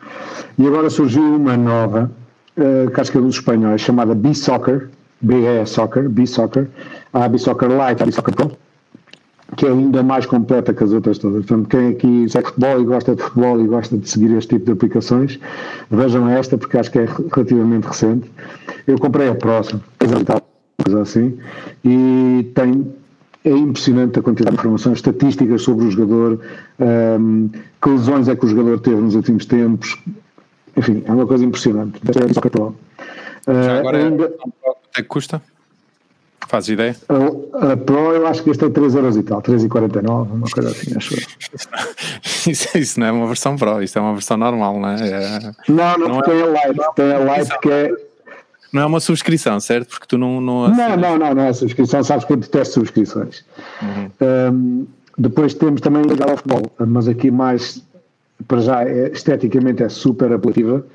E 0.57 0.66
agora 0.66 0.89
surgiu 0.89 1.24
uma 1.24 1.57
nova, 1.57 2.11
uh, 2.57 2.89
que 2.91 3.18
é 3.18 3.22
dos 3.22 3.36
espanhóis, 3.36 3.82
chamada 3.82 4.16
B-Soccer, 4.16 4.89
BE 5.22 5.66
Soccer, 5.66 6.09
B-Soccer, 6.09 6.68
a 7.13 7.28
B-Soccer 7.28 7.70
Lite, 7.70 8.03
a 8.03 8.05
B-Soccer 8.05 8.36
Pro, 8.36 8.51
que 9.56 9.66
é 9.66 9.70
ainda 9.70 10.03
mais 10.03 10.26
completa 10.26 10.74
que 10.74 10.84
as 10.84 10.91
outras 10.91 11.18
todas. 11.18 11.45
Portanto, 11.45 11.70
quem 11.70 11.89
aqui 11.89 12.30
segue 12.30 12.47
futebol 12.47 12.82
e 12.82 12.84
gosta 12.86 13.16
de 13.16 13.22
futebol 13.22 13.62
e 13.62 13.68
gosta 13.68 13.97
de 13.97 14.10
seguir 14.10 14.36
este 14.36 14.56
tipo 14.56 14.66
de 14.66 14.72
aplicações, 14.74 15.39
vejam 15.89 16.30
esta, 16.30 16.58
porque 16.58 16.78
acho 16.78 16.91
que 16.91 16.99
é 16.99 17.06
relativamente 17.34 17.88
recente. 17.88 18.32
Eu 18.86 18.97
comprei 18.99 19.30
a 19.30 19.36
próxima, 19.36 19.82
coisa 20.84 21.01
assim, 21.01 21.38
e 21.84 22.51
tem. 22.53 22.93
É 23.43 23.51
impressionante 23.51 24.18
a 24.18 24.24
quantidade 24.24 24.56
de 24.56 24.60
informações, 24.60 24.97
estatísticas 24.97 25.62
sobre 25.62 25.86
o 25.86 25.91
jogador, 25.91 26.39
um, 26.80 27.47
que 27.80 27.89
lesões 27.89 28.28
é 28.28 28.36
que 28.36 28.43
o 28.43 28.47
jogador 28.47 28.80
teve 28.80 28.99
nos 28.99 29.14
últimos 29.14 29.45
tempos. 29.45 29.99
Enfim, 30.76 31.03
é 31.06 31.12
uma 31.12 31.28
coisa 31.28 31.45
impressionante. 31.45 32.01
É. 33.47 33.64
Já 33.64 33.80
agora, 33.80 33.99
uh, 33.99 34.06
ainda... 34.06 34.28
quanto 34.30 34.78
é 34.97 35.01
que 35.03 35.08
custa? 35.08 35.41
Fazes 36.47 36.69
ideia? 36.69 36.95
A, 37.09 37.71
a, 37.73 37.77
Pro 37.77 38.13
eu 38.13 38.27
acho 38.27 38.43
que 38.43 38.49
este 38.49 38.65
é 38.65 38.69
3 38.69 38.95
euros 38.95 39.17
e 39.17 39.23
tal, 39.23 39.41
3,49, 39.41 40.31
uma 40.31 40.47
coisa 40.49 40.69
assim, 40.69 40.95
acho 40.95 41.15
isso, 42.49 42.77
isso 42.77 42.99
não 42.99 43.07
é 43.07 43.11
uma 43.11 43.27
versão 43.27 43.55
Pro, 43.55 43.81
isto 43.81 43.97
é 43.97 44.01
uma 44.01 44.13
versão 44.13 44.37
normal, 44.37 44.79
não 44.79 44.89
é? 44.89 45.09
é 45.09 45.39
não, 45.67 45.97
não, 45.97 46.07
não 46.09 46.21
tem 46.21 46.39
é, 46.39 46.43
a 46.43 46.67
Lite, 46.67 46.85
tem 46.95 47.13
a 47.13 47.37
Lite 47.37 47.59
que 47.59 47.69
é. 47.69 47.91
Não 48.71 48.81
é 48.81 48.85
uma 48.85 48.99
subscrição, 48.99 49.59
certo? 49.59 49.89
Porque 49.89 50.05
tu 50.05 50.17
não. 50.17 50.41
Não, 50.41 50.69
não, 50.69 50.97
não, 50.97 51.17
não, 51.17 51.33
não 51.33 51.43
é 51.43 51.53
subscrição, 51.53 52.03
sabes 52.03 52.25
que 52.25 52.33
eu 52.33 52.37
detesto 52.37 52.73
subscrições. 52.75 53.45
Uhum. 53.81 54.11
Um, 54.21 54.87
depois 55.17 55.53
temos 55.53 55.79
também 55.81 56.01
o 56.01 56.07
Legal 56.07 56.35
Futebol, 56.35 56.71
mas 56.85 57.07
aqui 57.07 57.31
mais, 57.31 57.81
para 58.47 58.59
já, 58.59 58.83
é, 58.83 59.11
esteticamente 59.11 59.81
é 59.81 59.89
super 59.89 60.31
apelativa, 60.33 60.85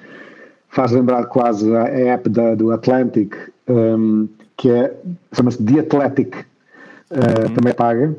faz 0.69 0.93
lembrar 0.93 1.25
quase 1.27 1.75
a 1.75 1.85
app 1.85 2.29
da, 2.29 2.55
do 2.55 2.71
Atlantic. 2.71 3.35
Um, 3.67 4.29
que 4.61 4.69
é, 4.69 4.95
chama-se 5.33 5.63
The 5.63 5.81
Athletic, 5.81 6.37
uh, 6.37 7.55
também 7.55 7.73
paga. 7.73 8.15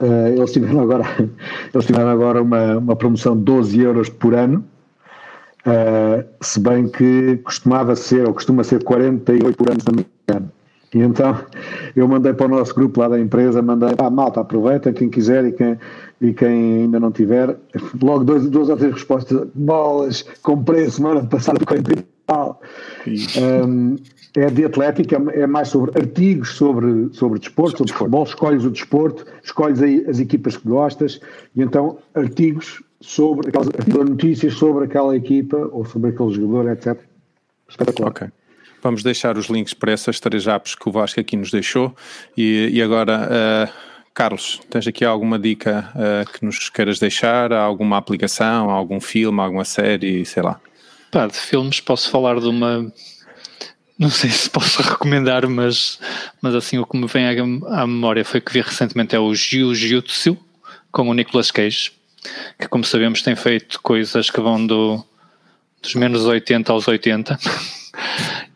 Uh, 0.00 0.36
eles 0.36 0.52
tiveram 0.52 0.80
agora, 0.80 1.04
eles 1.72 1.86
tiveram 1.86 2.08
agora 2.08 2.42
uma, 2.42 2.78
uma 2.78 2.96
promoção 2.96 3.36
de 3.36 3.44
12 3.44 3.80
euros 3.80 4.08
por 4.08 4.34
ano, 4.34 4.64
uh, 5.64 6.26
se 6.40 6.58
bem 6.58 6.88
que 6.88 7.36
costumava 7.44 7.94
ser, 7.94 8.26
ou 8.26 8.34
costuma 8.34 8.64
ser 8.64 8.82
48 8.82 9.56
por 9.56 9.70
ano, 9.70 9.78
engano. 10.28 10.50
E 10.92 10.98
então 10.98 11.38
eu 11.94 12.08
mandei 12.08 12.32
para 12.32 12.46
o 12.46 12.48
nosso 12.48 12.74
grupo 12.74 12.98
lá 12.98 13.08
da 13.08 13.20
empresa, 13.20 13.62
mandei, 13.62 13.94
ah, 13.98 14.10
malta, 14.10 14.40
aproveita, 14.40 14.92
quem 14.92 15.08
quiser 15.08 15.44
e 15.44 15.52
quem, 15.52 15.78
e 16.20 16.32
quem 16.32 16.82
ainda 16.82 16.98
não 16.98 17.12
tiver, 17.12 17.56
logo 18.02 18.24
dois, 18.24 18.50
duas 18.50 18.68
ou 18.68 18.76
três 18.76 18.94
respostas, 18.94 19.46
bolas, 19.54 20.24
comprei 20.42 20.90
semana 20.90 21.22
passada 21.24 21.64
40 21.64 21.92
e 21.92 22.04
tal. 22.26 22.60
Um, 23.64 23.96
é 24.38 24.50
de 24.50 24.64
atlética, 24.64 25.16
é 25.32 25.46
mais 25.46 25.68
sobre 25.68 25.98
artigos 25.98 26.50
sobre, 26.50 27.08
sobre 27.12 27.38
desporto, 27.38 27.78
sobre 27.78 27.92
futebol, 27.92 28.24
escolhes 28.24 28.64
o 28.64 28.70
desporto, 28.70 29.26
escolhes 29.42 29.80
as 30.08 30.20
equipas 30.20 30.56
que 30.56 30.68
gostas, 30.68 31.20
e 31.56 31.62
então 31.62 31.98
artigos 32.14 32.82
sobre 33.00 33.48
aquelas 33.48 33.68
notícias 34.08 34.54
sobre 34.54 34.84
aquela 34.84 35.16
equipa 35.16 35.56
ou 35.72 35.84
sobre 35.84 36.10
aquele 36.10 36.30
jogador, 36.30 36.70
etc. 36.70 36.98
Espetacular. 37.68 38.10
Ok. 38.10 38.28
Vamos 38.82 39.02
deixar 39.02 39.36
os 39.36 39.46
links 39.46 39.74
para 39.74 39.92
essas 39.92 40.20
três 40.20 40.46
apps 40.46 40.74
que 40.74 40.88
o 40.88 40.92
Vasco 40.92 41.20
aqui 41.20 41.36
nos 41.36 41.50
deixou. 41.50 41.94
E, 42.36 42.70
e 42.72 42.80
agora, 42.80 43.28
uh, 43.28 43.72
Carlos, 44.14 44.60
tens 44.70 44.86
aqui 44.86 45.04
alguma 45.04 45.38
dica 45.38 45.92
uh, 45.94 46.32
que 46.32 46.44
nos 46.44 46.70
queiras 46.70 47.00
deixar? 47.00 47.52
Alguma 47.52 47.96
aplicação, 47.96 48.70
algum 48.70 49.00
filme, 49.00 49.40
alguma 49.40 49.64
série, 49.64 50.24
sei 50.24 50.44
lá? 50.44 50.60
Pá, 51.10 51.26
de 51.26 51.36
filmes 51.36 51.80
posso 51.80 52.10
falar 52.10 52.38
de 52.38 52.46
uma. 52.46 52.92
Não 53.98 54.10
sei 54.10 54.30
se 54.30 54.48
posso 54.48 54.80
recomendar, 54.82 55.46
mas, 55.48 55.98
mas 56.40 56.54
assim 56.54 56.78
o 56.78 56.86
que 56.86 56.96
me 56.96 57.06
vem 57.06 57.26
à, 57.26 57.86
memória 57.86 58.24
foi 58.24 58.40
que 58.40 58.52
vi 58.52 58.60
recentemente 58.60 59.16
é 59.16 59.18
o 59.18 59.34
Jiu-Jitsu 59.34 60.38
com 60.92 61.08
o 61.08 61.14
Nicolas 61.14 61.50
Cage, 61.50 61.92
que 62.58 62.68
como 62.68 62.84
sabemos 62.84 63.22
tem 63.22 63.34
feito 63.34 63.80
coisas 63.82 64.30
que 64.30 64.40
vão 64.40 64.64
do, 64.64 65.04
dos 65.82 65.94
menos 65.94 66.24
80 66.24 66.72
aos 66.72 66.86
80. 66.86 67.38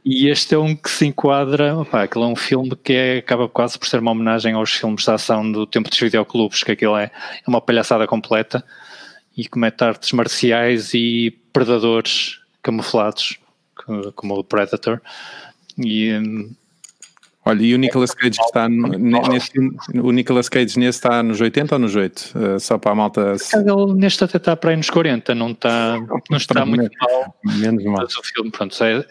E 0.05 0.29
este 0.29 0.57
é 0.57 0.59
um 0.59 0.75
que 0.75 0.91
se 0.91 1.07
enquadra, 1.07 1.77
opa, 1.77 2.03
aquele 2.03 2.25
é 2.25 2.29
um 2.29 2.35
filme 2.35 2.75
que 2.75 2.93
é, 2.93 3.19
acaba 3.19 3.49
quase 3.49 3.79
por 3.79 3.87
ser 3.87 4.01
uma 4.01 4.11
homenagem 4.11 4.53
aos 4.53 4.73
filmes 4.73 5.05
de 5.05 5.11
ação 5.13 5.51
do 5.51 5.65
tempo 5.65 5.89
dos 5.89 5.99
videoclubes, 5.99 6.65
que 6.65 6.73
aquilo 6.73 6.97
é, 6.97 7.05
é 7.05 7.49
uma 7.49 7.61
palhaçada 7.61 8.05
completa 8.05 8.65
e 9.37 9.47
comete 9.47 9.85
artes 9.85 10.11
marciais 10.11 10.93
e 10.93 11.31
predadores 11.53 12.41
camuflados, 12.61 13.39
como 14.15 14.35
o 14.35 14.45
Predator. 14.45 15.01
E, 15.79 16.13
hum, 16.13 16.55
Olha, 17.45 17.63
e 17.63 17.75
o 17.75 17.79
Nicolas 17.79 18.15
Cage 18.15 18.41
está 18.41 18.69
no, 18.69 18.89
nesse, 19.29 19.51
o 20.01 20.13
Nicolas 20.13 20.49
Cage 20.49 20.79
nesse 20.79 20.99
está 20.99 21.25
nos 21.25 21.41
80 21.41 21.75
ou 21.75 21.79
nos 21.81 21.97
8? 21.97 22.33
Uh, 22.37 22.61
só 22.61 22.79
para 22.79 22.93
a 22.93 22.95
malta. 22.95 23.35
Ele 23.53 23.95
neste 23.95 24.23
até 24.23 24.37
está 24.37 24.57
para 24.57 24.71
aí 24.71 24.77
nos 24.77 24.89
40, 24.89 25.35
não 25.35 25.51
está, 25.51 25.99
não 26.31 26.37
está 26.37 26.65
muito 26.65 26.93
mal. 27.01 27.37
Menos 27.45 27.85
mal. 27.85 27.97
Mas 28.03 28.17
o 28.17 28.23
filme, 28.23 28.49
pronto, 28.53 28.85
é, 28.85 29.05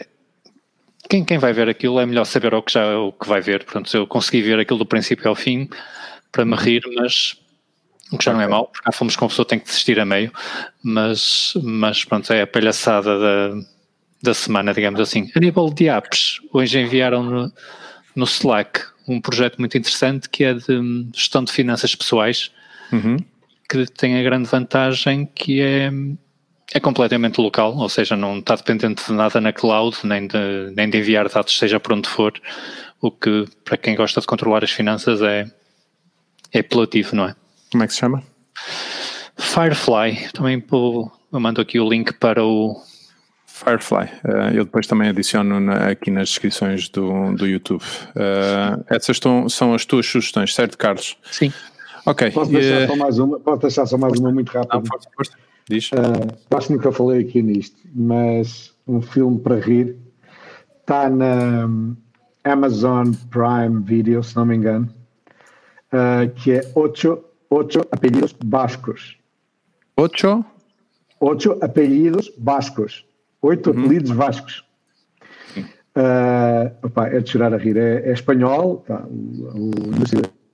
quem, 1.09 1.25
quem 1.25 1.37
vai 1.37 1.51
ver 1.51 1.67
aquilo 1.67 1.99
é 1.99 2.05
melhor 2.05 2.23
saber 2.23 2.53
o 2.53 2.61
que 2.61 2.71
já 2.71 2.97
o 2.97 3.11
que 3.11 3.27
vai 3.27 3.41
ver. 3.41 3.65
Pronto, 3.65 3.93
eu 3.95 4.07
consegui 4.07 4.41
ver 4.41 4.59
aquilo 4.59 4.79
do 4.79 4.85
princípio 4.85 5.27
ao 5.27 5.35
fim 5.35 5.69
para 6.31 6.45
me 6.45 6.55
rir, 6.55 6.83
mas 6.95 7.35
o 8.13 8.17
que 8.17 8.23
já 8.23 8.31
não 8.31 8.39
é 8.39 8.47
mau, 8.47 8.67
porque 8.67 8.87
há 8.87 8.93
filmes 8.93 9.17
com 9.17 9.25
a 9.25 9.27
pessoa 9.27 9.45
tem 9.45 9.59
que 9.59 9.65
desistir 9.65 9.99
a 9.99 10.05
meio, 10.05 10.31
mas, 10.81 11.53
mas 11.61 12.05
pronto, 12.05 12.31
é 12.31 12.41
a 12.41 12.47
palhaçada 12.47 13.19
da, 13.19 13.61
da 14.23 14.33
semana, 14.33 14.73
digamos 14.73 14.99
assim. 14.99 15.29
A 15.35 15.39
nível 15.39 15.69
de 15.69 15.87
apps, 15.87 16.39
hoje 16.53 16.79
enviaram 16.79 17.23
no, 17.23 17.53
no 18.15 18.25
Slack 18.25 18.81
um 19.07 19.19
projeto 19.19 19.57
muito 19.57 19.77
interessante 19.77 20.29
que 20.29 20.43
é 20.43 20.53
de 20.53 21.09
gestão 21.13 21.43
de 21.43 21.51
finanças 21.51 21.95
pessoais, 21.95 22.51
uhum. 22.91 23.17
que 23.69 23.85
tem 23.87 24.19
a 24.19 24.23
grande 24.23 24.47
vantagem 24.47 25.25
que 25.25 25.61
é 25.61 25.91
é 26.73 26.79
completamente 26.79 27.39
local, 27.39 27.75
ou 27.75 27.89
seja, 27.89 28.15
não 28.15 28.39
está 28.39 28.55
dependente 28.55 29.05
de 29.05 29.11
nada 29.11 29.41
na 29.41 29.51
cloud, 29.51 29.97
nem 30.03 30.25
de, 30.25 30.71
nem 30.75 30.89
de 30.89 30.99
enviar 30.99 31.27
dados, 31.27 31.57
seja 31.57 31.79
por 31.79 31.93
onde 31.93 32.07
for, 32.07 32.33
o 33.01 33.11
que 33.11 33.45
para 33.65 33.75
quem 33.75 33.95
gosta 33.95 34.21
de 34.21 34.27
controlar 34.27 34.63
as 34.63 34.71
finanças 34.71 35.21
é, 35.21 35.51
é 36.53 36.59
apelativo, 36.59 37.15
não 37.15 37.25
é? 37.25 37.35
Como 37.71 37.83
é 37.83 37.87
que 37.87 37.93
se 37.93 37.99
chama? 37.99 38.23
Firefly, 39.37 40.29
também 40.33 40.63
eu 40.71 41.39
mando 41.39 41.59
aqui 41.59 41.79
o 41.79 41.89
link 41.89 42.13
para 42.13 42.43
o 42.43 42.81
Firefly, 43.63 44.05
uh, 44.25 44.55
eu 44.55 44.65
depois 44.65 44.87
também 44.87 45.09
adiciono 45.09 45.59
na, 45.59 45.91
aqui 45.91 46.09
nas 46.09 46.29
descrições 46.29 46.89
do, 46.89 47.31
do 47.35 47.45
YouTube. 47.45 47.81
Uh, 47.81 48.83
essas 48.89 49.17
estão, 49.17 49.47
são 49.47 49.73
as 49.75 49.85
tuas 49.85 50.07
sugestões, 50.07 50.55
certo, 50.55 50.77
Carlos? 50.77 51.15
Sim. 51.31 51.53
Ok. 52.05 52.31
Posso 52.31 52.51
deixar, 52.51 52.83
uh, 52.83 52.87
só, 52.87 52.95
mais 52.95 53.19
uma, 53.19 53.39
posso 53.39 53.61
deixar 53.61 53.85
só 53.85 53.97
mais 53.99 54.19
uma 54.19 54.31
muito 54.31 54.49
rápida? 54.51 54.77
Não, 54.77 54.85
força, 54.85 55.09
força. 55.15 55.31
Diz. 55.69 55.91
Uh, 55.91 56.57
acho 56.57 56.67
que 56.67 56.73
nunca 56.73 56.91
falei 56.91 57.21
aqui 57.21 57.41
nisto, 57.43 57.77
mas 57.93 58.73
um 58.87 58.99
filme 58.99 59.39
para 59.39 59.59
rir 59.59 59.95
está 60.79 61.07
na 61.07 61.69
Amazon 62.43 63.11
Prime 63.29 63.83
Video, 63.83 64.23
se 64.23 64.35
não 64.35 64.45
me 64.45 64.55
engano, 64.55 64.89
uh, 65.93 66.29
que 66.35 66.53
é 66.53 66.71
Ocho, 66.73 67.23
ocho 67.47 67.81
Apelidos 67.91 68.33
Bascos. 68.43 69.17
Ocho? 69.95 70.43
Ocho 71.19 71.57
Apelidos 71.61 72.31
Bascos. 72.35 73.05
Oito 73.41 73.71
uhum. 73.71 73.79
apelidos 73.79 74.11
vascos. 74.11 74.63
Uh, 75.93 76.71
opa, 76.83 77.07
é 77.07 77.19
de 77.19 77.29
chorar 77.29 77.53
a 77.53 77.57
rir. 77.57 77.75
É, 77.75 78.09
é 78.09 78.13
espanhol, 78.13 78.83
tá, 78.87 79.03
o, 79.09 79.71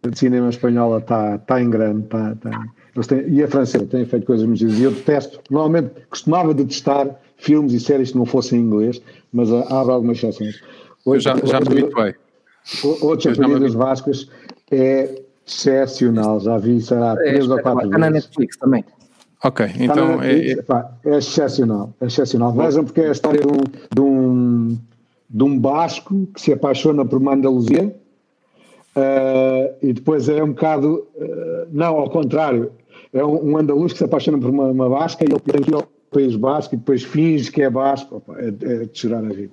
o, 0.05 0.09
o 0.09 0.15
cinema 0.15 0.49
espanhola 0.49 0.97
está 0.97 1.37
tá 1.37 1.61
em 1.61 1.69
grande, 1.69 2.05
está 2.05 2.35
tá, 2.35 2.63
têm, 3.07 3.29
e 3.29 3.43
a 3.43 3.47
francesa 3.47 3.85
têm 3.85 4.05
feito 4.05 4.25
coisas 4.25 4.47
muito 4.47 4.65
E 4.65 4.83
eu 4.83 4.91
detesto, 4.91 5.39
normalmente 5.51 5.91
costumava 6.09 6.53
detestar 6.53 7.07
filmes 7.37 7.73
e 7.73 7.79
séries 7.79 8.11
que 8.11 8.17
não 8.17 8.25
fossem 8.25 8.59
em 8.59 8.63
inglês, 8.63 9.01
mas 9.31 9.51
há, 9.51 9.59
há 9.59 9.75
algumas 9.75 10.17
exceções. 10.17 10.59
Hoje, 11.05 11.23
já, 11.23 11.35
já 11.43 11.59
me 11.59 11.67
habituei. 11.67 12.15
Outros 13.01 13.39
apelidos 13.39 13.75
vascos 13.75 14.31
é 14.71 15.21
excepcional, 15.45 16.39
já 16.39 16.57
vi, 16.57 16.81
será, 16.81 17.13
é, 17.13 17.31
três 17.31 17.47
ou 17.47 17.61
quatro 17.61 17.79
vezes. 17.79 17.91
Está 17.91 17.99
na 17.99 18.09
Netflix 18.09 18.57
também. 18.57 18.83
Ok, 19.43 19.65
então 19.79 20.17
Netflix, 20.17 20.59
é, 20.59 20.61
pá, 20.63 20.91
é 21.05 21.17
excepcional, 21.17 21.93
é 22.01 22.05
excepcional. 22.07 22.51
Vejam 22.53 22.83
porque 22.83 23.01
é 23.01 23.09
a 23.09 23.11
história 23.11 23.41
de 23.41 23.47
um, 23.47 23.63
de 23.93 24.01
um, 24.01 24.77
de 25.29 25.43
um 25.43 25.59
basco 25.59 26.27
que 26.33 26.41
se 26.41 26.51
apaixona 26.51 27.05
por 27.05 27.19
uma 27.19 27.33
Andaluzia 27.33 27.95
uh, 28.95 29.75
e 29.81 29.93
depois 29.93 30.27
é 30.27 30.43
um 30.43 30.49
bocado, 30.49 31.07
uh, 31.15 31.67
não, 31.71 31.97
ao 31.97 32.09
contrário, 32.09 32.71
é 33.13 33.23
um, 33.23 33.51
um, 33.51 33.57
andaluz 33.57 33.91
que 33.91 33.99
se 33.99 34.05
apaixona 34.05 34.39
por 34.39 34.49
uma, 34.49 34.65
uma 34.65 34.89
basca 34.89 35.23
e 35.23 35.27
ele 35.31 35.39
tem 35.39 35.61
que 35.61 35.69
ir 35.69 35.75
ao 35.75 35.87
País 36.09 36.35
Basco 36.35 36.73
e 36.73 36.77
depois 36.77 37.03
finge 37.03 37.51
que 37.51 37.61
é 37.61 37.69
basco. 37.69 38.17
Opa, 38.17 38.39
é, 38.39 38.47
é 38.47 38.85
de 38.85 38.89
chorar 38.93 39.23
a 39.23 39.29
vida. 39.29 39.51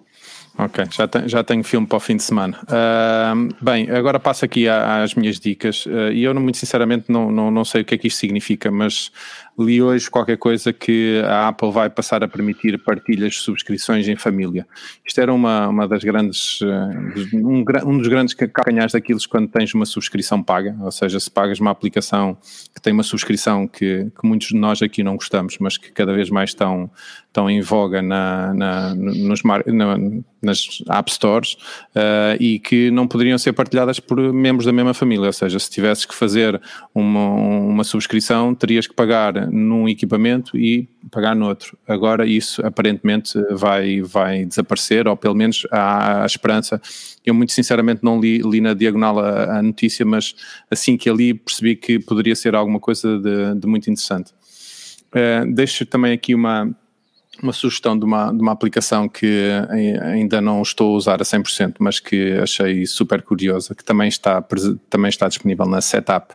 Ok, 0.56 0.84
já, 0.90 1.08
tem, 1.08 1.28
já 1.28 1.42
tenho 1.42 1.64
filme 1.64 1.84
para 1.84 1.96
o 1.96 2.00
fim 2.00 2.16
de 2.16 2.22
semana. 2.22 2.56
Uh, 2.62 3.54
bem, 3.60 3.90
agora 3.90 4.20
passo 4.20 4.44
aqui 4.44 4.68
às 4.68 5.14
minhas 5.14 5.40
dicas. 5.40 5.84
Uh, 5.84 6.12
e 6.12 6.22
eu, 6.22 6.32
muito 6.34 6.58
sinceramente, 6.58 7.06
não, 7.08 7.28
não, 7.30 7.50
não 7.50 7.64
sei 7.64 7.82
o 7.82 7.84
que 7.84 7.96
é 7.96 7.98
que 7.98 8.06
isto 8.06 8.20
significa, 8.20 8.70
mas 8.70 9.10
li 9.58 9.82
hoje 9.82 10.08
qualquer 10.08 10.36
coisa 10.36 10.72
que 10.72 11.20
a 11.26 11.48
Apple 11.48 11.72
vai 11.72 11.90
passar 11.90 12.22
a 12.22 12.28
permitir 12.28 12.78
partilhas 12.78 13.34
de 13.34 13.40
subscrições 13.40 14.06
em 14.06 14.14
família. 14.14 14.64
Isto 15.04 15.20
era 15.20 15.34
uma, 15.34 15.68
uma 15.68 15.88
das 15.88 16.04
grandes, 16.04 16.60
uh, 16.60 17.34
um, 17.34 17.64
um 17.86 17.98
dos 17.98 18.06
grandes 18.06 18.34
calcanhares 18.34 18.92
daqueles 18.92 19.26
quando 19.26 19.48
tens 19.48 19.74
uma 19.74 19.84
subscrição 19.84 20.40
paga, 20.40 20.76
ou 20.80 20.92
seja, 20.92 21.18
se 21.18 21.30
pagas 21.30 21.58
uma 21.58 21.72
aplicação 21.72 22.36
que 22.72 22.80
tem 22.80 22.92
uma 22.92 23.02
subscrição 23.02 23.66
que, 23.66 24.04
que 24.04 24.26
muitos 24.26 24.48
de 24.48 24.56
nós 24.56 24.80
aqui 24.82 25.02
não 25.02 25.16
gostamos, 25.16 25.58
mas 25.58 25.76
que 25.76 25.90
cada 25.90 26.12
vez 26.12 26.30
mais 26.30 26.50
estão, 26.50 26.88
estão 27.34 27.50
em 27.50 27.60
voga 27.60 28.00
na, 28.00 28.54
na, 28.54 28.94
nos, 28.94 29.42
na, 29.42 29.98
nas 30.40 30.82
App 30.88 31.12
Stores 31.12 31.54
uh, 31.96 32.38
e 32.38 32.60
que 32.60 32.92
não 32.92 33.08
poderiam 33.08 33.36
ser 33.36 33.52
partilhadas 33.52 33.98
por 33.98 34.32
membros 34.32 34.64
da 34.64 34.72
mesma 34.72 34.94
família, 34.94 35.26
ou 35.26 35.32
seja, 35.32 35.58
se 35.58 35.68
tivesses 35.68 36.04
que 36.04 36.14
fazer 36.14 36.60
uma, 36.94 37.30
uma 37.30 37.82
subscrição, 37.82 38.54
terias 38.54 38.86
que 38.86 38.94
pagar 38.94 39.50
num 39.50 39.88
equipamento 39.88 40.56
e 40.56 40.88
pagar 41.10 41.34
no 41.34 41.48
outro. 41.48 41.76
Agora 41.88 42.24
isso 42.24 42.64
aparentemente 42.64 43.36
vai, 43.50 44.00
vai 44.00 44.44
desaparecer, 44.44 45.08
ou 45.08 45.16
pelo 45.16 45.34
menos 45.34 45.66
há 45.72 46.22
a 46.22 46.26
esperança. 46.26 46.80
Eu 47.26 47.34
muito 47.34 47.52
sinceramente 47.52 48.04
não 48.04 48.20
li, 48.20 48.38
li 48.38 48.60
na 48.60 48.74
diagonal 48.74 49.18
a, 49.18 49.58
a 49.58 49.62
notícia, 49.62 50.06
mas 50.06 50.36
assim 50.70 50.96
que 50.96 51.10
ali 51.10 51.34
percebi 51.34 51.74
que 51.74 51.98
poderia 51.98 52.36
ser 52.36 52.54
alguma 52.54 52.78
coisa 52.78 53.18
de, 53.18 53.58
de 53.58 53.66
muito 53.66 53.90
interessante. 53.90 54.32
Uh, 55.10 55.52
deixo 55.52 55.84
também 55.84 56.12
aqui 56.12 56.34
uma 56.34 56.74
uma 57.42 57.52
sugestão 57.52 57.98
de 57.98 58.04
uma, 58.04 58.32
de 58.32 58.40
uma 58.40 58.52
aplicação 58.52 59.08
que 59.08 59.50
ainda 60.02 60.40
não 60.40 60.62
estou 60.62 60.94
a 60.94 60.96
usar 60.96 61.20
a 61.20 61.24
100%, 61.24 61.76
mas 61.78 62.00
que 62.00 62.32
achei 62.32 62.86
super 62.86 63.22
curiosa, 63.22 63.74
que 63.74 63.84
também 63.84 64.08
está, 64.08 64.42
também 64.88 65.08
está 65.08 65.28
disponível 65.28 65.66
na 65.66 65.80
Setup, 65.80 66.34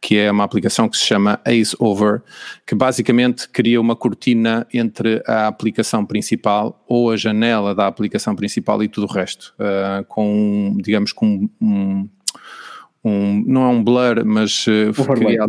que 0.00 0.18
é 0.18 0.30
uma 0.30 0.44
aplicação 0.44 0.88
que 0.88 0.96
se 0.96 1.04
chama 1.04 1.40
Ace 1.46 1.74
Over, 1.78 2.22
que 2.66 2.74
basicamente 2.74 3.48
cria 3.48 3.80
uma 3.80 3.96
cortina 3.96 4.66
entre 4.72 5.22
a 5.26 5.46
aplicação 5.46 6.04
principal 6.04 6.84
ou 6.86 7.10
a 7.10 7.16
janela 7.16 7.74
da 7.74 7.86
aplicação 7.86 8.36
principal 8.36 8.82
e 8.82 8.88
tudo 8.88 9.06
o 9.06 9.12
resto, 9.12 9.54
uh, 9.58 10.04
com, 10.06 10.76
digamos, 10.80 11.12
com 11.12 11.48
um, 11.60 12.08
um, 13.04 13.44
não 13.46 13.62
é 13.64 13.68
um 13.68 13.82
blur, 13.82 14.24
mas 14.24 14.66
uh, 14.66 14.92
cria 15.14 15.46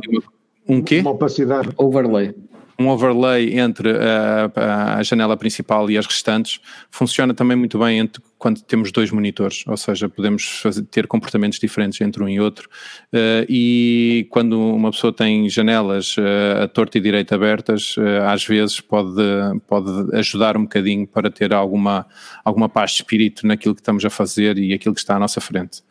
um 0.67 0.81
quê? 0.81 0.99
Uma 0.99 1.11
opacidade. 1.11 1.69
Overlay 1.77 2.33
um 2.79 2.89
overlay 2.89 3.57
entre 3.57 3.89
a, 3.91 4.97
a, 4.97 5.03
janela 5.03 5.37
principal 5.37 5.89
e 5.89 5.97
as 5.97 6.05
restantes 6.05 6.59
funciona 6.91 7.33
também 7.33 7.55
muito 7.55 7.79
bem 7.79 7.99
entre, 7.99 8.21
quando 8.37 8.61
temos 8.61 8.91
dois 8.91 9.11
monitores, 9.11 9.63
ou 9.65 9.77
seja, 9.77 10.09
podemos 10.09 10.45
fazer, 10.61 10.83
ter 10.83 11.07
comportamentos 11.07 11.57
diferentes 11.57 11.99
entre 12.01 12.21
um 12.21 12.27
e 12.27 12.39
outro. 12.39 12.69
Uh, 13.13 13.45
e 13.47 14.27
quando 14.29 14.59
uma 14.59 14.91
pessoa 14.91 15.13
tem 15.13 15.49
janelas 15.49 16.17
uh, 16.17 16.63
a 16.63 16.67
torta 16.67 16.97
e 16.97 17.01
direita 17.01 17.35
abertas, 17.35 17.95
uh, 17.97 18.25
às 18.27 18.45
vezes 18.45 18.81
pode, 18.81 19.21
pode 19.67 20.15
ajudar 20.15 20.57
um 20.57 20.63
bocadinho 20.63 21.07
para 21.07 21.29
ter 21.31 21.53
alguma, 21.53 22.05
alguma 22.43 22.67
paz 22.67 22.91
de 22.91 22.97
espírito 22.97 23.47
naquilo 23.47 23.73
que 23.73 23.81
estamos 23.81 24.03
a 24.03 24.09
fazer 24.09 24.57
e 24.57 24.73
aquilo 24.73 24.93
que 24.93 25.01
está 25.01 25.15
à 25.15 25.19
nossa 25.19 25.39
frente. 25.39 25.81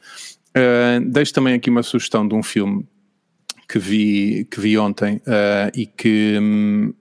Uh, 0.56 1.04
deixo 1.10 1.32
também 1.32 1.54
aqui 1.54 1.70
uma 1.70 1.82
sugestão 1.82 2.28
de 2.28 2.34
um 2.34 2.42
filme 2.42 2.86
que 3.68 3.78
vi, 3.78 4.46
que 4.50 4.60
vi 4.60 4.76
ontem 4.78 5.16
uh, 5.26 5.70
e 5.74 5.86
que 5.86 6.38
hum, 6.40 6.92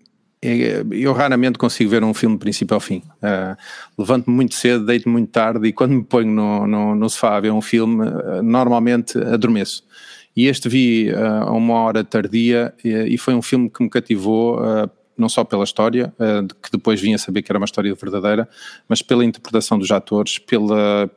é, 0.42 0.84
eu 0.92 1.14
raramente 1.14 1.58
consigo 1.58 1.90
ver 1.90 2.04
um 2.04 2.14
filme 2.14 2.36
do 2.36 2.40
princípio 2.40 2.74
ao 2.74 2.80
fim. 2.80 3.02
Uh, 3.22 3.56
Levanto-me 3.98 4.36
muito 4.36 4.56
cedo, 4.56 4.86
deito-me 4.86 5.14
muito 5.14 5.30
tarde 5.30 5.68
e 5.68 5.74
quando 5.74 5.94
me 5.94 6.04
ponho 6.04 6.30
no, 6.30 6.68
no, 6.68 6.96
no 6.96 7.10
sofá 7.10 7.38
a 7.38 7.40
ver 7.40 7.52
um 7.52 7.62
filme, 7.62 8.06
uh, 8.06 8.44
normalmente 8.44 9.18
adormeço. 9.18 9.84
E 10.36 10.48
este 10.48 10.68
vi 10.68 11.12
a 11.12 11.52
uma 11.52 11.76
hora 11.76 12.04
tardia 12.04 12.74
e, 12.84 12.90
e, 12.90 13.18
foi 13.20 13.36
um 13.36 13.42
filme 13.42 13.70
que 13.70 13.84
me 13.84 13.90
cativou 13.90 14.60
não 15.16 15.30
só 15.30 15.44
pela 15.44 15.64
história, 15.64 16.12
que 16.60 16.72
depois 16.72 17.00
vinha 17.00 17.18
a 17.18 17.20
saber 17.20 17.44
que 17.44 17.52
era 17.52 17.60
uma 17.60 17.66
história 17.66 17.94
verdadeira, 17.94 18.50
mas 18.90 19.04
pela 19.04 19.24
interpretação 19.24 19.78
dos 19.78 19.92
atores, 19.92 20.40
pela, 20.40 21.08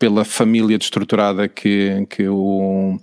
pela 0.00 0.24
família 0.24 0.76
destruturada 0.76 1.48
que, 1.48 2.06
que 2.10 2.28
o, 2.28 2.98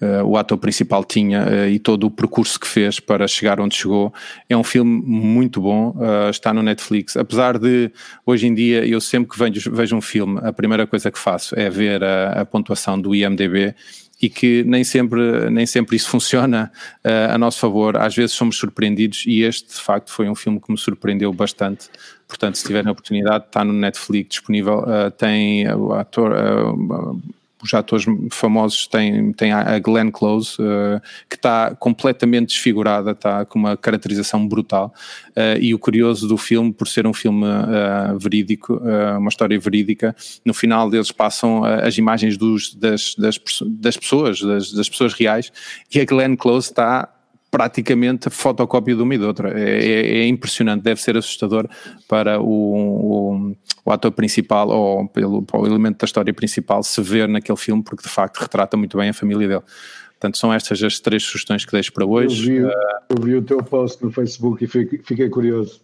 Uh, 0.00 0.24
o 0.24 0.36
ator 0.36 0.56
principal 0.58 1.04
tinha 1.04 1.44
uh, 1.44 1.68
e 1.68 1.78
todo 1.78 2.04
o 2.04 2.10
percurso 2.10 2.58
que 2.60 2.68
fez 2.68 3.00
para 3.00 3.26
chegar 3.26 3.60
onde 3.60 3.74
chegou. 3.74 4.14
É 4.48 4.56
um 4.56 4.62
filme 4.62 5.02
muito 5.04 5.60
bom, 5.60 5.90
uh, 5.90 6.30
está 6.30 6.54
no 6.54 6.62
Netflix. 6.62 7.16
Apesar 7.16 7.58
de 7.58 7.90
hoje 8.24 8.46
em 8.46 8.54
dia 8.54 8.86
eu 8.86 9.00
sempre 9.00 9.30
que 9.30 9.38
vejo, 9.38 9.72
vejo 9.72 9.96
um 9.96 10.00
filme, 10.00 10.38
a 10.42 10.52
primeira 10.52 10.86
coisa 10.86 11.10
que 11.10 11.18
faço 11.18 11.58
é 11.58 11.68
ver 11.68 12.04
a, 12.04 12.42
a 12.42 12.44
pontuação 12.44 13.00
do 13.00 13.14
IMDB 13.14 13.74
e 14.20 14.28
que 14.28 14.64
nem 14.64 14.82
sempre, 14.82 15.48
nem 15.48 15.64
sempre 15.64 15.96
isso 15.96 16.10
funciona 16.10 16.72
uh, 17.04 17.34
a 17.34 17.38
nosso 17.38 17.60
favor. 17.60 17.96
Às 17.96 18.16
vezes 18.16 18.34
somos 18.34 18.56
surpreendidos 18.56 19.24
e 19.26 19.42
este, 19.42 19.74
de 19.74 19.80
facto, 19.80 20.10
foi 20.10 20.28
um 20.28 20.34
filme 20.34 20.60
que 20.60 20.70
me 20.70 20.78
surpreendeu 20.78 21.32
bastante. 21.32 21.88
Portanto, 22.26 22.56
se 22.56 22.64
tiverem 22.64 22.88
a 22.88 22.92
oportunidade, 22.92 23.44
está 23.46 23.64
no 23.64 23.72
Netflix 23.72 24.30
disponível. 24.30 24.80
Uh, 24.80 25.10
tem 25.12 25.68
o 25.72 25.92
ator, 25.92 26.32
uh, 26.32 27.22
os 27.62 27.74
atores 27.74 28.06
famosos 28.30 28.86
têm, 28.86 29.32
têm 29.32 29.52
a 29.52 29.78
Glenn 29.78 30.10
Close, 30.10 30.60
uh, 30.60 31.00
que 31.28 31.36
está 31.36 31.74
completamente 31.74 32.48
desfigurada, 32.48 33.10
está 33.10 33.44
com 33.44 33.58
uma 33.58 33.76
caracterização 33.76 34.46
brutal. 34.46 34.92
Uh, 35.30 35.58
e 35.60 35.74
o 35.74 35.78
curioso 35.78 36.28
do 36.28 36.36
filme, 36.36 36.72
por 36.72 36.86
ser 36.86 37.06
um 37.06 37.12
filme 37.12 37.46
uh, 37.46 38.18
verídico, 38.18 38.80
uma 39.18 39.28
história 39.28 39.58
verídica, 39.58 40.14
no 40.44 40.54
final 40.54 40.88
deles 40.88 41.10
passam 41.10 41.64
as 41.64 41.98
imagens 41.98 42.36
dos, 42.36 42.74
das, 42.74 43.14
das, 43.16 43.38
das 43.66 43.96
pessoas, 43.96 44.40
das, 44.40 44.72
das 44.72 44.88
pessoas 44.88 45.14
reais, 45.14 45.52
e 45.92 46.00
a 46.00 46.04
Glenn 46.04 46.36
Close 46.36 46.68
está 46.68 47.08
praticamente 47.50 48.30
fotocópia 48.30 48.94
de 48.94 49.02
uma 49.02 49.14
e 49.14 49.18
de 49.18 49.24
outra. 49.24 49.58
É, 49.58 49.84
é, 49.84 50.18
é 50.18 50.26
impressionante, 50.26 50.82
deve 50.82 51.00
ser 51.00 51.16
assustador 51.16 51.68
para 52.06 52.40
o, 52.40 52.44
o, 52.44 53.56
o, 53.84 53.92
ator 53.92 54.12
principal 54.12 54.68
ou 54.68 55.08
pelo, 55.08 55.44
o 55.52 55.66
elemento 55.66 55.98
da 55.98 56.04
história 56.04 56.32
principal 56.32 56.82
se 56.82 57.00
ver 57.00 57.28
naquele 57.28 57.58
filme, 57.58 57.82
porque 57.82 58.02
de 58.02 58.08
facto 58.08 58.38
retrata 58.38 58.76
muito 58.76 58.96
bem 58.96 59.08
a 59.08 59.14
família 59.14 59.48
dele. 59.48 59.62
Portanto, 60.10 60.36
são 60.36 60.52
estas 60.52 60.82
as 60.82 60.98
três 60.98 61.22
sugestões 61.22 61.64
que 61.64 61.70
deixo 61.70 61.92
para 61.92 62.04
hoje. 62.04 62.52
Eu 62.52 62.56
vi, 62.56 62.64
uh, 62.64 62.70
eu 63.10 63.22
vi 63.22 63.34
o 63.36 63.42
teu 63.42 63.58
post 63.58 64.02
no 64.04 64.10
Facebook 64.10 64.64
e 64.64 64.66
fiquei, 64.66 65.00
fiquei 65.04 65.28
curioso. 65.28 65.80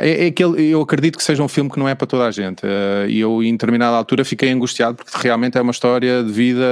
É, 0.00 0.24
é 0.24 0.26
aquele, 0.28 0.70
eu 0.70 0.80
acredito 0.82 1.16
que 1.16 1.24
seja 1.24 1.42
um 1.42 1.48
filme 1.48 1.70
que 1.70 1.78
não 1.78 1.88
é 1.88 1.94
para 1.94 2.06
toda 2.06 2.26
a 2.26 2.30
gente. 2.30 2.64
Uh, 2.64 3.08
e 3.08 3.20
eu, 3.20 3.42
em 3.42 3.52
determinada 3.52 3.96
altura, 3.96 4.24
fiquei 4.24 4.50
angustiado 4.50 4.96
porque 4.96 5.10
realmente 5.16 5.56
é 5.56 5.62
uma 5.62 5.70
história 5.70 6.22
de 6.22 6.30
vida 6.30 6.64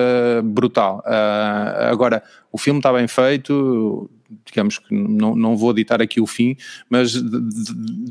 brutal. 0.44 1.02
Uh, 1.06 1.90
agora, 1.90 2.22
o 2.50 2.58
filme 2.58 2.78
está 2.78 2.92
bem 2.92 3.08
feito, 3.08 4.10
digamos 4.44 4.78
que 4.78 4.94
não, 4.94 5.34
não 5.34 5.56
vou 5.56 5.72
ditar 5.72 6.00
aqui 6.02 6.20
o 6.20 6.26
fim, 6.26 6.56
mas 6.88 7.14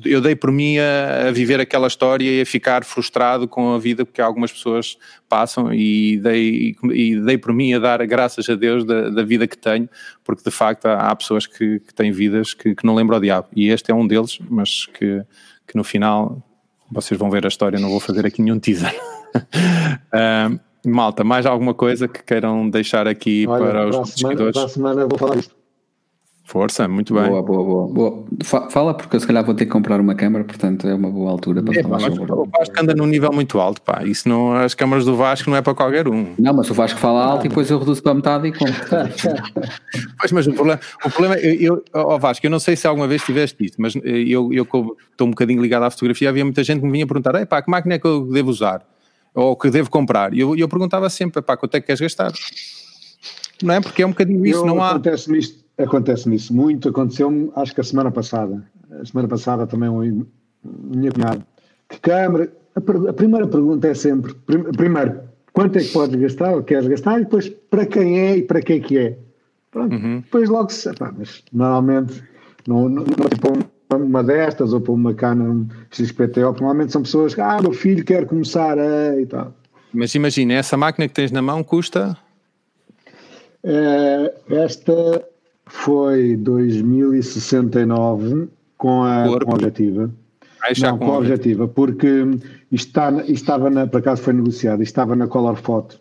eu 0.06 0.22
dei 0.22 0.36
por 0.36 0.52
mim 0.52 0.78
a, 0.78 1.28
a, 1.28 1.32
viver 1.32 1.60
aquela 1.60 1.88
história 1.88 2.30
e 2.30 2.42
a 2.42 2.46
ficar 2.46 2.84
frustrado 2.84 3.48
com 3.48 3.74
a 3.74 3.80
vida 3.80 4.06
que 4.06 4.22
algumas 4.22 4.52
pessoas 4.52 4.98
passam 5.28 5.74
e 5.74 6.18
dei, 6.18 6.76
e 6.92 7.20
dei 7.20 7.38
por 7.38 7.54
mim 7.54 7.74
a 7.74 7.80
dar 7.80 8.06
graças 8.06 8.50
a 8.50 8.56
Deus 8.56 8.84
da, 8.84 9.10
da 9.10 9.24
vida 9.24 9.48
que 9.48 9.58
tenho, 9.58 9.90
porque 10.24 10.44
de 10.44 10.52
facto 10.52 10.86
há, 10.88 11.10
há 11.10 11.16
pessoas 11.16 11.46
que, 11.46 11.80
que, 11.80 11.94
têm 11.94 12.12
vidas 12.12 12.54
que, 12.54 12.76
que 12.76 12.86
não 12.86 12.96
lembram 12.96 13.18
o 13.18 13.22
diabo 13.22 13.48
e 13.56 13.70
este 13.70 13.92
é 13.92 13.96
um 13.96 14.06
deles, 14.06 14.40
mas 14.50 14.86
que, 14.86 15.24
que 15.68 15.76
no 15.76 15.84
final 15.84 16.42
vocês 16.92 17.18
vão 17.20 17.30
ver 17.30 17.46
a 17.46 17.48
história, 17.48 17.80
não 17.80 17.90
vou 17.90 18.00
fazer 18.00 18.26
aqui 18.26 18.42
nenhum 18.42 18.60
teaser. 18.60 18.94
uh, 19.34 20.60
malta, 20.86 21.24
mais 21.24 21.46
alguma 21.46 21.74
coisa 21.74 22.08
que 22.08 22.24
queiram 22.24 22.70
deixar 22.70 23.08
aqui 23.08 23.46
Olha, 23.48 23.66
para 23.66 24.02
os 24.02 24.10
seguidores? 24.10 24.54
Para 24.54 24.66
a 24.66 24.70
semana 24.70 25.08
vou 25.08 25.18
falar 25.18 25.38
isto. 25.38 25.61
Força, 26.52 26.86
muito 26.86 27.14
bem. 27.14 27.30
Boa, 27.30 27.42
boa, 27.42 27.64
boa, 27.64 27.88
boa. 27.88 28.26
Fala 28.70 28.94
porque 28.94 29.16
eu 29.16 29.22
se 29.22 29.26
calhar 29.26 29.42
vou 29.42 29.56
ter 29.56 29.64
que 29.64 29.72
comprar 29.72 30.02
uma 30.02 30.14
câmara, 30.14 30.44
portanto 30.44 30.86
é 30.86 30.94
uma 30.94 31.10
boa 31.10 31.32
altura 31.32 31.64
para 31.64 31.80
é, 31.80 31.82
falar 31.82 32.02
sobre. 32.02 32.30
O 32.30 32.46
Vasco 32.46 32.76
anda 32.78 32.94
num 32.94 33.06
nível 33.06 33.32
muito 33.32 33.58
alto, 33.58 33.82
pá. 33.82 34.04
Isso 34.04 34.28
não, 34.28 34.52
as 34.52 34.74
câmaras 34.74 35.06
do 35.06 35.16
Vasco 35.16 35.50
não 35.50 35.56
é 35.56 35.62
para 35.62 35.74
qualquer 35.74 36.10
um. 36.10 36.34
Não, 36.38 36.54
mas 36.54 36.70
o 36.70 36.74
Vasco 36.74 37.00
fala 37.00 37.24
alto 37.24 37.46
e 37.46 37.48
depois 37.48 37.72
eu 37.72 37.80
reduzo 37.80 38.04
para 38.04 38.14
metade 38.14 38.50
e 38.50 38.52
compro. 38.52 38.74
pois, 40.20 40.32
mas 40.34 40.46
o 40.46 40.52
problema, 40.52 40.82
o 41.06 41.10
problema 41.10 41.36
eu, 41.36 41.82
eu, 41.94 42.20
Vasco, 42.20 42.46
eu 42.46 42.52
não 42.52 42.60
sei 42.60 42.76
se 42.76 42.86
alguma 42.86 43.08
vez 43.08 43.24
tiveste 43.24 43.64
isso, 43.64 43.76
mas 43.78 43.96
eu, 43.96 44.52
eu 44.52 44.64
estou 44.64 45.28
um 45.28 45.30
bocadinho 45.30 45.62
ligado 45.62 45.84
à 45.84 45.90
fotografia, 45.90 46.28
havia 46.28 46.44
muita 46.44 46.66
gente 46.66 46.82
que 46.82 46.86
me 46.86 46.92
vinha 46.92 47.08
perguntar, 47.08 47.34
é 47.36 47.46
pá, 47.46 47.62
que 47.62 47.72
máquina 47.72 47.96
é 47.96 48.00
que 48.00 48.06
eu 48.06 48.26
devo 48.26 48.50
usar? 48.50 48.86
Ou 49.34 49.56
que 49.56 49.70
devo 49.70 49.90
comprar? 49.90 50.34
E 50.34 50.42
eu, 50.42 50.54
eu 50.58 50.68
perguntava 50.68 51.10
sempre, 51.10 51.42
pá, 51.42 51.56
quanto 51.56 51.76
é 51.76 51.80
que 51.80 51.88
queres 51.88 52.02
gastar? 52.02 52.34
Não 53.64 53.74
é? 53.74 53.80
Porque 53.80 54.04
é 54.04 54.06
um 54.06 54.10
bocadinho 54.10 54.46
isso, 54.46 54.60
eu, 54.60 54.66
não 54.66 54.84
há. 54.84 54.90
Acontece-me 54.90 55.40
isto 55.40 55.61
Acontece-me 55.84 56.36
isso 56.36 56.54
muito, 56.54 56.90
aconteceu-me 56.90 57.52
acho 57.56 57.74
que 57.74 57.82
a 57.82 57.84
semana 57.84 58.12
passada. 58.12 58.64
A 59.00 59.06
semana 59.06 59.28
passada 59.28 59.66
também 59.68 59.90
um 59.90 60.26
minha 60.64 61.12
cunhada. 61.12 61.46
Que 61.90 62.00
câmara, 62.00 62.52
a, 62.76 63.10
a, 63.10 63.14
primeira 63.14 63.48
pergunta 63.48 63.88
é 63.88 63.94
sempre, 63.94 64.34
primeiro, 64.78 65.22
quanto 65.54 65.78
é 65.78 65.82
que 65.82 65.92
podes 65.92 66.20
gastar 66.20 66.54
ou 66.54 66.64
queres 66.64 66.88
gastar 66.88 67.20
e 67.20 67.24
depois 67.24 67.50
para 67.50 67.86
quem 67.86 68.20
é 68.20 68.38
e 68.38 68.44
para 68.44 68.62
que 68.62 68.74
é 68.74 68.80
que 68.80 68.98
é. 68.98 69.18
Pronto, 69.72 69.96
uhum. 69.96 70.20
depois 70.20 70.50
logo 70.50 70.70
se. 70.70 70.90
Mas 71.18 71.44
normalmente 71.52 72.24
não, 72.68 72.90
não, 72.90 73.04
não 73.04 73.30
tipo 73.30 73.72
uma 73.96 74.24
destas 74.24 74.74
ou 74.74 74.80
para 74.80 74.94
uma 74.94 75.14
Canon 75.14 75.66
XPTO, 75.92 76.54
normalmente 76.54 76.94
são 76.94 77.02
pessoas 77.02 77.36
que, 77.36 77.42
ah, 77.42 77.60
meu 77.62 77.74
filho 77.74 78.06
quer 78.06 78.26
começar 78.26 78.78
a 78.80 79.20
e 79.20 79.26
tal. 79.26 79.54
Mas 79.94 80.16
imagina, 80.16 80.54
essa 80.54 80.78
máquina 80.78 81.08
que 81.08 81.14
tens 81.14 81.32
na 81.32 81.42
mão 81.42 81.64
custa? 81.64 82.18
Uh, 83.64 84.54
esta 84.54 85.26
foi 85.72 86.36
2069 86.36 88.50
com 88.78 89.04
a, 89.04 89.24
com 89.24 89.52
a 89.52 89.56
objetiva. 89.56 90.12
Não, 90.80 90.98
com, 90.98 91.12
a 91.12 91.18
objetiva, 91.18 91.68
porque 91.68 92.24
está, 92.72 93.12
estava 93.26 93.70
na, 93.70 93.86
por 93.88 93.98
acaso 93.98 94.22
foi 94.22 94.34
negociado, 94.34 94.84
estava 94.84 95.16
na 95.16 95.28
Color 95.28 95.56
Photo 95.56 96.00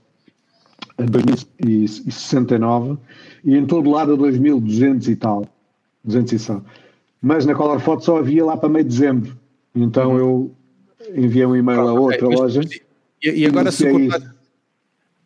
em 0.99 1.07
2069 1.07 2.99
e 3.43 3.57
em 3.57 3.65
todo 3.65 3.89
lado 3.89 4.13
a 4.13 4.17
2200 4.17 5.09
e 5.09 5.17
tal, 5.17 5.47
200 6.05 6.33
e. 6.33 6.37
Mas 7.23 7.47
na 7.47 7.55
Color 7.55 7.81
Photo 7.81 8.05
só 8.05 8.19
havia 8.19 8.45
lá 8.45 8.55
para 8.57 8.69
meio 8.69 8.85
de 8.85 8.91
dezembro. 8.91 9.35
Então 9.75 10.11
uhum. 10.11 10.19
eu 10.19 10.55
enviei 11.17 11.47
um 11.47 11.57
e-mail 11.57 11.89
a 11.89 11.95
outra 11.95 12.27
okay, 12.27 12.39
loja. 12.39 12.61
E, 13.23 13.31
e 13.31 13.47
agora, 13.47 13.73
se 13.73 13.91
cortares, 13.91 14.29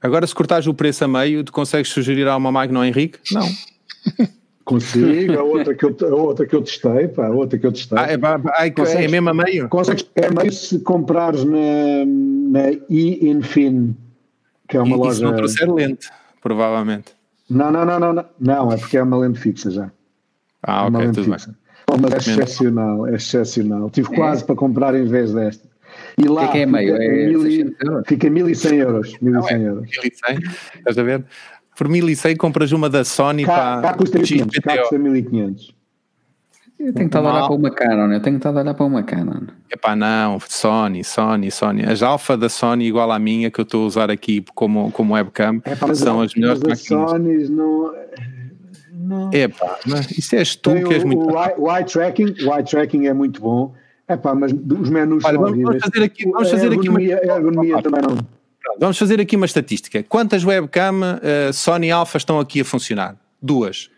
agora 0.00 0.26
se 0.26 0.34
cortares 0.34 0.66
o 0.68 0.74
preço 0.74 1.04
a 1.04 1.08
meio, 1.08 1.42
tu 1.42 1.52
consegues 1.52 1.90
sugerir 1.90 2.28
a 2.28 2.36
uma 2.36 2.52
máquina 2.52 2.78
ao 2.78 2.84
Henrique? 2.84 3.18
Não. 3.32 3.48
Consigo, 4.64 5.38
a 5.38 5.42
outra 5.42 5.74
que 5.74 5.84
eu, 5.84 5.96
a 6.10 6.14
outra 6.14 6.46
que 6.46 6.56
eu 6.56 6.62
testei, 6.62 7.08
pá, 7.08 7.26
a 7.26 7.30
outra 7.30 7.58
que 7.58 7.66
eu 7.66 7.72
testei. 7.72 7.98
Ah, 7.98 8.06
é, 8.08 8.66
é, 8.66 9.04
é 9.04 9.08
mesmo 9.08 9.28
a 9.28 9.34
meio? 9.34 9.68
Consegues, 9.68 10.08
é 10.14 10.30
meio 10.30 10.52
se 10.52 10.80
comprares 10.80 11.44
na, 11.44 12.04
na 12.06 12.70
e-infin, 12.88 13.94
que 14.66 14.76
é 14.76 14.80
uma 14.80 14.96
e, 14.96 14.98
loja... 14.98 15.16
se 15.16 15.22
não 15.22 15.36
trouxer 15.36 15.70
lente, 15.70 16.08
provavelmente. 16.42 17.12
Não, 17.50 17.70
não, 17.70 17.84
não, 17.84 18.00
não, 18.00 18.24
não, 18.40 18.72
é 18.72 18.78
porque 18.78 18.96
é 18.96 19.02
uma 19.02 19.18
lente 19.18 19.38
fixa 19.38 19.70
já. 19.70 19.90
Ah, 20.62 20.86
ok, 20.86 21.06
tudo 21.12 21.24
fixa. 21.24 21.46
bem. 21.48 21.56
Oh, 21.90 21.98
mas 21.98 22.12
é 22.14 22.16
excepcional, 22.16 23.06
é 23.06 23.14
excepcional. 23.16 23.90
Tive 23.90 24.12
é. 24.14 24.16
quase 24.16 24.44
para 24.44 24.54
comprar 24.54 24.94
em 24.94 25.04
vez 25.04 25.32
desta. 25.34 25.68
E 26.16 26.26
lá 26.26 26.46
o 26.46 26.50
que 26.50 26.50
é, 26.50 26.52
que 26.52 26.58
é 26.58 26.66
meio? 26.66 26.96
É 26.96 27.26
mil 27.26 27.46
e, 27.46 27.74
fica 28.06 28.30
1100 28.30 28.78
euros. 28.78 29.18
1100 29.20 29.30
não, 29.30 29.48
é, 29.48 29.68
euros. 29.68 29.90
1100, 30.02 30.38
estás 30.78 30.98
a 30.98 31.02
ver? 31.02 31.24
Por 31.76 31.88
1100 31.88 32.36
compras 32.36 32.72
uma 32.72 32.88
da 32.88 33.04
Sony 33.04 33.44
cá, 33.44 33.52
para 33.80 33.82
cá 33.82 33.94
custa 33.94 34.18
1500, 34.18 34.58
cá 34.58 34.78
custa 34.78 34.98
1500. 34.98 35.74
Eu 36.78 36.92
tenho 36.92 37.08
que 37.08 37.16
estar 37.16 37.20
a 37.20 37.32
olhar 37.32 37.46
para 37.46 37.56
uma 37.56 37.70
Canon, 37.70 38.12
eu 38.12 38.20
tenho 38.20 38.36
que 38.36 38.46
estar 38.46 38.58
a 38.58 38.62
olhar 38.62 38.74
para 38.74 38.84
uma 38.84 39.02
Canon. 39.02 39.46
Epá, 39.70 39.94
não, 39.96 40.38
Sony, 40.40 41.04
Sony, 41.04 41.50
Sony. 41.50 41.84
As 41.84 42.02
alfa 42.02 42.36
da 42.36 42.48
Sony 42.48 42.86
igual 42.86 43.10
à 43.10 43.18
minha 43.18 43.50
que 43.50 43.60
eu 43.60 43.62
estou 43.62 43.84
a 43.84 43.86
usar 43.86 44.10
aqui 44.10 44.44
como, 44.54 44.90
como 44.90 45.14
webcam 45.14 45.60
é, 45.64 45.74
pá, 45.74 45.94
são 45.94 46.20
as 46.20 46.34
melhores 46.34 46.60
máquinas. 46.60 46.80
As 46.80 46.86
Sony 46.86 47.48
não, 49.04 49.30
É 49.32 49.48
pá, 49.48 49.78
isso 50.16 50.34
és 50.34 50.56
tu 50.56 50.72
Tem 50.72 50.84
que 50.84 50.94
és 50.94 51.04
o, 51.04 51.06
muito. 51.06 51.26
O 51.26 51.38
eye, 51.38 51.54
o 51.58 51.70
eye 51.70 51.84
tracking, 51.84 52.34
o 52.44 52.54
eye 52.54 52.64
tracking 52.64 53.06
é 53.06 53.12
muito 53.12 53.40
bom. 53.40 53.72
É 54.08 54.16
pá, 54.16 54.34
mas 54.34 54.52
os 54.52 54.90
menus 54.90 55.24
Olha, 55.24 55.38
são 55.38 55.44
vamos, 55.44 55.84
fazer 55.84 56.04
aqui, 56.04 56.24
vamos 56.24 56.48
a 56.48 56.50
fazer 56.50 56.72
aqui 56.72 56.88
uma, 56.88 56.98
a 56.98 57.36
ergonomia 57.36 57.82
também 57.82 58.02
não. 58.02 58.18
Vamos 58.78 58.98
fazer 58.98 59.20
aqui 59.20 59.36
uma 59.36 59.46
estatística. 59.46 60.02
Quantas 60.02 60.44
webcam 60.44 61.00
uh, 61.00 61.52
Sony 61.52 61.90
Alpha 61.90 62.18
estão 62.18 62.38
aqui 62.38 62.60
a 62.60 62.64
funcionar? 62.64 63.16
Duas. 63.40 63.90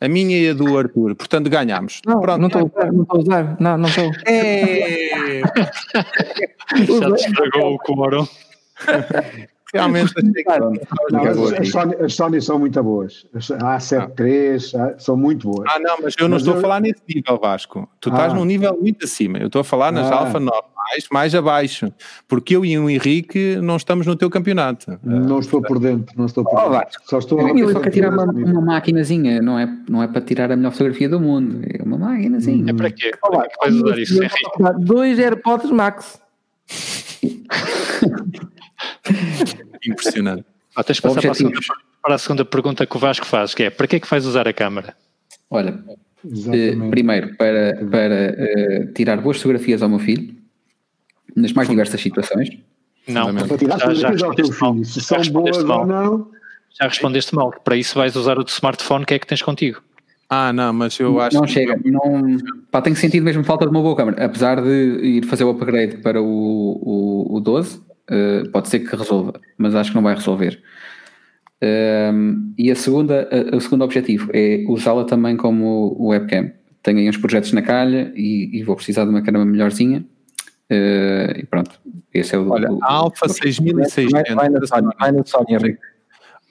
A 0.00 0.08
minha 0.08 0.36
e 0.38 0.50
a 0.50 0.54
do 0.54 0.76
Arthur. 0.76 1.14
Portanto, 1.14 1.48
ganhámos. 1.48 2.00
Não, 2.06 2.20
Pronto. 2.20 2.40
não 2.40 2.48
estou 2.48 2.62
a 2.62 2.64
usar, 2.64 2.92
não 2.92 3.02
estou 3.02 3.16
a 3.16 3.22
usar. 3.22 3.56
Não, 3.60 3.78
não 3.78 3.88
estou. 3.88 4.10
É, 4.26 5.40
Já 7.00 7.12
te 7.12 7.26
estragou 7.26 7.74
o 7.74 7.78
quórum. 7.78 8.26
realmente 9.74 10.14
as, 11.60 11.68
Sony, 11.70 11.94
as 12.00 12.14
Sony 12.14 12.40
são 12.42 12.58
muito 12.58 12.82
boas. 12.82 13.26
As 13.34 13.48
A7 13.48 14.20
III 14.20 14.80
a- 14.80 14.98
são 14.98 15.16
muito 15.16 15.48
boas. 15.50 15.68
Ah, 15.70 15.78
não, 15.78 15.96
mas 16.02 16.14
eu 16.18 16.28
não 16.28 16.34
Mas 16.36 16.42
estou 16.42 16.54
eu- 16.54 16.58
a 16.58 16.62
falar 16.62 16.80
nesse 16.80 17.02
nível, 17.08 17.38
Vasco. 17.40 17.88
Tu 18.00 18.08
estás 18.08 18.32
Ah. 18.32 18.36
num 18.36 18.44
nível 18.44 18.76
muito 18.80 19.04
acima. 19.04 19.38
Eu 19.38 19.46
estou 19.46 19.60
a 19.60 19.64
falar 19.64 19.92
nas 19.92 20.10
Ah. 20.10 20.16
alfa 20.20 20.38
normais, 20.40 21.06
mais 21.10 21.34
abaixo. 21.34 21.92
Porque 22.28 22.56
eu 22.56 22.64
e 22.64 22.78
o 22.78 22.88
Henrique 22.88 23.56
não 23.56 23.76
estamos 23.76 24.06
no 24.06 24.16
teu 24.16 24.30
campeonato. 24.30 24.98
Não 25.02 25.38
estou 25.40 25.60
por 25.62 25.78
dentro, 25.78 26.14
não 26.16 26.26
estou 26.26 26.44
por 26.44 26.52
Oh, 26.54 26.56
dentro. 26.56 26.72
Vasco. 26.72 27.02
Só 27.04 27.18
estou 27.18 27.40
Eu 27.56 27.68
a 27.68 27.72
só 27.72 27.80
quero 27.80 27.92
tirar 27.94 28.10
uma, 28.12 28.24
uma 28.24 28.60
maquinazinha, 28.60 29.40
não 29.42 29.58
é, 29.58 29.68
não 29.88 30.02
é 30.02 30.06
para 30.08 30.20
tirar 30.20 30.50
a 30.52 30.56
melhor 30.56 30.72
fotografia 30.72 31.08
do 31.08 31.20
mundo, 31.20 31.60
é 31.68 31.82
uma 31.82 31.98
maquinazinha. 31.98 32.70
É 32.70 32.74
para 32.74 32.90
quê? 32.90 33.10
Para 33.20 33.48
que 33.48 33.56
vais 33.60 33.74
usar 33.74 33.98
isso, 33.98 34.14
Henrique? 34.22 34.40
Dois 34.80 35.18
AirPods 35.18 35.70
Max. 35.70 36.20
Impressionante. 39.86 40.44
Ah, 40.76 40.82
tens 40.82 40.96
de 40.96 41.02
passar 41.02 41.20
para 41.22 41.30
a, 41.30 41.34
segunda, 41.34 41.60
para 42.02 42.14
a 42.14 42.18
segunda 42.18 42.44
pergunta 42.44 42.86
que 42.86 42.96
o 42.96 42.98
Vasco 43.00 43.26
faz, 43.26 43.54
que 43.54 43.64
é 43.64 43.70
para 43.70 43.86
que 43.86 43.96
é 43.96 44.00
que 44.00 44.08
vais 44.10 44.26
usar 44.26 44.48
a 44.48 44.52
câmara? 44.52 44.94
Olha, 45.50 45.78
eh, 46.52 46.76
primeiro 46.90 47.36
para, 47.36 47.78
para 47.90 48.14
eh, 48.14 48.88
tirar 48.94 49.18
boas 49.18 49.36
fotografias 49.36 49.82
ao 49.82 49.88
meu 49.88 49.98
filho, 49.98 50.34
nas 51.36 51.52
mais 51.52 51.68
diversas 51.68 52.00
situações. 52.00 52.48
Não, 53.06 53.26
Fundamental. 53.26 53.48
Para 53.48 53.58
tirar 53.58 53.94
já, 53.94 54.08
respondeste 54.10 54.60
mal. 54.60 54.72
filho. 54.72 54.84
Se 54.84 55.00
Já 55.00 55.06
são 55.06 55.16
boas 55.16 55.26
respondeste 55.28 55.62
ou 55.62 55.68
mal. 55.68 55.86
não, 55.86 56.30
Já 56.80 56.88
respondeste 56.88 57.34
mal, 57.34 57.50
que 57.52 57.60
para 57.60 57.76
isso 57.76 57.94
vais 57.96 58.16
usar 58.16 58.38
o 58.38 58.44
teu 58.44 58.52
smartphone 58.54 59.04
que 59.04 59.14
é 59.14 59.18
que 59.18 59.26
tens 59.26 59.42
contigo. 59.42 59.80
Ah, 60.28 60.52
não, 60.52 60.72
mas 60.72 60.98
eu 60.98 61.20
acho 61.20 61.36
não 61.36 61.44
que- 61.44 61.52
chega, 61.52 61.78
não, 61.84 62.38
pá, 62.70 62.80
tenho 62.80 62.96
sentido 62.96 63.22
mesmo 63.22 63.44
falta 63.44 63.66
de 63.66 63.70
uma 63.70 63.82
boa 63.82 63.94
câmera, 63.94 64.24
apesar 64.24 64.60
de 64.60 64.68
ir 65.02 65.24
fazer 65.26 65.44
o 65.44 65.50
upgrade 65.50 65.98
para 65.98 66.20
o, 66.20 66.26
o, 66.26 67.36
o 67.36 67.40
12, 67.40 67.80
eh, 68.10 68.42
pode 68.52 68.68
ser 68.68 68.80
que 68.80 68.94
resolva, 68.96 69.40
mas 69.58 69.74
acho 69.74 69.90
que 69.90 69.96
não 69.96 70.02
vai 70.02 70.14
resolver. 70.14 70.60
Ehm, 71.60 72.52
e 72.58 72.70
a 72.70 72.74
segunda, 72.74 73.28
a- 73.30 73.56
o 73.56 73.60
segundo 73.60 73.84
objetivo 73.84 74.30
é 74.34 74.64
usá-la 74.68 75.04
também 75.04 75.36
como 75.36 75.96
webcam. 76.08 76.50
Tenho 76.82 76.98
aí 76.98 77.08
uns 77.08 77.16
projetos 77.16 77.52
na 77.52 77.62
calha 77.62 78.12
e, 78.14 78.58
e 78.58 78.62
vou 78.62 78.76
precisar 78.76 79.04
de 79.04 79.10
uma 79.10 79.22
câmera 79.22 79.44
melhorzinha. 79.44 80.04
Eh, 80.68 81.36
e 81.38 81.46
pronto, 81.46 81.70
esse 82.12 82.34
é 82.34 82.38
o. 82.38 82.48
Olha, 82.50 82.70
o- 82.70 82.82
a 82.82 82.92
Alpha 82.92 83.26
Vai, 83.26 83.36
6600, 83.36 84.34
vai 84.34 84.48
na 84.48 84.66
Sony, 84.66 84.88
vai 84.98 85.12
na 85.12 85.24
Sony, 85.24 85.46
Henrique. 85.50 85.78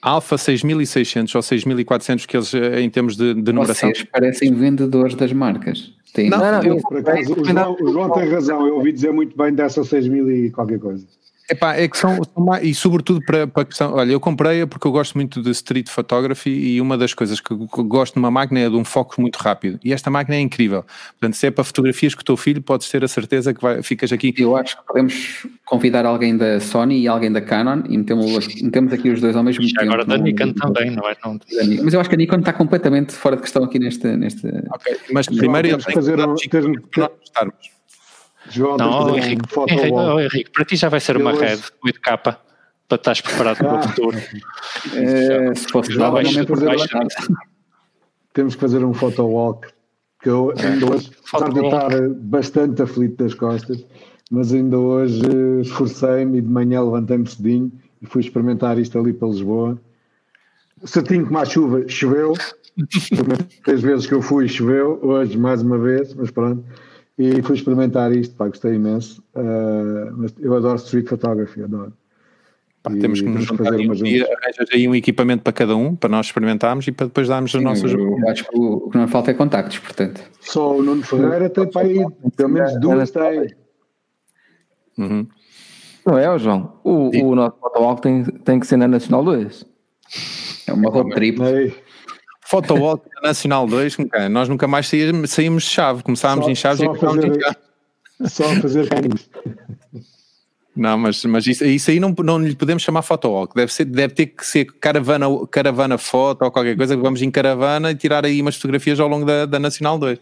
a 0.02 0.10
Alpha 0.10 0.38
6600 0.38 1.34
ou 1.34 1.42
6400 1.42 2.26
que 2.26 2.36
eles 2.36 2.52
eh, 2.54 2.80
em 2.80 2.90
termos 2.90 3.16
de, 3.16 3.34
de 3.34 3.52
numeração. 3.52 3.90
Vocês 3.90 4.04
parecem 4.04 4.52
vendedores 4.52 5.14
das 5.14 5.32
marcas. 5.32 5.92
Têm- 6.12 6.30
Não, 6.30 6.38
não, 6.38 6.62
eu- 6.62 6.76
por 6.78 6.96
acaso, 6.98 7.34
o 7.40 7.44
João, 7.44 7.76
o 7.80 7.92
João 7.92 8.10
tem 8.12 8.28
razão. 8.28 8.66
Eu 8.66 8.76
ouvi 8.76 8.92
dizer 8.92 9.12
muito 9.12 9.36
bem 9.36 9.52
dessa 9.52 9.82
6000 9.84 10.30
e 10.30 10.50
qualquer 10.50 10.78
coisa. 10.78 11.04
Epá, 11.50 11.76
é 11.76 11.86
que 11.86 11.98
são, 11.98 12.14
são 12.24 12.42
mais, 12.42 12.64
e 12.64 12.74
sobretudo 12.74 13.20
para, 13.26 13.46
para 13.46 13.62
a 13.62 13.66
questão, 13.66 13.92
olha, 13.92 14.10
eu 14.12 14.18
comprei-a 14.18 14.66
porque 14.66 14.86
eu 14.86 14.90
gosto 14.92 15.14
muito 15.14 15.42
de 15.42 15.50
street 15.50 15.90
photography 15.90 16.48
e 16.50 16.80
uma 16.80 16.96
das 16.96 17.12
coisas 17.12 17.38
que 17.38 17.50
eu 17.52 17.58
gosto 17.84 18.16
numa 18.16 18.30
máquina 18.30 18.60
é 18.60 18.70
de 18.70 18.74
um 18.76 18.82
foco 18.84 19.20
muito 19.20 19.36
rápido 19.36 19.78
e 19.84 19.92
esta 19.92 20.08
máquina 20.08 20.36
é 20.36 20.40
incrível, 20.40 20.84
portanto 21.20 21.34
se 21.34 21.46
é 21.46 21.50
para 21.50 21.62
fotografias 21.62 22.14
com 22.14 22.22
o 22.22 22.24
teu 22.24 22.36
filho 22.38 22.62
podes 22.62 22.88
ter 22.88 23.04
a 23.04 23.08
certeza 23.08 23.52
que 23.52 23.60
vai, 23.60 23.82
ficas 23.82 24.10
aqui, 24.10 24.32
Eu 24.38 24.56
acho 24.56 24.78
que 24.78 24.86
podemos 24.86 25.46
convidar 25.66 26.06
alguém 26.06 26.34
da 26.34 26.60
Sony 26.60 27.00
e 27.02 27.08
alguém 27.08 27.30
da 27.30 27.42
Canon 27.42 27.82
e 27.90 27.98
metemos, 27.98 28.62
metemos 28.62 28.92
aqui 28.94 29.10
os 29.10 29.20
dois 29.20 29.36
ao 29.36 29.42
mesmo 29.42 29.64
E 29.64 29.68
tempo. 29.72 29.82
agora 29.82 30.04
da 30.06 30.16
não- 30.16 30.24
Nikon 30.24 30.52
também, 30.54 30.90
não 30.92 31.06
é? 31.06 31.14
Não. 31.22 31.38
Mas 31.84 31.92
eu 31.92 32.00
acho 32.00 32.08
que 32.08 32.14
a 32.14 32.18
Nikon 32.18 32.38
está 32.38 32.54
completamente 32.54 33.12
fora 33.12 33.36
de 33.36 33.42
questão 33.42 33.62
aqui 33.64 33.78
neste. 33.78 34.06
neste... 34.16 34.46
ok, 34.46 34.96
mas 35.12 35.26
primeiro 35.26 35.68
temos 35.68 35.84
que 35.84 35.92
tem 35.92 35.94
fazer 35.94 36.18
um- 36.20 36.34
temos- 36.36 36.80
para 36.90 37.02
nós 37.02 37.10
gostarmos. 37.20 37.73
João, 38.50 38.76
não 38.76 39.06
que 39.06 39.12
oh, 39.12 39.16
Henrique, 39.16 39.42
um 39.58 39.64
Henrique, 39.68 39.92
oh, 39.92 40.20
Henrique, 40.20 40.50
para 40.50 40.64
ti 40.64 40.76
já 40.76 40.88
vai 40.88 41.00
ser 41.00 41.16
uma 41.16 41.30
Eu 41.30 41.36
hoje- 41.36 41.44
red 41.46 41.58
8K 41.92 42.16
para 42.18 42.38
estás 42.92 43.20
preparado 43.20 43.56
para 43.58 43.72
o 43.74 43.76
Ah. 43.78 43.82
futuro. 43.82 44.18
Eh, 44.94 45.54
se 45.54 45.68
fosse 45.68 45.92
Já 45.92 46.10
vais. 46.10 46.28
Temos 48.32 48.54
que 48.54 48.60
fazer 48.60 48.84
um 48.84 48.92
photo 48.92 49.24
walk. 49.24 49.68
Que 50.22 50.28
eu 50.30 50.52
ainda 50.56 50.90
hoje, 50.90 51.10
apesar 51.28 51.48
de 51.50 51.60
Photowalk. 51.60 51.94
estar 51.94 52.08
bastante 52.14 52.82
aflito 52.82 53.22
das 53.22 53.34
costas, 53.34 53.84
mas 54.30 54.54
ainda 54.54 54.78
hoje 54.78 55.20
eh, 55.22 55.60
esforcei-me 55.60 56.38
e 56.38 56.40
de 56.40 56.48
manhã 56.48 56.82
levantei-me 56.82 57.26
cedinho 57.28 57.70
e 58.00 58.06
fui 58.06 58.22
experimentar 58.22 58.78
isto 58.78 58.98
ali 58.98 59.12
para 59.12 59.28
Lisboa. 59.28 59.78
Certinho 60.84 61.26
como 61.26 61.38
a 61.38 61.44
chuva, 61.44 61.86
choveu. 61.88 62.32
Três 63.64 63.82
vezes 63.82 64.06
que 64.06 64.14
eu 64.14 64.22
fui, 64.22 64.48
choveu. 64.48 64.98
Hoje, 65.02 65.36
mais 65.38 65.60
uma 65.62 65.76
vez, 65.78 66.14
mas 66.14 66.30
pronto. 66.30 66.64
E 67.16 67.42
fui 67.42 67.54
experimentar 67.54 68.12
isto, 68.12 68.34
pá, 68.34 68.48
gostei 68.48 68.74
imenso. 68.74 69.22
Ah, 69.34 70.12
mas 70.16 70.34
eu 70.40 70.54
adoro 70.54 70.76
street 70.76 71.08
photography, 71.08 71.62
adoro. 71.62 71.92
Pá, 72.82 72.92
E 72.92 72.98
temos 72.98 73.20
que 73.20 73.28
nos 73.28 73.44
juntar 73.44 73.64
fazer 73.64 73.82
um 73.82 73.86
umas 73.86 73.98
dia, 73.98 74.24
arranjas 74.24 74.68
aí 74.72 74.88
um 74.88 74.94
equipamento 74.94 75.42
para 75.42 75.52
cada 75.52 75.76
um, 75.76 75.94
para 75.94 76.10
nós 76.10 76.26
experimentarmos 76.26 76.86
e 76.86 76.92
para 76.92 77.06
depois 77.06 77.28
darmos 77.28 77.54
as 77.54 77.62
nossas 77.62 77.92
Eu 77.92 78.28
acho 78.28 78.44
que 78.44 78.58
o 78.58 78.74
o 78.86 78.90
que 78.90 78.98
não 78.98 79.08
falta 79.08 79.30
é 79.30 79.34
contactos, 79.34 79.78
portanto. 79.78 80.20
Só 80.40 80.76
o 80.76 80.82
Nuno 80.82 81.02
Ferreira 81.02 81.48
tem 81.48 81.70
para 81.70 81.86
aí, 81.86 82.04
pelo 82.36 82.48
menos 82.48 82.78
duas 82.80 83.10
tem. 83.10 83.54
Uhum. 84.98 85.26
Não 86.04 86.18
é, 86.18 86.38
João? 86.38 86.78
O, 86.84 87.10
o 87.30 87.34
nosso 87.34 87.56
Photowalk 87.58 88.02
tem, 88.02 88.24
tem 88.24 88.60
que 88.60 88.66
ser 88.66 88.76
na 88.76 88.86
Nacional 88.86 89.24
2. 89.24 89.64
É 90.66 90.72
uma 90.72 90.90
road 90.90 91.14
trip. 91.14 91.40
Ei, 91.42 91.74
Photowalk 92.46 93.04
Nacional 93.22 93.66
2, 93.66 93.96
como 93.96 94.08
que 94.10 94.16
é? 94.16 94.28
nós 94.28 94.48
nunca 94.48 94.66
mais 94.68 94.86
saímos, 94.88 95.30
saímos 95.30 95.64
de 95.64 95.70
chave, 95.70 96.02
começámos 96.02 96.44
Só- 96.44 96.50
em 96.50 96.54
chaves 96.54 96.78
só 96.78 96.84
e 96.84 96.88
acabámos 96.96 97.24
em 97.24 97.28
fazer- 97.28 97.42
chave. 97.42 97.56
Só 98.26 98.44
a 98.44 98.60
fazer 98.60 98.88
caminhos. 98.88 99.28
Não, 100.76 100.98
mas, 100.98 101.24
mas 101.24 101.46
isso, 101.46 101.64
isso 101.64 101.90
aí 101.92 102.00
não, 102.00 102.12
não 102.18 102.38
lhe 102.38 102.54
podemos 102.56 102.82
chamar 102.82 103.02
photowalk. 103.02 103.54
Deve, 103.54 103.72
ser, 103.72 103.84
deve 103.84 104.12
ter 104.12 104.26
que 104.26 104.44
ser 104.44 104.64
caravana, 104.80 105.26
caravana 105.48 105.96
foto 105.96 106.42
ou 106.42 106.50
qualquer 106.50 106.76
coisa. 106.76 106.96
Vamos 106.96 107.22
em 107.22 107.30
caravana 107.30 107.92
e 107.92 107.94
tirar 107.94 108.24
aí 108.24 108.42
umas 108.42 108.56
fotografias 108.56 108.98
ao 108.98 109.06
longo 109.06 109.24
da, 109.24 109.46
da 109.46 109.58
Nacional 109.60 109.96
2. 109.98 110.18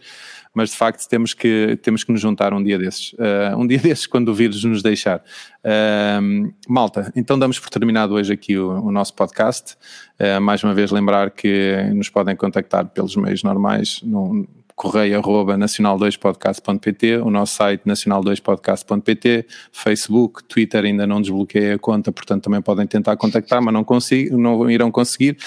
Mas 0.53 0.69
de 0.69 0.77
facto 0.77 1.07
temos 1.07 1.33
que, 1.33 1.79
temos 1.81 2.03
que 2.03 2.11
nos 2.11 2.21
juntar 2.21 2.53
um 2.53 2.63
dia 2.63 2.77
desses. 2.77 3.13
Uh, 3.13 3.57
um 3.57 3.65
dia 3.65 3.79
desses, 3.81 4.05
quando 4.05 4.29
o 4.29 4.33
vírus 4.33 4.63
nos 4.63 4.83
deixar. 4.83 5.23
Uh, 5.63 6.53
malta, 6.67 7.11
então 7.15 7.39
damos 7.39 7.59
por 7.59 7.69
terminado 7.69 8.13
hoje 8.13 8.33
aqui 8.33 8.57
o, 8.57 8.69
o 8.83 8.91
nosso 8.91 9.13
podcast. 9.13 9.75
Uh, 10.19 10.39
mais 10.39 10.63
uma 10.63 10.73
vez 10.73 10.91
lembrar 10.91 11.31
que 11.31 11.89
nos 11.95 12.09
podem 12.09 12.35
contactar 12.35 12.85
pelos 12.85 13.15
meios 13.15 13.43
normais 13.43 14.01
no 14.03 14.47
correio 14.83 15.17
arroba 15.17 15.55
nacional2podcast.pt, 15.55 17.17
o 17.19 17.29
nosso 17.29 17.55
site 17.55 17.83
nacional2podcast.pt, 17.85 19.45
Facebook, 19.71 20.43
Twitter 20.43 20.83
ainda 20.83 21.07
não 21.07 21.21
desbloqueei 21.21 21.71
a 21.71 21.79
conta, 21.79 22.11
portanto 22.11 22.43
também 22.43 22.61
podem 22.61 22.85
tentar 22.85 23.15
contactar, 23.15 23.61
mas 23.61 23.73
não, 23.73 23.81
consigo, 23.81 24.37
não 24.37 24.69
irão 24.69 24.91
conseguir. 24.91 25.37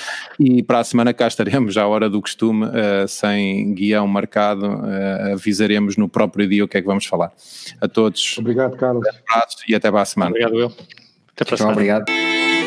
E 0.40 0.62
para 0.62 0.78
a 0.78 0.84
semana 0.84 1.12
cá 1.12 1.28
estaremos, 1.28 1.76
à 1.76 1.86
hora 1.86 2.08
do 2.08 2.18
costume, 2.22 2.64
uh, 2.64 3.06
sem 3.06 3.74
guião 3.74 4.06
marcado, 4.06 4.66
uh, 4.66 5.34
avisaremos 5.34 5.98
no 5.98 6.08
próprio 6.08 6.48
dia 6.48 6.64
o 6.64 6.68
que 6.68 6.78
é 6.78 6.80
que 6.80 6.86
vamos 6.86 7.04
falar. 7.04 7.30
A 7.78 7.86
todos, 7.86 8.38
Obrigado, 8.38 8.74
Carlos. 8.78 9.06
um 9.06 9.34
abraço 9.34 9.58
e 9.68 9.74
até 9.74 9.90
para 9.90 10.00
a 10.00 10.06
semana. 10.06 10.30
Obrigado, 10.30 10.58
eu. 10.58 10.72
Até 11.34 11.44
para 11.44 11.54
a 11.54 11.58
semana. 11.58 11.72
obrigado. 11.74 12.65